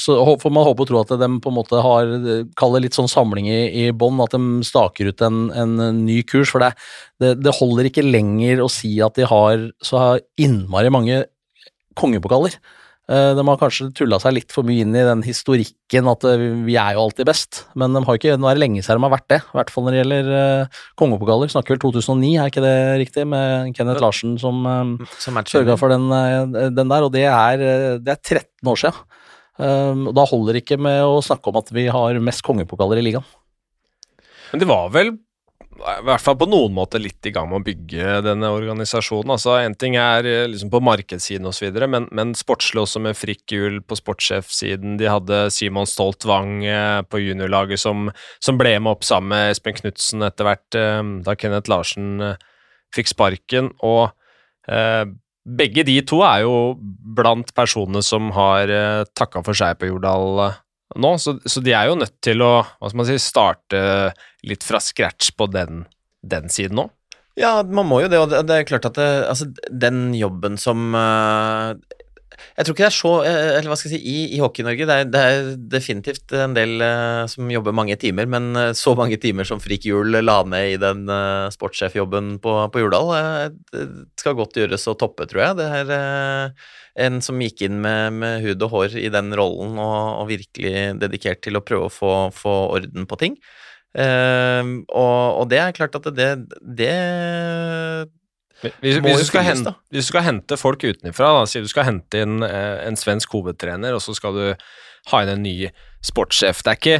så 0.00 0.16
får 0.40 0.52
man 0.52 0.66
håpe 0.68 0.84
og 0.84 0.90
tro 0.90 1.00
at 1.00 1.12
de 1.20 1.28
på 1.40 1.52
en 1.52 1.58
måte 1.58 1.80
har 1.84 2.12
kaller 2.60 2.84
litt 2.84 2.96
sånn 2.96 3.10
samling 3.10 3.48
i, 3.48 3.60
i 3.84 3.88
bånn, 3.96 4.20
at 4.24 4.36
de 4.36 4.64
staker 4.66 5.10
ut 5.12 5.24
en, 5.24 5.46
en 5.54 5.76
ny 6.04 6.20
kurs. 6.28 6.52
For 6.52 6.64
det, 6.64 6.74
det, 7.22 7.34
det 7.44 7.56
holder 7.58 7.90
ikke 7.90 8.06
lenger 8.06 8.64
å 8.64 8.70
si 8.72 8.96
at 9.04 9.16
de 9.18 9.28
har 9.30 9.68
så 9.84 10.06
innmari 10.40 10.92
mange 10.92 11.24
kongepokaler. 11.98 12.58
Eh, 13.04 13.30
De 13.36 13.42
har 13.44 13.58
kanskje 13.60 13.90
tulla 13.92 14.16
seg 14.20 14.32
litt 14.38 14.52
for 14.54 14.64
mye 14.64 14.80
inn 14.80 14.94
i 14.96 15.04
den 15.04 15.20
historikken 15.26 16.08
at 16.08 16.24
eh, 16.28 16.44
vi 16.64 16.76
er 16.80 16.96
jo 16.96 17.02
alltid 17.02 17.28
best, 17.28 17.64
men 17.76 17.92
de 17.92 18.00
har 18.06 18.16
ikke, 18.16 18.36
nå 18.40 18.48
er 18.48 18.56
det 18.56 18.62
lenge 18.62 18.84
siden 18.84 19.02
de 19.02 19.04
har 19.04 19.12
vært 19.12 19.28
det. 19.32 19.40
I 19.44 19.58
hvert 19.58 19.72
fall 19.74 19.84
når 19.84 19.94
det 19.94 20.00
gjelder 20.00 20.30
eh, 20.38 20.78
kongepokaler. 21.00 21.52
Snakker 21.52 21.76
vel 21.76 21.82
2009, 21.84 22.30
er 22.38 22.52
ikke 22.52 22.64
det 22.64 22.78
riktig? 23.02 23.26
Med 23.28 23.74
Kenneth 23.76 24.00
Larsen 24.04 24.38
som 24.40 24.64
uh, 24.64 25.12
Som 25.20 25.36
sørga 25.48 25.76
for 25.80 25.92
den, 25.92 26.08
den 26.76 26.90
der, 26.90 27.04
og 27.04 27.12
det 27.12 27.26
er, 27.28 27.60
det 28.00 28.14
er 28.14 28.20
13 28.20 28.72
år 28.72 28.80
siden. 28.80 29.04
Um, 29.54 30.08
da 30.16 30.24
holder 30.26 30.56
det 30.56 30.64
ikke 30.64 30.80
med 30.82 31.04
å 31.06 31.20
snakke 31.22 31.52
om 31.52 31.60
at 31.60 31.68
vi 31.74 31.86
har 31.92 32.18
mest 32.24 32.42
kongepokaler 32.46 32.98
i 32.98 33.04
ligaen. 33.06 33.26
Men 34.50 34.62
det 34.62 34.68
var 34.70 34.90
vel 34.94 35.12
i 35.74 36.04
hvert 36.06 36.22
fall 36.22 36.36
på 36.38 36.48
noen 36.48 36.74
måte 36.76 37.00
litt 37.02 37.26
i 37.26 37.32
gang 37.34 37.48
med 37.50 37.60
å 37.60 37.66
bygge 37.66 38.20
denne 38.24 38.50
organisasjonen. 38.54 39.34
Altså, 39.34 39.56
En 39.60 39.74
ting 39.74 39.96
er 40.00 40.26
eh, 40.28 40.46
liksom 40.50 40.70
på 40.72 40.82
markedssiden 40.84 41.48
osv., 41.50 41.74
men, 41.90 42.08
men 42.14 42.34
sportslig 42.38 42.84
også 42.84 43.02
med 43.04 43.18
Frikk 43.18 43.54
Hjul 43.54 43.80
på 43.82 43.98
sportssjefsiden. 43.98 44.96
De 45.00 45.10
hadde 45.10 45.40
Simon 45.54 45.88
Stolt 45.90 46.26
Wang 46.28 46.64
eh, 46.64 47.00
på 47.02 47.22
juniorlaget 47.22 47.82
som, 47.82 48.08
som, 48.38 48.60
ble 48.60 48.76
med 48.78 48.94
opp 48.96 49.04
sammen 49.06 49.34
med 49.34 49.54
Espen 49.54 49.76
Knutsen 49.78 50.24
etter 50.26 50.48
hvert, 50.48 50.78
eh, 50.78 51.02
da 51.26 51.36
Kenneth 51.38 51.72
Larsen 51.72 52.36
fikk 52.94 53.10
sparken. 53.10 53.72
Og 53.84 54.08
eh, 54.70 55.04
begge 55.44 55.84
de 55.84 55.98
to 56.08 56.22
er 56.24 56.44
jo 56.46 56.74
blant 57.16 57.50
personene 57.56 58.00
som 58.04 58.30
har 58.36 58.70
eh, 58.72 59.04
takka 59.16 59.44
for 59.44 59.56
seg 59.58 59.76
på 59.80 59.90
Jordal 59.90 60.54
nå, 60.94 61.14
så, 61.18 61.38
så, 61.48 61.62
de 61.64 61.72
er 61.74 61.88
jo 61.90 61.98
nødt 61.98 62.18
til 62.22 62.44
å 62.44 62.52
hva 62.62 62.90
skal 62.90 63.00
man 63.00 63.08
si, 63.08 63.16
starte 63.22 63.80
litt 64.46 64.66
fra 64.66 64.80
scratch 64.82 65.32
på 65.38 65.48
den, 65.50 65.86
den 66.22 66.52
siden 66.52 66.78
nå. 66.82 66.88
Ja, 67.38 67.58
man 67.66 67.88
må 67.90 67.98
jo 68.04 68.10
det, 68.10 68.20
og 68.22 68.30
det, 68.30 68.54
er 68.54 68.68
klart 68.68 68.86
at 68.86 68.98
det, 68.98 69.10
altså, 69.26 69.48
den 69.66 70.12
jobben 70.14 70.54
som 70.60 70.94
uh, 70.94 71.74
Jeg 72.54 72.66
tror 72.66 72.76
ikke 72.76 72.84
det 72.84 72.86
er 72.86 72.94
så 72.94 73.10
eh, 73.26 73.48
Eller 73.56 73.72
hva 73.72 73.78
skal 73.80 73.90
jeg 73.90 73.98
si, 73.98 74.12
i, 74.12 74.36
i 74.36 74.38
Hockey-Norge 74.38 74.86
det, 74.86 74.98
det, 75.10 75.22
er 75.32 75.48
definitivt 75.72 76.36
en 76.38 76.54
del 76.54 76.76
uh, 76.78 77.24
som 77.30 77.50
jobber 77.50 77.74
mange 77.74 77.98
timer, 77.98 78.30
men 78.30 78.52
uh, 78.54 78.68
så 78.78 78.94
mange 78.98 79.18
timer 79.18 79.50
som 79.50 79.62
Frik 79.62 79.88
Hjul 79.88 80.14
la 80.22 80.38
ned 80.46 80.76
i 80.76 80.78
den 80.78 81.10
sportssjefjobben 81.56 82.36
på, 82.44 82.54
på 82.70 82.84
Jordal, 82.84 83.10
skal 84.20 84.38
godt 84.38 84.62
gjøres 84.62 84.86
å 84.86 84.94
toppe, 85.00 85.26
tror 85.26 85.48
jeg. 85.48 85.58
Det 85.58 85.68
er 85.82 86.54
en 86.94 87.20
som 87.24 87.40
gikk 87.42 87.64
inn 87.66 87.80
med, 87.82 88.14
med, 88.20 88.44
hud 88.44 88.62
og 88.62 88.74
hår 88.74 88.96
i 89.00 89.10
den 89.12 89.34
rollen 89.34 89.78
og, 89.82 90.22
og 90.22 90.28
virkelig 90.30 90.94
dedikert 91.02 91.42
til 91.42 91.58
å 91.58 91.64
prøve 91.64 91.88
å 91.88 91.92
få, 91.92 92.12
få 92.34 92.54
orden 92.78 93.08
på 93.10 93.20
ting. 93.20 93.38
Uh, 93.94 94.82
og, 94.90 95.18
og, 95.38 95.44
det 95.52 95.60
er 95.62 95.74
klart 95.76 95.94
at 96.00 96.08
det, 96.16 96.30
det 96.58 96.94
hvis, 98.64 98.98
hvis, 99.02 99.20
du 99.20 99.28
skal 99.28 99.44
hente, 99.46 99.74
hvis, 99.90 100.06
du 100.06 100.10
skal 100.12 100.24
hente, 100.26 100.58
folk 100.58 100.84
utenfra, 100.84 101.34
si 101.50 101.62
du 101.62 101.68
skal 101.70 101.88
hente 101.90 102.22
inn 102.24 102.42
eh, 102.46 102.80
en 102.86 102.96
svensk 102.96 103.34
hovedtrener, 103.36 103.96
og 103.96 104.00
så 104.00 104.14
skal 104.16 104.38
du 104.38 104.46
ha 105.10 105.20
inn 105.20 105.32
en 105.34 105.44
ny 105.44 105.68
sportssjef 106.04 106.62
Det 106.64 106.72
er 106.72 106.80
ikke 106.80 106.98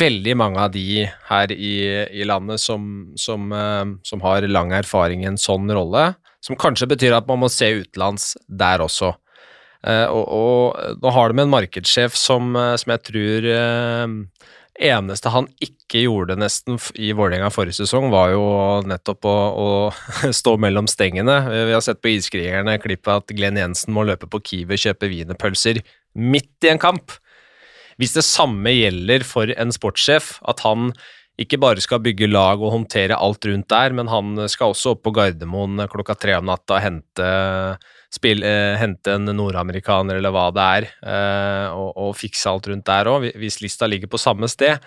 veldig 0.00 0.34
mange 0.38 0.60
av 0.62 0.74
de 0.74 1.06
her 1.30 1.54
i, 1.54 1.74
i 2.20 2.26
landet 2.28 2.62
som, 2.62 3.10
som, 3.18 3.48
eh, 3.56 3.96
som, 4.06 4.22
har 4.26 4.46
lang 4.46 4.74
erfaring 4.76 5.24
i 5.24 5.30
en 5.32 5.40
sånn 5.40 5.72
rolle, 5.74 6.12
som 6.44 6.58
kanskje 6.60 6.90
betyr 6.92 7.16
at 7.16 7.28
man 7.28 7.42
må 7.42 7.50
se 7.52 7.72
utenlands 7.80 8.34
der 8.46 8.84
også. 8.84 9.14
Eh, 9.86 10.06
og, 10.12 10.24
og, 10.28 10.96
nå 11.00 11.12
har 11.16 11.32
de 11.32 11.40
en 11.40 11.52
markedssjef 11.52 12.16
som, 12.18 12.52
eh, 12.58 12.74
som 12.80 12.92
jeg 12.92 13.02
tror 13.08 13.46
eh, 13.48 14.16
eneste 14.90 15.32
han 15.32 15.48
ikke 15.64 16.02
gjorde 16.04 16.36
nesten 16.40 16.76
i 17.00 17.10
Vålerenga 17.16 17.48
forrige 17.52 17.80
sesong, 17.80 18.10
var 18.12 18.34
jo 18.34 18.44
nettopp 18.88 19.28
å, 19.28 19.36
å 19.56 19.68
stå 20.40 20.56
mellom 20.60 20.88
stengene. 20.90 21.38
Vi 21.48 21.76
har 21.76 21.84
sett 21.84 22.02
på 22.04 22.12
Iskrigerne 22.12 22.76
klippet 22.82 23.14
at 23.14 23.36
Glenn 23.36 23.60
Jensen 23.60 23.96
må 23.96 24.04
løpe 24.08 24.28
på 24.30 24.42
Kiwi 24.44 24.76
og 24.76 24.84
kjøpe 24.84 25.10
wienerpølser 25.12 25.82
midt 26.20 26.68
i 26.68 26.72
en 26.72 26.82
kamp. 26.82 27.16
Hvis 28.00 28.16
det 28.16 28.24
samme 28.24 28.72
gjelder 28.72 29.24
for 29.28 29.52
en 29.52 29.72
sportssjef, 29.76 30.38
at 30.48 30.62
han 30.64 30.92
ikke 31.40 31.60
bare 31.60 31.80
skal 31.80 32.02
bygge 32.04 32.28
lag 32.28 32.60
og 32.60 32.72
håndtere 32.74 33.16
alt 33.16 33.44
rundt 33.48 33.68
der, 33.72 33.94
men 33.96 34.08
han 34.12 34.36
skal 34.52 34.74
også 34.74 34.94
opp 34.94 35.06
på 35.06 35.12
Gardermoen 35.16 35.86
klokka 35.88 36.16
tre 36.20 36.36
om 36.36 36.48
natta 36.48 36.76
og 36.76 36.84
hente 36.84 37.28
spille, 38.10 38.46
eh, 38.46 38.78
hente 38.80 39.14
en 39.14 39.30
nordamerikaner 39.30 40.18
eller 40.18 40.34
hva 40.34 40.48
det 40.54 40.66
er, 40.80 40.88
eh, 41.06 41.68
og, 41.70 41.92
og, 41.94 42.16
fikse 42.18 42.50
alt 42.50 42.66
rundt 42.70 42.88
der 42.88 43.10
òg. 43.10 43.30
Hvis 43.38 43.60
lista 43.62 43.86
ligger 43.86 44.10
på 44.10 44.20
samme 44.20 44.50
sted, 44.50 44.82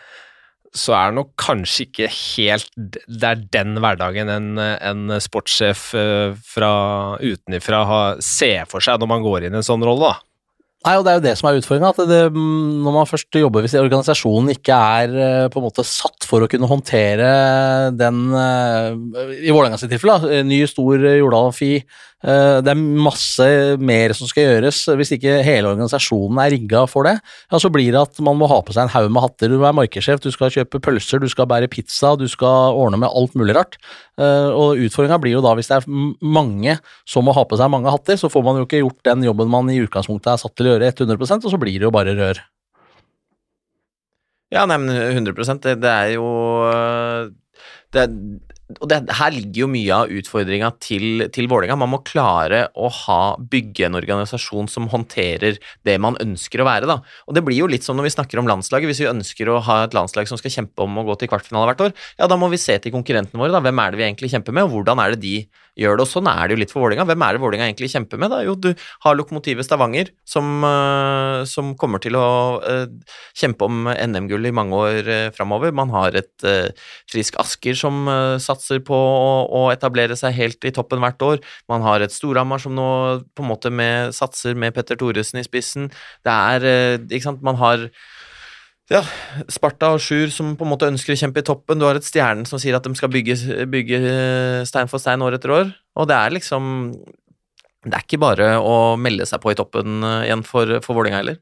så 0.74 0.96
er 0.98 1.12
det 1.12 1.20
nok 1.20 1.36
kanskje 1.38 1.84
ikke 1.86 2.08
helt 2.10 2.72
Det 2.74 3.28
er 3.30 3.42
den 3.54 3.76
hverdagen 3.78 4.32
en, 4.34 4.58
en 4.58 5.16
sportssjef 5.22 5.92
eh, 5.94 6.34
fra 6.50 6.74
utenifra 7.22 7.84
ser 8.26 8.66
for 8.72 8.82
seg 8.82 8.98
når 8.98 9.12
man 9.12 9.26
går 9.26 9.46
inn 9.46 9.58
i 9.58 9.62
en 9.62 9.68
sånn 9.68 9.86
rolle. 9.86 10.14
da. 10.16 10.30
Nei, 10.84 10.98
og 11.00 11.06
Det 11.06 11.12
er 11.12 11.16
jo 11.16 11.24
det 11.24 11.34
som 11.40 11.48
er 11.48 11.58
utfordringa. 11.62 11.92
Når 12.36 12.92
man 12.92 13.08
først 13.08 13.38
jobber 13.40 13.64
hvis 13.64 13.76
organisasjonen 13.80 14.52
ikke 14.52 14.76
er 14.76 15.14
eh, 15.16 15.46
på 15.52 15.62
en 15.62 15.68
måte 15.70 15.86
satt 15.88 16.28
for 16.28 16.44
å 16.44 16.50
kunne 16.52 16.68
håndtere 16.68 17.30
den 17.96 18.26
eh, 18.36 18.90
I 19.48 19.54
Vålerenga 19.54 19.80
sitt 19.80 19.94
tilfelle, 19.94 20.42
ny, 20.44 20.60
stor 20.68 21.06
Jordal-fi. 21.22 21.78
Eh, 22.24 22.58
det 22.64 22.72
er 22.72 22.80
masse 22.80 23.46
mer 23.84 24.14
som 24.16 24.30
skal 24.30 24.46
gjøres. 24.48 24.80
Hvis 25.00 25.12
ikke 25.18 25.42
hele 25.44 25.74
organisasjonen 25.74 26.40
er 26.40 26.54
rigga 26.56 26.86
for 26.88 27.08
det, 27.08 27.18
ja, 27.52 27.60
så 27.60 27.72
blir 27.74 27.92
det 27.92 28.00
at 28.00 28.22
man 28.24 28.40
må 28.40 28.48
ha 28.52 28.62
på 28.64 28.76
seg 28.76 28.86
en 28.86 28.94
haug 28.94 29.10
med 29.12 29.26
hatter. 29.26 29.52
Du 29.52 29.60
er 29.60 29.76
markedssjef, 29.76 30.22
du 30.24 30.30
skal 30.32 30.54
kjøpe 30.54 30.82
pølser, 30.84 31.20
du 31.20 31.28
skal 31.32 31.50
bære 31.52 31.72
pizza, 31.74 32.14
du 32.20 32.26
skal 32.32 32.80
ordne 32.80 33.02
med 33.04 33.12
alt 33.12 33.36
mulig 33.40 33.58
rart. 33.58 33.78
Og 34.16 34.80
Utfordringa 34.86 35.18
blir 35.20 35.36
jo 35.36 35.44
da, 35.44 35.56
hvis 35.58 35.72
det 35.72 35.80
er 35.80 35.88
mange 36.22 36.78
som 37.10 37.26
må 37.26 37.34
ha 37.36 37.44
på 37.50 37.58
seg 37.60 37.72
mange 37.74 37.92
hatter, 37.92 38.20
så 38.20 38.30
får 38.32 38.46
man 38.46 38.62
jo 38.62 38.68
ikke 38.68 38.84
gjort 38.84 39.02
den 39.10 39.26
jobben 39.26 39.52
man 39.52 39.72
i 39.74 39.80
utgangspunktet 39.84 40.36
er 40.36 40.42
satt 40.42 40.56
til 40.56 40.70
å 40.70 40.76
gjøre 40.76 40.92
100% 40.94 41.48
og 41.48 41.56
så 41.56 41.60
blir 41.60 41.80
det 41.80 41.88
jo 41.90 41.94
bare 41.94 42.14
rør. 42.18 42.44
Ja, 44.54 44.68
nei, 44.70 44.78
men 44.78 44.94
100 44.94 45.58
det, 45.64 45.80
det 45.82 45.90
er 45.90 46.12
jo 46.14 46.28
det, 47.94 48.06
og 48.72 48.88
det, 48.90 49.00
her 49.20 49.34
ligger 49.36 49.66
jo 49.66 49.70
mye 49.72 49.96
av 49.96 50.12
utfordringa 50.14 50.70
til, 50.82 51.26
til 51.36 51.50
Vålerenga. 51.52 51.76
Man 51.80 51.92
må 51.92 52.00
klare 52.08 52.66
å 52.80 52.88
ha, 53.04 53.20
bygge 53.38 53.90
en 53.90 53.98
organisasjon 54.00 54.70
som 54.72 54.88
håndterer 54.92 55.60
det 55.84 55.98
man 56.02 56.18
ønsker 56.24 56.64
å 56.64 56.68
være. 56.68 56.88
Da. 56.90 57.02
Og 57.28 57.36
Det 57.36 57.44
blir 57.44 57.60
jo 57.60 57.68
litt 57.70 57.84
som 57.86 58.00
når 58.00 58.08
vi 58.08 58.14
snakker 58.16 58.40
om 58.40 58.48
landslaget. 58.50 58.90
Hvis 58.90 59.04
vi 59.04 59.12
ønsker 59.12 59.52
å 59.52 59.60
ha 59.68 59.82
et 59.84 59.98
landslag 59.98 60.32
som 60.32 60.40
skal 60.40 60.56
kjempe 60.56 60.88
om 60.88 61.02
å 61.02 61.06
gå 61.10 61.18
til 61.20 61.32
kvartfinale 61.32 61.74
hvert 61.74 61.90
år, 61.90 61.98
ja, 62.22 62.30
da 62.32 62.40
må 62.40 62.50
vi 62.54 62.62
se 62.62 62.78
til 62.80 62.96
konkurrentene 62.96 63.42
våre. 63.42 63.52
Da. 63.54 63.62
Hvem 63.64 63.84
er 63.84 63.92
det 63.92 64.00
vi 64.00 64.08
egentlig 64.08 64.32
kjemper 64.32 64.56
med, 64.56 64.70
og 64.70 64.78
hvordan 64.78 65.04
er 65.04 65.14
det 65.14 65.22
de 65.26 65.36
gjør 65.80 66.00
det? 66.00 66.06
Og 66.06 66.12
Sånn 66.14 66.30
er 66.30 66.48
det 66.48 66.56
jo 66.56 66.62
litt 66.64 66.74
for 66.74 66.86
Vålerenga. 66.86 67.08
Hvem 67.10 67.26
er 67.26 67.36
det 67.36 67.44
Vålerenga 67.44 67.68
egentlig 67.68 67.92
kjemper 67.92 68.22
med? 68.22 68.32
Da? 68.32 68.42
Jo, 68.48 68.56
du 68.56 68.72
har 69.06 69.20
lokomotivet 69.20 69.68
Stavanger, 69.68 70.14
som, 70.24 70.50
uh, 70.64 71.44
som, 71.50 71.74
kommer 71.80 72.00
til 72.04 72.16
å 72.20 72.26
uh, 72.64 73.16
kjempe 73.36 73.68
om 73.68 73.90
NM-gull 73.92 74.48
i 74.48 74.56
mange 74.56 74.80
år 74.80 75.10
uh, 75.10 75.30
framover. 75.36 75.74
Man 75.76 75.92
har 75.94 76.16
et 76.20 76.48
uh, 76.48 76.70
Frisk 77.12 77.36
Asker 77.42 77.76
som 77.78 78.06
satser 78.40 78.53
satser 78.54 78.82
på 78.86 78.96
å, 78.96 79.30
å, 79.50 79.64
etablere 79.74 80.18
seg 80.20 80.36
helt 80.38 80.66
i 80.66 80.74
toppen 80.76 81.04
hvert 81.04 81.26
år. 81.26 81.44
Man 81.72 81.84
har 81.86 82.04
et 82.04 82.16
Storhamar 82.16 82.62
som 82.64 82.76
nå 82.78 82.88
på 83.34 83.46
en 83.46 83.52
måte 83.52 83.74
med, 83.74 84.14
satser 84.16 84.56
med 84.56 84.76
Petter 84.76 85.00
Thoresen 85.00 85.42
i 85.42 85.48
spissen. 85.48 85.90
Det 86.24 86.34
er 86.34 86.68
eh, 86.70 87.00
Ikke 87.10 87.28
sant, 87.28 87.44
man 87.46 87.60
har 87.62 87.90
ja, 88.92 89.02
Sparta 89.52 89.94
og 89.96 90.02
Sjur 90.04 90.32
som 90.34 90.54
på 90.60 90.66
en 90.66 90.72
måte 90.74 90.90
ønsker 90.92 91.16
å 91.16 91.20
kjempe 91.20 91.42
i 91.42 91.48
toppen. 91.48 91.80
Du 91.80 91.88
har 91.88 91.98
et 91.98 92.08
Stjernen 92.08 92.48
som 92.50 92.62
sier 92.62 92.76
at 92.78 92.86
de 92.86 92.94
skal 93.00 93.12
bygge, 93.14 93.38
bygge 93.72 94.00
eh, 94.00 94.62
stein 94.70 94.92
for 94.92 95.02
stein 95.02 95.24
år 95.24 95.38
etter 95.40 95.54
år. 95.56 95.74
Og 96.00 96.10
det 96.10 96.18
er 96.20 96.36
liksom 96.36 96.72
Det 97.84 97.98
er 97.98 98.06
ikke 98.06 98.22
bare 98.22 98.54
å 98.64 98.96
melde 98.96 99.28
seg 99.28 99.42
på 99.44 99.52
i 99.52 99.60
toppen 99.60 100.04
eh, 100.04 100.28
igjen 100.30 100.46
for, 100.48 100.80
for 100.86 101.00
Vålerenga 101.00 101.24
heller. 101.24 101.40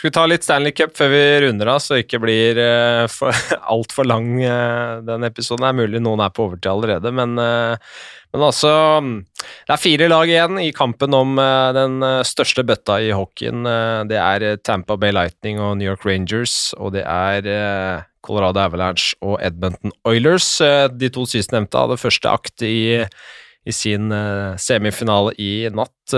Skal 0.00 0.08
vi 0.08 0.14
ta 0.16 0.22
litt 0.24 0.44
Stanley 0.46 0.72
Cup 0.72 0.94
før 0.96 1.10
vi 1.12 1.24
runder 1.44 1.68
av, 1.68 1.78
så 1.84 1.98
ikke 2.00 2.16
blir 2.22 2.56
uh, 2.56 3.02
for, 3.12 3.36
altfor 3.74 4.06
lang 4.08 4.30
uh, 4.40 5.02
den 5.04 5.26
episoden. 5.28 5.60
Det 5.60 5.68
er 5.68 5.76
mulig 5.76 5.98
noen 6.00 6.22
er 6.24 6.30
på 6.32 6.46
overtid 6.46 6.70
allerede, 6.70 7.10
men, 7.12 7.34
uh, 7.36 7.98
men 8.32 8.44
altså 8.46 8.70
Det 9.04 9.74
er 9.74 9.82
fire 9.82 10.06
lag 10.08 10.30
igjen 10.32 10.56
i 10.62 10.70
kampen 10.72 11.12
om 11.12 11.36
uh, 11.36 11.68
den 11.76 12.00
største 12.24 12.64
bøtta 12.64 12.96
i 13.04 13.10
hockeyen. 13.12 13.68
det 14.08 14.16
er 14.16 14.56
Tampa 14.64 14.96
Bay 14.96 15.12
Lightning 15.12 15.60
og 15.60 15.74
New 15.76 15.90
York 15.90 16.06
Rangers, 16.08 16.54
og 16.80 16.94
det 16.94 17.02
er 17.04 18.06
Colorado 18.24 18.62
Avalanche 18.62 19.18
og 19.20 19.36
Edmonton 19.44 19.92
Oilers. 20.08 20.48
de 20.96 21.10
to 21.12 21.26
sistnevnte 21.28 21.76
hadde 21.76 21.98
første 22.00 22.30
akt 22.32 22.64
i, 22.64 23.04
i 23.04 23.76
sin 23.76 24.08
semifinale 24.56 25.36
i 25.36 25.68
natt, 25.68 26.16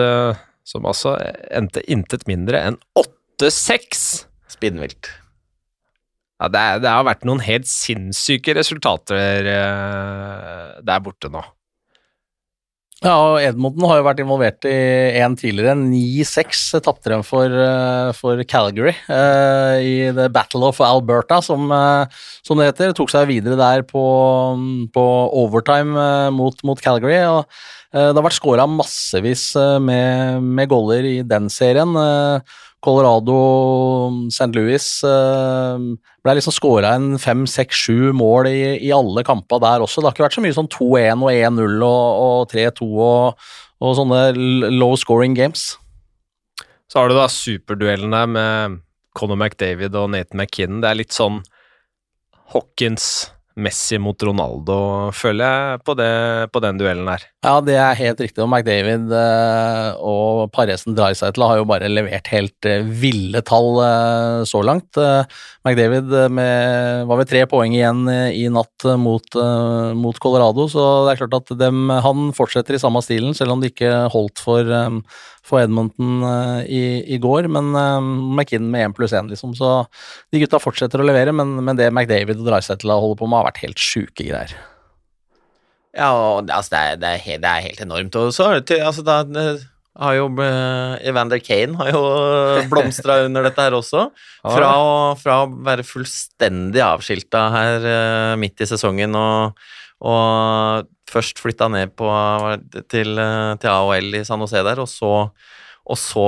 som 0.63 0.87
altså 0.87 1.17
endte 1.51 1.83
intet 1.91 2.29
mindre 2.31 2.63
enn 2.63 2.79
åtte 2.95 3.19
8-6. 3.43 4.27
Spinnvilt. 4.53 5.09
Ja, 6.43 6.51
det, 6.51 6.61
er, 6.61 6.79
det, 6.83 6.91
har 6.91 7.07
vært 7.07 7.27
noen 7.27 7.43
helt 7.43 7.67
sinnssyke 7.71 8.55
resultater 8.59 9.47
uh, 9.47 10.79
der 10.83 11.03
borte 11.03 11.31
nå. 11.31 11.43
Ja, 13.03 13.17
og 13.19 13.41
Edmonton 13.43 13.89
har 13.91 13.99
jo 13.99 14.07
vært 14.07 14.21
involvert 14.23 14.67
i 14.71 15.19
en 15.19 15.35
tidligere. 15.39 15.75
9-6 15.75 16.63
tapte 16.87 17.11
de 17.11 17.19
for, 17.27 17.51
uh, 17.51 18.11
for 18.15 18.43
Calgary 18.47 18.95
uh, 19.11 19.79
i 19.83 20.11
The 20.15 20.29
Battle 20.31 20.69
of 20.71 20.79
Alberta, 20.87 21.41
som, 21.43 21.67
som, 22.47 22.59
det 22.59 22.71
heter. 22.71 22.95
Tok 22.95 23.11
seg 23.11 23.31
videre 23.31 23.59
der 23.59 23.83
på, 23.87 24.03
på 24.95 25.07
overtime 25.43 26.31
mot, 26.35 26.63
mot, 26.67 26.83
Calgary. 26.83 27.19
og 27.27 27.47
det 27.93 28.17
har 28.17 28.25
vært 28.25 28.39
skåra 28.39 28.65
massevis 28.71 29.51
med, 29.85 30.41
med 30.41 30.71
goller 30.71 31.05
i 31.05 31.19
den 31.29 31.51
serien. 31.53 31.91
Colorado, 32.83 33.37
St. 34.27 34.51
Louis 34.57 34.87
uh, 35.07 35.79
ble 36.25 36.35
liksom 36.35 36.55
skåra 36.55 36.97
en 36.99 37.13
fem, 37.23 37.45
seks, 37.47 37.85
sju 37.85 38.11
mål 38.17 38.49
i, 38.51 38.63
i 38.83 38.91
alle 38.95 39.23
kampene 39.27 39.63
der 39.63 39.85
også. 39.85 40.03
Det 40.03 40.09
har 40.09 40.17
ikke 40.17 40.25
vært 40.27 40.39
så 40.39 40.43
mye 40.43 40.57
sånn 40.57 40.71
2-1 40.73 41.23
og 41.23 41.31
1-0 41.31 41.85
og, 41.87 42.51
3-2 42.51 42.89
og, 42.91 43.45
og, 43.79 43.93
sånne 44.01 44.25
low 44.75 44.97
scoring 44.99 45.39
games. 45.39 45.77
Så 46.91 46.99
har 46.99 47.09
du 47.09 47.17
da 47.17 47.29
superduellen 47.31 48.13
der 48.13 48.35
med 48.35 48.81
Conor 49.15 49.39
McDavid 49.39 49.95
og 49.95 50.11
Nathan 50.17 50.43
McKinnon. 50.43 50.83
Det 50.83 50.91
er 50.91 50.99
litt 50.99 51.15
sånn 51.15 51.39
Hawkins 52.53 53.07
Messi 53.61 53.99
mot 54.01 54.17
Ronaldo, 54.25 54.77
føler 55.17 55.45
jeg, 55.45 55.81
på, 55.87 55.95
det, 55.99 56.09
på 56.55 56.63
den 56.65 56.79
duellen 56.81 57.09
her. 57.11 57.25
Ja, 57.45 57.57
det 57.65 57.77
er 57.77 57.99
helt 57.99 58.23
riktig. 58.23 58.41
Og 58.45 58.49
McDavid 58.49 59.13
eh, 59.19 59.89
og 59.99 60.47
Paresen 60.55 60.97
Dreisaitl 60.97 61.45
har 61.45 61.61
jo 61.61 61.67
bare 61.69 61.91
levert 61.91 62.31
helt 62.33 62.69
eh, 62.69 62.87
ville 62.87 63.43
tall 63.47 63.81
eh, 63.85 64.39
så 64.49 64.63
langt. 64.65 65.01
McDavid 65.67 66.09
med 66.33 67.09
var 67.11 67.21
ved 67.21 67.31
tre 67.31 67.45
poeng 67.51 67.75
igjen 67.77 68.07
i 68.09 68.47
natt 68.53 68.87
mot, 68.99 69.37
mot 69.99 70.19
Colorado, 70.23 70.67
så 70.71 70.87
det 71.07 71.15
er 71.15 71.21
klart 71.23 71.37
at 71.39 71.53
dem, 71.61 71.85
han 72.03 72.33
fortsetter 72.37 72.77
i 72.77 72.83
samme 72.83 73.03
stilen, 73.05 73.37
selv 73.37 73.55
om 73.55 73.63
det 73.63 73.73
ikke 73.73 73.93
holdt 74.13 74.43
for, 74.43 74.67
for 75.47 75.63
Edmonton 75.63 76.23
eh, 76.29 76.61
i, 76.71 76.83
i 77.15 77.21
går. 77.23 77.49
Men 77.53 77.73
McKinn 77.73 78.37
McKinnon 78.37 78.71
med 78.75 78.89
én 78.89 78.97
pluss 78.97 79.15
én, 79.17 79.31
liksom. 79.31 79.57
Så 79.59 79.73
de 80.33 80.43
gutta 80.43 80.63
fortsetter 80.63 81.03
å 81.03 81.07
levere, 81.07 81.35
men, 81.35 81.59
men 81.65 81.79
det 81.79 81.91
McDavid 81.93 82.41
og 82.41 82.49
Drysettle 82.51 83.01
holder 83.05 83.21
på 83.21 83.31
med, 83.31 83.41
har 83.41 83.51
vært 83.51 83.65
helt 83.67 83.83
sjuke 83.83 84.29
greier. 84.29 84.55
Ja, 85.93 86.09
og 86.13 86.47
det, 86.49 86.57
altså, 86.57 86.73
det, 86.73 86.81
er, 86.81 86.97
det, 87.03 87.11
er 87.11 87.27
helt, 87.27 87.43
det 87.43 87.53
er 87.53 87.67
helt 87.67 87.85
enormt. 87.85 88.17
Og 88.17 88.33
så 88.33 88.49
altså, 88.55 89.05
da, 89.05 89.19
har 90.01 90.17
jo 90.17 90.29
eh, 90.41 90.95
Evander 91.11 91.41
Kane 91.45 91.77
har 91.81 91.93
jo 91.93 92.03
blomstra 92.73 93.23
under 93.27 93.45
dette 93.49 93.67
her 93.67 93.77
også. 93.77 94.07
Fra 94.43 94.73
fra 95.21 95.43
å 95.45 95.51
være 95.67 95.85
fullstendig 95.87 96.83
avskilta 96.85 97.45
her 97.53 97.89
eh, 97.93 98.33
midt 98.41 98.65
i 98.65 98.69
sesongen 98.71 99.19
og, 99.19 99.61
og 100.03 100.89
først 101.11 101.41
flytta 101.43 101.69
ned 101.71 101.95
på, 101.99 102.09
til, 102.91 103.15
eh, 103.21 103.55
til 103.63 103.73
AHL 103.73 104.19
i 104.19 104.25
San 104.27 104.43
Jose 104.43 104.63
der, 104.67 104.81
og 104.83 104.89
så, 104.91 105.13
og 105.83 105.99
så 106.01 106.27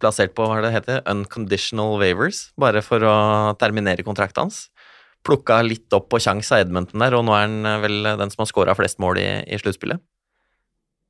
plassert 0.00 0.34
på 0.36 0.48
hva 0.48 0.60
det 0.64 0.74
heter, 0.74 1.04
unconditional 1.08 1.96
waivers, 2.02 2.50
bare 2.60 2.82
for 2.84 3.04
å 3.06 3.16
terminere 3.60 4.04
kontrakten 4.06 4.46
hans. 4.46 4.66
Plukka 5.26 5.62
litt 5.64 5.92
opp 5.96 6.10
på 6.12 6.20
kjangs 6.22 6.52
av 6.54 6.66
Edmonton 6.66 7.02
der, 7.02 7.16
og 7.16 7.24
nå 7.26 7.34
er 7.36 7.46
han 7.46 7.56
eh, 7.64 7.80
vel 7.86 8.12
den 8.20 8.34
som 8.34 8.44
har 8.44 8.52
scora 8.52 8.76
flest 8.78 9.00
mål 9.02 9.22
i, 9.22 9.30
i 9.48 9.60
sluttspillet. 9.62 10.02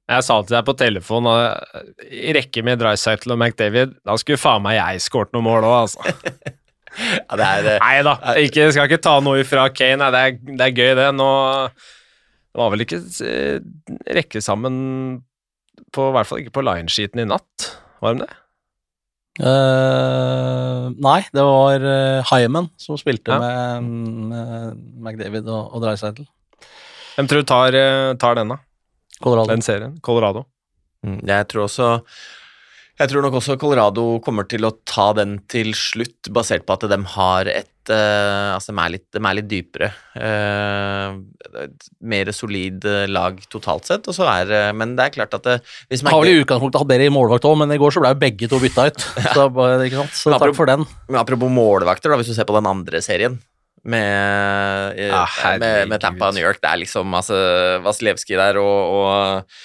Jeg 0.06 0.22
sa 0.22 0.36
til 0.38 0.54
deg 0.54 0.66
på 0.68 0.76
telefon 0.78 1.26
og 1.26 2.04
i 2.06 2.30
rekke 2.36 2.62
med 2.62 2.78
Drycytle 2.78 3.34
og 3.34 3.40
McDavid, 3.40 3.96
da 4.06 4.14
skulle 4.20 4.38
faen 4.38 4.62
meg 4.62 4.78
jeg 4.78 5.02
skåret 5.08 5.34
noen 5.34 5.48
mål 5.48 5.66
òg, 5.66 5.80
altså. 5.88 6.54
Ja, 6.96 7.36
det 7.38 7.46
er, 7.46 7.68
eh, 7.74 7.78
Nei 7.82 8.02
da, 8.06 8.14
ikke, 8.40 8.70
skal 8.72 8.88
ikke 8.88 9.02
ta 9.04 9.18
noe 9.24 9.42
ifra 9.42 9.66
Kane. 9.74 9.98
Nei, 10.00 10.10
det, 10.14 10.22
er, 10.24 10.56
det 10.56 10.66
er 10.68 10.74
gøy, 10.76 10.92
det. 10.98 11.06
Nå 11.18 11.28
Det 11.68 12.60
var 12.62 12.72
vel 12.72 12.84
ikke 12.86 13.00
eh, 13.28 13.58
rekke 14.16 14.40
sammen 14.44 14.78
på, 15.92 16.08
I 16.08 16.14
hvert 16.16 16.28
fall 16.30 16.40
ikke 16.42 16.54
på 16.56 16.64
lineskiten 16.64 17.20
i 17.22 17.28
natt, 17.28 17.70
var 18.04 18.16
de 18.16 18.24
det? 18.24 18.34
Uh, 19.36 20.86
nei, 21.04 21.18
det 21.36 21.42
var 21.44 21.82
uh, 21.84 22.30
Hyman 22.30 22.70
som 22.80 22.96
spilte 22.96 23.34
Ja. 23.36 23.36
med, 23.82 24.30
med 24.32 24.78
McDavid 24.96 25.44
og, 25.52 25.74
og 25.76 25.82
Dreisaitl. 25.84 26.24
Hvem 27.16 27.28
tror 27.28 27.42
du 27.44 27.48
tar, 27.48 27.76
tar 28.20 28.38
den, 28.40 28.54
da? 28.54 28.58
Colorado. 29.20 29.48
Den 29.52 29.64
serien? 29.64 29.94
Colorado. 30.04 30.46
Mm, 31.04 31.20
Jeg 31.28 31.48
tror 31.52 31.66
også 31.66 31.90
Jeg 32.96 33.10
tror 33.12 33.26
nok 33.26 33.34
også 33.38 33.58
Colorado 33.60 34.04
kommer 34.24 34.46
til 34.48 34.64
å 34.64 34.72
ta 34.88 35.10
den 35.16 35.36
til 35.52 35.74
slutt, 35.76 36.30
basert 36.32 36.64
på 36.64 36.76
at 36.78 36.86
de 36.88 36.96
har 37.16 37.50
et 37.52 37.90
eh, 37.92 38.52
Altså, 38.54 38.72
de 38.72 38.80
er 38.82 38.92
litt, 38.94 39.04
de 39.12 39.20
er 39.20 39.36
litt 39.36 39.48
dypere. 39.50 39.90
eh, 40.16 41.18
mer 42.00 42.30
solid 42.32 42.86
eh, 42.88 43.04
lag 43.12 43.36
totalt 43.52 43.90
sett, 43.90 44.08
og 44.08 44.16
så 44.16 44.24
er 44.32 44.72
Men 44.72 44.94
det 44.96 45.04
er 45.04 45.16
klart 45.18 45.36
at 45.36 45.44
det, 45.44 45.58
hvis 45.92 46.06
Har 46.08 46.24
vel 46.24 46.32
i 46.32 46.40
utgangspunktet 46.40 46.80
hatt 46.80 46.92
bedre 46.94 47.10
i 47.10 47.12
målvakt 47.12 47.44
òg, 47.44 47.58
men 47.60 47.76
i 47.76 47.80
går 47.82 47.92
så 47.92 48.00
ble 48.00 48.14
jo 48.14 48.22
begge 48.22 48.48
to 48.48 48.62
bytta 48.62 48.88
ut. 48.88 49.04
Så, 49.36 49.44
ikke 49.84 50.00
sant? 50.00 50.16
så 50.16 50.38
takk 50.40 50.56
for 50.56 50.72
den. 50.72 50.88
Men 51.10 51.20
apropos 51.20 51.52
målvakter, 51.52 52.10
da, 52.10 52.18
hvis 52.22 52.32
du 52.32 52.36
ser 52.38 52.48
på 52.48 52.56
den 52.56 52.70
andre 52.70 53.04
serien 53.04 53.36
med, 53.86 54.98
Ja, 54.98 55.24
med, 55.60 55.88
med. 55.92 56.00
Tampa 56.02 56.30
og 56.30 56.36
New 56.36 56.44
York, 56.44 56.58
det 56.62 56.72
er 56.72 56.80
liksom 56.82 57.14
altså, 57.14 57.36
Vasilevskij 57.84 58.38
der 58.40 58.58
og, 58.62 58.96
og, 58.98 59.58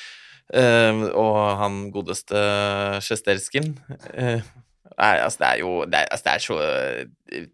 eh, 0.53 1.03
og 1.11 1.37
han 1.61 1.83
godeste 1.93 2.41
Sjesterskin 3.05 3.73
uh, 4.17 4.41
Nei, 5.01 5.15
altså, 5.23 5.39
det 5.41 5.47
er 5.47 5.59
jo 5.63 5.71
Det 5.87 5.97
er, 6.01 6.07
altså, 6.11 6.23
det 6.27 6.33
er 6.33 6.43
så 6.43 6.57
eh, 6.61 7.45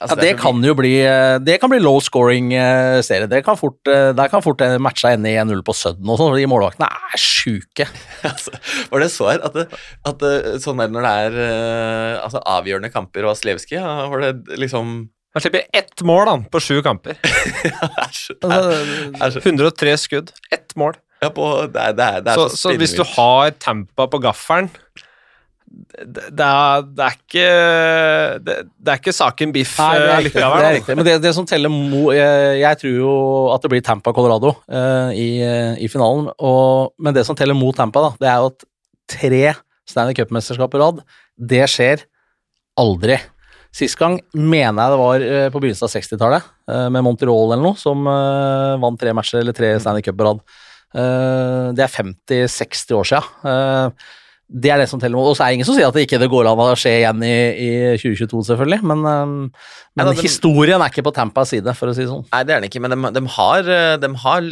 altså, 0.00 0.16
Ja, 0.16 0.20
det 0.20 0.30
så- 0.36 0.42
kan 0.42 0.64
jo 0.68 0.74
bli 0.78 0.92
eh, 1.02 1.38
Det 1.42 1.56
kan 1.60 1.72
bli 1.72 1.80
low 1.80 1.98
scoring 2.04 2.52
eh, 2.54 3.00
serie. 3.02 3.26
Det 3.26 3.42
kan 3.44 3.56
fort, 3.56 3.80
eh, 3.88 4.12
der 4.12 4.28
kan 4.28 4.42
fort 4.44 4.60
en 4.60 4.80
matcha 4.82 5.14
ende 5.14 5.32
i 5.32 5.38
1-0 5.40 5.62
på 5.66 5.74
Sudden 5.74 6.08
og 6.08 6.20
sånn, 6.20 6.30
for 6.30 6.36
de 6.38 6.46
målvaktene 6.46 6.86
er 6.86 7.18
sjuke. 7.18 7.88
altså, 8.30 8.52
var 8.92 9.00
det 9.02 9.10
så 9.14 9.30
her 9.32 9.42
at, 9.48 9.56
det, 9.56 9.66
at 10.06 10.22
det, 10.22 10.60
sånn 10.62 10.80
er 10.80 10.90
det 10.92 10.96
når 10.98 11.08
det 11.08 11.14
er 11.24 11.40
uh, 11.40 12.24
altså, 12.26 12.44
avgjørende 12.44 12.92
kamper 12.92 13.26
og 13.26 13.34
Aslewski 13.34 13.78
ja, 13.80 14.06
var 14.12 14.26
det 14.28 14.60
liksom 14.60 15.08
Han 15.36 15.42
slipper 15.44 15.66
ett 15.76 16.00
mål 16.06 16.22
da, 16.28 16.36
på 16.52 16.60
sju 16.64 16.78
kamper. 16.84 17.18
det 17.64 17.72
er 17.72 18.12
så, 18.12 18.36
det 18.40 18.52
er, 18.52 18.86
Altså, 19.20 19.40
det 19.40 19.42
så, 19.42 19.48
103 19.52 19.96
skudd, 20.00 20.32
ett 20.52 20.76
mål. 20.80 20.96
Ja, 21.22 21.30
på, 21.32 21.46
det 21.72 21.80
er, 21.80 21.94
det 21.96 22.06
er, 22.06 22.24
det 22.24 22.32
er 22.32 22.40
Så, 22.40 22.48
så, 22.52 22.62
så 22.66 22.74
hvis 22.80 22.96
du 22.96 23.04
har 23.16 23.54
tempa 23.62 24.08
på 24.12 24.20
gaffelen 24.24 24.68
det, 25.76 26.30
det, 26.32 26.46
er, 26.46 26.84
det 26.86 27.04
er 27.04 27.16
ikke 27.16 27.46
det, 28.46 28.54
det 28.80 28.92
er 28.92 29.00
ikke 29.00 29.12
saken 29.12 29.52
biff 29.52 29.74
Nei, 29.80 29.90
det 29.98 30.06
eh, 30.06 30.12
er 30.12 30.22
riktig. 30.24 30.40
likevel. 30.40 30.62
Det 30.62 30.68
er 30.68 30.76
riktig. 30.78 30.96
Men 30.96 31.08
det, 31.08 31.14
det 31.24 31.32
som 31.36 31.48
teller 31.48 31.72
mo, 31.72 32.02
jeg, 32.14 32.54
jeg 32.62 32.80
tror 32.80 32.94
jo 32.94 33.12
at 33.52 33.64
det 33.64 33.72
blir 33.74 33.84
Tampa-Colorado 33.84 34.54
uh, 34.56 35.10
i, 35.12 35.28
eh, 35.44 35.76
i 35.82 35.90
finalen. 35.92 36.30
Og, 36.38 36.94
men 37.02 37.16
det 37.16 37.26
som 37.28 37.36
teller 37.36 37.58
mot 37.58 37.76
Tampa, 37.76 38.06
da, 38.06 38.12
det 38.22 38.30
er 38.30 38.40
jo 38.40 38.52
at 38.54 38.68
tre 39.16 39.42
Stanley 39.86 40.16
Cup-mesterskap 40.16 40.72
på 40.72 40.80
rad, 40.80 41.02
det 41.36 41.64
skjer 41.70 42.06
aldri. 42.80 43.18
Sist 43.76 43.98
gang 44.00 44.16
mener 44.32 44.78
jeg 44.78 44.92
det 44.92 45.00
var 45.00 45.24
eh, 45.24 45.48
på 45.52 45.60
begynnelsen 45.60 45.86
av 45.86 45.92
60-tallet, 45.92 46.46
uh, 46.72 46.86
med 46.92 47.04
Montreal 47.04 47.52
eller 47.52 47.64
noe, 47.64 47.76
som 47.80 48.06
eh, 48.08 48.76
vant 48.80 48.98
tre 49.00 49.12
matcher 49.16 49.42
eller 49.42 49.56
tre 49.56 49.74
Stanley 49.82 50.04
Cup 50.04 50.16
på 50.16 50.26
rad. 50.28 50.40
Eh, 50.94 51.72
det 51.76 51.82
er 51.86 51.96
50-60 51.96 52.94
år 53.00 53.10
siden. 53.10 53.34
Eh, 53.50 53.90
det 54.46 54.70
er 54.70 54.78
det 54.78 54.84
som 54.86 55.00
teller. 55.02 55.18
Og 55.18 55.34
så 55.34 55.42
er 55.42 55.48
det 55.50 55.56
ingen 55.58 55.66
som 55.66 55.74
sier 55.74 55.88
at 55.88 55.96
det 55.96 56.04
ikke 56.06 56.20
det 56.22 56.28
går 56.30 56.46
an 56.46 56.60
å 56.62 56.66
skje 56.78 56.92
igjen 57.00 57.18
i, 57.26 57.32
i 57.66 57.70
2022, 57.98 58.44
selvfølgelig, 58.46 58.78
men, 58.86 59.00
eh, 59.02 59.32
men 59.98 60.06
da, 60.06 60.12
det- 60.12 60.22
historien 60.22 60.78
er 60.84 60.92
ikke 60.92 61.02
på 61.08 61.12
Tampas 61.16 61.50
side, 61.50 61.74
for 61.74 61.90
å 61.90 61.94
si 61.96 62.04
det 62.04 62.12
sånn. 62.12 62.22
Nei, 62.30 62.42
det 62.46 62.54
er 62.54 62.60
den 62.62 62.68
ikke, 62.70 62.80
men 62.84 62.94
de, 62.94 63.10
de 63.16 63.22
har, 63.34 63.62
de 64.04 64.10
har 64.22 64.46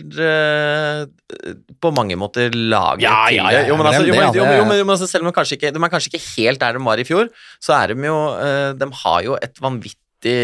på 1.85 1.93
mange 1.95 2.17
måter 2.19 2.51
laget 2.55 3.05
Ja, 3.07 3.27
til 3.29 3.37
ja, 3.39 3.45
det. 3.51 3.61
ja, 3.61 3.67
Jo, 3.71 3.77
men, 3.79 3.87
altså, 3.87 4.03
men, 4.03 4.19
men- 4.19 4.69
men, 4.69 4.81
men 4.83 4.95
altså, 4.97 5.07
selv 5.11 5.25
om 5.25 5.31
de 5.31 5.37
kanskje 5.39 5.59
ikke, 5.61 5.71
de 5.73 5.83
er 5.87 5.93
kanskje 5.95 6.11
ikke 6.13 6.25
helt 6.43 6.59
der 6.65 6.73
de 6.79 6.85
var 6.85 6.99
i 6.99 7.05
fjor, 7.07 7.29
så 7.63 7.77
er 7.79 7.95
de 7.95 8.09
jo 8.11 8.19
De 8.83 8.89
har 9.05 9.23
jo 9.23 9.37
et 9.41 9.61
vanvittig 9.63 10.35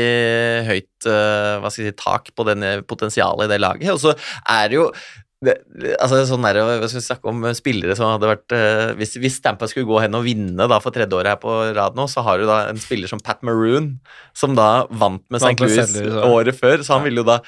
høyt 0.69 1.07
hva 1.09 1.71
skal 1.73 1.85
jeg 1.87 1.95
si, 1.95 1.97
tak 1.99 2.31
på 2.37 2.45
denne 2.47 2.83
potensialet 2.87 3.49
i 3.49 3.53
det 3.55 3.61
laget, 3.61 3.91
og 3.91 3.99
så 4.03 4.15
er 4.47 4.69
det 4.69 4.77
jo 4.79 4.93
det, 5.41 5.55
altså 5.97 6.19
sånn 6.29 6.45
der, 6.45 6.59
Hvis 6.83 6.99
vi 6.99 7.01
snakker 7.01 7.31
om 7.33 7.45
spillere 7.57 7.95
som 7.97 8.11
hadde 8.13 8.29
vært 8.29 8.53
eh, 8.53 8.91
hvis, 8.99 9.15
hvis 9.23 9.39
Tampa 9.41 9.71
skulle 9.71 9.89
gå 9.89 10.03
hen 10.03 10.19
og 10.19 10.27
vinne 10.27 10.67
da 10.69 10.77
for 10.85 10.93
tredje 10.93 11.17
året 11.17 11.33
her 11.33 11.41
på 11.41 11.55
rad 11.77 11.97
nå, 11.97 12.05
så 12.13 12.25
har 12.27 12.41
du 12.41 12.45
da 12.49 12.59
en 12.69 12.81
spiller 12.83 13.09
som 13.09 13.23
Pat 13.25 13.41
Maroon, 13.47 13.95
som 14.37 14.53
da 14.59 14.85
vant 14.91 15.25
med 15.33 15.41
St. 15.41 15.57
Louis 15.65 15.97
ja. 15.97 16.27
året 16.29 16.59
før, 16.59 16.85
så 16.85 16.99
han 16.99 17.07
ville 17.09 17.25
jo 17.25 17.31
da 17.31 17.39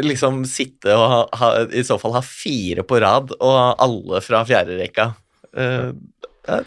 liksom 0.00 0.42
sitte 0.48 0.96
og 0.96 1.04
ha, 1.12 1.20
ha, 1.38 1.52
i 1.68 1.84
så 1.86 2.00
fall 2.00 2.16
ha 2.16 2.24
fire 2.24 2.82
på 2.88 2.98
rad, 3.04 3.36
og 3.36 3.84
alle 3.84 4.24
fra 4.24 4.40
fjerderekka. 4.48 5.10
Uh, 5.54 5.92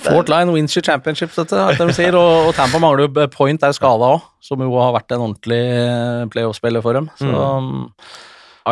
Fort 0.05 0.29
Line 0.29 0.53
wins 0.53 0.77
your 0.77 0.85
championship, 0.85 1.33
dette, 1.35 1.57
det 1.77 1.89
de 1.89 1.93
sier, 1.93 2.15
og, 2.17 2.47
og 2.49 2.55
Tampa 2.57 2.79
mangler 2.81 3.05
jo 3.05 3.27
Point 3.33 3.65
er 3.65 3.75
skada 3.77 4.13
òg, 4.15 4.31
som 4.45 4.61
jo 4.61 4.77
har 4.77 4.95
vært 4.95 5.13
en 5.13 5.25
ordentlig 5.27 5.59
eh, 5.73 6.23
playoff-spiller 6.33 6.85
for 6.85 6.97
dem. 6.97 7.11
Så 7.19 7.29
um, 7.29 7.89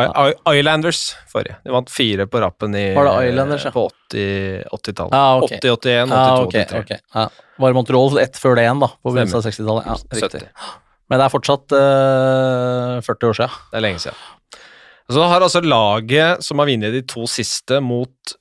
I- 0.04 0.30
I- 0.30 0.58
Islanders 0.60 1.00
forrige. 1.32 1.56
De 1.64 1.72
vant 1.74 1.90
fire 1.90 2.26
på 2.30 2.40
rappen 2.42 2.74
i, 2.76 2.84
Var 2.94 3.04
det 3.08 3.30
Islanders, 3.32 3.64
ja? 3.64 3.70
på 3.74 3.86
80 4.12 4.64
80-tallet. 4.76 5.12
Ja, 5.16 5.36
ok. 5.40 5.52
80, 5.56 5.70
81, 5.72 6.10
82, 6.10 6.12
ja, 6.12 6.40
ok, 6.42 6.52
83. 6.52 6.80
Okay. 6.84 6.98
Ja. 7.14 7.28
Var 7.64 7.72
Montreal 7.76 8.18
ett 8.22 8.36
før 8.40 8.56
det 8.58 8.66
igjen, 8.66 8.80
da, 8.82 8.88
på 9.02 9.12
begynnelsen 9.14 9.38
av 9.40 9.46
60-tallet. 9.48 9.86
Ja, 9.86 10.28
70. 10.28 10.48
Men 11.08 11.20
det 11.20 11.26
er 11.28 11.32
fortsatt 11.36 11.72
uh, 11.78 13.00
40 13.06 13.28
år 13.30 13.38
siden. 13.38 13.60
Det 13.70 13.78
er 13.78 13.84
lenge 13.86 14.02
siden. 14.02 14.24
Så 15.06 15.22
har 15.30 15.40
altså 15.46 15.60
laget 15.62 16.42
som 16.42 16.58
har 16.58 16.66
vunnet 16.66 16.90
de 16.96 17.02
to 17.06 17.28
siste 17.30 17.78
mot 17.80 18.34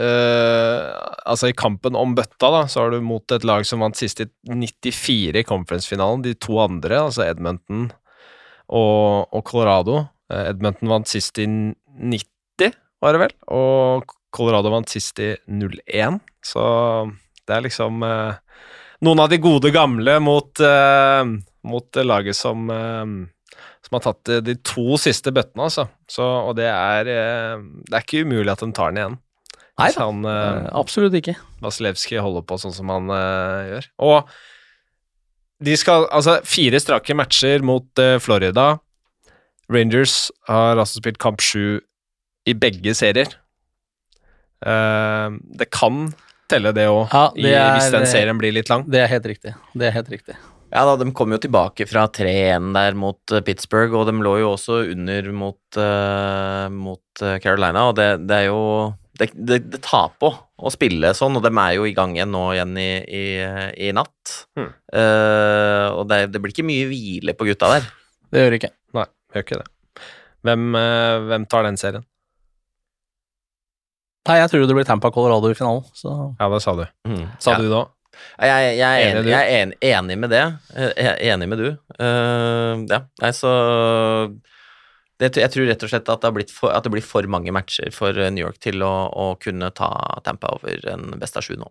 uh, 0.00 1.10
Altså 1.26 1.48
i 1.50 1.56
kampen 1.56 1.96
om 1.98 2.14
bøtta, 2.14 2.50
da, 2.52 2.62
så 2.70 2.84
har 2.84 2.92
du 2.94 3.00
mot 3.02 3.32
et 3.34 3.44
lag 3.48 3.64
som 3.66 3.80
vant 3.82 3.96
sist 3.98 4.20
i 4.22 4.26
94 4.50 5.40
i 5.40 5.44
conference-finalen. 5.48 6.22
De 6.26 6.34
to 6.38 6.58
andre, 6.62 6.98
altså 7.08 7.24
Edmonton 7.26 7.86
og, 8.68 9.28
og 9.34 9.42
Colorado. 9.48 10.02
Eh, 10.32 10.50
Edmonton 10.50 10.92
vant 10.92 11.10
sist 11.10 11.38
i 11.42 11.46
90, 11.48 12.76
var 13.02 13.16
det 13.16 13.22
vel, 13.24 13.34
og 13.52 14.14
Colorado 14.34 14.72
vant 14.72 14.90
sist 14.90 15.20
i 15.22 15.34
01. 15.46 16.20
Så 16.44 16.64
det 17.44 17.56
er 17.56 17.66
liksom 17.66 18.04
eh, 18.06 18.40
noen 19.04 19.24
av 19.24 19.30
de 19.32 19.40
gode 19.42 19.72
gamle 19.74 20.18
mot, 20.24 20.52
eh, 20.60 21.22
mot 21.68 22.04
laget 22.04 22.38
som 22.38 22.68
som 23.84 23.98
har 23.98 24.00
tatt 24.00 24.30
de 24.46 24.54
to 24.64 24.96
siste 24.96 25.28
bøttene, 25.28 25.66
altså. 25.66 25.82
Så, 26.08 26.24
og 26.24 26.54
det 26.56 26.70
er 26.70 27.04
Det 27.04 27.92
er 27.92 28.00
ikke 28.00 28.22
umulig 28.24 28.48
at 28.48 28.62
de 28.64 28.70
tar 28.72 28.94
den 28.94 29.02
igjen. 29.02 29.18
Nei 29.80 29.90
da, 29.90 30.06
han 30.06 30.26
eh, 30.28 30.66
absolutt 30.78 31.16
ikke. 31.18 31.34
Vasilevskij 31.62 32.22
holder 32.22 32.44
på 32.46 32.58
sånn 32.62 32.74
som 32.76 32.90
han 32.94 33.10
uh, 33.10 33.64
gjør. 33.72 33.88
Og 34.06 34.34
de 35.64 35.74
skal 35.78 36.06
Altså, 36.14 36.38
fire 36.46 36.80
strake 36.82 37.16
matcher 37.16 37.64
mot 37.66 37.86
uh, 38.02 38.16
Florida. 38.22 38.74
Rangers 39.72 40.28
har 40.48 40.76
altså 40.76 41.00
spilt 41.00 41.20
kamp 41.22 41.42
sju 41.44 41.80
i 42.48 42.54
begge 42.56 42.94
serier. 42.96 43.30
Eh, 44.64 45.28
det 45.60 45.70
kan 45.72 46.08
telle, 46.50 46.74
det 46.76 46.88
òg, 46.90 47.08
Ja, 47.40 47.70
hvis 47.76 47.92
den 47.94 48.08
serien 48.08 48.40
blir 48.40 48.52
litt 48.54 48.72
lang. 48.72 48.84
Det 48.90 49.00
er 49.04 49.08
helt 49.12 49.28
riktig. 49.28 49.54
Det 49.72 49.88
er 49.88 49.96
helt 49.96 50.10
riktig. 50.12 50.36
Ja 50.74 50.82
da, 50.88 50.96
de 50.98 51.12
kom 51.14 51.30
jo 51.30 51.38
tilbake 51.38 51.86
fra 51.86 52.08
3-1 52.10 52.72
der 52.74 52.96
mot 52.98 53.30
eh, 53.30 53.42
Pittsburgh, 53.46 53.94
og 53.94 54.08
de 54.08 54.16
lå 54.24 54.38
jo 54.42 54.50
også 54.56 54.80
under 54.90 55.30
mot, 55.30 55.60
uh, 55.78 56.66
mot 56.72 57.22
eh, 57.22 57.38
Carolina, 57.42 57.86
og 57.90 57.94
det, 58.00 58.08
det 58.26 58.40
er 58.40 58.48
jo 58.48 58.62
det, 59.14 59.28
det, 59.38 59.60
det 59.70 59.78
tar 59.86 60.10
på 60.18 60.32
å 60.34 60.72
spille 60.74 61.12
sånn, 61.14 61.38
og 61.38 61.44
de 61.46 61.52
er 61.62 61.76
jo 61.76 61.86
i 61.86 61.94
gang 61.94 62.16
igjen 62.16 62.32
nå 62.34 62.42
igjen 62.56 62.74
i, 62.80 62.90
i, 63.06 63.24
i 63.86 63.92
natt. 63.94 64.34
Hmm. 64.58 64.72
Uh, 64.90 65.94
og 66.00 66.08
det, 66.10 66.24
det 66.34 66.42
blir 66.42 66.54
ikke 66.54 66.66
mye 66.66 66.90
hvile 66.90 67.36
på 67.38 67.46
gutta 67.46 67.70
der. 67.76 67.86
Det 68.34 68.42
gjør 68.42 68.50
det 68.50 68.60
ikke. 68.64 68.74
Nei, 68.98 69.06
gjør 69.34 69.46
ikke 69.46 69.60
det. 69.62 69.68
Hvem, 70.44 70.64
eh, 70.78 71.18
hvem 71.30 71.46
tar 71.50 71.66
den 71.66 71.78
serien? 71.80 72.04
Nei, 74.28 74.38
jeg 74.40 74.50
tror 74.54 74.64
det 74.68 74.76
blir 74.78 74.86
Tampa 74.88 75.10
Colorado 75.12 75.50
i 75.52 75.56
finalen, 75.56 75.84
så 75.92 76.34
Ja, 76.40 76.48
det 76.48 76.62
sa 76.64 76.72
du. 76.78 76.86
Mm. 77.08 77.26
Sa 77.38 77.52
Ja. 77.52 77.58
du 77.60 77.68
det 77.68 77.76
òg? 77.76 77.90
Jeg, 78.38 78.76
jeg, 78.78 78.80
er 78.86 79.00
Enig, 79.10 79.18
enig, 79.18 79.30
jeg 79.32 79.42
er 79.42 79.62
enig, 79.64 79.76
enig 79.82 80.16
med 80.22 80.30
det. 80.30 80.42
Jeg 80.78 81.06
er 81.10 81.16
enig 81.34 81.48
med 81.50 81.58
du. 81.58 81.68
Uh, 81.98 82.84
ja, 82.88 83.00
nei, 83.20 83.30
så 83.34 83.50
det, 85.18 85.36
Jeg 85.36 85.50
tror 85.50 85.66
rett 85.66 85.82
og 85.82 85.90
slett 85.90 86.08
at 86.08 86.20
det, 86.22 86.28
har 86.30 86.32
blitt 86.36 86.52
for, 86.54 86.70
at 86.70 86.84
det 86.86 86.92
blir 86.94 87.02
for 87.02 87.26
mange 87.26 87.50
matcher 87.54 87.90
for 87.94 88.12
New 88.14 88.44
York 88.46 88.58
til 88.62 88.82
å, 88.86 88.92
å 89.10 89.26
kunne 89.42 89.70
ta 89.74 89.90
Tampa 90.24 90.54
over 90.56 90.86
en 90.94 91.18
best 91.18 91.36
av 91.36 91.42
sju 91.46 91.56
nå. 91.58 91.68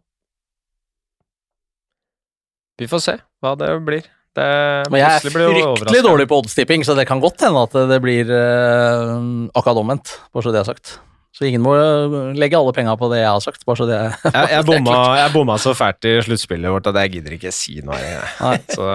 Vi 2.82 2.88
får 2.92 3.02
se 3.06 3.16
hva 3.44 3.56
det 3.60 3.72
blir. 3.88 4.08
Det, 4.34 4.46
Men 4.90 4.98
jeg 5.04 5.10
er 5.20 5.26
fryktelig 5.30 6.04
dårlig 6.06 6.26
på 6.30 6.42
oddstipping, 6.42 6.82
så 6.88 6.96
det 6.98 7.06
kan 7.10 7.22
godt 7.22 7.44
hende 7.46 7.66
at 7.68 7.76
det 7.92 8.00
blir 8.02 8.30
uh, 8.34 9.50
akkurat 9.54 9.82
omvendt, 9.84 10.16
bare 10.34 10.48
så 10.48 10.54
det 10.56 10.64
er 10.64 10.72
sagt. 10.74 10.96
Så 11.34 11.48
ingen 11.48 11.64
må 11.66 11.72
eh, 11.74 12.14
legge 12.38 12.54
alle 12.60 12.70
penga 12.78 12.92
på 12.94 13.08
det 13.10 13.24
jeg 13.24 13.30
har 13.32 13.40
sagt, 13.42 13.64
bare 13.66 13.80
så 13.80 13.88
det 13.90 13.96
er 13.98 14.12
Jeg, 14.28 14.50
jeg, 14.52 14.66
bomma, 14.70 14.98
jeg 15.18 15.32
bomma 15.34 15.56
så 15.58 15.72
fælt 15.74 16.06
i 16.06 16.12
sluttspillet 16.28 16.70
vårt 16.76 16.90
at 16.92 17.00
jeg 17.02 17.14
gidder 17.16 17.34
ikke 17.40 17.50
si 17.58 17.80
noe. 17.82 17.98
Jeg. 17.98 18.60
Så 18.76 18.86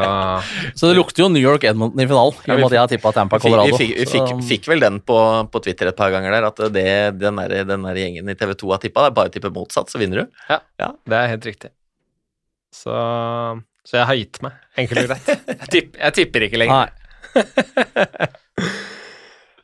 Så 0.78 0.90
det 0.92 0.94
lukter 1.00 1.24
jo 1.24 1.28
New 1.34 1.42
York 1.42 1.66
Edmonton 1.66 1.98
i 1.98 2.06
finalen, 2.06 2.38
i 2.38 2.46
Ja, 2.46 2.54
og 2.54 2.60
vi 2.60 2.62
med 2.62 2.68
at 2.68 2.76
jeg 2.76 2.82
har 2.84 2.92
tippa 2.92 3.12
Tampa 3.16 3.40
Colorado. 3.42 3.74
vi 3.74 3.80
fikk, 3.82 3.96
vi 3.98 4.06
fikk, 4.12 4.30
Så- 4.30 4.46
fikk 4.52 4.70
vel 4.70 4.86
den 4.86 5.00
på, 5.02 5.18
på 5.50 5.62
Twitter 5.66 5.90
et 5.90 5.98
par 5.98 6.14
ganger 6.14 6.36
der, 6.36 6.46
at 6.52 6.62
det, 6.78 6.86
den, 7.18 7.42
der, 7.42 7.64
den 7.72 7.88
der 7.90 7.98
gjengen 8.04 8.30
i 8.30 8.38
TV2 8.38 8.70
har 8.70 8.84
tippa, 8.86 9.08
det 9.08 9.10
er 9.10 9.18
bare 9.18 9.32
å 9.32 9.34
tippe 9.34 9.50
motsatt, 9.58 9.90
så 9.90 9.98
vinner 9.98 10.22
du. 10.22 10.38
Ja, 10.46 10.92
det 11.10 11.18
er 11.18 11.32
helt 11.34 11.50
riktig. 11.50 11.72
Så, 12.70 12.94
så 13.88 14.02
jeg 14.02 14.08
har 14.10 14.18
gitt 14.18 14.42
meg, 14.44 14.56
enkelt 14.76 15.00
og 15.00 15.08
greit. 15.08 15.28
Jeg, 15.48 15.68
tipp, 15.72 15.94
jeg 15.96 16.16
tipper 16.18 16.44
ikke 16.44 16.60
lenger. 16.60 16.92
Nei. 16.92 18.28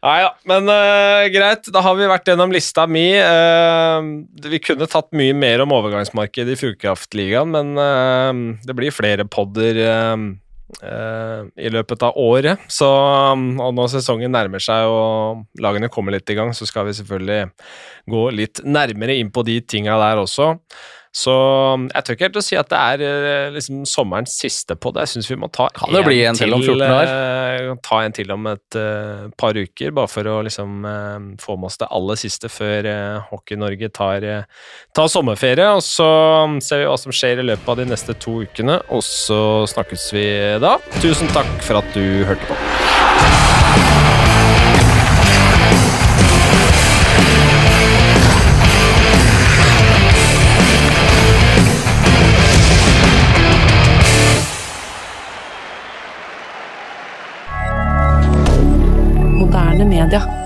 Nei 0.04 0.18
ja, 0.20 0.30
men 0.48 0.68
uh, 0.68 1.24
greit. 1.32 1.68
Da 1.72 1.80
har 1.84 1.96
vi 1.96 2.08
vært 2.08 2.28
gjennom 2.28 2.52
lista 2.52 2.84
mi. 2.88 3.06
Uh, 3.16 4.24
vi 4.48 4.60
kunne 4.60 4.88
tatt 4.90 5.08
mye 5.16 5.36
mer 5.36 5.64
om 5.64 5.72
overgangsmarkedet 5.72 6.56
i 6.56 6.60
Fjordkraftligaen, 6.60 7.52
men 7.54 7.72
uh, 7.80 8.56
det 8.64 8.76
blir 8.76 8.92
flere 8.94 9.28
podder 9.28 9.80
i 10.74 11.70
løpet 11.70 12.02
av 12.02 12.16
året. 12.18 12.64
Så, 12.72 12.88
og 12.88 13.74
når 13.76 13.92
sesongen 13.92 14.32
nærmer 14.34 14.60
seg 14.64 14.88
og 14.90 15.44
lagene 15.62 15.90
kommer 15.92 16.16
litt 16.16 16.32
i 16.32 16.34
gang, 16.34 16.50
så 16.56 16.66
skal 16.66 16.88
vi 16.88 16.96
selvfølgelig 16.98 17.44
gå 18.10 18.22
litt 18.34 18.64
nærmere 18.66 19.14
inn 19.20 19.30
på 19.30 19.44
de 19.46 19.60
tinga 19.62 19.94
der 20.00 20.24
også. 20.24 20.48
Så 21.14 21.32
jeg 21.94 22.02
tør 22.02 22.16
ikke 22.16 22.26
helt 22.26 22.38
å 22.40 22.42
si 22.42 22.56
at 22.58 22.70
det 22.72 22.78
er 22.78 23.02
eh, 23.06 23.52
liksom 23.54 23.84
sommerens 23.86 24.34
siste 24.34 24.74
på 24.74 24.90
det. 24.94 25.04
Jeg 25.06 25.12
syns 25.12 25.30
vi 25.30 25.38
må 25.38 25.46
ta 25.54 25.68
Kan 25.76 25.94
det 25.94 26.02
bli 26.08 26.18
en 26.26 26.34
til 26.34 26.50
om 26.56 26.62
14 26.64 26.80
dager? 26.82 27.12
eh, 27.12 27.70
ta 27.86 28.00
en 28.02 28.16
til 28.16 28.32
om 28.34 28.48
et 28.50 28.78
uh, 28.78 29.30
par 29.38 29.54
uker, 29.54 29.94
bare 29.94 30.10
for 30.10 30.26
å 30.26 30.40
liksom 30.46 30.82
uh, 30.82 31.20
få 31.38 31.54
med 31.54 31.70
oss 31.70 31.78
det 31.78 31.90
aller 31.94 32.18
siste 32.18 32.50
før 32.50 32.88
uh, 32.90 33.22
Hockey-Norge 33.30 33.92
tar, 33.94 34.26
tar 34.96 35.12
sommerferie. 35.12 35.70
Og 35.78 35.84
så 35.86 36.08
ser 36.64 36.82
vi 36.82 36.90
hva 36.90 36.98
som 36.98 37.14
skjer 37.14 37.44
i 37.44 37.46
løpet 37.46 37.70
av 37.70 37.78
de 37.78 37.86
neste 37.92 38.18
to 38.18 38.40
ukene, 38.42 38.80
og 38.90 39.06
så 39.06 39.40
snakkes 39.70 40.10
vi 40.16 40.26
da. 40.62 40.76
Tusen 40.98 41.30
takk 41.34 41.54
for 41.62 41.78
at 41.78 41.94
du 41.94 42.26
hørte 42.26 42.50
på. 42.50 42.58
Moderne 60.04 60.26
media. 60.26 60.43